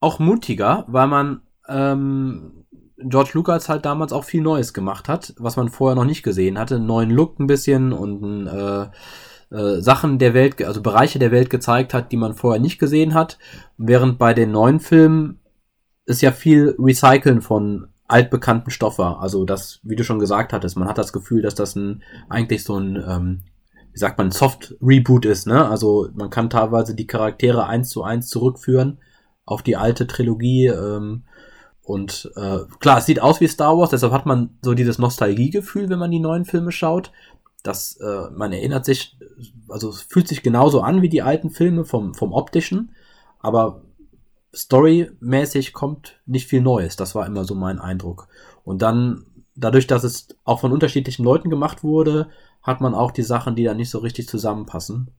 auch 0.01 0.19
mutiger, 0.19 0.85
weil 0.89 1.07
man 1.07 1.43
ähm, 1.69 2.65
George 3.05 3.31
Lucas 3.35 3.69
halt 3.69 3.85
damals 3.85 4.13
auch 4.13 4.25
viel 4.25 4.43
Neues 4.43 4.73
gemacht 4.73 5.09
hat, 5.09 5.35
was 5.39 5.57
man 5.57 5.69
vorher 5.69 5.97
noch 5.97 6.05
nicht 6.05 6.23
gesehen 6.23 6.59
hatte. 6.59 6.77
Einen 6.77 6.87
neuen 6.87 7.11
Look 7.11 7.39
ein 7.39 7.47
bisschen 7.47 7.93
und 7.93 8.47
äh, 8.47 8.87
äh, 9.55 9.81
Sachen 9.81 10.19
der 10.19 10.35
Welt, 10.35 10.63
also 10.63 10.83
Bereiche 10.83 11.19
der 11.19 11.31
Welt 11.31 11.51
gezeigt 11.51 11.95
hat, 11.95 12.13
die 12.13 12.17
man 12.17 12.35
vorher 12.35 12.61
nicht 12.61 12.79
gesehen 12.79 13.15
hat. 13.15 13.39
Während 13.77 14.19
bei 14.19 14.35
den 14.35 14.51
neuen 14.53 14.81
Filmen 14.81 15.41
ist 16.07 16.23
ja 16.23 16.33
viel 16.33 16.75
Recyceln 16.79 17.43
von 17.43 17.89
altbekannten 18.09 18.71
Stoffe. 18.71 19.19
Also 19.19 19.45
das, 19.45 19.81
wie 19.83 19.97
du 19.97 20.05
schon 20.05 20.19
gesagt 20.19 20.53
hattest, 20.53 20.77
man 20.77 20.89
hat 20.89 20.99
das 20.99 21.13
Gefühl, 21.13 21.43
dass 21.43 21.55
das 21.55 21.77
ein 21.77 22.03
eigentlich 22.29 22.65
so 22.65 22.77
ein 22.77 22.97
ähm, 22.97 23.43
wie 23.93 23.99
sagt 23.99 24.19
man, 24.19 24.31
Soft-Reboot 24.31 25.27
ist, 25.27 25.47
ne? 25.47 25.69
Also 25.69 26.09
man 26.15 26.31
kann 26.31 26.49
teilweise 26.49 26.95
die 26.95 27.07
Charaktere 27.07 27.67
eins 27.67 27.91
zu 27.91 28.03
eins 28.03 28.29
zurückführen 28.29 28.99
auf 29.45 29.63
die 29.63 29.77
alte 29.77 30.07
Trilogie. 30.07 30.67
Ähm, 30.67 31.25
und 31.85 32.31
äh, 32.37 32.61
klar, 32.79 32.99
es 32.99 33.07
sieht 33.07 33.21
aus 33.21 33.41
wie 33.41 33.49
Star 33.49 33.77
Wars, 33.77 33.91
deshalb 33.91 34.13
hat 34.13 34.27
man 34.27 34.59
so 34.63 34.75
dieses 34.75 34.99
Nostalgiegefühl, 34.99 35.89
wenn 35.89 35.99
man 35.99 36.11
die 36.11 36.21
neuen 36.21 36.45
Filme 36.45 36.71
schaut. 36.71 37.13
Das, 37.63 37.97
äh, 37.97 38.31
man 38.31 38.53
erinnert 38.53 38.85
sich, 38.85 39.19
also 39.69 39.91
es 39.91 40.03
fühlt 40.03 40.29
sich 40.29 40.43
genauso 40.43 40.81
an 40.81 41.03
wie 41.03 41.09
die 41.09 41.23
alten 41.23 41.51
Filme 41.51 41.85
vom, 41.85 42.15
vom 42.15 42.33
optischen, 42.33 42.95
aber 43.41 43.83
storymäßig 44.55 45.73
kommt 45.73 46.21
nicht 46.27 46.47
viel 46.47 46.61
Neues. 46.61 46.97
Das 46.97 47.15
war 47.15 47.27
immer 47.27 47.45
so 47.45 47.55
mein 47.55 47.79
Eindruck. 47.79 48.29
Und 48.65 48.83
dann, 48.83 49.25
dadurch, 49.57 49.87
dass 49.87 50.05
es 50.05 50.29
auch 50.45 50.61
von 50.61 50.73
unterschiedlichen 50.73 51.25
Leuten 51.25 51.51
gemacht 51.51 51.83
wurde, 51.83 52.29
hat 52.63 52.81
man 52.81 52.95
auch 52.95 53.11
die 53.11 53.23
Sachen, 53.23 53.57
die 53.57 53.65
da 53.65 53.75
nicht 53.75 53.91
so 53.91 53.99
richtig 53.99 54.29
zusammenpassen. 54.29 55.11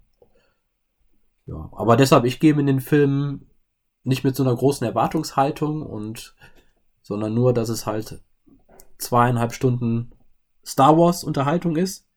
Ja, 1.45 1.69
aber 1.73 1.97
deshalb, 1.97 2.23
ich 2.23 2.39
gehe 2.39 2.57
in 2.57 2.67
den 2.67 2.79
Film 2.79 3.47
nicht 4.03 4.23
mit 4.23 4.35
so 4.35 4.43
einer 4.43 4.55
großen 4.55 4.85
Erwartungshaltung 4.85 5.81
und, 5.81 6.35
sondern 7.03 7.33
nur, 7.33 7.53
dass 7.53 7.69
es 7.69 7.85
halt 7.85 8.21
zweieinhalb 8.97 9.53
Stunden 9.53 10.11
Star 10.65 10.97
Wars 10.97 11.23
Unterhaltung 11.23 11.75
ist. 11.75 12.07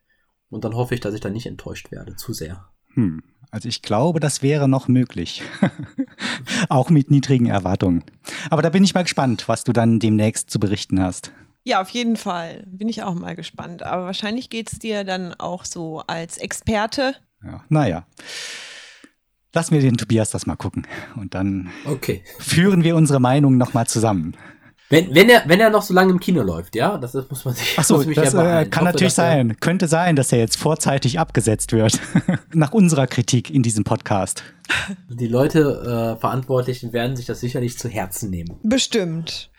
Und 0.49 0.65
dann 0.65 0.75
hoffe 0.75 0.95
ich, 0.95 1.01
dass 1.01 1.13
ich 1.15 1.21
da 1.21 1.29
nicht 1.29 1.47
enttäuscht 1.47 1.91
werde, 1.91 2.17
zu 2.17 2.33
sehr. 2.33 2.69
Hm. 2.95 3.23
Also 3.51 3.69
ich 3.69 3.83
glaube, 3.83 4.21
das 4.21 4.43
wäre 4.43 4.69
noch 4.69 4.89
möglich. 4.89 5.43
auch 6.69 6.91
mit 6.91 7.11
niedrigen 7.11 7.47
Erwartungen. 7.47 8.05
Aber 8.51 8.63
da 8.63 8.71
bin 8.71 8.85
ich 8.85 8.95
mal 8.95 9.03
gespannt, 9.03 9.49
was 9.49 9.65
du 9.65 9.73
dann 9.73 9.99
demnächst 9.99 10.51
zu 10.51 10.59
berichten 10.61 11.03
hast. 11.03 11.33
Ja, 11.65 11.81
auf 11.81 11.89
jeden 11.91 12.17
Fall. 12.17 12.65
Bin 12.67 12.89
ich 12.89 13.03
auch 13.03 13.15
mal 13.15 13.35
gespannt. 13.35 13.83
Aber 13.83 14.05
wahrscheinlich 14.05 14.51
geht 14.51 14.73
es 14.73 14.79
dir 14.79 15.05
dann 15.05 15.35
auch 15.35 15.65
so 15.65 16.01
als 16.07 16.39
Experte. 16.39 17.17
Ja, 17.45 17.65
naja. 17.69 18.07
Lassen 19.53 19.75
wir 19.75 19.81
den 19.81 19.97
Tobias 19.97 20.31
das 20.31 20.47
mal 20.47 20.57
gucken. 20.57 20.87
Und 21.17 21.35
dann 21.35 21.71
Okay. 21.87 22.23
führen 22.39 22.85
wir 22.85 22.95
unsere 22.95 23.21
Meinungen 23.21 23.59
nochmal 23.59 23.87
zusammen. 23.87 24.37
Wenn, 24.89 25.13
wenn 25.15 25.29
er, 25.29 25.43
wenn 25.47 25.59
er 25.61 25.71
noch 25.71 25.83
so 25.83 25.93
lange 25.93 26.13
im 26.13 26.21
Kino 26.21 26.43
läuft, 26.43 26.77
ja, 26.77 26.97
das, 26.97 27.13
das 27.13 27.29
muss 27.29 27.45
man 27.45 27.55
sich, 27.55 27.75
Ach 27.77 27.83
so, 27.85 27.97
muss 27.97 28.07
mich 28.07 28.17
das 28.17 28.33
ja 28.35 28.61
äh, 28.61 28.67
kann 28.67 28.83
hoffe, 28.83 28.93
natürlich 28.93 29.15
dass 29.15 29.25
er- 29.25 29.33
sein. 29.33 29.57
Könnte 29.59 29.89
sein, 29.89 30.15
dass 30.17 30.31
er 30.33 30.39
jetzt 30.39 30.57
vorzeitig 30.57 31.19
abgesetzt 31.19 31.73
wird. 31.73 31.99
Nach 32.55 32.73
unserer 32.73 33.07
Kritik 33.09 33.51
in 33.51 33.63
diesem 33.65 33.83
Podcast. 33.83 34.45
Die 35.09 35.27
Leute, 35.27 36.15
äh, 36.17 36.21
Verantwortlichen 36.21 36.93
werden 36.93 37.17
sich 37.17 37.27
das 37.27 37.41
sicherlich 37.41 37.79
zu 37.79 37.89
Herzen 37.89 38.31
nehmen. 38.31 38.59
Bestimmt. 38.63 39.51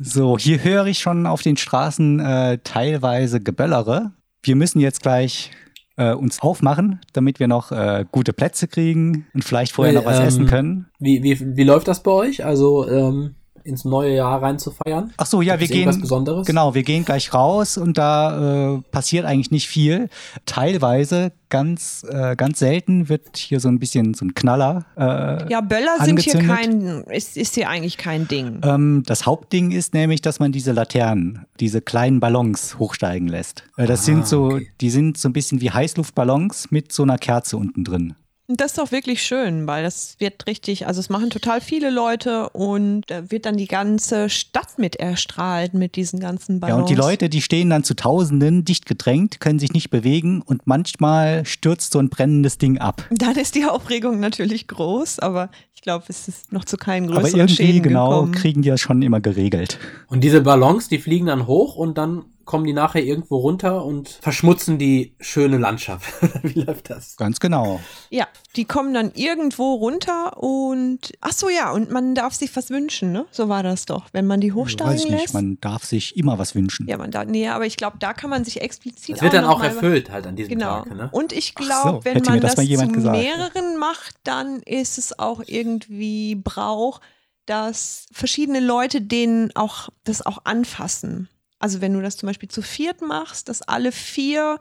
So, 0.00 0.38
hier 0.38 0.62
höre 0.62 0.86
ich 0.86 0.98
schon 0.98 1.26
auf 1.26 1.42
den 1.42 1.56
Straßen 1.56 2.20
äh, 2.20 2.58
teilweise 2.64 3.40
Geböllere. 3.40 4.12
Wir 4.42 4.56
müssen 4.56 4.80
jetzt 4.80 5.02
gleich 5.02 5.50
äh, 5.96 6.12
uns 6.14 6.40
aufmachen, 6.40 7.00
damit 7.12 7.38
wir 7.40 7.46
noch 7.48 7.70
äh, 7.70 8.04
gute 8.10 8.32
Plätze 8.32 8.66
kriegen 8.66 9.26
und 9.34 9.44
vielleicht 9.44 9.72
vorher 9.72 9.94
Weil, 9.94 10.00
noch 10.02 10.10
was 10.10 10.18
ähm, 10.20 10.26
essen 10.26 10.46
können. 10.46 10.86
Wie, 10.98 11.22
wie, 11.22 11.56
wie 11.56 11.64
läuft 11.64 11.86
das 11.88 12.02
bei 12.02 12.10
euch? 12.10 12.44
Also 12.44 12.88
ähm, 12.88 13.34
ins 13.64 13.84
neue 13.84 14.14
Jahr 14.14 14.42
rein 14.42 14.58
zu 14.58 14.70
feiern? 14.72 15.12
Ach 15.16 15.26
so, 15.26 15.42
ja, 15.42 15.56
Gibt 15.56 15.70
wir 15.72 15.84
gehen. 15.84 16.00
Besonderes? 16.00 16.46
Genau, 16.46 16.74
wir 16.74 16.82
gehen 16.82 17.04
gleich 17.04 17.32
raus 17.34 17.76
und 17.78 17.98
da 17.98 18.74
äh, 18.76 18.80
passiert 18.90 19.24
eigentlich 19.24 19.50
nicht 19.50 19.68
viel. 19.68 20.08
Teilweise, 20.46 21.32
ganz, 21.48 22.04
äh, 22.08 22.34
ganz 22.36 22.58
selten 22.58 23.08
wird 23.08 23.36
hier 23.36 23.60
so 23.60 23.68
ein 23.68 23.78
bisschen 23.78 24.14
so 24.14 24.24
ein 24.24 24.34
Knaller. 24.34 24.84
Äh, 24.96 25.50
Ja, 25.50 25.60
Böller 25.60 25.96
sind 26.04 26.20
hier 26.20 26.34
Angezündet? 26.34 26.46
kein, 26.48 27.14
ist, 27.14 27.36
ist 27.36 27.54
hier 27.54 27.68
eigentlich 27.68 27.96
kein 27.96 28.28
Ding. 28.28 28.60
ähm, 28.64 29.02
das 29.06 29.24
Hauptding 29.26 29.70
ist 29.70 29.94
nämlich, 29.94 30.20
dass 30.22 30.40
man 30.40 30.52
diese 30.52 30.72
Laternen, 30.72 31.46
diese 31.60 31.80
kleinen 31.80 32.20
Ballons 32.20 32.78
hochsteigen 32.78 33.28
lässt. 33.28 33.64
Äh, 33.76 33.86
das 33.86 34.00
Ah, 34.00 34.04
sind 34.04 34.26
so, 34.26 34.44
okay. 34.46 34.68
die 34.80 34.90
sind 34.90 35.16
so 35.18 35.28
ein 35.28 35.32
bisschen 35.32 35.60
wie 35.60 35.70
Heißluftballons 35.70 36.70
mit 36.70 36.92
so 36.92 37.02
einer 37.02 37.18
Kerze 37.18 37.56
unten 37.56 37.84
drin. 37.84 38.14
Und 38.48 38.60
das 38.60 38.72
ist 38.72 38.78
doch 38.78 38.90
wirklich 38.90 39.22
schön, 39.22 39.66
weil 39.68 39.84
das 39.84 40.16
wird 40.18 40.46
richtig, 40.48 40.86
also 40.88 40.98
es 40.98 41.08
machen 41.08 41.30
total 41.30 41.60
viele 41.60 41.90
Leute 41.90 42.48
und 42.50 43.02
da 43.06 43.30
wird 43.30 43.46
dann 43.46 43.56
die 43.56 43.68
ganze 43.68 44.28
Stadt 44.28 44.78
mit 44.78 44.96
erstrahlt 44.96 45.74
mit 45.74 45.94
diesen 45.94 46.18
ganzen 46.18 46.58
Ballons. 46.58 46.76
Ja, 46.76 46.80
und 46.80 46.90
die 46.90 46.94
Leute, 46.94 47.28
die 47.28 47.40
stehen 47.40 47.70
dann 47.70 47.84
zu 47.84 47.94
Tausenden 47.94 48.64
dicht 48.64 48.84
gedrängt, 48.84 49.40
können 49.40 49.60
sich 49.60 49.72
nicht 49.72 49.90
bewegen 49.90 50.42
und 50.42 50.66
manchmal 50.66 51.46
stürzt 51.46 51.92
so 51.92 52.00
ein 52.00 52.08
brennendes 52.08 52.58
Ding 52.58 52.78
ab. 52.78 53.06
Dann 53.10 53.36
ist 53.36 53.54
die 53.54 53.64
Aufregung 53.64 54.18
natürlich 54.18 54.66
groß, 54.66 55.20
aber 55.20 55.48
ich 55.72 55.80
glaube, 55.80 56.04
es 56.08 56.26
ist 56.26 56.52
noch 56.52 56.64
zu 56.64 56.76
keinen 56.76 57.10
Aber 57.10 57.20
größeren 57.20 57.40
irgendwie 57.40 57.54
Schäden 57.54 57.82
genau 57.82 58.10
gekommen. 58.10 58.32
kriegen 58.32 58.62
die 58.62 58.70
das 58.70 58.80
schon 58.80 59.02
immer 59.02 59.20
geregelt. 59.20 59.78
Und 60.08 60.22
diese 60.22 60.40
Ballons, 60.40 60.88
die 60.88 60.98
fliegen 60.98 61.26
dann 61.26 61.46
hoch 61.46 61.76
und 61.76 61.96
dann 61.96 62.24
kommen 62.44 62.64
die 62.64 62.72
nachher 62.72 63.02
irgendwo 63.02 63.36
runter 63.38 63.84
und 63.84 64.08
verschmutzen 64.08 64.78
die 64.78 65.14
schöne 65.20 65.58
Landschaft. 65.58 66.12
wie 66.42 66.60
läuft 66.60 66.90
das? 66.90 67.16
Ganz 67.16 67.40
genau. 67.40 67.80
Ja, 68.10 68.26
die 68.56 68.64
kommen 68.64 68.94
dann 68.94 69.12
irgendwo 69.14 69.74
runter 69.74 70.36
und 70.42 71.12
ach 71.20 71.32
so 71.32 71.48
ja, 71.48 71.70
und 71.72 71.90
man 71.90 72.14
darf 72.14 72.34
sich 72.34 72.54
was 72.56 72.70
wünschen, 72.70 73.12
ne? 73.12 73.26
So 73.30 73.48
war 73.48 73.62
das 73.62 73.86
doch, 73.86 74.06
wenn 74.12 74.26
man 74.26 74.40
die 74.40 74.52
hochsteigen 74.52 74.94
Weiß 74.94 75.04
ich 75.04 75.10
nicht, 75.10 75.20
lässt. 75.22 75.34
man 75.34 75.58
darf 75.60 75.84
sich 75.84 76.16
immer 76.16 76.38
was 76.38 76.54
wünschen. 76.54 76.86
ja, 76.88 76.96
man 76.98 77.10
da, 77.10 77.24
nee, 77.24 77.48
aber 77.48 77.66
ich 77.66 77.76
glaube, 77.76 77.96
da 77.98 78.12
kann 78.12 78.30
man 78.30 78.44
sich 78.44 78.60
explizit 78.60 79.16
Das 79.16 79.22
wird 79.22 79.34
dann 79.34 79.44
noch 79.44 79.60
auch 79.60 79.62
erfüllt 79.62 80.10
halt 80.10 80.26
an 80.26 80.36
diesem 80.36 80.50
Genau. 80.58 80.82
Tag. 80.82 80.94
Ne? 80.96 81.08
Und 81.12 81.32
ich 81.32 81.54
glaube, 81.54 82.00
so, 82.00 82.04
wenn 82.04 82.22
man 82.22 82.40
das 82.40 82.54
das, 82.54 82.66
zu 82.66 82.88
gesagt. 82.88 83.16
mehreren 83.18 83.78
macht, 83.78 84.14
dann 84.24 84.60
ist 84.62 84.98
es 84.98 85.18
auch 85.18 85.42
irgendwie 85.46 86.34
Brauch, 86.34 87.00
dass 87.46 88.06
verschiedene 88.12 88.60
Leute 88.60 89.00
denen 89.00 89.54
auch 89.56 89.88
das 90.04 90.24
auch 90.24 90.44
anfassen. 90.44 91.28
Also 91.62 91.80
wenn 91.80 91.92
du 91.92 92.02
das 92.02 92.16
zum 92.16 92.26
Beispiel 92.26 92.48
zu 92.48 92.60
viert 92.60 93.02
machst, 93.02 93.48
dass 93.48 93.62
alle 93.62 93.92
vier 93.92 94.58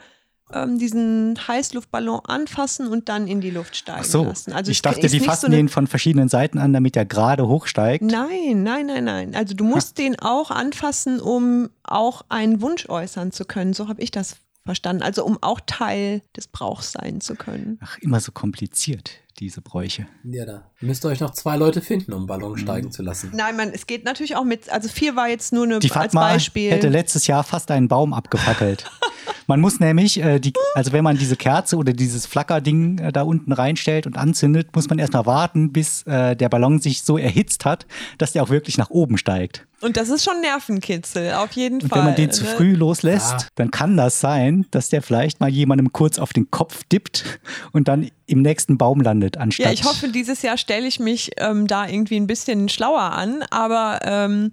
ähm, 0.54 0.78
diesen 0.78 1.36
Heißluftballon 1.48 2.22
anfassen 2.26 2.88
und 2.88 3.10
dann 3.10 3.28
in 3.28 3.42
die 3.42 3.50
Luft 3.50 3.76
steigen 3.76 4.02
Ach 4.02 4.06
so, 4.06 4.24
lassen. 4.24 4.54
Also 4.54 4.70
ich 4.70 4.84
dachte, 4.84 5.08
die 5.08 5.20
fassen 5.20 5.48
so 5.48 5.52
den 5.52 5.68
von 5.68 5.88
verschiedenen 5.88 6.30
Seiten 6.30 6.60
an, 6.60 6.74
damit 6.74 6.96
er 6.96 7.06
gerade 7.06 7.48
hochsteigt. 7.48 8.04
Nein, 8.04 8.62
nein, 8.62 8.86
nein, 8.86 9.04
nein. 9.04 9.36
Also 9.36 9.56
du 9.56 9.64
musst 9.64 9.98
den 9.98 10.20
auch 10.20 10.52
anfassen, 10.52 11.20
um 11.20 11.70
auch 11.84 12.24
einen 12.30 12.62
Wunsch 12.62 12.88
äußern 12.88 13.32
zu 13.32 13.46
können. 13.46 13.74
So 13.74 13.88
habe 13.88 14.02
ich 14.02 14.12
das 14.12 14.36
verstanden. 14.64 15.02
Also 15.02 15.26
um 15.26 15.40
auch 15.42 15.60
Teil 15.66 16.22
des 16.38 16.48
Brauchs 16.48 16.92
sein 16.92 17.20
zu 17.20 17.36
können. 17.36 17.80
Ach, 17.82 17.98
immer 18.00 18.20
so 18.20 18.32
kompliziert, 18.32 19.12
diese 19.42 19.60
Bräuche. 19.62 20.06
Ja, 20.24 20.46
da 20.46 20.64
müsst 20.80 21.04
ihr 21.04 21.10
euch 21.10 21.20
noch 21.20 21.32
zwei 21.32 21.58
Leute 21.58 21.82
finden, 21.82 22.14
um 22.14 22.28
Ballon 22.28 22.58
steigen 22.58 22.92
zu 22.92 23.02
lassen. 23.02 23.32
Nein, 23.36 23.58
man, 23.58 23.72
es 23.74 23.88
geht 23.88 24.06
natürlich 24.06 24.36
auch 24.36 24.44
mit, 24.46 24.70
also 24.70 24.88
vier 24.88 25.16
war 25.16 25.28
jetzt 25.28 25.52
nur 25.52 25.64
eine 25.66 25.80
Die 25.80 25.90
als 25.92 25.98
Fatma 25.98 26.22
Beispiel. 26.34 26.72
hätte 26.72 26.90
letztes 26.90 27.28
Jahr 27.28 27.44
fast 27.44 27.72
einen 27.72 27.88
Baum 27.88 28.14
abgefackelt. 28.14 28.86
man 29.48 29.60
muss 29.60 29.80
nämlich, 29.80 30.22
äh, 30.22 30.40
die, 30.40 30.54
also 30.76 30.92
wenn 30.94 31.04
man 31.04 31.18
diese 31.18 31.36
Kerze 31.36 31.76
oder 31.78 31.92
dieses 31.92 32.26
Flackerding 32.28 33.00
äh, 33.00 33.12
da 33.12 33.24
unten 33.24 33.52
reinstellt 33.52 34.06
und 34.06 34.16
anzündet, 34.18 34.76
muss 34.76 34.88
man 34.90 35.00
erstmal 35.00 35.26
warten, 35.26 35.74
bis 35.74 36.04
äh, 36.04 36.36
der 36.36 36.48
Ballon 36.50 36.80
sich 36.80 37.02
so 37.02 37.18
erhitzt 37.18 37.66
hat, 37.66 37.88
dass 38.20 38.34
der 38.34 38.44
auch 38.44 38.50
wirklich 38.50 38.78
nach 38.78 38.92
oben 38.92 39.18
steigt. 39.18 39.66
Und 39.82 39.98
das 39.98 40.10
ist 40.10 40.24
schon 40.24 40.40
Nervenkitzel, 40.42 41.34
auf 41.34 41.54
jeden 41.54 41.82
Und 41.82 41.90
Fall. 41.90 41.98
wenn 42.00 42.06
man 42.06 42.16
den 42.16 42.30
zu 42.30 42.44
ne? 42.44 42.50
früh 42.52 42.76
loslässt, 42.76 43.34
Ah. 43.34 43.46
dann 43.56 43.72
kann 43.72 43.98
das 43.98 44.20
sein, 44.20 44.68
dass 44.70 44.90
der 44.90 45.02
vielleicht 45.02 45.40
mal 45.40 45.50
jemandem 45.50 45.92
kurz 45.92 46.20
auf 46.20 46.34
den 46.34 46.52
Kopf 46.52 46.84
dippt 46.84 47.40
und 47.72 47.88
dann 47.88 48.12
im 48.32 48.42
nächsten 48.42 48.78
Baum 48.78 49.02
landet, 49.02 49.38
anstatt. 49.38 49.66
Ja, 49.66 49.72
ich 49.72 49.84
hoffe, 49.84 50.08
dieses 50.08 50.42
Jahr 50.42 50.58
stelle 50.58 50.88
ich 50.88 51.00
mich 51.00 51.32
ähm, 51.38 51.68
da 51.68 51.88
irgendwie 51.88 52.16
ein 52.16 52.28
bisschen 52.28 52.70
schlauer 52.70 53.02
an, 53.02 53.44
aber 53.50 54.00
ähm, 54.04 54.52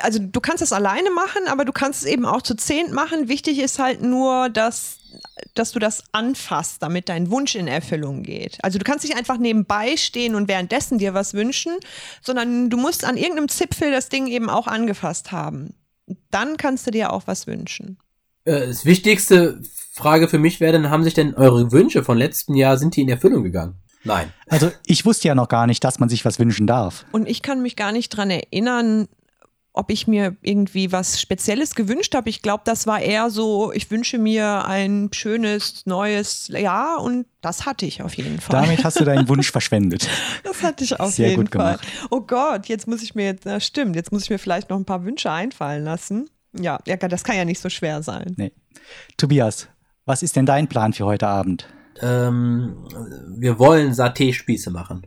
also 0.00 0.18
du 0.20 0.40
kannst 0.40 0.62
das 0.62 0.72
alleine 0.72 1.10
machen, 1.10 1.42
aber 1.48 1.64
du 1.64 1.72
kannst 1.72 2.02
es 2.02 2.08
eben 2.08 2.24
auch 2.24 2.42
zu 2.42 2.54
zehnt 2.54 2.92
machen. 2.92 3.28
Wichtig 3.28 3.58
ist 3.58 3.78
halt 3.78 4.02
nur, 4.02 4.48
dass, 4.48 4.98
dass 5.54 5.72
du 5.72 5.78
das 5.78 6.04
anfasst, 6.12 6.82
damit 6.82 7.08
dein 7.08 7.30
Wunsch 7.30 7.54
in 7.54 7.66
Erfüllung 7.66 8.22
geht. 8.22 8.58
Also 8.62 8.78
du 8.78 8.84
kannst 8.84 9.04
nicht 9.04 9.16
einfach 9.16 9.38
nebenbei 9.38 9.96
stehen 9.96 10.34
und 10.34 10.48
währenddessen 10.48 10.98
dir 10.98 11.12
was 11.12 11.34
wünschen, 11.34 11.72
sondern 12.22 12.70
du 12.70 12.76
musst 12.76 13.04
an 13.04 13.16
irgendeinem 13.16 13.48
Zipfel 13.48 13.90
das 13.90 14.08
Ding 14.08 14.26
eben 14.28 14.48
auch 14.48 14.66
angefasst 14.66 15.32
haben. 15.32 15.74
Dann 16.30 16.56
kannst 16.56 16.86
du 16.86 16.90
dir 16.90 17.12
auch 17.12 17.26
was 17.26 17.46
wünschen. 17.46 17.98
Äh, 18.44 18.66
Das 18.68 18.84
wichtigste 18.84 19.60
Frage 19.92 20.28
für 20.28 20.38
mich 20.38 20.60
wäre, 20.60 20.72
dann 20.72 20.90
haben 20.90 21.04
sich 21.04 21.14
denn 21.14 21.34
eure 21.34 21.72
Wünsche 21.72 22.02
von 22.04 22.16
letzten 22.18 22.54
Jahr, 22.54 22.78
sind 22.78 22.96
die 22.96 23.02
in 23.02 23.08
Erfüllung 23.08 23.42
gegangen? 23.42 23.74
Nein. 24.04 24.32
Also 24.48 24.70
ich 24.86 25.04
wusste 25.04 25.28
ja 25.28 25.34
noch 25.34 25.48
gar 25.48 25.66
nicht, 25.66 25.84
dass 25.84 25.98
man 25.98 26.08
sich 26.08 26.24
was 26.24 26.38
wünschen 26.38 26.66
darf. 26.66 27.04
Und 27.12 27.28
ich 27.28 27.42
kann 27.42 27.60
mich 27.60 27.76
gar 27.76 27.92
nicht 27.92 28.08
dran 28.08 28.30
erinnern, 28.30 29.08
ob 29.74 29.90
ich 29.90 30.06
mir 30.06 30.36
irgendwie 30.42 30.90
was 30.90 31.20
Spezielles 31.20 31.74
gewünscht 31.74 32.14
habe. 32.14 32.28
Ich 32.30 32.40
glaube, 32.42 32.62
das 32.64 32.86
war 32.86 33.00
eher 33.00 33.30
so, 33.30 33.72
ich 33.72 33.90
wünsche 33.90 34.18
mir 34.18 34.64
ein 34.64 35.10
schönes, 35.12 35.84
neues 35.86 36.48
Jahr 36.48 37.02
und 37.02 37.26
das 37.42 37.66
hatte 37.66 37.84
ich 37.86 38.02
auf 38.02 38.14
jeden 38.14 38.40
Fall. 38.40 38.62
Damit 38.62 38.84
hast 38.84 38.98
du 38.98 39.04
deinen 39.04 39.28
Wunsch 39.28 39.50
verschwendet. 39.52 40.08
das 40.44 40.62
hatte 40.62 40.82
ich 40.82 40.98
auf 40.98 41.12
Sehr 41.12 41.28
jeden 41.30 41.44
gut 41.44 41.52
Fall. 41.52 41.76
gemacht. 41.76 41.86
Oh 42.10 42.20
Gott, 42.22 42.66
jetzt 42.66 42.88
muss 42.88 43.02
ich 43.02 43.14
mir 43.14 43.26
jetzt, 43.26 43.44
na 43.44 43.60
stimmt, 43.60 43.96
jetzt 43.96 44.10
muss 44.12 44.24
ich 44.24 44.30
mir 44.30 44.38
vielleicht 44.38 44.70
noch 44.70 44.78
ein 44.78 44.86
paar 44.86 45.04
Wünsche 45.04 45.30
einfallen 45.30 45.84
lassen. 45.84 46.28
Ja, 46.58 46.78
ja, 46.86 46.96
das 46.96 47.24
kann 47.24 47.36
ja 47.36 47.44
nicht 47.44 47.60
so 47.60 47.68
schwer 47.68 48.02
sein. 48.02 48.34
Nee. 48.36 48.52
Tobias, 49.16 49.68
was 50.04 50.22
ist 50.22 50.36
denn 50.36 50.46
dein 50.46 50.68
Plan 50.68 50.92
für 50.92 51.06
heute 51.06 51.28
Abend? 51.28 51.68
Ähm, 52.00 52.86
wir 53.36 53.58
wollen 53.58 53.92
Saté-Spieße 53.92 54.70
machen. 54.70 55.06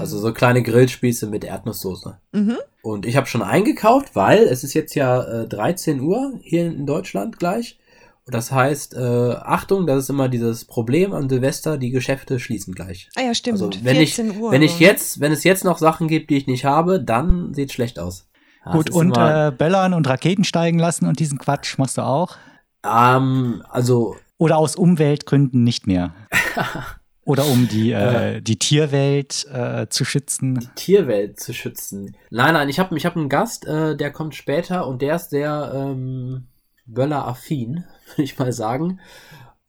Also 0.00 0.18
so 0.18 0.32
kleine 0.32 0.62
Grillspieße 0.62 1.26
mit 1.26 1.44
Erdnusssoße. 1.44 2.18
Mhm. 2.32 2.58
Und 2.82 3.06
ich 3.06 3.16
habe 3.16 3.26
schon 3.26 3.42
eingekauft, 3.42 4.16
weil 4.16 4.40
es 4.40 4.64
ist 4.64 4.74
jetzt 4.74 4.94
ja 4.94 5.22
äh, 5.22 5.48
13 5.48 6.00
Uhr 6.00 6.38
hier 6.42 6.66
in 6.66 6.86
Deutschland 6.86 7.38
gleich. 7.38 7.78
Und 8.26 8.34
das 8.34 8.52
heißt, 8.52 8.94
äh, 8.94 9.34
Achtung, 9.40 9.86
das 9.86 10.04
ist 10.04 10.10
immer 10.10 10.28
dieses 10.28 10.64
Problem 10.64 11.12
an 11.12 11.28
Silvester, 11.28 11.78
die 11.78 11.90
Geschäfte 11.90 12.38
schließen 12.38 12.74
gleich. 12.74 13.08
Ah 13.16 13.22
ja, 13.22 13.34
stimmt. 13.34 13.60
Also 13.60 13.70
wenn 13.82 13.96
ich, 14.00 14.14
14 14.14 14.40
Uhr. 14.40 14.50
wenn 14.50 14.62
ich 14.62 14.80
ne? 14.80 14.86
jetzt, 14.86 15.20
wenn 15.20 15.32
es 15.32 15.44
jetzt 15.44 15.64
noch 15.64 15.78
Sachen 15.78 16.08
gibt, 16.08 16.30
die 16.30 16.36
ich 16.36 16.46
nicht 16.46 16.64
habe, 16.64 17.02
dann 17.02 17.54
sieht 17.54 17.72
schlecht 17.72 17.98
aus. 17.98 18.26
Ja, 18.64 18.72
Gut, 18.72 18.90
und 18.90 19.16
äh, 19.16 19.52
böllern 19.56 19.94
und 19.94 20.08
Raketen 20.08 20.44
steigen 20.44 20.78
lassen 20.78 21.06
und 21.06 21.18
diesen 21.18 21.38
Quatsch 21.38 21.78
machst 21.78 21.98
du 21.98 22.02
auch? 22.02 22.36
ähm, 22.84 23.62
also 23.68 24.16
Oder 24.38 24.58
aus 24.58 24.76
Umweltgründen 24.76 25.64
nicht 25.64 25.86
mehr? 25.86 26.14
Oder 27.24 27.44
um 27.46 27.68
die, 27.68 27.92
äh, 27.92 28.40
die 28.40 28.58
Tierwelt 28.58 29.46
äh, 29.52 29.86
zu 29.88 30.04
schützen? 30.04 30.70
Tierwelt 30.74 31.38
zu 31.38 31.52
schützen. 31.52 32.16
Nein, 32.30 32.54
nein, 32.54 32.68
ich 32.68 32.78
habe 32.78 32.96
ich 32.96 33.06
hab 33.06 33.16
einen 33.16 33.28
Gast, 33.28 33.66
äh, 33.66 33.96
der 33.96 34.10
kommt 34.10 34.34
später 34.34 34.86
und 34.86 35.00
der 35.02 35.16
ist 35.16 35.30
sehr 35.30 35.70
ähm, 35.74 36.48
Böller-affin, 36.86 37.84
würde 38.08 38.22
ich 38.22 38.38
mal 38.38 38.52
sagen. 38.52 39.00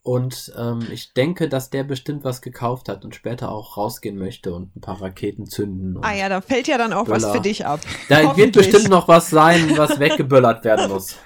Und 0.03 0.51
ähm, 0.57 0.87
ich 0.91 1.13
denke, 1.13 1.47
dass 1.47 1.69
der 1.69 1.83
bestimmt 1.83 2.23
was 2.23 2.41
gekauft 2.41 2.89
hat 2.89 3.05
und 3.05 3.13
später 3.13 3.51
auch 3.51 3.77
rausgehen 3.77 4.17
möchte 4.17 4.53
und 4.53 4.75
ein 4.75 4.81
paar 4.81 4.99
Raketen 4.99 5.45
zünden. 5.45 5.97
Und 5.97 6.03
Ah 6.03 6.13
ja, 6.13 6.27
da 6.27 6.41
fällt 6.41 6.67
ja 6.67 6.79
dann 6.79 6.91
auch 6.91 7.07
was 7.07 7.21
Böller. 7.21 7.33
für 7.35 7.41
dich 7.41 7.65
ab. 7.67 7.81
da 8.09 8.35
wird 8.35 8.53
bestimmt 8.53 8.89
noch 8.89 9.07
was 9.07 9.29
sein, 9.29 9.77
was 9.77 9.99
weggeböllert 9.99 10.63
werden 10.63 10.89
muss. 10.89 11.17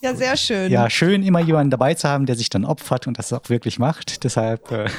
Ja, 0.00 0.14
sehr 0.14 0.36
schön. 0.36 0.70
Ja, 0.70 0.90
schön, 0.90 1.22
immer 1.22 1.40
jemanden 1.40 1.70
dabei 1.70 1.94
zu 1.94 2.06
haben, 2.06 2.26
der 2.26 2.36
sich 2.36 2.50
dann 2.50 2.66
opfert 2.66 3.06
und 3.06 3.18
das 3.18 3.32
auch 3.32 3.48
wirklich 3.48 3.78
macht. 3.78 4.22
Deshalb 4.24 4.70
äh, 4.70 4.90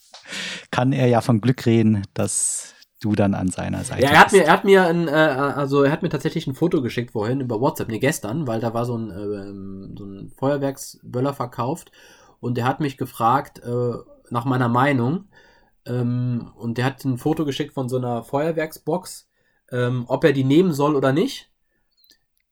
kann 0.72 0.92
er 0.92 1.06
ja 1.06 1.20
von 1.20 1.40
Glück 1.40 1.66
reden, 1.66 2.02
dass 2.14 2.74
du 3.00 3.12
dann 3.14 3.34
an 3.34 3.48
seiner 3.48 3.82
Seite 3.82 4.02
Ja, 4.02 4.10
er 4.10 4.20
hat 4.20 4.32
mir, 4.32 4.44
er 4.44 4.52
hat 4.52 4.64
mir 4.64 4.86
ein, 4.86 5.08
äh, 5.08 5.10
also 5.10 5.82
er 5.82 5.90
hat 5.90 6.02
mir 6.02 6.10
tatsächlich 6.10 6.46
ein 6.46 6.54
Foto 6.54 6.82
geschickt 6.82 7.12
vorhin 7.12 7.40
über 7.40 7.60
WhatsApp, 7.60 7.88
nee, 7.88 7.98
gestern, 7.98 8.46
weil 8.46 8.60
da 8.60 8.74
war 8.74 8.84
so 8.84 8.96
ein, 8.96 9.10
ähm, 9.10 9.94
so 9.98 10.04
ein 10.04 10.32
Feuerwerksböller 10.36 11.34
verkauft 11.34 11.90
und 12.40 12.58
er 12.58 12.66
hat 12.66 12.80
mich 12.80 12.98
gefragt 12.98 13.60
äh, 13.60 13.92
nach 14.30 14.44
meiner 14.44 14.68
Meinung 14.68 15.28
ähm, 15.86 16.52
und 16.56 16.78
der 16.78 16.84
hat 16.84 17.04
ein 17.04 17.18
Foto 17.18 17.44
geschickt 17.44 17.72
von 17.72 17.88
so 17.88 17.96
einer 17.96 18.22
Feuerwerksbox, 18.22 19.28
ähm, 19.72 20.04
ob 20.06 20.24
er 20.24 20.32
die 20.32 20.44
nehmen 20.44 20.72
soll 20.72 20.94
oder 20.94 21.12
nicht. 21.12 21.50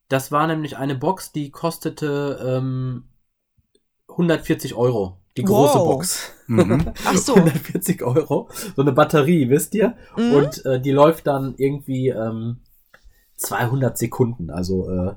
Das 0.09 0.33
war 0.33 0.47
nämlich 0.47 0.79
eine 0.79 0.95
Box, 0.95 1.33
die 1.33 1.51
kostete 1.51 2.41
ähm, 2.43 3.05
140 4.09 4.75
Euro. 4.75 5.19
Die 5.39 5.45
große 5.45 5.79
Wow. 5.79 5.87
Box. 5.89 6.33
Mhm. 6.47 6.93
Ach 7.07 7.17
so. 7.17 7.35
140 7.35 8.03
Euro. 8.03 8.49
So 8.77 8.83
eine 8.83 8.93
Batterie, 8.93 9.49
wisst 9.49 9.75
ihr? 9.75 9.95
Mhm. 10.17 10.33
Und 10.35 10.67
äh, 10.67 10.81
die 10.81 10.91
läuft 10.93 11.27
dann 11.27 11.55
irgendwie 11.57 12.09
ähm, 12.09 12.59
200 13.37 13.97
Sekunden. 13.97 14.51
Also 14.51 14.91
äh, 14.91 15.13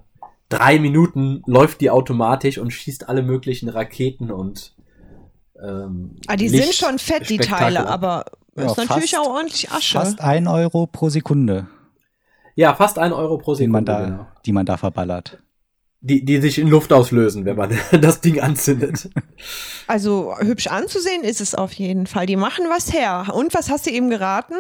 drei 0.49 0.80
Minuten 0.80 1.41
läuft 1.45 1.81
die 1.81 1.89
automatisch 1.89 2.57
und 2.57 2.72
schießt 2.72 3.10
alle 3.10 3.23
möglichen 3.23 3.69
Raketen 3.69 4.31
und 4.31 4.76
ähm, 5.61 6.18
Ah, 6.27 6.35
die 6.35 6.48
Licht- 6.48 6.64
sind 6.64 6.76
schon 6.76 6.99
fett, 6.99 7.30
die 7.30 7.35
Spektakel 7.35 7.65
Teile, 7.76 7.88
ab. 7.88 7.91
aber 7.93 8.26
Ja, 8.57 8.65
ist 8.65 8.77
natürlich 8.77 9.11
fast- 9.11 9.27
auch 9.27 9.31
ordentlich 9.34 9.72
Asche. 9.72 9.98
Fast 9.98 10.22
ein 10.22 10.48
Euro 10.48 10.88
pro 10.88 11.10
Sekunde, 11.10 11.68
Ja, 12.56 12.73
fast 12.73 12.99
ein 12.99 13.14
Euro 13.14 13.38
pro 13.38 13.56
den 13.56 13.72
man 13.72 13.85
Sekunde. 13.85 14.03
da, 14.03 14.10
genau. 14.18 14.27
die 14.45 14.52
man 14.52 14.65
da 14.65 14.77
verballert. 14.77 15.41
Die, 16.02 16.26
die 16.26 16.41
sich 16.41 16.57
in 16.57 16.68
Luft 16.68 16.91
auslösen, 16.91 17.45
wenn 17.45 17.56
man 17.56 17.78
das 18.02 18.22
Ding 18.22 18.40
anzündet. 18.41 19.10
Also 19.88 20.36
hübsch 20.40 20.68
anzusehen 20.68 21.23
ist 21.23 21.41
es 21.41 21.56
auf 21.56 21.72
jeden 21.73 22.07
Fall. 22.07 22.26
Die 22.26 22.36
machen 22.36 22.65
was 22.69 22.91
her. 22.91 23.28
Und 23.34 23.53
was 23.53 23.69
hast 23.69 23.86
du 23.86 23.91
eben 23.91 24.10
geraten? 24.10 24.56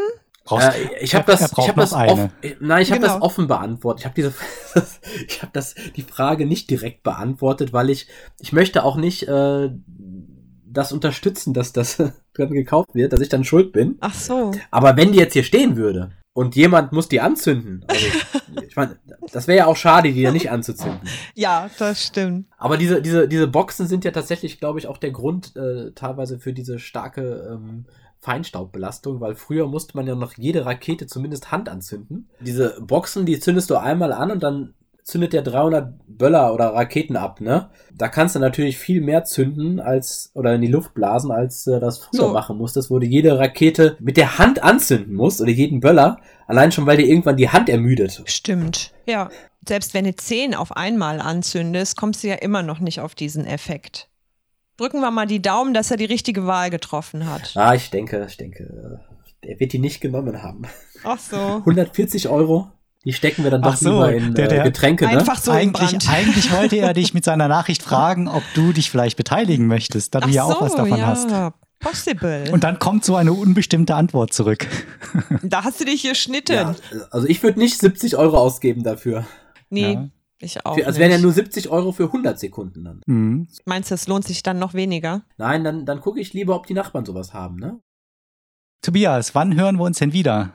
Brauchst, 0.45 0.67
Äh, 0.69 0.99
ich 1.01 1.13
habe 1.15 1.25
das, 1.31 1.51
ich 1.51 1.67
habe 1.67 1.81
das, 1.81 1.93
off, 1.93 2.29
nein, 2.59 2.81
ich 2.81 2.91
habe 2.91 3.01
Genau. 3.01 3.13
das 3.13 3.21
offen 3.21 3.47
beantwortet. 3.47 4.01
Ich 4.01 4.05
habe 4.05 4.15
diese, 4.15 4.33
ich 5.27 5.41
habe 5.41 5.51
das, 5.53 5.75
die 5.95 6.01
Frage 6.03 6.45
nicht 6.45 6.69
direkt 6.69 7.03
beantwortet, 7.03 7.73
weil 7.73 7.89
ich, 7.89 8.07
ich 8.39 8.53
möchte 8.53 8.83
auch 8.83 8.95
nicht 8.95 9.27
äh, 9.27 9.69
das 10.65 10.91
unterstützen, 10.91 11.53
dass 11.53 11.73
das 11.73 11.97
dann 12.35 12.51
gekauft 12.51 12.93
wird, 12.93 13.13
dass 13.13 13.19
ich 13.19 13.29
dann 13.29 13.43
schuld 13.43 13.71
bin. 13.73 13.97
Ach 13.99 14.13
so. 14.13 14.51
Aber 14.69 14.95
wenn 14.95 15.11
die 15.11 15.19
jetzt 15.19 15.33
hier 15.33 15.43
stehen 15.43 15.75
würde 15.75 16.11
und 16.33 16.55
jemand 16.55 16.91
muss 16.91 17.09
die 17.09 17.19
anzünden, 17.21 17.83
also 17.87 18.05
ich 18.71 18.77
meine, 18.77 18.97
das 19.33 19.49
wäre 19.49 19.57
ja 19.57 19.65
auch 19.65 19.75
schade, 19.75 20.13
die 20.13 20.21
ja 20.21 20.31
nicht 20.31 20.49
anzuzünden. 20.49 21.01
Ja, 21.35 21.69
das 21.77 22.05
stimmt. 22.05 22.45
Aber 22.57 22.77
diese, 22.77 23.01
diese, 23.01 23.27
diese 23.27 23.47
Boxen 23.47 23.85
sind 23.85 24.05
ja 24.05 24.11
tatsächlich, 24.11 24.61
glaube 24.61 24.79
ich, 24.79 24.87
auch 24.87 24.97
der 24.97 25.11
Grund 25.11 25.57
äh, 25.57 25.91
teilweise 25.91 26.39
für 26.39 26.53
diese 26.53 26.79
starke 26.79 27.49
ähm, 27.51 27.83
Feinstaubbelastung, 28.19 29.19
weil 29.19 29.35
früher 29.35 29.67
musste 29.67 29.97
man 29.97 30.07
ja 30.07 30.15
noch 30.15 30.37
jede 30.37 30.65
Rakete 30.65 31.05
zumindest 31.05 31.51
Hand 31.51 31.67
anzünden. 31.67 32.29
Diese 32.39 32.79
Boxen, 32.79 33.25
die 33.25 33.41
zündest 33.41 33.69
du 33.69 33.75
einmal 33.75 34.13
an 34.13 34.31
und 34.31 34.41
dann 34.41 34.73
zündet 35.03 35.33
der 35.33 35.41
300 35.41 35.93
Böller 36.07 36.53
oder 36.53 36.73
Raketen 36.73 37.15
ab, 37.15 37.41
ne? 37.41 37.69
Da 37.93 38.07
kannst 38.07 38.35
du 38.35 38.39
natürlich 38.39 38.77
viel 38.77 39.01
mehr 39.01 39.23
zünden 39.23 39.79
als, 39.79 40.31
oder 40.33 40.53
in 40.55 40.61
die 40.61 40.67
Luft 40.67 40.93
blasen, 40.93 41.31
als 41.31 41.67
äh, 41.67 41.79
das 41.79 41.99
früher 41.99 42.21
So. 42.27 42.29
machen 42.29 42.57
musstest, 42.57 42.89
wo 42.91 42.99
du 42.99 43.05
jede 43.05 43.37
Rakete 43.37 43.97
mit 43.99 44.17
der 44.17 44.37
Hand 44.37 44.63
anzünden 44.63 45.13
musst 45.15 45.41
oder 45.41 45.51
jeden 45.51 45.79
Böller, 45.79 46.19
allein 46.47 46.71
schon, 46.71 46.85
weil 46.85 46.97
dir 46.97 47.07
irgendwann 47.07 47.37
die 47.37 47.49
Hand 47.49 47.69
ermüdet. 47.69 48.21
Stimmt. 48.25 48.91
Ja. 49.05 49.29
Selbst 49.67 49.93
wenn 49.93 50.05
du 50.05 50.15
zehn 50.15 50.55
auf 50.55 50.75
einmal 50.75 51.19
anzündest, 51.19 51.95
kommst 51.97 52.23
du 52.23 52.27
ja 52.29 52.35
immer 52.35 52.63
noch 52.63 52.79
nicht 52.79 52.99
auf 52.99 53.13
diesen 53.15 53.45
Effekt. 53.45 54.09
Drücken 54.77 55.01
wir 55.01 55.11
mal 55.11 55.27
die 55.27 55.41
Daumen, 55.41 55.73
dass 55.75 55.91
er 55.91 55.97
die 55.97 56.05
richtige 56.05 56.47
Wahl 56.47 56.71
getroffen 56.71 57.29
hat. 57.29 57.51
Ah, 57.55 57.75
ich 57.75 57.91
denke, 57.91 58.25
ich 58.27 58.37
denke, 58.37 58.99
der 59.43 59.59
wird 59.59 59.73
die 59.73 59.79
nicht 59.79 60.01
genommen 60.01 60.41
haben. 60.41 60.63
Ach 61.03 61.19
so. 61.19 61.35
140 61.37 62.29
Euro, 62.29 62.69
die 63.05 63.13
stecken 63.13 63.43
wir 63.43 63.51
dann 63.51 63.61
doch 63.61 63.73
Ach 63.73 63.77
so, 63.77 63.89
lieber 63.89 64.13
in 64.13 64.33
der- 64.35 64.45
äh, 64.45 64.47
der- 64.49 64.63
Getränke, 64.63 65.05
ne? 65.05 65.11
Einfach 65.17 65.39
so 65.39 65.51
eigentlich, 65.51 65.97
eigentlich 66.09 66.51
wollte 66.51 66.77
er 66.77 66.93
dich 66.93 67.13
mit 67.13 67.23
seiner 67.25 67.47
Nachricht 67.47 67.81
fragen, 67.83 68.27
ob 68.27 68.43
du 68.53 68.73
dich 68.73 68.89
vielleicht 68.91 69.17
beteiligen 69.17 69.67
möchtest, 69.67 70.13
da 70.15 70.19
du 70.19 70.27
Ach 70.27 70.31
ja 70.31 70.43
auch 70.43 70.59
so, 70.59 70.65
was 70.65 70.75
davon 70.75 70.97
ja. 70.99 71.05
hast. 71.07 71.29
Possible. 71.79 72.43
Und 72.51 72.63
dann 72.63 72.77
kommt 72.77 73.03
so 73.03 73.15
eine 73.15 73.33
unbestimmte 73.33 73.95
Antwort 73.95 74.33
zurück. 74.33 74.67
da 75.41 75.63
hast 75.63 75.79
du 75.81 75.85
dich 75.85 76.03
geschnitten. 76.03 76.53
Ja, 76.53 76.75
also 77.09 77.27
ich 77.27 77.41
würde 77.41 77.57
nicht 77.57 77.79
70 77.79 78.17
Euro 78.17 78.37
ausgeben 78.37 78.83
dafür. 78.83 79.25
Nee, 79.71 79.93
Ja. 79.93 80.09
Ich 80.43 80.65
auch. 80.65 80.73
Für, 80.75 80.87
also 80.87 80.97
nicht. 80.97 80.99
wären 80.99 81.11
ja 81.11 81.17
nur 81.19 81.31
70 81.33 81.69
Euro 81.69 81.91
für 81.91 82.05
100 82.05 82.39
Sekunden 82.39 82.83
dann. 82.83 83.01
Mhm. 83.05 83.47
Meinst 83.65 83.91
du, 83.91 83.95
es 83.95 84.07
lohnt 84.07 84.25
sich 84.25 84.41
dann 84.41 84.57
noch 84.57 84.73
weniger? 84.73 85.21
Nein, 85.37 85.63
dann, 85.63 85.85
dann 85.85 86.01
gucke 86.01 86.19
ich 86.19 86.33
lieber, 86.33 86.55
ob 86.55 86.65
die 86.65 86.73
Nachbarn 86.73 87.05
sowas 87.05 87.33
haben, 87.33 87.57
ne? 87.57 87.79
Tobias, 88.81 89.35
wann 89.35 89.55
hören 89.55 89.75
wir 89.77 89.83
uns 89.83 89.99
denn 89.99 90.13
wieder? 90.13 90.49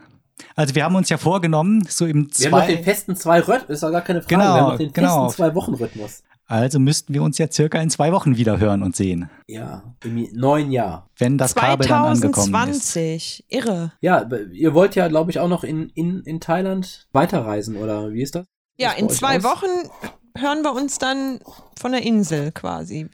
Also 0.54 0.74
wir 0.74 0.84
haben 0.84 0.96
uns 0.96 1.08
ja 1.08 1.16
vorgenommen, 1.18 1.82
so 1.88 2.06
im 2.06 2.28
Wir 2.34 2.46
haben 2.46 2.52
noch 2.52 2.66
zwei, 2.66 2.74
den 2.74 2.84
festen 2.84 3.16
zwei 3.16 3.40
Rhythmus, 3.40 3.70
ist 3.70 3.82
doch 3.82 3.90
gar 3.90 4.02
keine 4.02 4.22
Frage. 4.22 4.34
Genau, 4.34 4.44
wir 4.54 4.60
haben 4.60 4.70
noch 4.72 4.78
den 4.78 4.92
genau. 4.92 5.24
festen 5.28 5.36
zwei 5.36 5.54
Wochen 5.54 5.74
Rhythmus. 5.74 6.22
also 6.46 6.78
müssten 6.78 7.14
wir 7.14 7.22
uns 7.22 7.38
ja 7.38 7.50
circa 7.50 7.80
in 7.80 7.90
zwei 7.90 8.12
Wochen 8.12 8.36
wieder 8.36 8.58
hören 8.58 8.82
und 8.82 8.94
sehen, 8.94 9.30
Ja, 9.48 9.82
im 10.04 10.28
neuen 10.32 10.70
Jahr. 10.72 11.08
wenn 11.18 11.38
das 11.38 11.54
Kabel 11.54 11.86
dann 11.88 12.04
angekommen 12.04 12.70
ist. 12.70 12.92
2020. 12.92 13.44
Irre. 13.48 13.92
Ja, 14.00 14.28
ihr 14.52 14.74
wollt 14.74 14.94
ja, 14.94 15.08
glaube 15.08 15.30
ich, 15.30 15.38
auch 15.40 15.48
noch 15.48 15.64
in, 15.64 15.88
in, 15.94 16.20
in 16.22 16.40
Thailand 16.40 17.08
weiterreisen, 17.12 17.76
oder 17.76 18.12
wie 18.12 18.22
ist 18.22 18.34
das? 18.34 18.46
Ja, 18.78 18.90
Sieht's 18.90 19.00
in 19.00 19.08
zwei 19.08 19.38
aus? 19.38 19.44
Wochen 19.44 19.88
hören 20.36 20.62
wir 20.62 20.74
uns 20.74 20.98
dann 20.98 21.40
von 21.80 21.92
der 21.92 22.02
Insel 22.02 22.52
quasi. 22.52 23.08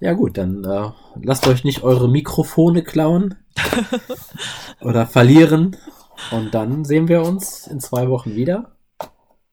Ja 0.00 0.14
gut, 0.14 0.38
dann 0.38 0.64
äh, 0.64 0.88
lasst 1.22 1.46
euch 1.46 1.64
nicht 1.64 1.82
eure 1.82 2.08
Mikrofone 2.08 2.82
klauen 2.82 3.34
oder 4.80 5.06
verlieren. 5.06 5.76
Und 6.30 6.54
dann 6.54 6.84
sehen 6.84 7.08
wir 7.08 7.22
uns 7.22 7.66
in 7.66 7.80
zwei 7.80 8.08
Wochen 8.08 8.34
wieder. 8.34 8.72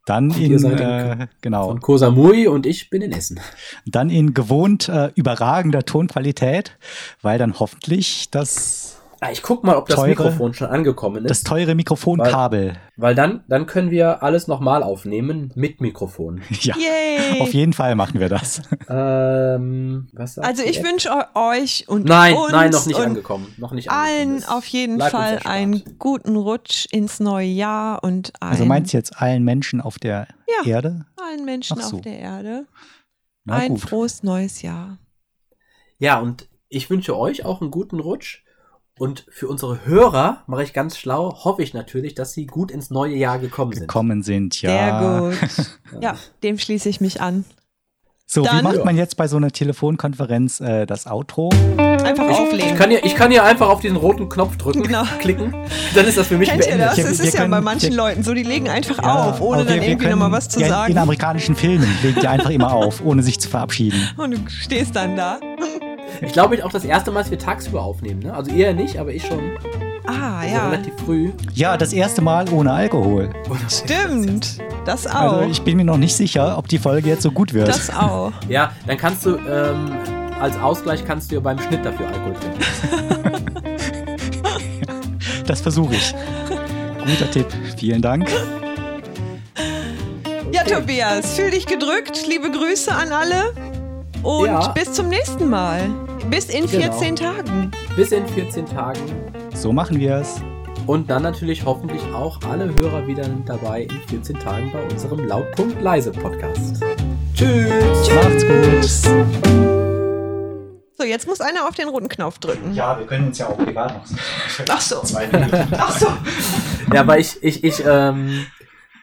Dann 0.06 0.30
ihr 0.32 0.52
in, 0.52 0.60
seid 0.60 0.80
äh, 0.80 1.28
genau, 1.42 1.70
Und 1.70 1.82
Koh 1.82 1.98
Samui 1.98 2.48
und 2.48 2.66
ich 2.66 2.90
bin 2.90 3.02
in 3.02 3.12
Essen. 3.12 3.42
dann 3.86 4.10
in 4.10 4.34
gewohnt 4.34 4.88
äh, 4.88 5.12
überragender 5.16 5.84
Tonqualität, 5.84 6.78
weil 7.22 7.38
dann 7.38 7.60
hoffentlich 7.60 8.32
das, 8.32 9.02
Ah, 9.20 9.32
ich 9.32 9.42
guck 9.42 9.64
mal, 9.64 9.76
ob 9.76 9.88
das 9.88 9.96
Teure- 9.96 10.10
Mikrofon 10.10 10.54
schon 10.54 10.68
angekommen 10.68 11.26
ist. 11.26 11.30
das 11.32 11.44
teure 11.44 11.74
Mikrofonkabel, 11.74 12.74
weil 12.98 13.16
dann, 13.16 13.44
dann 13.48 13.66
können 13.66 13.90
wir 13.90 14.22
alles 14.22 14.48
nochmal 14.48 14.84
aufnehmen 14.84 15.52
mit 15.56 15.82
Mikrofon. 15.82 16.42
ja, 16.62 16.76
Yay! 16.78 17.42
auf 17.42 17.52
jeden 17.54 17.74
Fall 17.74 17.96
machen 17.96 18.20
wir 18.20 18.30
das. 18.30 18.62
ähm, 18.90 20.08
Also 20.16 20.64
ich 20.64 20.84
wünsche 20.84 21.10
euch 21.34 21.86
und 21.88 22.06
Nein, 22.06 22.36
uns 22.36 22.52
nein, 22.52 22.70
noch 22.72 22.86
nicht 22.86 22.96
und 23.00 23.06
angekommen. 23.06 23.54
Noch 23.58 23.72
nicht 23.72 23.90
allen 23.90 24.44
auf 24.44 24.66
jeden 24.68 24.98
bleibt 24.98 25.12
Fall 25.14 25.40
einen 25.46 25.84
guten 25.98 26.36
Rutsch 26.36 26.86
ins 26.92 27.20
neue 27.20 27.48
Jahr 27.48 28.04
und 28.04 28.34
ein, 28.40 28.50
Also 28.50 28.66
meinst 28.66 28.94
du 28.94 28.98
jetzt 28.98 29.20
allen 29.20 29.44
Menschen 29.44 29.82
auf 29.82 29.98
der 30.00 30.28
Ja. 30.48 30.70
Erde? 30.70 31.06
allen 31.18 31.44
Menschen 31.46 31.82
so. 31.82 31.98
auf 31.98 32.02
der 32.02 32.20
Erde 32.20 32.66
Na 33.46 33.56
ein 33.56 33.70
gut. 33.72 33.82
frohes 33.82 34.22
neues 34.24 34.62
Jahr. 34.62 35.00
Ja, 35.98 36.20
und 36.20 36.48
ich 36.70 36.90
wünsche 36.90 37.18
euch 37.18 37.44
auch 37.46 37.62
einen 37.62 37.72
guten 37.72 38.00
Rutsch. 38.00 38.44
Und 39.00 39.26
für 39.30 39.48
unsere 39.48 39.86
Hörer 39.86 40.44
mache 40.48 40.64
ich 40.64 40.74
ganz 40.74 40.98
schlau, 40.98 41.36
hoffe 41.44 41.62
ich 41.62 41.74
natürlich, 41.74 42.16
dass 42.16 42.34
sie 42.34 42.46
gut 42.48 42.72
ins 42.72 42.90
neue 42.90 43.16
Jahr 43.16 43.38
gekommen 43.40 43.74
sind. 43.74 43.82
gekommen 43.82 44.24
sind, 44.24 44.62
ja. 44.62 45.32
Sehr 45.32 45.32
gut. 45.56 46.02
Ja, 46.02 46.16
dem 46.44 46.58
schließe 46.58 46.90
ich 46.90 47.00
mich 47.02 47.22
an. 47.22 47.46
So, 48.30 48.42
wie 48.44 48.48
Dann- 48.48 48.64
macht 48.64 48.84
man 48.84 48.98
jetzt 48.98 49.16
bei 49.16 49.28
so 49.30 49.38
einer 49.38 49.52
Telefonkonferenz 49.52 50.60
äh, 50.60 50.86
das 50.86 51.08
Outro? 51.08 51.50
Einfach 51.78 52.30
Ich 52.30 52.38
auflegen. 52.38 52.76
kann, 52.76 52.90
hier, 52.90 53.06
ich 53.06 53.16
kann 53.16 53.32
hier 53.32 53.44
einfach 53.46 53.70
auf 53.70 53.80
diesen 53.80 53.96
roten 53.96 54.28
Knopf 54.28 54.58
drücken, 54.58 54.84
Genau. 54.84 55.04
klicken. 55.20 55.54
Dann 55.96 56.06
ist 56.06 56.18
das 56.18 56.28
für 56.28 56.38
mich 56.38 56.50
Kennt 56.50 56.62
ihr 56.66 56.68
beendet. 56.76 56.88
das? 56.90 56.98
Wir- 56.98 57.06
Es 57.08 57.20
wir 57.20 57.26
ist 57.26 57.34
ja 57.36 57.40
können- 57.42 57.52
bei 57.52 57.62
manchen 57.62 57.92
wir- 57.92 57.98
Leuten 57.98 58.24
so, 58.24 58.34
die 58.34 58.44
legen 58.44 58.68
einfach 58.68 58.98
Ja, 59.02 59.30
auf, 59.30 59.40
ohne 59.42 59.60
dann 59.64 59.68
wir- 59.68 59.76
wir 59.76 59.84
irgendwie 59.90 60.06
können- 60.08 60.20
nochmal 60.20 60.32
was 60.34 60.50
zu 60.50 60.60
ja, 60.60 60.68
sagen. 60.68 60.92
In 60.92 60.98
amerikanischen 60.98 61.56
Filmen 61.56 61.88
legen 62.04 62.20
die 62.20 62.28
einfach 62.28 62.50
immer 62.50 62.74
auf, 62.74 63.02
ohne 63.02 63.24
sich 63.24 63.40
zu 63.40 63.48
verabschieden. 63.48 63.98
Und 64.18 64.32
du 64.32 64.38
stehst 64.50 64.96
dann 64.98 65.16
da. 65.16 65.40
Ich 66.22 66.32
glaube, 66.34 66.56
ich 66.56 66.64
auch 66.64 66.72
das 66.72 66.84
erste 66.86 67.12
Mal, 67.12 67.22
dass 67.22 67.32
wir 67.32 67.40
tagsüber 67.40 67.82
aufnehmen. 67.82 68.22
Ne? 68.22 68.34
Also 68.34 68.52
ihr 68.52 68.74
nicht, 68.74 68.98
aber 69.00 69.12
ich 69.12 69.26
schon. 69.26 69.52
Ah, 70.06 70.40
Also 70.40 70.56
ja. 70.56 70.70
relativ 70.70 70.94
früh. 71.06 71.32
Ja, 71.54 71.76
das 71.78 71.92
erste 71.94 72.22
Mal 72.22 72.50
ohne 72.52 72.72
Alkohol. 72.72 73.30
Stimmt. 73.70 74.58
Das 74.86 75.06
auch. 75.06 75.16
Also 75.34 75.50
ich 75.52 75.62
bin 75.64 75.76
mir 75.78 75.84
noch 75.84 75.98
nicht 75.98 76.16
sicher, 76.16 76.58
ob 76.58 76.68
die 76.70 76.78
Folge 76.80 77.10
jetzt 77.10 77.24
so 77.24 77.32
gut 77.32 77.54
wird. 77.54 77.68
das 77.68 77.90
auch. 77.90 78.32
Ja, 78.48 78.72
dann 78.88 78.98
kannst 78.98 79.26
du 79.26 79.36
ähm, 79.36 79.92
als 80.40 80.58
Ausgleich 80.60 81.04
kannst 81.06 81.30
du 81.32 81.36
ja 81.36 81.42
beim 81.42 81.60
Schnitt 81.60 81.84
dafür 81.86 82.08
Alkohol 82.08 82.34
trinken. 82.34 83.44
Das 85.46 85.62
versuche 85.62 85.96
ich. 85.96 86.14
Guter 87.06 87.32
Tipp. 87.32 87.48
Vielen 87.78 88.02
Dank. 88.02 88.30
Ja, 90.52 90.64
Tobias, 90.64 91.36
fühl 91.36 91.52
dich 91.52 91.66
gedrückt. 91.66 92.28
Liebe 92.28 92.52
Grüße 92.52 92.92
an 92.94 93.14
alle. 93.14 93.54
Und 94.24 94.48
Ja. 94.48 94.68
bis 94.70 94.92
zum 94.92 95.08
nächsten 95.08 95.50
Mal. 95.50 95.90
Bis 96.30 96.50
in 96.50 96.68
Genau. 96.68 96.92
14 96.92 97.16
Tagen. 97.16 97.72
Bis 97.96 98.12
in 98.12 98.28
14 98.28 98.66
Tagen. 98.66 99.00
So 99.56 99.72
machen 99.72 100.00
wir 100.00 100.16
es. 100.18 100.42
Und 100.86 101.10
dann 101.10 101.24
natürlich 101.24 101.66
hoffentlich 101.66 102.02
auch 102.14 102.40
alle 102.50 102.74
Hörer 102.76 103.08
wieder 103.08 103.28
dabei 103.46 103.84
in 103.84 104.02
14 104.10 104.40
Tagen 104.40 104.72
bei 104.72 104.82
unserem 104.84 105.26
Lautpunkt 105.26 105.82
leise 105.82 106.12
Podcast. 106.12 106.84
Tschüss. 107.34 108.10
Macht's 108.16 108.46
gut. 108.46 108.84
So, 110.98 111.04
jetzt 111.04 111.28
muss 111.28 111.42
einer 111.42 111.68
auf 111.68 111.76
den 111.76 111.90
roten 111.90 112.10
Knopf 112.10 112.40
drücken. 112.40 112.74
Ja, 112.74 112.98
wir 112.98 113.06
können 113.06 113.28
uns 113.28 113.38
ja 113.38 113.48
auch 113.48 113.58
privat 113.58 113.94
noch 113.96 114.06
Ach 114.70 114.82
so. 114.82 115.02
zwei 115.04 115.28
Minuten. 115.28 115.68
Ach 115.78 115.92
so. 115.98 116.08
Ja, 116.94 117.02
aber 117.02 117.20
ich, 117.20 117.42
ich, 117.44 117.64
ich 117.64 117.84
ähm, 117.86 118.46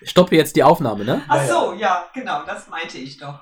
stoppe 0.03 0.37
jetzt 0.37 0.57
die 0.57 0.63
Aufnahme, 0.63 1.05
ne? 1.05 1.23
Ach 1.29 1.47
so, 1.47 1.75
ja, 1.75 2.05
genau, 2.13 2.43
das 2.47 2.69
meinte 2.69 2.99
ich 2.99 3.19
doch. 3.19 3.39